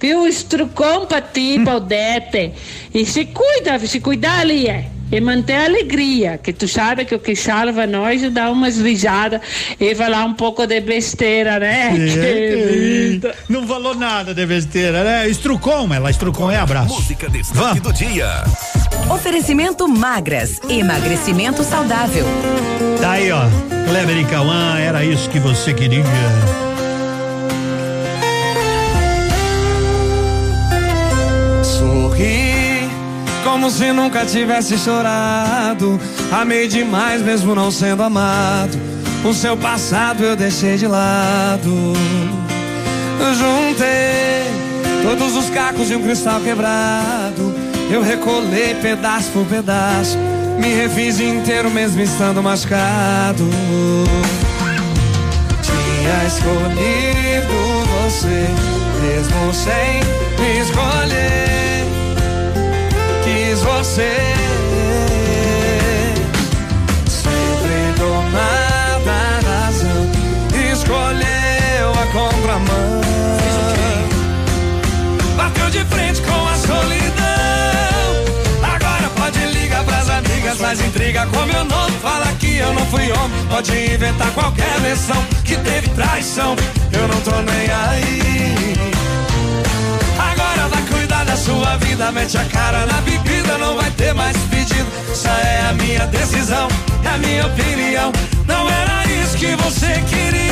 Viu? 0.00 0.26
Estrucão 0.26 1.06
pra 1.06 1.20
ti, 1.20 1.58
Baudete. 1.60 2.52
E 2.92 3.06
se 3.06 3.26
cuida, 3.26 3.78
se 3.78 4.00
cuidar 4.00 4.40
ali, 4.40 4.66
é. 4.66 4.86
E 5.12 5.20
manter 5.20 5.56
a 5.56 5.64
alegria, 5.66 6.38
que 6.38 6.54
tu 6.54 6.66
sabe 6.66 7.04
que 7.04 7.14
o 7.14 7.18
que 7.18 7.36
salva 7.36 7.86
nós 7.86 8.24
é 8.24 8.30
dar 8.30 8.50
umas 8.50 8.80
risadas 8.80 9.42
e 9.78 9.94
falar 9.94 10.24
um 10.24 10.32
pouco 10.32 10.66
de 10.66 10.80
besteira, 10.80 11.58
né? 11.58 11.92
querida? 11.92 13.34
Não 13.46 13.66
falou 13.66 13.94
nada 13.94 14.34
de 14.34 14.46
besteira, 14.46 15.04
né? 15.04 15.28
Estrucom, 15.28 15.92
ela 15.92 16.10
Estrucom 16.10 16.50
é 16.50 16.56
abraço. 16.56 16.94
Música 16.94 17.28
destaque 17.28 17.80
do 17.80 17.92
dia. 17.92 18.44
Oferecimento 19.10 19.86
magras, 19.86 20.58
emagrecimento 20.66 21.62
saudável. 21.62 22.24
Tá 22.98 23.12
aí, 23.12 23.30
ó. 23.30 23.42
Kleber 23.86 24.16
e 24.16 24.24
Cauã, 24.24 24.78
era 24.78 25.04
isso 25.04 25.28
que 25.28 25.38
você 25.38 25.74
queria. 25.74 26.04
Como 33.52 33.70
se 33.70 33.92
nunca 33.92 34.24
tivesse 34.24 34.78
chorado. 34.78 36.00
Amei 36.32 36.66
demais, 36.66 37.20
mesmo 37.20 37.54
não 37.54 37.70
sendo 37.70 38.02
amado. 38.02 38.78
O 39.22 39.34
seu 39.34 39.58
passado 39.58 40.24
eu 40.24 40.34
deixei 40.34 40.78
de 40.78 40.86
lado. 40.86 41.92
Juntei 43.36 44.50
todos 45.02 45.36
os 45.36 45.50
cacos 45.50 45.88
de 45.88 45.96
um 45.96 46.02
cristal 46.02 46.40
quebrado. 46.40 47.54
Eu 47.90 48.02
recolei 48.02 48.74
pedaço 48.80 49.28
por 49.32 49.44
pedaço. 49.44 50.16
Me 50.58 50.74
refiz 50.74 51.20
inteiro, 51.20 51.70
mesmo 51.70 52.00
estando 52.00 52.42
machucado. 52.42 53.44
Tinha 55.60 56.26
escolhido 56.26 57.52
você, 58.02 58.48
mesmo 59.02 59.52
sem 59.52 60.00
me 60.40 60.60
escolher. 60.60 61.71
Você, 63.62 64.10
sempre 67.06 67.94
tomada 67.96 69.12
a 69.12 69.40
razão. 69.46 70.10
Escolheu 70.72 71.90
a 71.92 72.06
contramão. 72.06 73.00
Bateu 75.36 75.70
de 75.70 75.84
frente 75.84 76.20
com 76.22 76.46
a 76.48 76.56
solidão. 76.56 77.22
Agora 78.62 79.08
pode 79.16 79.38
ligar 79.56 79.84
pras 79.84 80.10
amigas, 80.10 80.58
faz 80.58 80.80
intriga 80.80 81.26
com 81.26 81.46
meu 81.46 81.64
nome. 81.64 81.92
Fala 82.02 82.26
que 82.40 82.56
eu 82.56 82.74
não 82.74 82.84
fui 82.86 83.12
homem. 83.12 83.46
Pode 83.48 83.70
inventar 83.94 84.32
qualquer 84.32 84.80
versão 84.80 85.24
que 85.44 85.56
teve 85.56 85.88
traição. 85.90 86.56
Eu 86.92 87.06
não 87.06 87.20
tô 87.20 87.40
nem 87.42 87.70
aí. 87.70 88.32
Da 91.24 91.36
sua 91.36 91.76
vida, 91.78 92.12
mete 92.12 92.36
a 92.36 92.44
cara 92.44 92.84
na 92.84 93.00
bebida, 93.00 93.56
não 93.56 93.74
vai 93.76 93.90
ter 93.92 94.12
mais 94.12 94.36
pedido. 94.50 94.86
Essa 95.10 95.30
é 95.30 95.68
a 95.70 95.72
minha 95.72 96.06
decisão, 96.08 96.68
é 97.04 97.08
a 97.08 97.18
minha 97.18 97.46
opinião. 97.46 98.12
Não 98.46 98.68
era 98.68 99.06
isso 99.06 99.38
que 99.38 99.56
você 99.56 100.02
queria. 100.10 100.42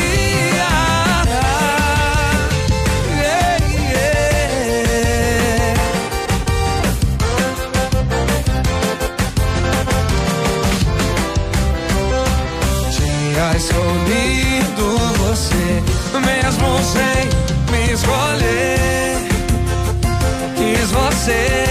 Tinha 12.90 13.56
escolhido 13.56 14.98
você, 15.18 15.82
mesmo 16.24 16.82
sem 16.84 17.28
me 17.70 17.92
escolher. 17.92 19.19
Você, 21.20 21.66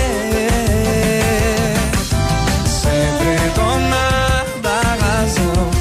sempre 2.68 3.50
dona 3.56 4.46
da 4.62 4.80
razão. 5.02 5.72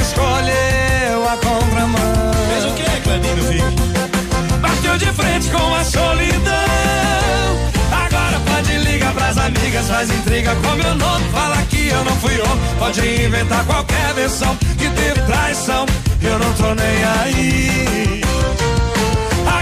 Escolheu 0.00 1.28
a 1.28 1.36
contramão. 1.36 2.32
Fez 2.48 2.64
o 2.64 2.72
que, 2.72 3.34
meu 3.34 3.44
filho? 3.44 4.60
Bateu 4.62 4.96
de 4.96 5.12
frente 5.12 5.50
com 5.50 5.74
a 5.74 5.84
solidão. 5.84 6.54
Agora 7.92 8.40
pode 8.46 8.78
ligar 8.78 9.12
pras 9.12 9.36
amigas, 9.36 9.86
faz 9.86 10.10
intriga 10.10 10.56
com 10.56 10.76
meu 10.76 10.94
nome. 10.94 11.28
Fala 11.30 11.58
que 11.68 11.88
eu 11.88 12.02
não 12.02 12.16
fui 12.16 12.40
homem. 12.40 12.74
Pode 12.78 13.00
inventar 13.00 13.66
qualquer 13.66 14.14
versão 14.14 14.56
que 14.78 14.88
teve 14.88 15.20
traição. 15.26 15.84
Eu 16.22 16.38
não 16.38 16.54
tô 16.54 16.74
nem 16.74 17.04
aí. 17.04 18.22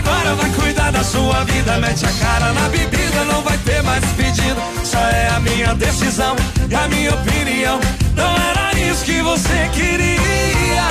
Agora 0.09 0.35
vai 0.37 0.51
cuidar 0.51 0.91
da 0.91 1.05
sua 1.05 1.45
vida, 1.45 1.77
mete 1.79 2.07
a 2.07 2.13
cara 2.25 2.53
na 2.53 2.69
bebida, 2.71 3.25
não 3.25 3.43
vai 3.43 3.59
ter 3.59 3.83
mais 3.83 4.05
pedido. 4.13 4.61
Só 4.83 4.99
é 4.99 5.29
a 5.29 5.41
minha 5.41 5.75
decisão 5.75 6.35
e 6.69 6.75
a 6.75 6.89
minha 6.89 7.15
opinião. 7.15 7.79
Não 8.17 8.35
era 8.51 8.73
isso 8.79 9.05
que 9.05 9.21
você 9.21 9.69
queria. 9.75 10.89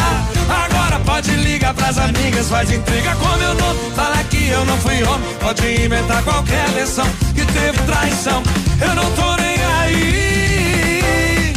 Agora 0.65 0.99
pode 0.99 1.31
ligar 1.31 1.73
pras 1.73 1.97
amigas, 1.97 2.47
faz 2.47 2.71
intriga 2.71 3.15
com 3.15 3.37
meu 3.37 3.55
nome. 3.55 3.79
Fala 3.95 4.23
que 4.25 4.49
eu 4.49 4.63
não 4.65 4.77
fui 4.77 5.03
homem, 5.03 5.35
pode 5.39 5.65
inventar 5.83 6.23
qualquer 6.23 6.67
versão 6.69 7.07
que 7.33 7.43
teve 7.45 7.77
traição. 7.87 8.43
Eu 8.79 8.93
não 8.93 9.11
tô 9.11 9.35
nem 9.41 9.57
aí. 9.81 11.53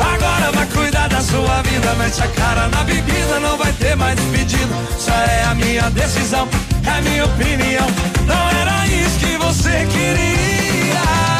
Agora 0.00 0.52
vai 0.52 0.66
cuidar 0.66 1.08
da 1.08 1.20
sua 1.20 1.60
vida, 1.62 1.92
mete 1.94 2.22
a 2.22 2.28
cara 2.28 2.68
na 2.68 2.84
bebida, 2.84 3.40
não 3.40 3.58
vai 3.58 3.72
ter 3.72 3.96
mais 3.96 4.18
pedido. 4.32 4.72
Só 4.98 5.12
é 5.12 5.44
a 5.44 5.54
minha 5.54 5.90
decisão, 5.90 6.48
é 6.86 7.00
minha 7.02 7.24
opinião. 7.24 7.86
Não 8.26 8.48
era 8.60 8.86
isso 8.86 9.18
que 9.18 9.36
você 9.38 9.86
queria. 9.86 11.39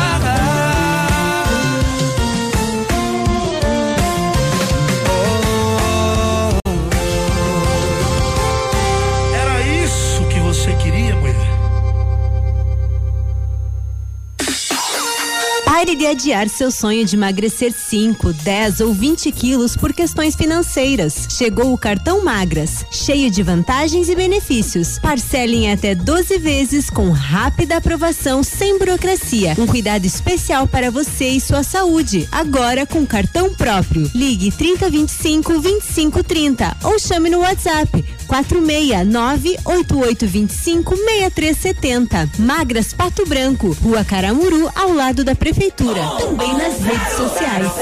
Pare 15.80 15.96
de 15.96 16.06
adiar 16.06 16.46
seu 16.46 16.70
sonho 16.70 17.06
de 17.06 17.16
emagrecer 17.16 17.72
5, 17.72 18.34
10 18.34 18.80
ou 18.80 18.92
20 18.92 19.32
quilos 19.32 19.78
por 19.78 19.94
questões 19.94 20.36
financeiras. 20.36 21.26
Chegou 21.30 21.72
o 21.72 21.78
cartão 21.78 22.22
Magras, 22.22 22.84
cheio 22.90 23.30
de 23.30 23.42
vantagens 23.42 24.10
e 24.10 24.14
benefícios. 24.14 24.98
Parcele 24.98 25.56
em 25.56 25.72
até 25.72 25.94
12 25.94 26.36
vezes 26.36 26.90
com 26.90 27.08
rápida 27.10 27.78
aprovação 27.78 28.42
sem 28.42 28.78
burocracia. 28.78 29.54
Um 29.58 29.66
cuidado 29.66 30.04
especial 30.04 30.68
para 30.68 30.90
você 30.90 31.28
e 31.28 31.40
sua 31.40 31.62
saúde. 31.62 32.28
Agora 32.30 32.84
com 32.84 33.06
cartão 33.06 33.54
próprio. 33.54 34.10
Ligue 34.14 34.50
3025 34.50 35.62
2530 35.62 36.76
ou 36.84 36.98
chame 36.98 37.30
no 37.30 37.38
WhatsApp 37.38 38.04
469 38.26 39.56
8825 39.64 40.94
6370. 40.94 42.30
Magras 42.38 42.92
Pato 42.92 43.24
Branco, 43.24 43.74
Rua 43.82 44.04
Caramuru, 44.04 44.70
ao 44.74 44.92
lado 44.92 45.24
da 45.24 45.34
Prefeitura. 45.34 45.69
Também 46.18 46.52
nas 46.56 46.80
redes 46.80 47.12
sociais. 47.16 47.72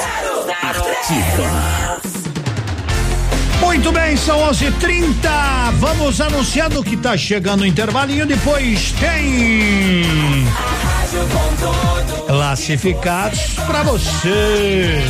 Muito 3.61 3.93
bem, 3.93 4.17
são 4.17 4.39
11:30. 4.41 5.71
Vamos 5.79 6.21
anunciando 6.21 6.83
que 6.83 6.97
tá 6.97 7.17
chegando 7.17 7.63
o 7.63 7.67
intervalinho. 7.67 8.27
Depois 8.27 8.93
tem 8.93 10.47
classificados 12.27 13.55
para 13.67 13.83
você. 13.83 15.05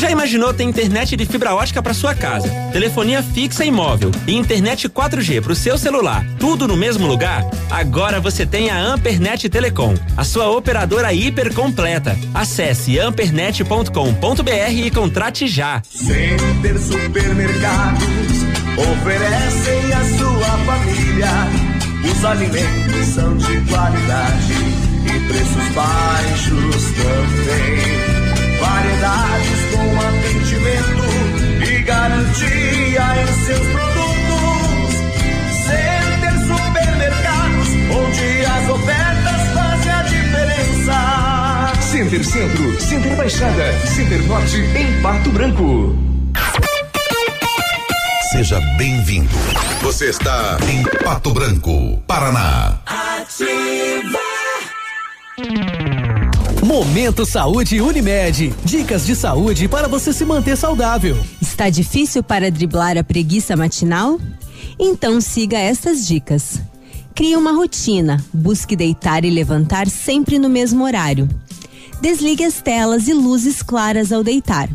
Já 0.00 0.10
imaginou 0.10 0.54
ter 0.54 0.64
internet 0.64 1.14
de 1.14 1.26
fibra 1.26 1.54
ótica 1.54 1.82
para 1.82 1.92
sua 1.92 2.14
casa, 2.14 2.48
telefonia 2.72 3.22
fixa 3.22 3.66
e 3.66 3.70
móvel 3.70 4.10
e 4.26 4.34
internet 4.34 4.88
4G 4.88 5.42
para 5.42 5.52
o 5.52 5.54
seu 5.54 5.76
celular, 5.76 6.24
tudo 6.38 6.66
no 6.66 6.74
mesmo 6.74 7.06
lugar? 7.06 7.44
Agora 7.70 8.18
você 8.18 8.46
tem 8.46 8.70
a 8.70 8.80
Ampernet 8.80 9.46
Telecom, 9.50 9.92
a 10.16 10.24
sua 10.24 10.48
operadora 10.48 11.12
hiper 11.12 11.52
completa. 11.52 12.16
Acesse 12.32 12.98
ampernet.com.br 12.98 14.72
e 14.72 14.90
contrate 14.90 15.46
já. 15.46 15.82
Center 15.90 16.80
Supermercados 16.80 18.08
oferecem 18.78 19.92
à 19.92 20.16
sua 20.16 20.58
família 20.64 21.28
Os 22.10 22.24
alimentos 22.24 23.06
são 23.06 23.36
de 23.36 23.60
qualidade 23.68 24.54
e 25.04 25.28
preços 25.28 25.74
baixos 25.74 26.84
também. 26.92 28.09
Variedades 29.00 29.60
com 29.72 29.98
atendimento 29.98 31.04
e 31.66 31.82
garantia 31.82 33.02
em 33.22 33.26
seus 33.46 33.66
produtos. 33.68 34.94
Center 35.64 36.34
Supermercados, 36.46 37.68
onde 37.96 38.44
as 38.44 38.68
ofertas 38.68 39.40
fazem 39.54 39.92
a 39.92 40.02
diferença. 40.02 41.72
Center 41.80 42.24
Centro, 42.24 42.80
Center 42.80 43.16
Baixada, 43.16 43.72
Center 43.86 44.22
Norte, 44.24 44.56
em 44.58 45.00
Pato 45.00 45.30
Branco. 45.30 45.96
Seja 48.32 48.60
bem-vindo. 48.76 49.34
Você 49.80 50.10
está 50.10 50.58
em 50.68 50.82
Pato 51.02 51.32
Branco, 51.32 52.02
Paraná. 52.06 52.78
Ativa. 52.84 54.20
Momento 56.70 57.26
Saúde 57.26 57.80
Unimed. 57.80 58.54
Dicas 58.64 59.04
de 59.04 59.16
saúde 59.16 59.66
para 59.66 59.88
você 59.88 60.12
se 60.12 60.24
manter 60.24 60.56
saudável. 60.56 61.18
Está 61.42 61.68
difícil 61.68 62.22
para 62.22 62.48
driblar 62.48 62.96
a 62.96 63.02
preguiça 63.02 63.56
matinal? 63.56 64.20
Então 64.78 65.20
siga 65.20 65.58
estas 65.58 66.06
dicas. 66.06 66.60
Crie 67.12 67.34
uma 67.34 67.50
rotina. 67.50 68.24
Busque 68.32 68.76
deitar 68.76 69.24
e 69.24 69.30
levantar 69.30 69.88
sempre 69.88 70.38
no 70.38 70.48
mesmo 70.48 70.84
horário. 70.84 71.28
Desligue 72.00 72.44
as 72.44 72.62
telas 72.62 73.08
e 73.08 73.14
luzes 73.14 73.62
claras 73.62 74.12
ao 74.12 74.22
deitar. 74.22 74.70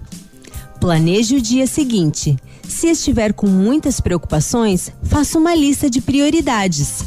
Planeje 0.82 1.38
o 1.38 1.42
dia 1.42 1.66
seguinte. 1.66 2.36
Se 2.68 2.88
estiver 2.88 3.32
com 3.32 3.48
muitas 3.48 4.02
preocupações, 4.02 4.92
faça 5.04 5.40
uma 5.40 5.56
lista 5.56 5.90
de 5.90 6.02
prioridades. 6.02 7.06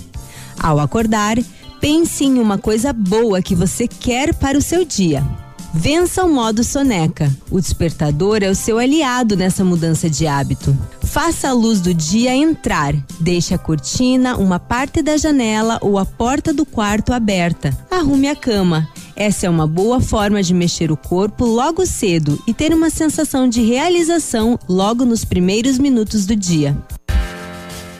Ao 0.58 0.80
acordar, 0.80 1.36
pense 1.80 2.24
em 2.24 2.38
uma 2.38 2.58
coisa 2.58 2.92
boa 2.92 3.42
que 3.42 3.54
você 3.54 3.86
quer 3.88 4.34
para 4.34 4.58
o 4.58 4.62
seu 4.62 4.84
dia. 4.84 5.24
Vença 5.72 6.24
o 6.24 6.32
modo 6.32 6.64
soneca. 6.64 7.30
O 7.50 7.60
despertador 7.60 8.42
é 8.42 8.48
o 8.48 8.54
seu 8.54 8.78
aliado 8.78 9.36
nessa 9.36 9.62
mudança 9.62 10.08
de 10.08 10.26
hábito. 10.26 10.76
Faça 11.02 11.50
a 11.50 11.52
luz 11.52 11.80
do 11.80 11.92
dia 11.92 12.34
entrar. 12.34 12.94
Deixe 13.20 13.54
a 13.54 13.58
cortina, 13.58 14.36
uma 14.36 14.58
parte 14.58 15.02
da 15.02 15.16
janela 15.16 15.78
ou 15.82 15.98
a 15.98 16.06
porta 16.06 16.52
do 16.52 16.64
quarto 16.64 17.12
aberta. 17.12 17.76
Arrume 17.90 18.28
a 18.28 18.36
cama. 18.36 18.88
Essa 19.14 19.46
é 19.46 19.50
uma 19.50 19.66
boa 19.66 20.00
forma 20.00 20.42
de 20.42 20.54
mexer 20.54 20.90
o 20.90 20.96
corpo 20.96 21.44
logo 21.44 21.84
cedo 21.84 22.42
e 22.46 22.54
ter 22.54 22.72
uma 22.72 22.88
sensação 22.88 23.48
de 23.48 23.62
realização 23.62 24.58
logo 24.68 25.04
nos 25.04 25.24
primeiros 25.24 25.76
minutos 25.76 26.24
do 26.24 26.36
dia. 26.36 26.76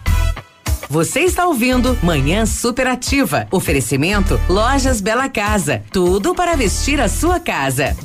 Você 0.89 1.21
está 1.21 1.45
ouvindo 1.45 1.97
Manhã 2.03 2.45
Superativa. 2.45 3.47
Oferecimento 3.49 4.37
Lojas 4.49 4.99
Bela 4.99 5.29
Casa. 5.29 5.81
Tudo 5.89 6.35
para 6.35 6.57
vestir 6.57 6.99
a 6.99 7.07
sua 7.07 7.39
casa. 7.39 7.95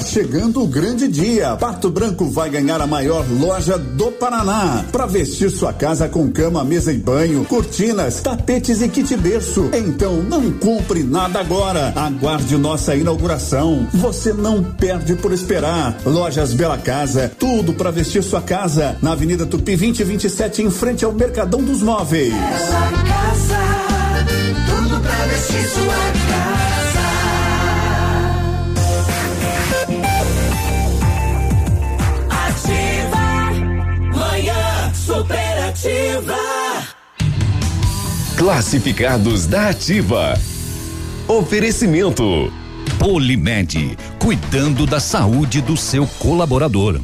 Chegando 0.00 0.62
o 0.62 0.66
grande 0.66 1.08
dia. 1.08 1.56
Pato 1.56 1.90
Branco 1.90 2.28
vai 2.28 2.50
ganhar 2.50 2.80
a 2.80 2.86
maior 2.86 3.24
loja 3.28 3.76
do 3.78 4.10
Paraná. 4.12 4.84
Para 4.90 5.06
vestir 5.06 5.50
sua 5.50 5.72
casa 5.72 6.08
com 6.08 6.30
cama, 6.30 6.64
mesa 6.64 6.92
e 6.92 6.98
banho, 6.98 7.44
cortinas, 7.44 8.20
tapetes 8.20 8.80
e 8.80 8.88
kit 8.88 9.16
berço. 9.16 9.70
Então 9.72 10.22
não 10.22 10.50
compre 10.52 11.02
nada 11.02 11.40
agora. 11.40 11.92
Aguarde 11.96 12.56
nossa 12.56 12.94
inauguração. 12.94 13.86
Você 13.94 14.32
não 14.32 14.62
perde 14.62 15.14
por 15.14 15.32
esperar. 15.32 15.96
Lojas 16.04 16.52
Bela 16.54 16.78
Casa, 16.78 17.30
tudo 17.38 17.72
para 17.72 17.90
vestir 17.90 18.22
sua 18.22 18.40
casa. 18.40 18.96
Na 19.02 19.12
Avenida 19.12 19.46
Tupi 19.46 19.76
2027, 19.76 20.62
em 20.62 20.70
frente 20.70 21.04
ao 21.04 21.12
Mercadão 21.12 21.62
dos 21.62 21.82
Móveis. 21.82 22.32
Bela 22.32 23.04
Casa, 23.06 23.58
tudo 24.66 25.00
pra 25.00 25.26
vestir 25.26 25.68
sua 25.68 25.94
casa. 25.94 26.57
Superativa. 35.18 36.36
Classificados 38.36 39.46
da 39.46 39.70
Ativa. 39.70 40.34
Oferecimento. 41.26 42.52
Polimed, 42.98 43.96
cuidando 44.18 44.86
da 44.86 45.00
saúde 45.00 45.60
do 45.60 45.76
seu 45.76 46.06
colaborador. 46.18 47.00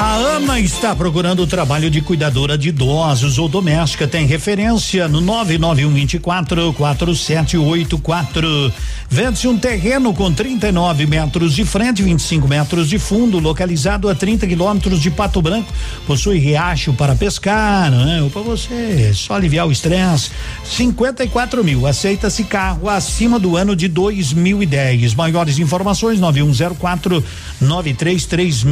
A 0.00 0.14
Ana 0.14 0.60
está 0.60 0.94
procurando 0.94 1.44
trabalho 1.44 1.90
de 1.90 2.00
cuidadora 2.00 2.56
de 2.56 2.68
idosos 2.68 3.36
ou 3.36 3.48
doméstica. 3.48 4.06
Tem 4.06 4.26
referência 4.26 5.08
no 5.08 5.20
99124 5.20 6.72
4784. 6.72 8.72
Vende-se 9.10 9.48
um 9.48 9.58
terreno 9.58 10.14
com 10.14 10.32
39 10.32 11.04
metros 11.04 11.52
de 11.52 11.64
frente, 11.64 12.04
25 12.04 12.46
metros 12.46 12.88
de 12.88 12.96
fundo, 12.96 13.40
localizado 13.40 14.08
a 14.08 14.14
30 14.14 14.46
quilômetros 14.46 15.00
de 15.00 15.10
Pato 15.10 15.42
Branco. 15.42 15.72
Possui 16.06 16.38
riacho 16.38 16.92
para 16.92 17.16
pescar, 17.16 17.90
né? 17.90 18.22
Ou 18.22 18.30
para 18.30 18.42
você 18.42 19.12
só 19.12 19.34
aliviar 19.34 19.66
o 19.66 19.72
estresse. 19.72 20.30
54 20.62 21.64
mil. 21.64 21.88
Aceita-se 21.88 22.44
carro 22.44 22.88
acima 22.88 23.36
do 23.36 23.56
ano 23.56 23.74
de 23.74 23.88
2010. 23.88 25.16
Maiores 25.16 25.58
informações: 25.58 26.20
9104 26.20 27.24
9336. 27.60 28.62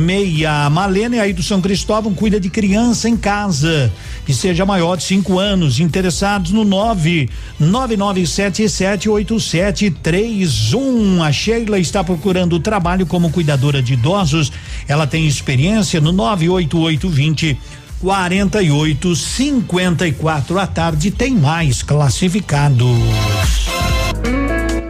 Malene 0.71 1.16
aí 1.19 1.33
do 1.33 1.43
São 1.43 1.61
Cristóvão 1.61 2.15
cuida 2.15 2.39
de 2.39 2.49
criança 2.49 3.09
em 3.09 3.17
casa 3.17 3.93
que 4.25 4.35
seja 4.35 4.65
maior 4.65 4.97
de 4.97 5.05
cinco 5.05 5.39
anos. 5.39 5.81
Interessados 5.81 6.53
no 6.53 6.65
nove 6.65 7.29
nove 7.59 7.97
nove 7.97 8.27
sete 8.27 8.69
sete 8.69 9.09
oito 9.09 9.39
sete 9.39 9.91
três 9.91 10.73
um. 10.75 11.23
A 11.23 11.33
Sheila 11.33 11.79
está 11.79 12.03
procurando 12.03 12.61
trabalho 12.61 13.07
como 13.07 13.31
cuidadora 13.31 13.83
de 13.83 13.95
idosos. 13.95 14.53
Ela 14.89 15.07
tem 15.07 15.27
experiência 15.27 16.01
no 16.01 16.13
nove 16.13 16.49
oito 16.49 16.79
oito 16.79 17.09
vinte 17.09 17.59
48 18.01 19.17
54 19.17 20.59
à 20.59 20.67
tarde 20.67 21.11
tem 21.11 21.35
mais 21.35 21.83
classificados. 21.83 22.87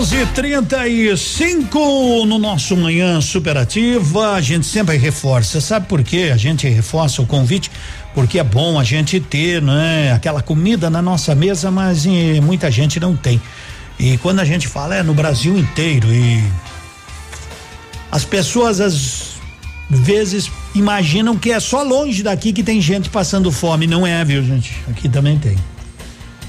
11:35 0.00 2.24
no 2.24 2.38
nosso 2.38 2.74
manhã 2.74 3.20
superativa. 3.20 4.32
A 4.32 4.40
gente 4.40 4.64
sempre 4.64 4.96
reforça. 4.96 5.60
Sabe 5.60 5.86
por 5.86 6.02
quê? 6.02 6.30
A 6.32 6.38
gente 6.38 6.66
reforça 6.66 7.20
o 7.20 7.26
convite 7.26 7.70
porque 8.14 8.38
é 8.38 8.44
bom 8.44 8.80
a 8.80 8.84
gente 8.84 9.20
ter, 9.20 9.60
né, 9.60 10.10
aquela 10.12 10.40
comida 10.40 10.88
na 10.88 11.02
nossa 11.02 11.34
mesa, 11.34 11.70
mas 11.70 12.06
eh, 12.06 12.40
muita 12.40 12.70
gente 12.70 12.98
não 12.98 13.14
tem. 13.14 13.38
E 13.98 14.16
quando 14.16 14.40
a 14.40 14.44
gente 14.44 14.66
fala 14.66 14.94
é 14.94 15.02
no 15.02 15.12
Brasil 15.12 15.58
inteiro 15.58 16.10
e 16.10 16.42
as 18.10 18.24
pessoas 18.24 18.80
às 18.80 19.34
vezes 19.90 20.50
imaginam 20.74 21.36
que 21.36 21.52
é 21.52 21.60
só 21.60 21.82
longe 21.82 22.22
daqui 22.22 22.54
que 22.54 22.62
tem 22.62 22.80
gente 22.80 23.10
passando 23.10 23.52
fome, 23.52 23.86
não 23.86 24.06
é, 24.06 24.24
viu, 24.24 24.42
gente? 24.42 24.72
Aqui 24.88 25.10
também 25.10 25.38
tem. 25.38 25.58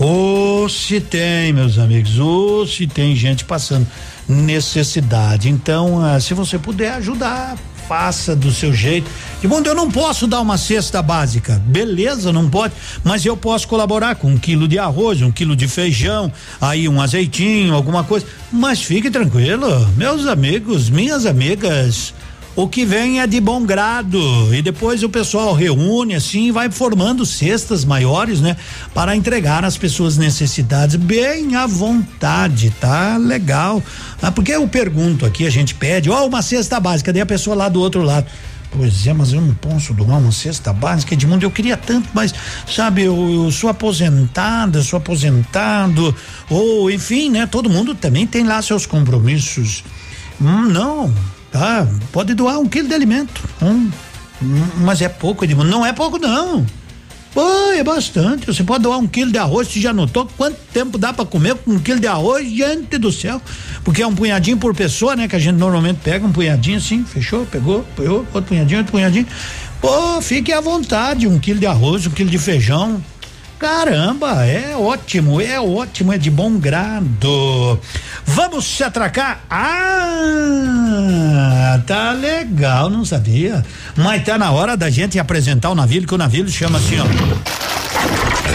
Ou 0.03 0.67
se 0.67 0.99
tem, 0.99 1.53
meus 1.53 1.77
amigos, 1.77 2.17
ou 2.17 2.65
se 2.65 2.87
tem 2.87 3.15
gente 3.15 3.45
passando 3.45 3.85
necessidade. 4.27 5.47
Então, 5.47 6.03
ah, 6.03 6.19
se 6.19 6.33
você 6.33 6.57
puder 6.57 6.93
ajudar, 6.93 7.55
faça 7.87 8.35
do 8.35 8.51
seu 8.51 8.73
jeito. 8.73 9.11
E 9.43 9.47
bom, 9.47 9.61
eu 9.63 9.75
não 9.75 9.91
posso 9.91 10.25
dar 10.25 10.41
uma 10.41 10.57
cesta 10.57 11.03
básica, 11.03 11.61
beleza, 11.65 12.31
não 12.31 12.49
pode, 12.49 12.73
mas 13.03 13.25
eu 13.25 13.37
posso 13.37 13.67
colaborar 13.67 14.15
com 14.15 14.29
um 14.29 14.37
quilo 14.37 14.67
de 14.67 14.79
arroz, 14.79 15.21
um 15.21 15.31
quilo 15.31 15.55
de 15.55 15.67
feijão, 15.67 16.31
aí 16.59 16.89
um 16.89 16.99
azeitinho, 16.99 17.75
alguma 17.75 18.03
coisa. 18.03 18.25
Mas 18.51 18.81
fique 18.81 19.11
tranquilo, 19.11 19.87
meus 19.97 20.25
amigos, 20.25 20.89
minhas 20.89 21.27
amigas. 21.27 22.13
O 22.53 22.67
que 22.67 22.83
vem 22.83 23.21
é 23.21 23.27
de 23.27 23.39
bom 23.39 23.65
grado 23.65 24.19
e 24.53 24.61
depois 24.61 25.03
o 25.03 25.09
pessoal 25.09 25.53
reúne 25.53 26.15
assim 26.15 26.51
vai 26.51 26.69
formando 26.69 27.25
cestas 27.25 27.85
maiores, 27.85 28.41
né? 28.41 28.57
Para 28.93 29.15
entregar 29.15 29.63
às 29.63 29.77
pessoas 29.77 30.17
necessidades 30.17 30.97
bem 30.97 31.55
à 31.55 31.65
vontade, 31.65 32.69
tá? 32.71 33.15
Legal. 33.15 33.81
Ah, 34.21 34.33
porque 34.33 34.51
eu 34.51 34.67
pergunto 34.67 35.25
aqui, 35.25 35.47
a 35.47 35.49
gente 35.49 35.73
pede, 35.73 36.09
ó, 36.09 36.23
oh, 36.23 36.27
uma 36.27 36.41
cesta 36.41 36.77
básica, 36.77 37.13
daí 37.13 37.21
a 37.21 37.25
pessoa 37.25 37.55
lá 37.55 37.69
do 37.69 37.79
outro 37.79 38.01
lado. 38.01 38.27
Pois 38.69 39.07
é, 39.07 39.13
mas 39.13 39.31
eu 39.31 39.39
não 39.39 39.53
posso 39.53 39.93
doar 39.93 40.19
uma 40.19 40.31
cesta 40.31 40.73
básica, 40.73 41.13
Edmundo, 41.13 41.45
eu 41.45 41.51
queria 41.51 41.77
tanto, 41.77 42.09
mas, 42.13 42.33
sabe, 42.67 43.03
eu, 43.03 43.45
eu, 43.45 43.51
sou 43.51 43.69
aposentada, 43.69 44.81
sou 44.81 44.97
aposentado, 44.97 46.13
ou 46.49 46.91
enfim, 46.91 47.29
né? 47.29 47.45
Todo 47.45 47.69
mundo 47.69 47.95
também 47.95 48.27
tem 48.27 48.43
lá 48.43 48.61
seus 48.61 48.85
compromissos. 48.85 49.83
Hum, 50.39 50.69
não, 50.69 51.13
Tá, 51.51 51.87
pode 52.11 52.33
doar 52.33 52.59
um 52.59 52.67
quilo 52.67 52.87
de 52.87 52.93
alimento. 52.93 53.41
Um, 53.61 53.91
um, 54.41 54.67
mas 54.77 55.01
é 55.01 55.09
pouco, 55.09 55.43
Edmundo. 55.43 55.69
Não 55.69 55.85
é 55.85 55.91
pouco, 55.91 56.17
não. 56.17 56.65
Pô, 57.33 57.71
é 57.73 57.83
bastante. 57.83 58.45
Você 58.45 58.63
pode 58.63 58.83
doar 58.83 58.99
um 58.99 59.07
quilo 59.07 59.31
de 59.31 59.37
arroz, 59.37 59.67
você 59.67 59.79
já 59.79 59.93
notou 59.93 60.29
quanto 60.37 60.57
tempo 60.73 60.97
dá 60.97 61.13
para 61.13 61.25
comer 61.25 61.55
com 61.55 61.71
um 61.71 61.79
quilo 61.79 61.99
de 61.99 62.07
arroz, 62.07 62.49
gente 62.49 62.97
do 62.97 63.11
céu. 63.11 63.41
Porque 63.83 64.01
é 64.01 64.07
um 64.07 64.15
punhadinho 64.15 64.57
por 64.57 64.75
pessoa, 64.75 65.15
né? 65.15 65.27
Que 65.27 65.35
a 65.35 65.39
gente 65.39 65.55
normalmente 65.55 65.99
pega 66.03 66.25
um 66.25 66.31
punhadinho 66.31 66.77
assim, 66.77 67.03
fechou, 67.05 67.45
pegou, 67.45 67.85
pegou, 67.95 68.25
outro 68.33 68.43
punhadinho, 68.43 68.79
outro 68.79 68.91
punhadinho. 68.91 69.27
Pô, 69.79 70.21
fique 70.21 70.51
à 70.51 70.61
vontade, 70.61 71.27
um 71.27 71.39
quilo 71.39 71.59
de 71.59 71.65
arroz, 71.65 72.05
um 72.05 72.11
quilo 72.11 72.29
de 72.29 72.37
feijão, 72.37 73.01
Caramba, 73.61 74.43
é 74.43 74.75
ótimo, 74.75 75.39
é 75.39 75.61
ótimo, 75.61 76.11
é 76.11 76.17
de 76.17 76.31
bom 76.31 76.57
grado. 76.57 77.79
Vamos 78.25 78.65
se 78.65 78.83
atracar? 78.83 79.41
Ah, 79.47 80.99
tá 81.85 82.11
legal, 82.11 82.89
não 82.89 83.05
sabia. 83.05 83.63
Mas 83.95 84.23
tá 84.23 84.35
na 84.35 84.49
hora 84.49 84.75
da 84.75 84.89
gente 84.89 85.19
apresentar 85.19 85.69
o 85.69 85.75
navio, 85.75 86.07
que 86.07 86.15
o 86.15 86.17
navio 86.17 86.49
chama 86.49 86.79
assim, 86.79 86.95
ó. 86.99 87.05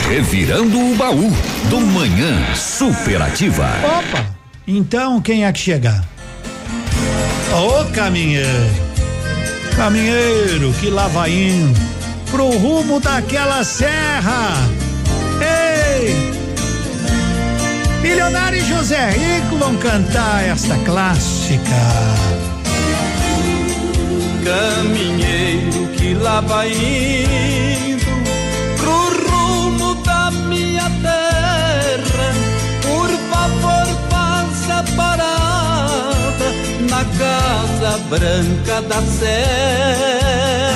Revirando 0.09 0.77
o 0.77 0.97
baú 0.97 1.33
do 1.70 1.81
Manhã 1.81 2.53
Superativa. 2.57 3.69
Opa! 3.85 4.27
Então 4.66 5.20
quem 5.20 5.45
é 5.45 5.53
que 5.53 5.61
chega? 5.61 6.03
Ô 7.53 7.85
caminheiro, 7.93 8.51
caminheiro 9.77 10.74
que 10.81 10.91
lá 10.91 11.07
vai 11.07 11.31
indo 11.31 11.78
pro 12.28 12.51
rumo 12.59 12.99
daquela 12.99 13.62
serra 13.62 14.69
Ei! 15.40 16.36
Milionário 18.02 18.64
José 18.64 19.10
Rico 19.10 19.56
vão 19.56 19.76
cantar 19.76 20.44
esta 20.44 20.76
clássica. 20.78 21.82
Caminheiro 24.44 25.88
que 25.96 26.14
lá 26.14 26.40
vai 26.40 26.70
indo 26.70 28.06
pro 28.76 29.30
rumo 29.30 29.94
da 30.04 30.30
minha 30.30 30.88
terra, 31.02 32.32
por 32.82 33.08
favor 33.30 33.86
faça 34.08 34.84
parada 34.96 36.48
na 36.88 37.04
casa 37.18 37.98
branca 38.08 38.82
da 38.82 39.02
serra 39.02 40.76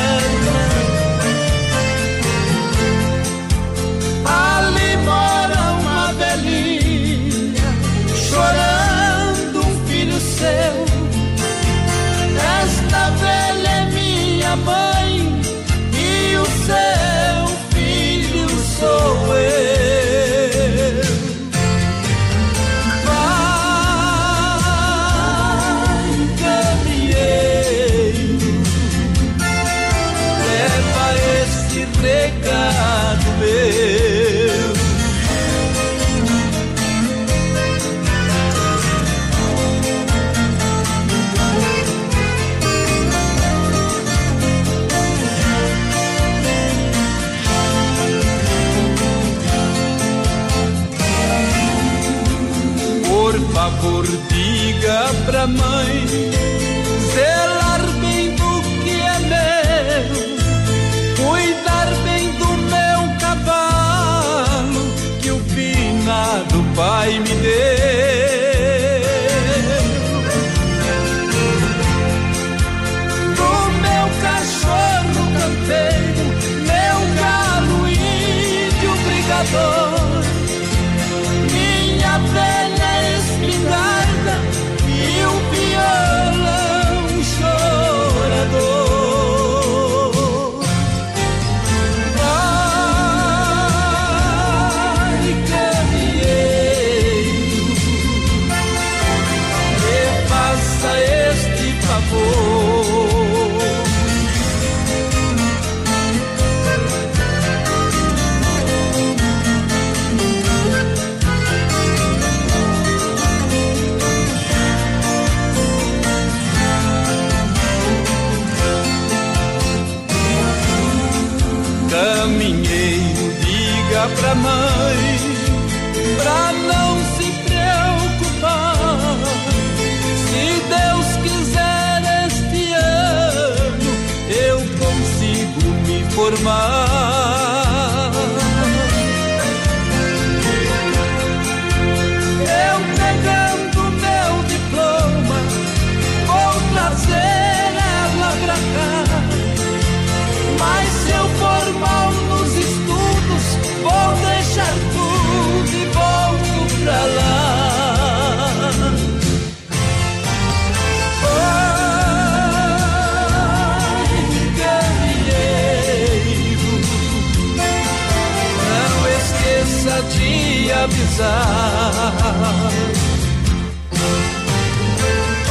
pensar. 171.20 172.72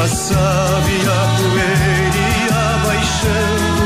Passava 0.00 0.90
e 0.90 1.00
a 1.02 1.20
poeira 1.36 2.20
ia 2.40 2.62
baixando. 2.86 3.84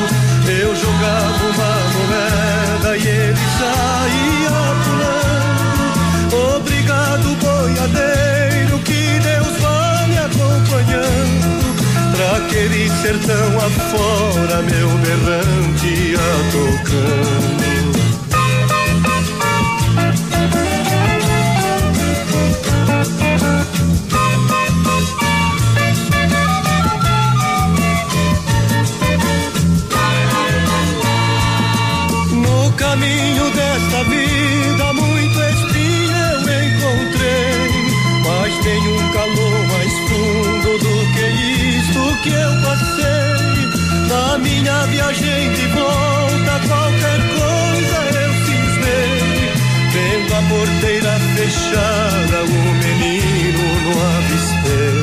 Eu 0.49 0.70
jogava 0.77 1.45
uma 1.53 1.74
moeda 1.95 2.97
e 2.97 3.09
ele 3.09 3.45
saía 3.59 4.61
pulando. 4.85 5.77
Obrigado, 6.57 7.27
boiadeiro, 7.43 8.78
que 8.85 9.03
Deus 9.28 9.55
vá 9.61 10.07
me 10.07 10.19
acompanhando. 10.19 11.49
Pra 12.15 12.36
aquele 12.36 12.89
sertão 13.03 13.59
afora, 13.59 14.62
meu 14.62 14.91
berrante 14.99 15.86
ia 15.86 16.19
tocando. 16.53 17.64
Fechada, 51.35 52.44
o 52.44 52.74
menino 52.82 53.65
não 53.85 53.97
avistei. 54.19 54.94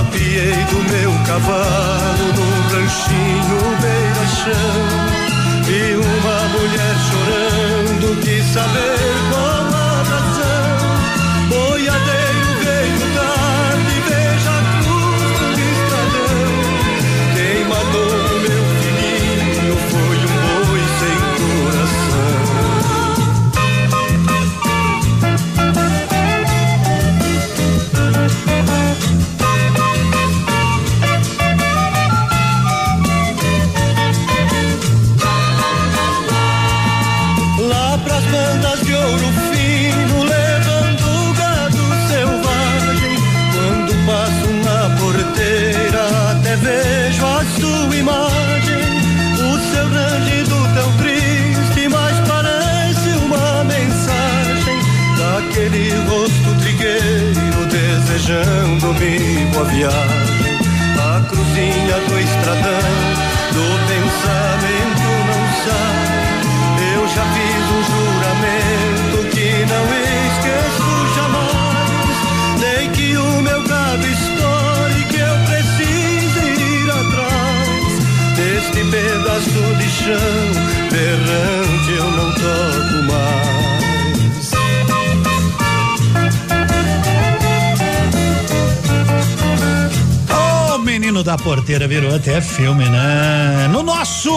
Apiei 0.00 0.64
do 0.70 0.78
meu 0.90 1.12
cavalo 1.26 2.26
num 2.36 2.56
ranchinho 2.72 3.60
beira-chão. 3.82 4.80
E 5.68 5.96
uma 5.96 6.38
mulher 6.48 6.96
chorando 7.08 8.20
quis 8.22 8.44
saber 8.46 9.25
desejando-me 58.98 59.46
boa 59.52 59.64
viagem. 59.64 60.56
A 60.98 61.20
cruzinha 61.28 61.96
do 62.08 62.18
estradão, 62.18 62.94
do 63.52 63.66
pensamento 63.88 65.08
não 65.28 65.42
sai. 65.64 66.16
Eu 66.94 67.02
já 67.08 67.24
fiz 67.34 67.64
um 67.76 67.82
juramento 67.90 69.16
que 69.34 69.48
não 69.66 69.84
esqueço 70.32 70.88
jamais. 71.14 72.16
Nem 72.60 72.90
que 72.90 73.16
o 73.16 73.42
meu 73.42 73.62
gado 73.62 74.06
estoure, 74.06 75.04
que 75.10 75.18
eu 75.18 75.36
preciso 75.46 76.40
ir 76.60 76.90
atrás. 76.90 77.84
Deste 78.36 78.80
pedaço 78.90 79.62
de 79.78 79.88
chão, 79.90 80.65
menino 91.16 91.22
da 91.22 91.38
porteira 91.38 91.88
virou 91.88 92.14
até 92.14 92.40
filme, 92.42 92.84
né? 92.84 93.68
No 93.72 93.82
nosso. 93.82 94.30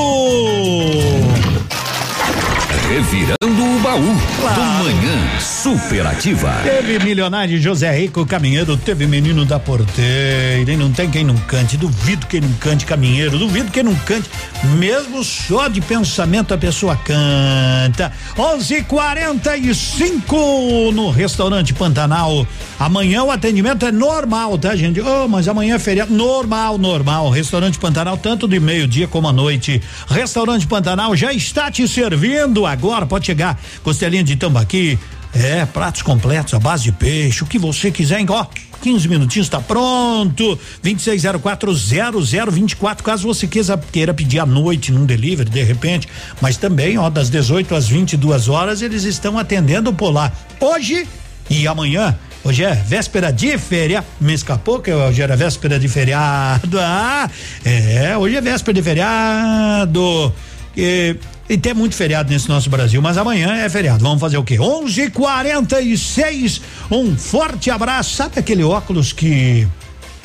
Revirando 2.89 3.63
o 3.63 3.79
baú 3.79 4.01
do 4.01 4.83
Manhã 4.83 5.39
Superativa. 5.39 6.53
Teve 6.63 6.99
milionário 6.99 7.59
José 7.59 7.91
Rico 7.91 8.25
caminheiro, 8.25 8.77
teve 8.77 9.05
menino 9.05 9.45
da 9.45 9.59
porteira, 9.59 10.71
e 10.71 10.77
não 10.77 10.91
tem 10.91 11.09
quem 11.09 11.23
não 11.23 11.35
cante, 11.35 11.75
duvido 11.75 12.25
quem 12.27 12.41
não 12.41 12.51
cante 12.53 12.85
caminheiro, 12.85 13.37
duvido 13.37 13.71
quem 13.71 13.83
não 13.83 13.95
cante, 13.95 14.29
mesmo 14.63 15.23
só 15.23 15.67
de 15.67 15.81
pensamento 15.81 16.53
a 16.53 16.57
pessoa 16.57 16.95
canta. 16.95 18.11
11:45 18.37 20.91
no 20.93 21.09
restaurante 21.09 21.73
Pantanal. 21.73 22.45
Amanhã 22.77 23.23
o 23.23 23.31
atendimento 23.31 23.85
é 23.85 23.91
normal, 23.91 24.57
tá, 24.57 24.75
gente? 24.75 25.01
Oh, 25.01 25.27
mas 25.27 25.47
amanhã 25.47 25.75
é 25.75 25.79
feriado. 25.79 26.13
Normal, 26.13 26.77
normal. 26.77 27.29
Restaurante 27.29 27.79
Pantanal, 27.79 28.17
tanto 28.17 28.47
de 28.47 28.59
meio-dia 28.59 29.07
como 29.07 29.27
à 29.27 29.33
noite. 29.33 29.81
Restaurante 30.07 30.67
Pantanal 30.67 31.15
já 31.15 31.33
está 31.33 31.71
te 31.71 31.87
servindo 31.87 32.65
agora. 32.65 33.05
Pode 33.05 33.25
chegar. 33.25 33.59
Costelinha 33.83 34.23
de 34.23 34.35
tambaqui. 34.35 34.99
É, 35.33 35.65
pratos 35.65 36.01
completos, 36.01 36.53
à 36.55 36.59
base 36.59 36.85
de 36.85 36.91
peixe, 36.91 37.43
o 37.43 37.47
que 37.47 37.59
você 37.59 37.91
quiser, 37.91 38.25
ó. 38.29 38.47
15 38.81 39.07
minutinhos 39.07 39.47
está 39.47 39.59
pronto. 39.59 40.57
26040024, 40.83 43.01
caso 43.01 43.27
você 43.27 43.47
queira, 43.47 43.77
queira 43.91 44.13
pedir 44.13 44.39
à 44.39 44.45
noite 44.45 44.91
num 44.91 45.05
delivery, 45.05 45.49
de 45.49 45.63
repente. 45.63 46.07
Mas 46.41 46.57
também, 46.57 46.97
ó, 46.97 47.09
das 47.09 47.29
18 47.29 47.75
às 47.75 47.87
22 47.87 48.47
horas, 48.47 48.81
eles 48.81 49.03
estão 49.03 49.37
atendendo 49.37 49.93
por 49.93 50.11
lá. 50.11 50.31
Hoje 50.59 51.07
e 51.49 51.67
amanhã. 51.67 52.17
Hoje 52.43 52.63
é 52.63 52.73
véspera 52.73 53.33
de 53.33 53.57
férias. 53.57 54.03
Me 54.19 54.33
escapou 54.33 54.79
que 54.79 54.91
hoje 54.91 55.21
era 55.21 55.35
véspera 55.35 55.77
de 55.77 55.87
feriado. 55.87 56.79
Ah, 56.79 57.29
é, 57.65 58.17
hoje 58.17 58.37
é 58.37 58.41
véspera 58.41 58.73
de 58.73 58.81
feriado. 58.81 60.33
E, 60.75 61.17
e 61.49 61.57
tem 61.57 61.73
muito 61.73 61.95
feriado 61.95 62.31
nesse 62.31 62.47
nosso 62.47 62.69
Brasil, 62.69 63.01
mas 63.01 63.17
amanhã 63.17 63.55
é 63.55 63.67
feriado. 63.67 64.03
Vamos 64.03 64.21
fazer 64.21 64.37
o 64.37 64.43
quê? 64.43 64.59
11:46. 64.59 66.61
Um 66.91 67.17
forte 67.17 67.71
abraço. 67.71 68.15
Sabe 68.15 68.39
aquele 68.39 68.63
óculos 68.63 69.11
que 69.11 69.67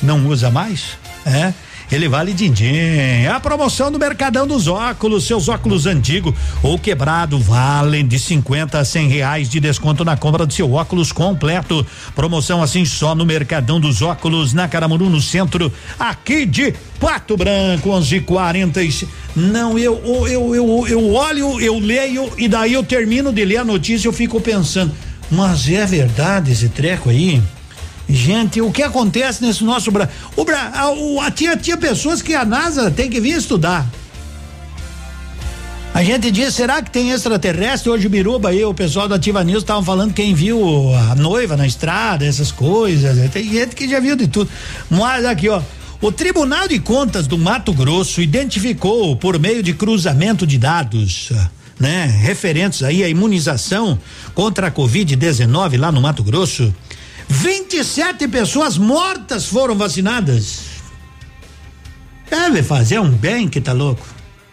não 0.03 0.27
usa 0.27 0.51
mais? 0.51 0.99
É. 1.25 1.55
Ele 1.95 2.09
vale 2.09 2.33
din-din. 2.33 2.75
É 2.75 3.29
a 3.29 3.39
promoção 3.39 3.89
do 3.89 4.01
Mercadão 4.01 4.49
dos 4.49 4.67
Óculos. 4.67 5.29
Seus 5.29 5.49
óculos 5.49 5.87
antigo 5.87 6.35
ou 6.61 6.77
quebrado 6.77 7.39
valem 7.39 8.05
de 8.05 8.19
50 8.19 8.81
a 8.81 8.85
100 8.85 9.09
reais 9.09 9.49
de 9.49 9.61
desconto 9.61 10.05
na 10.05 10.17
compra 10.17 10.45
do 10.45 10.53
seu 10.53 10.73
óculos 10.73 11.13
completo. 11.13 11.87
Promoção 12.13 12.61
assim 12.61 12.85
só 12.85 13.15
no 13.15 13.25
Mercadão 13.25 13.79
dos 13.79 14.03
Óculos, 14.03 14.53
na 14.53 14.67
Caramuru, 14.67 15.09
no 15.09 15.21
centro, 15.21 15.73
aqui 15.97 16.45
de 16.45 16.75
Pato 16.99 17.37
Branco, 17.37 17.91
11:45. 17.91 19.09
Não, 19.37 19.79
eu, 19.79 20.27
eu, 20.27 20.55
eu, 20.55 20.87
eu 20.89 21.15
olho, 21.15 21.61
eu 21.61 21.79
leio 21.79 22.29
e 22.37 22.49
daí 22.49 22.73
eu 22.73 22.83
termino 22.83 23.33
de 23.33 23.45
ler 23.45 23.59
a 23.59 23.65
notícia, 23.65 24.09
eu 24.09 24.13
fico 24.13 24.41
pensando, 24.41 24.93
mas 25.31 25.69
é 25.69 25.87
verdade 25.87 26.51
esse 26.51 26.69
treco 26.69 27.09
aí? 27.09 27.41
Gente, 28.09 28.61
o 28.61 28.71
que 28.71 28.83
acontece 28.83 29.43
nesse 29.43 29.65
nosso 29.65 29.91
Brasil? 29.91 30.15
O, 30.37 30.45
Bra 30.45 30.73
a, 30.75 31.27
a, 31.27 31.31
tinha, 31.31 31.57
tinha 31.57 31.77
pessoas 31.77 32.21
que 32.21 32.35
a 32.35 32.45
NASA 32.45 32.91
tem 32.91 33.09
que 33.09 33.21
vir 33.21 33.37
estudar. 33.37 33.87
A 35.95 36.03
gente 36.03 36.29
diz, 36.31 36.53
será 36.53 36.83
que 36.83 36.91
tem 36.91 37.13
extraterrestre? 37.13 37.89
Hoje, 37.89 38.09
Biruba 38.09 38.49
aí, 38.49 38.65
o 38.65 38.75
pessoal 38.75 39.07
da 39.07 39.15
Ativa 39.15 39.45
News 39.45 39.63
estavam 39.63 39.85
falando 39.85 40.13
quem 40.13 40.35
viu 40.35 40.93
a 40.93 41.15
noiva 41.15 41.57
na 41.57 41.67
estrada, 41.67 42.27
essas 42.27 42.51
coisas. 42.51 43.31
Tem 43.31 43.49
gente 43.49 43.77
que 43.77 43.89
já 43.89 44.01
viu 44.01 44.17
de 44.17 44.27
tudo. 44.27 44.51
Mas 44.91 45.25
aqui, 45.25 45.49
ó. 45.49 45.63
O 46.01 46.11
Tribunal 46.11 46.67
de 46.67 46.81
Contas 46.81 47.29
do 47.29 47.39
Mato 47.39 47.73
Grosso 47.73 48.21
identificou, 48.21 49.17
por 49.17 49.39
meio 49.39 49.63
de 49.63 49.73
cruzamento 49.73 50.45
de 50.47 50.59
dados, 50.59 51.33
né, 51.79 52.07
referentes 52.07 52.83
aí 52.83 53.03
à 53.03 53.09
imunização 53.09 53.99
contra 54.35 54.67
a 54.67 54.71
Covid-19 54.71 55.79
lá 55.79 55.93
no 55.93 56.01
Mato 56.03 56.23
Grosso, 56.23 56.75
27 57.29 58.29
pessoas 58.29 58.79
mortas 58.79 59.47
foram 59.47 59.75
vacinadas. 59.75 60.61
Deve 62.29 62.63
fazer 62.63 62.99
um 62.99 63.11
bem 63.11 63.49
que 63.49 63.61
tá 63.61 63.73
louco. 63.73 64.07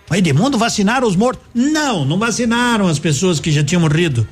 O 0.10 0.16
Edmundo 0.16 0.58
vacinaram 0.58 1.08
os 1.08 1.16
mortos? 1.16 1.46
Não, 1.54 2.04
não 2.04 2.20
vacinaram 2.20 2.88
as 2.88 3.00
pessoas 3.00 3.40
que 3.40 3.52
já 3.52 3.64
tinham 3.64 3.82
morrido. 3.82 4.28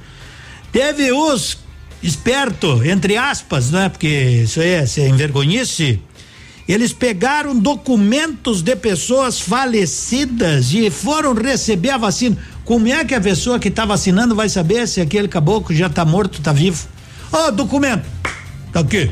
Teve 0.72 1.12
os 1.12 1.58
esperto, 2.02 2.84
entre 2.84 3.18
aspas, 3.18 3.72
né? 3.72 3.90
Porque 3.90 4.08
isso 4.08 4.60
aí 4.60 4.70
é, 4.70 4.84
isso 4.84 5.00
é 5.00 5.08
envergonhice. 5.08 6.02
Eles 6.68 6.94
pegaram 6.94 7.58
documentos 7.58 8.62
de 8.62 8.76
pessoas 8.76 9.40
falecidas 9.40 10.72
e 10.72 10.90
foram 10.92 11.34
receber 11.34 11.90
a 11.90 11.98
vacina. 11.98 12.38
Como 12.64 12.88
é 12.88 13.04
que 13.04 13.16
a 13.16 13.22
pessoa 13.22 13.58
que 13.58 13.70
está 13.70 13.86
vacinando 13.86 14.36
vai 14.36 14.48
saber 14.50 14.88
se 14.88 15.02
aquele 15.02 15.28
caboclo 15.28 15.76
já 15.76 15.88
está 15.88 16.06
morto, 16.06 16.38
está 16.38 16.54
vivo? 16.54 16.88
Ó, 17.32 17.48
oh, 17.48 17.52
documento. 17.52 18.06
Tá 18.72 18.82
aqui. 18.82 19.12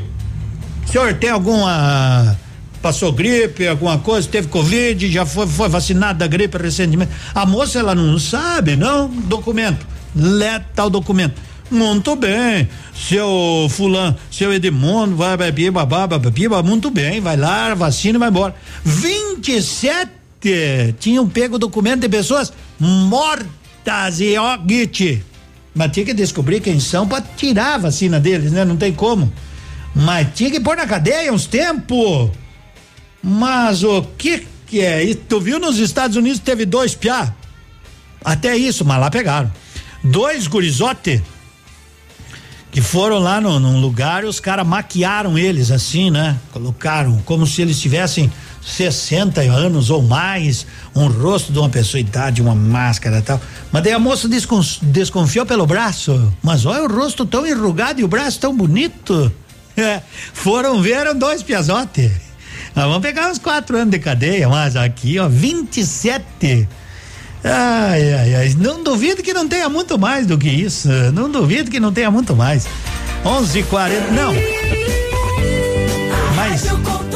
O 0.86 0.88
senhor 0.90 1.14
tem 1.14 1.30
alguma 1.30 2.36
passou 2.82 3.12
gripe, 3.12 3.66
alguma 3.66 3.98
coisa, 3.98 4.28
teve 4.28 4.48
covid, 4.48 5.10
já 5.10 5.26
foi, 5.26 5.46
foi 5.46 5.68
da 6.14 6.26
gripe 6.26 6.56
recentemente. 6.56 7.12
A 7.34 7.44
moça 7.44 7.78
ela 7.78 7.94
não 7.94 8.18
sabe, 8.18 8.76
não? 8.76 9.08
Documento. 9.08 9.86
Lê 10.14 10.58
tal 10.74 10.88
documento. 10.88 11.40
Muito 11.70 12.16
bem, 12.16 12.66
seu 12.94 13.66
fulano, 13.68 14.16
seu 14.30 14.54
Edmundo, 14.54 15.16
vai, 15.16 15.52
biba, 15.52 15.84
baba, 15.84 16.18
biba, 16.18 16.62
muito 16.62 16.90
bem, 16.90 17.20
vai 17.20 17.36
lá, 17.36 17.74
vacina 17.74 18.16
e 18.16 18.18
vai 18.18 18.30
embora. 18.30 18.54
27 18.82 20.10
tinham 20.98 21.28
pego 21.28 21.58
documento 21.58 22.00
de 22.00 22.08
pessoas 22.08 22.52
mortas 22.80 24.18
e 24.20 24.34
ó, 24.38 24.58
Git. 24.66 25.22
Mas 25.78 25.92
tinha 25.92 26.04
que 26.04 26.12
descobrir 26.12 26.58
quem 26.58 26.80
são 26.80 27.06
para 27.06 27.22
tirar 27.22 27.74
a 27.74 27.78
vacina 27.78 28.18
deles, 28.18 28.50
né? 28.50 28.64
Não 28.64 28.76
tem 28.76 28.92
como. 28.92 29.32
Mas 29.94 30.26
tinha 30.34 30.50
que 30.50 30.58
pôr 30.58 30.76
na 30.76 30.88
cadeia 30.88 31.32
uns 31.32 31.46
tempos. 31.46 32.32
Mas 33.22 33.84
o 33.84 34.02
que 34.02 34.44
que 34.66 34.80
é? 34.80 35.04
E 35.04 35.14
tu 35.14 35.40
viu 35.40 35.60
nos 35.60 35.78
Estados 35.78 36.16
Unidos 36.16 36.40
teve 36.40 36.66
dois 36.66 36.96
piá? 36.96 37.32
Até 38.24 38.56
isso, 38.56 38.84
mas 38.84 38.98
lá 39.00 39.08
pegaram. 39.08 39.52
Dois 40.02 40.48
gurizote 40.48 41.22
que 42.72 42.80
foram 42.80 43.20
lá 43.20 43.40
no, 43.40 43.60
num 43.60 43.80
lugar 43.80 44.24
e 44.24 44.26
os 44.26 44.40
caras 44.40 44.66
maquiaram 44.66 45.38
eles 45.38 45.70
assim, 45.70 46.10
né? 46.10 46.36
Colocaram 46.52 47.22
como 47.24 47.46
se 47.46 47.62
eles 47.62 47.80
tivessem 47.80 48.32
60 48.62 49.40
anos 49.40 49.90
ou 49.90 50.02
mais, 50.02 50.66
um 50.94 51.06
rosto 51.08 51.52
de 51.52 51.58
uma 51.58 51.68
pessoa 51.68 52.00
idade, 52.00 52.42
uma 52.42 52.54
máscara 52.54 53.18
e 53.18 53.22
tal. 53.22 53.40
Mas 53.72 53.82
daí 53.82 53.92
a 53.92 53.98
moça 53.98 54.28
desconfiou 54.82 55.46
pelo 55.46 55.66
braço. 55.66 56.32
Mas 56.42 56.66
olha 56.66 56.84
o 56.84 56.88
rosto 56.88 57.24
tão 57.24 57.46
enrugado 57.46 58.00
e 58.00 58.04
o 58.04 58.08
braço 58.08 58.38
tão 58.40 58.56
bonito. 58.56 59.32
É, 59.80 60.02
foram 60.32 60.82
ver, 60.82 60.94
eram 60.94 61.16
dois 61.16 61.40
piazote. 61.40 62.10
Nós 62.74 62.86
vamos 62.86 62.98
pegar 62.98 63.30
uns 63.30 63.38
quatro 63.38 63.76
anos 63.76 63.92
de 63.92 64.00
cadeia, 64.00 64.48
mas 64.48 64.74
aqui, 64.74 65.20
ó, 65.20 65.28
27 65.28 66.66
Ai, 67.44 68.12
ai, 68.12 68.34
ai. 68.34 68.56
Não 68.58 68.82
duvido 68.82 69.22
que 69.22 69.32
não 69.32 69.46
tenha 69.46 69.68
muito 69.68 69.98
mais 69.98 70.26
do 70.26 70.36
que 70.36 70.48
isso. 70.48 70.88
Não 71.12 71.30
duvido 71.30 71.70
que 71.70 71.78
não 71.78 71.92
tenha 71.92 72.10
muito 72.10 72.34
mais. 72.34 72.66
11:40 73.24 74.10
Não. 74.10 74.34
Mas. 76.34 77.07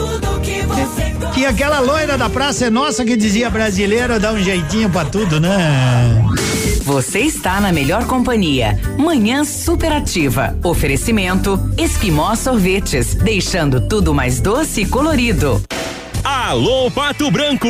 Tinha 1.31 1.51
aquela 1.51 1.81
loira 1.81 2.19
da 2.19 2.29
Praça 2.29 2.67
é 2.67 2.71
Nossa 2.71 3.05
que 3.05 3.17
dizia 3.17 3.49
brasileiro 3.49 4.19
dá 4.19 4.33
um 4.33 4.39
jeitinho 4.39 4.91
pra 4.91 5.05
tudo, 5.05 5.41
né? 5.41 6.23
Você 6.83 7.21
está 7.21 7.61
na 7.61 7.73
melhor 7.73 8.07
companhia. 8.07 8.79
Manhã 8.99 9.45
superativa. 9.45 10.59
Oferecimento 10.65 11.59
Esquimó 11.79 12.35
Sorvetes, 12.35 13.15
deixando 13.15 13.89
tudo 13.89 14.13
mais 14.13 14.41
doce 14.41 14.83
e 14.83 14.87
colorido. 14.87 15.63
Alô 16.25 16.89
Pato 16.89 17.29
Branco! 17.33 17.67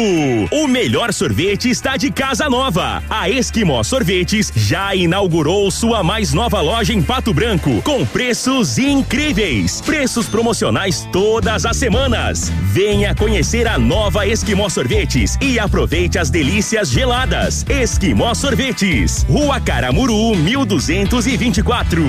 O 0.50 0.68
melhor 0.68 1.10
sorvete 1.14 1.70
está 1.70 1.96
de 1.96 2.10
casa 2.10 2.50
nova. 2.50 3.02
A 3.08 3.30
Esquimó 3.30 3.82
Sorvetes 3.82 4.52
já 4.54 4.94
inaugurou 4.94 5.70
sua 5.70 6.02
mais 6.02 6.34
nova 6.34 6.60
loja 6.60 6.92
em 6.92 7.02
Pato 7.02 7.32
Branco 7.32 7.80
com 7.80 8.04
preços 8.04 8.76
incríveis. 8.76 9.80
Preços 9.80 10.28
promocionais 10.28 11.08
todas 11.10 11.64
as 11.64 11.78
semanas. 11.78 12.52
Venha 12.64 13.14
conhecer 13.14 13.66
a 13.66 13.78
nova 13.78 14.26
Esquimó 14.26 14.68
Sorvetes 14.68 15.38
e 15.40 15.58
aproveite 15.58 16.18
as 16.18 16.28
delícias 16.28 16.90
geladas. 16.90 17.64
Esquimó 17.70 18.34
Sorvetes, 18.34 19.24
Rua 19.30 19.60
Caramuru, 19.60 20.36
1224. 20.36 22.02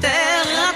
Terra 0.00 0.74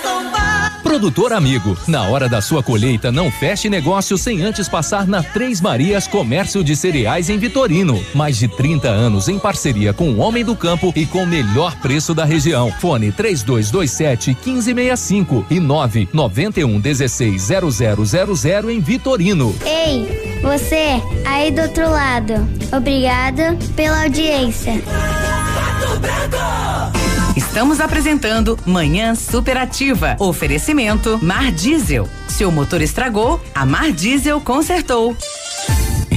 Produtor 0.88 1.34
amigo, 1.34 1.76
na 1.86 2.04
hora 2.04 2.30
da 2.30 2.40
sua 2.40 2.62
colheita, 2.62 3.12
não 3.12 3.30
feche 3.30 3.68
negócio 3.68 4.16
sem 4.16 4.40
antes 4.40 4.70
passar 4.70 5.06
na 5.06 5.22
Três 5.22 5.60
Marias 5.60 6.06
Comércio 6.06 6.64
de 6.64 6.74
Cereais 6.74 7.28
em 7.28 7.36
Vitorino. 7.36 8.02
Mais 8.14 8.38
de 8.38 8.48
30 8.48 8.88
anos 8.88 9.28
em 9.28 9.38
parceria 9.38 9.92
com 9.92 10.08
o 10.12 10.16
Homem 10.16 10.42
do 10.42 10.56
Campo 10.56 10.90
e 10.96 11.04
com 11.04 11.24
o 11.24 11.26
melhor 11.26 11.76
preço 11.76 12.14
da 12.14 12.24
região. 12.24 12.72
Fone 12.80 13.12
3227 13.12 14.30
1565 14.30 15.46
e 15.50 15.60
991 15.60 16.80
16 16.80 17.48
0000 17.76 18.70
em 18.70 18.80
Vitorino. 18.80 19.54
Ei, 19.66 20.40
você 20.40 21.02
aí 21.26 21.50
do 21.50 21.60
outro 21.60 21.90
lado. 21.90 22.32
Obrigada 22.72 23.58
pela 23.76 24.04
audiência. 24.04 24.72
Estamos 27.48 27.80
apresentando 27.80 28.58
Manhã 28.66 29.14
Superativa. 29.14 30.16
Oferecimento 30.20 31.18
Mar 31.20 31.50
Diesel. 31.50 32.06
Seu 32.28 32.52
motor 32.52 32.82
estragou, 32.82 33.42
a 33.54 33.64
Mar 33.64 33.90
Diesel 33.90 34.38
consertou. 34.40 35.16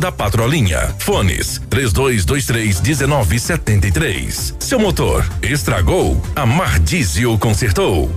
da 0.00 0.10
Patrolinha. 0.10 0.94
Fones 0.98 1.60
3223 1.70 2.80
1973. 2.80 4.54
Seu 4.58 4.78
motor 4.78 5.24
estragou, 5.42 6.20
a 6.34 6.44
Mar 6.44 6.78
Diesel 6.80 7.38
consertou. 7.38 8.10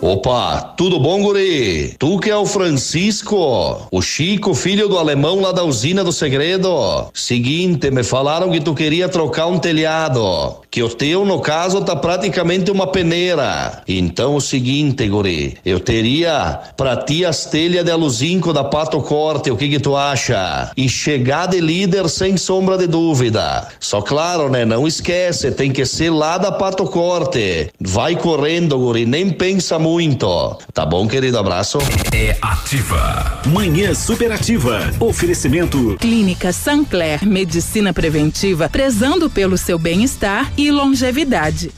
Opa, 0.00 0.74
tudo 0.76 1.00
bom, 1.00 1.22
guri? 1.22 1.96
Tu 1.98 2.18
que 2.20 2.30
é 2.30 2.36
o 2.36 2.44
Francisco, 2.44 3.88
o 3.90 4.02
Chico, 4.02 4.54
filho 4.54 4.88
do 4.88 4.98
alemão 4.98 5.40
lá 5.40 5.52
da 5.52 5.64
usina 5.64 6.04
do 6.04 6.12
segredo. 6.12 7.10
Seguinte, 7.14 7.90
me 7.90 8.04
falaram 8.04 8.50
que 8.50 8.60
tu 8.60 8.74
queria 8.74 9.08
trocar 9.08 9.46
um 9.46 9.58
telhado, 9.58 10.60
que 10.76 10.82
o 10.82 10.90
teu, 10.90 11.24
no 11.24 11.40
caso, 11.40 11.80
tá 11.80 11.96
praticamente 11.96 12.70
uma 12.70 12.86
peneira. 12.86 13.82
Então, 13.88 14.34
o 14.34 14.42
seguinte, 14.42 15.08
guri, 15.08 15.56
eu 15.64 15.80
teria 15.80 16.60
pra 16.76 16.94
ti 16.98 17.24
as 17.24 17.46
telhas 17.46 17.82
de 17.82 17.90
aluzinco 17.90 18.52
da 18.52 18.62
Pato 18.62 19.00
Corte, 19.00 19.50
o 19.50 19.56
que 19.56 19.70
que 19.70 19.80
tu 19.80 19.96
acha? 19.96 20.70
E 20.76 20.86
chegar 20.86 21.46
de 21.46 21.62
líder 21.62 22.10
sem 22.10 22.36
sombra 22.36 22.76
de 22.76 22.86
dúvida. 22.86 23.66
Só 23.80 24.02
claro, 24.02 24.50
né, 24.50 24.66
não 24.66 24.86
esquece, 24.86 25.50
tem 25.50 25.72
que 25.72 25.86
ser 25.86 26.10
lá 26.10 26.36
da 26.36 26.52
Pato 26.52 26.84
Corte. 26.84 27.70
Vai 27.80 28.14
correndo, 28.14 28.78
guri, 28.78 29.06
nem 29.06 29.30
pensa 29.30 29.78
muito. 29.78 30.58
Tá 30.74 30.84
bom, 30.84 31.08
querido? 31.08 31.38
Abraço. 31.38 31.78
É 32.14 32.36
ativa. 32.42 33.40
Manhã 33.46 33.94
superativa. 33.94 34.90
Oferecimento. 35.00 35.96
Clínica 35.98 36.52
Sancler, 36.52 37.26
medicina 37.26 37.94
preventiva, 37.94 38.68
prezando 38.68 39.30
pelo 39.30 39.56
seu 39.56 39.78
bem-estar 39.78 40.52
e 40.54 40.65
longevidade. 40.70 41.70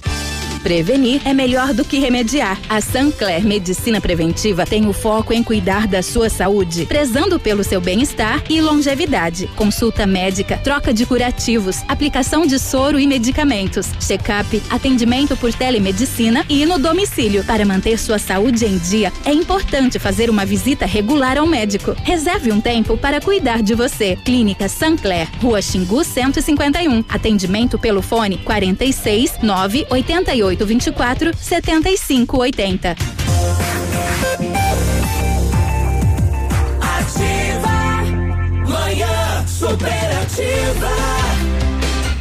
Prevenir 0.58 1.22
é 1.24 1.32
melhor 1.32 1.72
do 1.72 1.84
que 1.84 1.98
remediar. 1.98 2.58
A 2.68 2.80
Sancler 2.80 3.44
Medicina 3.44 4.00
Preventiva 4.00 4.66
tem 4.66 4.86
o 4.86 4.92
foco 4.92 5.32
em 5.32 5.42
cuidar 5.42 5.86
da 5.86 6.02
sua 6.02 6.28
saúde, 6.28 6.86
prezando 6.86 7.38
pelo 7.38 7.62
seu 7.62 7.80
bem-estar 7.80 8.42
e 8.50 8.60
longevidade. 8.60 9.48
Consulta 9.54 10.06
médica, 10.06 10.58
troca 10.58 10.92
de 10.92 11.06
curativos, 11.06 11.82
aplicação 11.86 12.46
de 12.46 12.58
soro 12.58 12.98
e 12.98 13.06
medicamentos, 13.06 13.88
check-up, 14.00 14.62
atendimento 14.68 15.36
por 15.36 15.52
telemedicina 15.52 16.44
e 16.48 16.66
no 16.66 16.78
domicílio. 16.78 17.44
Para 17.44 17.64
manter 17.64 17.98
sua 17.98 18.18
saúde 18.18 18.64
em 18.64 18.78
dia, 18.78 19.12
é 19.24 19.32
importante 19.32 19.98
fazer 19.98 20.28
uma 20.28 20.44
visita 20.44 20.86
regular 20.86 21.38
ao 21.38 21.46
médico. 21.46 21.94
Reserve 22.02 22.50
um 22.52 22.60
tempo 22.60 22.96
para 22.96 23.20
cuidar 23.20 23.62
de 23.62 23.74
você. 23.74 24.16
Clínica 24.24 24.68
Sancler, 24.68 25.28
Rua 25.40 25.62
Xingu 25.62 26.02
151. 26.02 27.04
Atendimento 27.08 27.78
pelo 27.78 28.02
fone 28.02 28.38
46 28.38 29.38
988 29.42 30.48
3824 30.57 31.33
7580. 31.36 32.97
Ativa 36.81 37.68
Manhã 38.67 39.47
Superativa. 39.47 40.89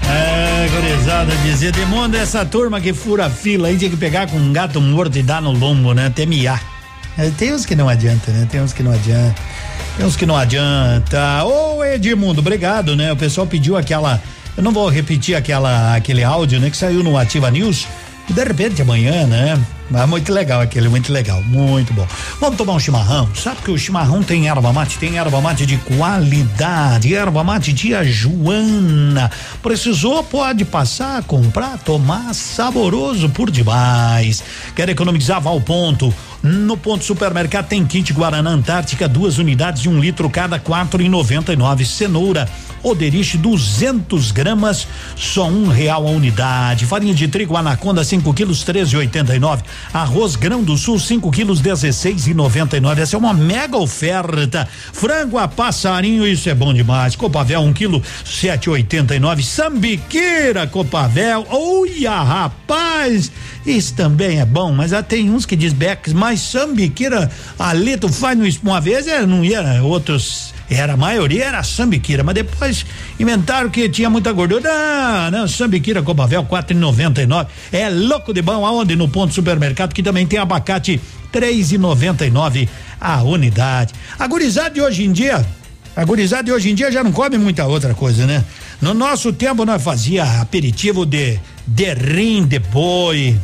É, 0.10 0.68
gurizada, 0.70 1.36
dizia, 1.38 1.72
demônio 1.72 2.20
essa 2.20 2.46
turma 2.46 2.82
que 2.82 2.94
fura 2.94 3.26
a 3.26 3.30
fila 3.30 3.68
aí 3.68 3.78
tinha 3.78 3.90
que 3.90 3.98
pegar 3.98 4.28
com 4.28 4.38
um 4.38 4.52
gato 4.52 4.82
morto 4.82 5.18
e 5.18 5.24
dar 5.24 5.42
no 5.42 5.52
lombo, 5.52 5.94
né? 5.94 6.08
Até 6.08 6.26
miar. 6.26 6.62
É, 7.18 7.30
tem 7.32 7.54
uns 7.54 7.66
que 7.66 7.76
não 7.76 7.90
adianta, 7.90 8.32
né? 8.32 8.48
Tem 8.50 8.62
uns 8.62 8.74
que 8.74 8.84
não 8.84 8.92
adianta. 8.92 9.42
Tem 9.98 10.06
uns 10.06 10.16
que 10.16 10.26
não 10.26 10.36
adianta. 10.36 11.44
Ô 11.46 11.84
Edmundo, 11.84 12.40
obrigado, 12.40 12.96
né? 12.96 13.12
O 13.12 13.18
pessoal 13.18 13.48
pediu 13.48 13.76
aquela. 13.76 14.22
Eu 14.56 14.64
não 14.64 14.72
vou 14.72 14.88
repetir 14.90 15.36
aquela, 15.36 15.96
aquele 15.96 16.24
áudio, 16.24 16.60
né? 16.60 16.70
Que 16.70 16.78
saiu 16.78 17.04
no 17.04 17.18
Ativa 17.18 17.50
News. 17.50 17.88
De 18.30 18.44
repente 18.44 18.82
amanhã, 18.82 19.26
né? 19.26 19.60
Mas 19.90 20.08
muito 20.10 20.34
legal 20.34 20.60
aquele, 20.60 20.90
muito 20.90 21.14
legal, 21.14 21.42
muito 21.44 21.94
bom. 21.94 22.06
Vamos 22.42 22.58
tomar 22.58 22.74
um 22.74 22.80
chimarrão? 22.80 23.30
Sabe 23.34 23.62
que 23.62 23.72
o 23.72 23.78
chimarrão 23.78 24.22
tem 24.22 24.50
erva 24.50 24.74
mate, 24.74 24.98
tem 24.98 25.18
erva 25.18 25.40
mate 25.40 25.66
de 25.66 25.78
qualidade, 25.78 27.16
erva 27.16 27.42
mate 27.42 27.74
tia 27.74 28.04
Joana. 28.04 29.32
Precisou, 29.64 30.24
pode 30.24 30.66
passar, 30.66 31.24
comprar, 31.24 31.78
tomar, 31.78 32.34
saboroso 32.34 33.30
por 33.30 33.50
demais. 33.50 34.44
Quer 34.76 34.90
economizar? 34.90 35.40
Vá 35.40 35.52
ao 35.52 35.62
ponto. 35.62 36.14
No 36.48 36.78
ponto 36.78 37.04
supermercado 37.04 37.68
tem 37.68 37.86
kit 37.86 38.14
Guaraná 38.14 38.52
Antártica, 38.52 39.06
duas 39.06 39.38
unidades 39.38 39.82
de 39.82 39.90
um 39.90 40.00
litro 40.00 40.30
cada, 40.30 40.58
quatro 40.58 41.02
e 41.02 41.10
noventa 41.10 41.52
e 41.52 41.58
nove. 41.58 41.84
Cenoura 41.84 42.48
Oderich 42.84 43.38
200 43.38 44.32
gramas, 44.32 44.88
só 45.16 45.48
um 45.48 45.68
real 45.68 46.08
a 46.08 46.12
unidade. 46.12 46.86
Farinha 46.86 47.14
de 47.14 47.28
trigo 47.28 47.58
Anaconda 47.58 48.04
5 48.04 48.34
quilos 48.34 48.64
13,89. 48.64 49.62
Arroz 49.94 50.36
Grão 50.38 50.64
do 50.64 50.78
Sul 50.78 51.00
5 51.00 51.30
quilos 51.32 51.62
16,99. 51.62 53.00
Essa 53.00 53.18
é 53.18 53.20
uma 53.20 53.34
mega 53.34 53.78
oferta. 53.78 54.68
Frango 54.94 55.38
a 55.38 55.48
passarinho, 55.48 56.26
isso 56.26 56.50
é 56.50 56.56
bom 56.56 56.74
demais. 56.74 57.16
Copavel 57.16 57.62
1 57.62 57.66
um 57.66 57.74
quilo 57.74 58.02
7,89. 58.26 59.44
Sambiqueira 59.44 60.66
Copavel, 60.68 61.46
olha 61.50 62.22
rapaz, 62.22 63.32
isso 63.72 63.94
também 63.94 64.40
é 64.40 64.46
bom, 64.46 64.72
mas 64.72 64.92
já 64.92 65.04
tem 65.04 65.30
uns 65.30 65.46
que 65.46 65.56
diz 65.56 65.74
Bex, 65.74 66.14
mas 66.14 66.40
sambiqueira 66.42 67.30
ali 67.58 67.98
tu 67.98 68.10
faz 68.10 68.38
no 68.38 68.48
uma 68.70 68.82
vez, 68.82 69.08
é, 69.08 69.26
não 69.26 69.44
ia 69.44 69.62
outros 69.84 70.54
era 70.70 70.94
a 70.94 70.98
maioria 70.98 71.46
era 71.46 71.64
sambiquira, 71.64 72.24
mas 72.24 72.36
depois 72.36 72.86
inventaram 73.18 73.70
que 73.70 73.88
tinha 73.88 74.10
muita 74.10 74.34
gordura. 74.34 74.62
Não, 74.62 75.40
não, 75.40 75.48
sambiquira 75.48 76.02
Copavel 76.02 76.44
4,99. 76.44 77.48
É 77.72 77.90
louco 77.90 78.34
de 78.34 78.42
bom 78.42 78.66
aonde 78.66 78.96
no 78.96 79.08
ponto 79.08 79.34
supermercado 79.34 79.94
que 79.94 80.04
também 80.04 80.28
tem 80.28 80.40
abacate 80.40 81.00
3,99 81.32 82.68
a 83.00 83.24
unidade. 83.24 83.94
A 84.20 84.28
gurizada 84.28 84.72
de 84.72 84.82
hoje 84.82 85.06
em 85.06 85.12
dia, 85.14 85.46
a 85.96 86.04
gurizada 86.04 86.44
de 86.44 86.52
hoje 86.52 86.70
em 86.70 86.76
dia 86.76 86.92
já 86.92 87.02
não 87.02 87.14
come 87.14 87.38
muita 87.38 87.66
outra 87.66 87.94
coisa, 87.94 88.26
né? 88.26 88.44
No 88.82 88.94
nosso 88.94 89.32
tempo 89.32 89.64
nós 89.64 89.82
fazia 89.82 90.42
aperitivo 90.42 91.06
de 91.06 91.40
de 91.66 91.94
rim 91.94 92.46
de 92.46 92.60
boi. 92.60 93.38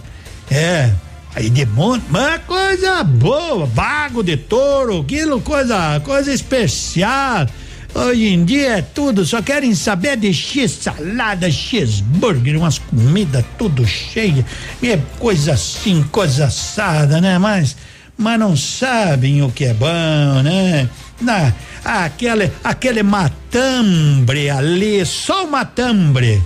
É, 0.55 0.91
Aí 1.35 1.49
de 1.49 1.65
monte, 1.65 2.05
uma 2.09 2.37
coisa 2.37 3.03
boa, 3.03 3.65
bago 3.65 4.21
de 4.21 4.37
touro, 4.37 4.99
aquilo, 4.99 5.41
coisa, 5.41 5.99
coisa 6.01 6.31
especial. 6.31 7.47
Hoje 7.95 8.27
em 8.27 8.45
dia 8.45 8.77
é 8.77 8.81
tudo, 8.83 9.25
só 9.25 9.41
querem 9.41 9.73
saber 9.73 10.15
de 10.15 10.31
X 10.31 10.71
salada, 10.83 11.49
X 11.49 12.01
burger, 12.01 12.59
umas 12.59 12.77
comidas 12.77 13.43
tudo 13.57 13.83
cheia, 13.87 14.45
é 14.83 14.99
coisa 15.17 15.53
assim, 15.53 16.03
coisa 16.11 16.45
assada, 16.45 17.19
né? 17.19 17.39
Mas, 17.39 17.75
mas 18.15 18.39
não 18.39 18.55
sabem 18.55 19.41
o 19.41 19.49
que 19.51 19.65
é 19.65 19.73
bom, 19.73 20.43
né? 20.43 20.87
Na, 21.19 21.51
aquele, 21.83 22.51
aquele 22.63 23.01
matambre 23.01 24.51
ali, 24.51 25.03
só 25.03 25.45
o 25.45 25.51
matambre. 25.51 26.39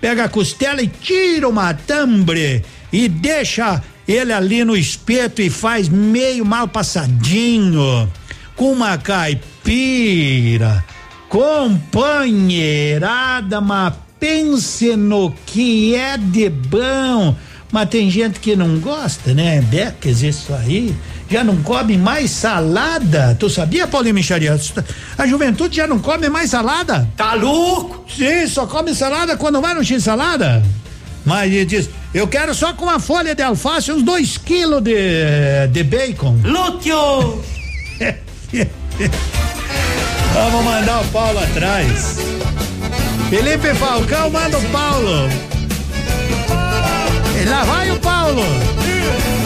Pega 0.00 0.24
a 0.24 0.28
costela 0.28 0.80
e 0.80 0.86
tira 0.86 1.48
o 1.48 1.52
matambre 1.52 2.64
e 2.92 3.08
deixa 3.08 3.82
ele 4.06 4.32
ali 4.32 4.64
no 4.64 4.76
espeto 4.76 5.40
e 5.40 5.48
faz 5.48 5.88
meio 5.88 6.44
mal 6.44 6.66
passadinho, 6.66 8.10
com 8.56 8.72
uma 8.72 8.98
caipira, 8.98 10.84
companheirada, 11.28 13.60
mas 13.60 13.94
pense 14.18 14.96
no 14.96 15.32
que 15.46 15.94
é 15.94 16.18
de 16.18 16.48
bom. 16.50 17.36
Mas 17.72 17.88
tem 17.88 18.10
gente 18.10 18.40
que 18.40 18.56
não 18.56 18.80
gosta, 18.80 19.32
né? 19.32 19.60
Beques, 19.62 20.22
isso 20.22 20.52
aí. 20.52 20.92
Já 21.30 21.44
não 21.44 21.62
come 21.62 21.96
mais 21.96 22.32
salada. 22.32 23.36
Tu 23.38 23.48
sabia, 23.48 23.86
Paulinho 23.86 24.16
Micharia? 24.16 24.58
A 25.16 25.26
juventude 25.26 25.76
já 25.76 25.86
não 25.86 26.00
come 26.00 26.28
mais 26.28 26.50
salada. 26.50 27.08
Tá 27.16 27.34
louco? 27.34 28.04
Sim, 28.10 28.48
só 28.48 28.66
come 28.66 28.92
salada 28.92 29.36
quando 29.36 29.60
vai 29.60 29.72
no 29.72 29.84
X-salada. 29.84 30.64
Mas 31.24 31.52
ele 31.52 31.64
diz, 31.64 31.90
eu 32.14 32.26
quero 32.26 32.54
só 32.54 32.72
com 32.72 32.84
uma 32.86 32.98
folha 32.98 33.34
de 33.34 33.42
alface, 33.42 33.92
uns 33.92 34.02
dois 34.02 34.36
quilos 34.38 34.82
de, 34.82 35.68
de 35.70 35.82
bacon. 35.84 36.38
Lúcio! 36.42 37.42
Vamos 40.32 40.64
mandar 40.64 41.02
o 41.02 41.04
Paulo 41.06 41.38
atrás. 41.38 42.16
Felipe 43.28 43.74
Falcão, 43.74 44.30
manda 44.30 44.58
o 44.58 44.62
Paulo. 44.70 45.28
E 47.40 47.44
lá 47.48 47.64
vai 47.64 47.90
o 47.90 47.98
Paulo. 47.98 48.42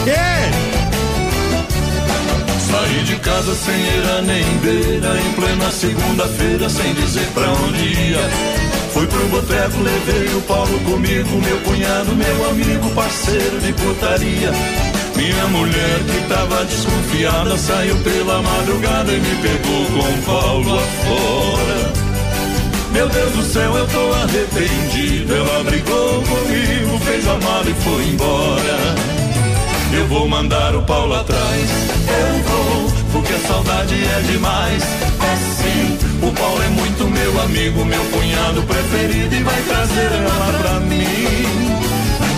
E? 0.07 0.65
Saí 2.59 3.03
de 3.03 3.15
casa 3.17 3.55
sem 3.55 3.75
ir 3.75 4.23
nem 4.23 4.43
beira, 4.57 5.19
em 5.19 5.31
plena 5.33 5.71
segunda-feira, 5.71 6.69
sem 6.69 6.93
dizer 6.93 7.27
pra 7.33 7.51
onde 7.51 7.83
ia. 7.83 8.64
Fui 8.95 9.05
pro 9.07 9.27
boteco, 9.27 9.81
levei 9.81 10.37
o 10.37 10.41
Paulo 10.43 10.79
comigo, 10.79 11.29
meu 11.41 11.57
cunhado, 11.65 12.15
meu 12.15 12.49
amigo, 12.49 12.89
parceiro 12.91 13.59
de 13.59 13.73
putaria. 13.73 14.53
Minha 15.17 15.47
mulher 15.47 15.99
que 15.99 16.29
tava 16.29 16.63
desconfiada 16.63 17.57
saiu 17.57 17.97
pela 17.97 18.41
madrugada 18.41 19.11
e 19.11 19.19
me 19.19 19.35
pegou 19.41 19.85
com 19.87 19.99
o 19.99 20.21
Paulo 20.23 20.79
afora. 20.79 21.93
Meu 22.93 23.09
Deus 23.09 23.31
do 23.33 23.43
céu, 23.43 23.75
eu 23.75 23.85
tô 23.85 24.13
arrependido. 24.13 25.35
Ela 25.35 25.63
brigou 25.65 26.23
comigo, 26.23 26.97
fez 26.99 27.27
a 27.27 27.37
mala 27.37 27.69
e 27.69 27.73
foi 27.73 28.07
embora. 28.07 28.95
Eu 29.93 30.07
vou 30.07 30.25
mandar 30.29 30.73
o 30.73 30.81
Paulo 30.83 31.15
atrás, 31.15 31.69
eu 32.07 32.43
vou, 32.43 32.91
porque 33.11 33.33
a 33.33 33.39
saudade 33.39 33.93
é 33.93 34.31
demais. 34.31 34.83
O 36.21 36.31
Paulo 36.31 36.63
é 36.63 36.69
muito 36.69 37.07
meu 37.07 37.41
amigo, 37.41 37.85
meu 37.85 38.03
cunhado 38.05 38.63
preferido 38.63 39.35
e 39.35 39.43
vai 39.43 39.61
trazer 39.61 40.11
ela 40.11 40.59
pra 40.59 40.79
mim. 40.81 41.85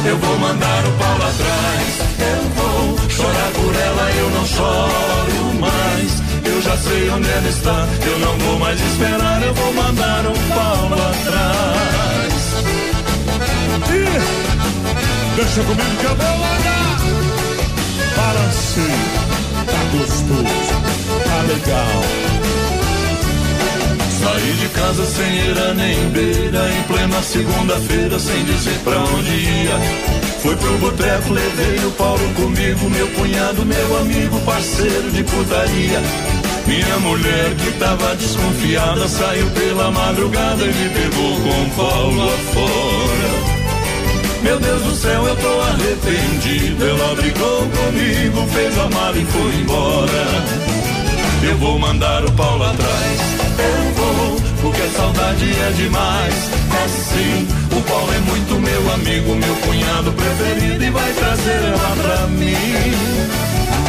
Eu 0.05 0.17
vou 0.17 0.37
mandar 0.39 0.85
o 0.85 0.91
Paulo 0.93 1.23
atrás, 1.23 1.99
eu 2.19 2.43
vou 2.55 3.09
chorar 3.09 3.51
por 3.53 3.75
ela, 3.75 4.11
eu 4.11 4.29
não 4.31 4.45
choro 4.45 5.53
mais. 5.59 6.21
Eu 6.45 6.61
já 6.61 6.77
sei 6.77 7.09
onde 7.09 7.29
ela 7.29 7.49
está, 7.49 7.87
eu 8.05 8.19
não 8.19 8.37
vou 8.37 8.59
mais 8.59 8.79
esperar, 8.79 9.41
eu 9.43 9.53
vou 9.53 9.73
mandar 9.73 10.25
o 10.25 10.33
Paulo 10.53 10.95
atrás. 10.95 12.07
Deixa 15.35 15.61
comigo 15.61 15.97
que 15.99 16.05
eu 16.05 16.15
vou 16.15 16.39
largar. 16.39 16.97
Balancei, 18.15 18.95
tá 19.65 19.81
gostoso, 19.91 20.43
tá 21.25 21.41
legal. 21.43 22.46
Saí 24.19 24.53
de 24.53 24.69
casa 24.69 25.05
sem 25.05 25.35
ir 25.35 25.75
nem 25.75 26.09
beira, 26.09 26.69
em 26.71 26.83
plena 26.83 27.21
segunda-feira, 27.21 28.17
sem 28.19 28.43
dizer 28.45 28.79
pra 28.83 28.97
onde 28.99 29.29
ia. 29.29 29.79
Fui 30.41 30.55
pro 30.55 30.77
boteco, 30.79 31.33
levei 31.33 31.85
o 31.85 31.91
Paulo 31.91 32.33
comigo, 32.33 32.89
meu 32.89 33.07
cunhado, 33.09 33.65
meu 33.65 33.97
amigo, 33.99 34.39
parceiro 34.41 35.11
de 35.11 35.23
putaria. 35.23 36.01
Minha 36.65 36.97
mulher 36.97 37.55
que 37.55 37.71
tava 37.79 38.15
desconfiada 38.15 39.07
saiu 39.07 39.49
pela 39.51 39.89
madrugada 39.91 40.63
e 40.63 40.73
me 40.73 40.89
pegou 40.89 41.39
com 41.41 41.63
o 41.63 41.69
Paulo 41.75 42.33
afora. 42.33 43.57
Meu 44.41 44.59
Deus 44.59 44.81
do 44.81 44.95
céu, 44.95 45.27
eu 45.27 45.35
tô 45.37 45.61
arrependido. 45.61 46.85
Ela 46.85 47.15
brigou 47.15 47.67
comigo, 47.69 48.47
fez 48.53 48.77
a 48.79 48.89
mala 48.89 49.17
e 49.17 49.25
foi 49.25 49.55
embora. 49.61 50.25
Eu 51.43 51.57
vou 51.57 51.79
mandar 51.79 52.25
o 52.25 52.31
Paulo 52.33 52.63
atrás. 52.63 53.36
Eu 53.59 53.93
vou, 53.93 54.41
porque 54.61 54.81
a 54.81 54.89
saudade 54.89 55.45
é 55.45 55.71
demais. 55.71 56.35
É 56.83 56.87
sim, 56.87 57.47
o 57.75 57.81
Paulo 57.81 58.13
é 58.13 58.19
muito 58.19 58.59
meu 58.59 58.93
amigo, 58.93 59.35
meu 59.35 59.55
cunhado 59.55 60.11
preferido 60.13 60.83
e 60.83 60.89
vai 60.91 61.13
trazer 61.13 61.59
ela 61.63 61.95
pra 62.01 62.27
mim. 62.27 63.27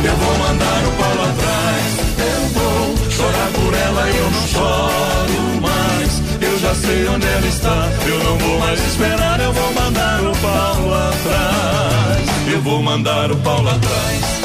Eu 0.05 0.17
vou 0.17 0.39
mandar 0.39 0.83
o 0.87 0.93
Paulo 0.93 1.23
atrás. 1.31 1.99
Eu 2.19 2.49
vou 2.55 3.11
chorar 3.11 3.51
por 3.53 3.75
ela 3.75 4.11
e 4.11 4.17
eu 4.17 4.31
não 4.31 4.47
choro 4.47 5.61
mais. 5.61 6.23
Eu 6.41 6.59
já 6.59 6.75
sei 6.75 7.09
onde 7.09 7.27
ela 7.27 7.47
está. 7.47 7.89
Eu 8.07 8.25
não 8.25 8.39
vou 8.39 8.59
mais 8.61 8.81
esperar. 8.87 9.41
Eu 9.41 9.53
vou 9.53 9.73
mandar 9.75 10.21
o 10.23 10.37
Paulo 10.37 10.95
atrás. 10.95 12.53
Eu 12.53 12.63
vou 12.63 12.83
mandar 12.83 13.31
o 13.31 13.37
Paulo 13.37 13.69
atrás 13.69 14.38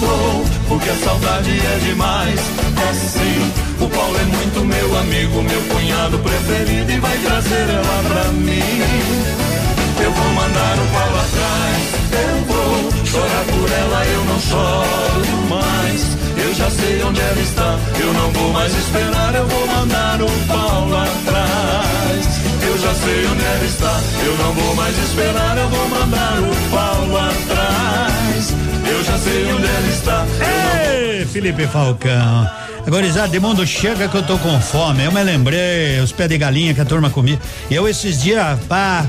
vou, 0.00 0.44
porque 0.68 0.88
a 0.88 0.96
saudade 0.96 1.50
é 1.50 1.78
demais. 1.84 2.40
É 2.88 2.94
sim, 2.94 3.52
o 3.84 3.88
Paulo 3.88 4.16
é 4.16 4.24
muito 4.24 4.64
meu 4.64 4.98
amigo, 4.98 5.42
meu 5.42 5.62
cunhado 5.62 6.18
preferido 6.18 6.92
e 6.92 6.98
vai 6.98 7.18
trazer 7.18 7.68
ela 7.68 8.02
pra 8.08 8.24
mim. 8.32 8.82
Eu 10.02 10.12
vou 10.12 10.32
mandar 10.32 10.78
o 10.78 10.86
Paulo 10.92 11.16
atrás, 11.20 11.82
eu 12.12 12.44
vou 12.46 13.06
chorar 13.06 13.44
por 13.44 13.70
ela, 13.70 14.06
eu 14.06 14.24
não 14.24 14.40
choro 14.40 15.48
mais. 15.48 15.70
mais 18.60 18.76
esperar, 18.76 19.34
eu 19.34 19.46
vou 19.46 19.66
mandar 19.66 20.20
o 20.20 20.30
Paulo 20.46 20.94
atrás. 20.94 22.26
Eu 22.62 22.78
já 22.78 22.94
sei 22.94 23.26
onde 23.26 23.42
ela 23.42 23.64
está, 23.64 24.00
eu 24.22 24.36
não 24.36 24.52
vou 24.52 24.74
mais 24.74 24.98
esperar, 24.98 25.56
eu 25.56 25.68
vou 25.70 25.88
mandar 25.88 26.38
o 26.40 26.70
Paulo 26.70 27.16
atrás. 27.16 28.69
Eu 28.90 29.04
já 29.04 29.18
sei 29.18 29.52
onde 29.52 29.66
ela 29.66 29.88
está. 29.88 30.26
Ei, 30.92 31.24
Felipe 31.26 31.66
Falcão. 31.66 32.50
Agora, 32.86 33.28
de 33.28 33.38
mundo 33.38 33.66
chega 33.66 34.08
que 34.08 34.16
eu 34.16 34.22
tô 34.22 34.36
com 34.38 34.60
fome. 34.60 35.04
Eu 35.04 35.12
me 35.12 35.22
lembrei, 35.22 36.00
os 36.00 36.10
pés 36.10 36.28
de 36.28 36.36
galinha 36.36 36.74
que 36.74 36.80
a 36.80 36.84
turma 36.84 37.08
comia. 37.08 37.38
Eu 37.70 37.86
esses 37.88 38.20
dias, 38.20 38.58
pá, 38.68 39.06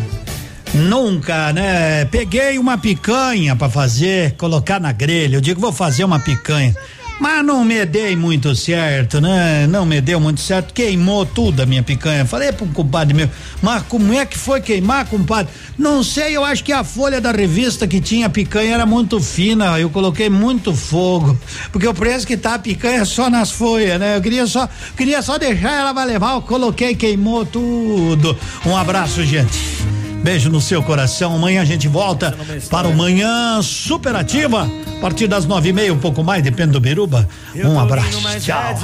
nunca, 0.74 1.52
né? 1.52 2.06
Peguei 2.06 2.60
uma 2.60 2.78
picanha 2.78 3.56
para 3.56 3.70
fazer, 3.70 4.34
colocar 4.34 4.80
na 4.80 4.92
grelha. 4.92 5.38
Eu 5.38 5.42
digo, 5.42 5.60
vou 5.60 5.74
fazer 5.74 6.04
uma 6.04 6.20
picanha. 6.20 6.76
Mas 7.22 7.46
não 7.46 7.64
me 7.64 7.86
dei 7.86 8.16
muito 8.16 8.56
certo, 8.56 9.22
né? 9.22 9.68
Não 9.68 9.86
me 9.86 10.02
deu 10.02 10.20
muito 10.20 10.42
certo. 10.42 10.74
Queimou 10.74 11.24
tudo 11.24 11.62
a 11.62 11.68
minha 11.68 11.84
picanha. 11.84 12.26
Falei 12.26 12.52
pro 12.52 12.66
compadre 12.66 13.14
meu, 13.14 13.30
mas 13.62 13.84
como 13.84 14.12
é 14.12 14.26
que 14.26 14.36
foi 14.36 14.60
queimar, 14.60 15.06
compadre? 15.06 15.54
Não 15.78 16.04
sei, 16.04 16.36
eu 16.36 16.44
acho 16.44 16.64
que 16.64 16.74
a 16.74 16.84
folha 16.84 17.22
da 17.22 17.32
revista 17.32 17.88
que 17.88 18.02
tinha 18.02 18.28
picanha 18.28 18.74
era 18.74 18.88
muito 18.88 19.20
fina. 19.20 19.80
Eu 19.80 19.92
coloquei 19.92 20.32
muito 20.32 20.74
fogo. 20.74 21.38
Porque 21.72 21.88
o 21.88 21.94
preço 21.94 22.26
que 22.26 22.36
tá 22.36 22.56
a 22.56 22.60
picanha 22.60 23.02
é 23.02 23.06
só 23.06 23.30
nas 23.30 23.52
folhas, 23.52 24.00
né? 24.00 24.18
Eu 24.18 24.22
queria 24.22 24.48
só, 24.48 24.68
queria 24.98 25.22
só 25.22 25.38
deixar 25.38 25.74
ela 25.74 25.94
vai 25.94 26.08
levar. 26.08 26.34
Eu 26.34 26.42
coloquei, 26.42 26.96
queimou 26.96 27.46
tudo. 27.46 28.36
Um 28.66 28.76
abraço, 28.76 29.24
gente. 29.24 30.01
Beijo 30.24 30.50
no 30.50 30.62
seu 30.62 30.84
coração. 30.84 31.36
Amanhã 31.36 31.62
a 31.62 31.66
gente 31.66 31.88
volta 31.88 32.36
para 32.70 32.88
o 32.88 32.96
Manhã 32.96 33.62
Superativa. 33.62 34.70
A 34.98 35.02
partir 35.02 35.28
das 35.28 35.46
nove 35.46 35.70
e 35.70 35.74
meia, 35.74 35.92
um 35.92 35.98
pouco 35.98 36.24
mais, 36.24 36.44
depende 36.44 36.72
do 36.74 36.80
Biruba. 36.80 37.28
Um 37.56 37.80
abraço. 37.80 38.22
Tchau. 38.40 38.80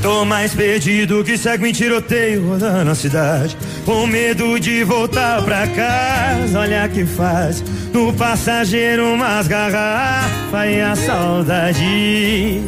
Tô 0.00 0.24
mais 0.24 0.54
perdido 0.54 1.24
que 1.24 1.36
segue 1.36 1.68
em 1.68 1.72
tiroteio 1.72 2.48
rodando 2.48 2.90
a 2.90 2.94
cidade. 2.94 3.56
Com 3.84 4.06
medo 4.06 4.58
de 4.60 4.84
voltar 4.84 5.42
pra 5.42 5.66
casa, 5.66 6.60
olha 6.60 6.88
que 6.88 7.04
faz. 7.04 7.62
No 7.92 8.12
passageiro 8.12 9.12
umas 9.12 9.48
garrafas 9.48 10.70
e 10.70 10.80
a 10.80 10.94
saudade. 10.94 12.62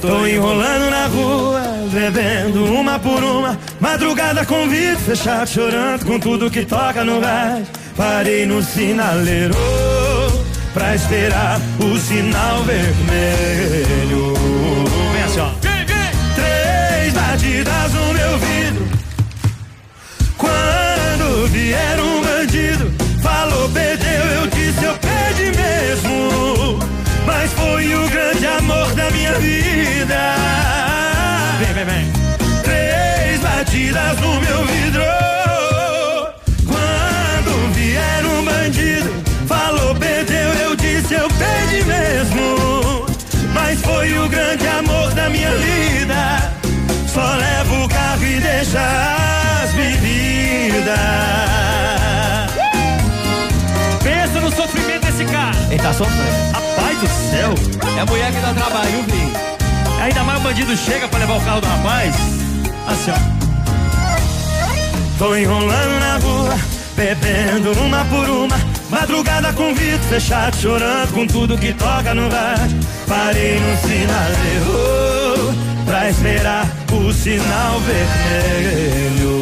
Tô 0.00 0.26
enrolando 0.26 0.90
na 0.90 1.06
rua, 1.06 1.62
bebendo 1.90 2.64
uma 2.64 2.98
por 2.98 3.22
uma. 3.22 3.58
Madrugada 3.80 4.44
com 4.44 4.68
vidro 4.68 4.98
fechado, 4.98 5.48
chorando 5.48 6.04
com 6.04 6.18
tudo 6.18 6.50
que 6.50 6.64
toca 6.64 7.04
no 7.04 7.20
rádio. 7.20 7.66
Parei 7.96 8.44
no 8.44 8.62
sinaleiro 8.62 9.54
pra 10.74 10.94
esperar 10.94 11.58
o 11.78 11.98
sinal 11.98 12.62
vermelho. 12.64 14.34
Vem 15.12 15.22
assim, 15.22 15.40
ó. 15.40 15.50
Três 16.34 17.14
batidas 17.14 17.92
no 17.94 18.12
meu 18.12 18.38
vidro. 18.38 18.88
Quando 20.36 21.48
vier 21.48 21.98
um 22.00 22.22
bandido, 22.22 22.92
falou, 23.22 23.68
perdeu, 23.70 24.24
eu 24.40 24.46
disse, 24.48 24.84
eu 24.84 24.94
perdi 24.98 25.56
mesmo. 25.56 26.78
Mas 27.24 27.50
foi 27.52 27.94
o 27.94 28.08
grande 28.10 28.46
amor 28.46 28.92
da 28.94 29.10
minha 29.10 29.32
vida. 29.38 29.75
Vem, 31.58 31.74
vem, 31.74 31.84
vem. 31.84 32.12
Três 32.62 33.40
batidas 33.40 34.20
no 34.20 34.40
meu 34.40 34.64
vidro. 34.66 35.02
Quando 36.66 37.74
vier 37.74 38.24
um 38.24 38.44
bandido, 38.44 39.10
falou, 39.48 39.94
perdeu, 39.96 40.52
eu 40.62 40.76
disse, 40.76 41.14
eu 41.14 41.28
perdi 41.28 41.84
mesmo. 41.84 43.06
Mas 43.52 43.80
foi 43.80 44.16
o 44.18 44.28
grande 44.28 44.66
amor 44.68 45.12
da 45.14 45.28
minha 45.28 45.50
vida. 45.50 46.52
Só 47.12 47.34
levo 47.34 47.84
o 47.84 47.88
carro 47.88 48.24
e 48.24 48.40
deixa 48.40 48.80
as 49.62 49.72
bebidas. 49.72 50.98
Pensa 54.04 54.40
no 54.40 54.52
sofrimento 54.52 55.06
desse 55.06 55.24
cara. 55.24 55.56
Ele 55.68 55.82
tá 55.82 55.92
sofrendo. 55.92 56.52
Rapaz 56.52 56.98
do 57.00 57.08
céu. 57.30 57.54
É 57.96 58.00
a 58.00 58.06
mulher 58.06 58.30
que 58.30 58.40
dá 58.40 58.54
trabalho, 58.54 59.02
viu? 59.08 59.45
Ainda 60.06 60.22
mais 60.22 60.38
o 60.38 60.42
bandido 60.42 60.76
chega 60.76 61.08
pra 61.08 61.18
levar 61.18 61.36
o 61.36 61.40
carro 61.40 61.60
do 61.60 61.66
rapaz. 61.66 62.14
Assim, 62.86 63.10
ó. 63.10 63.16
Tô 65.18 65.34
enrolando 65.34 65.98
na 65.98 66.16
rua, 66.18 66.56
bebendo 66.94 67.72
uma 67.72 68.04
por 68.04 68.30
uma. 68.30 68.56
Madrugada 68.88 69.52
com 69.52 69.74
vidro 69.74 69.98
fechado, 70.08 70.56
chorando 70.58 71.12
com 71.12 71.26
tudo 71.26 71.58
que 71.58 71.72
toca 71.72 72.14
no 72.14 72.28
rádio. 72.28 72.78
Parei 73.08 73.58
no 73.58 73.76
sinaleiro 73.78 75.52
pra 75.84 76.08
esperar 76.08 76.68
o 76.92 77.12
sinal 77.12 77.80
vermelho. 77.80 79.40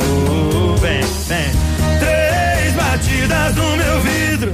Vem, 0.81 1.03
vem. 1.29 1.51
Três 1.99 2.73
batidas 2.73 3.55
no 3.55 3.77
meu 3.77 4.01
vidro. 4.01 4.51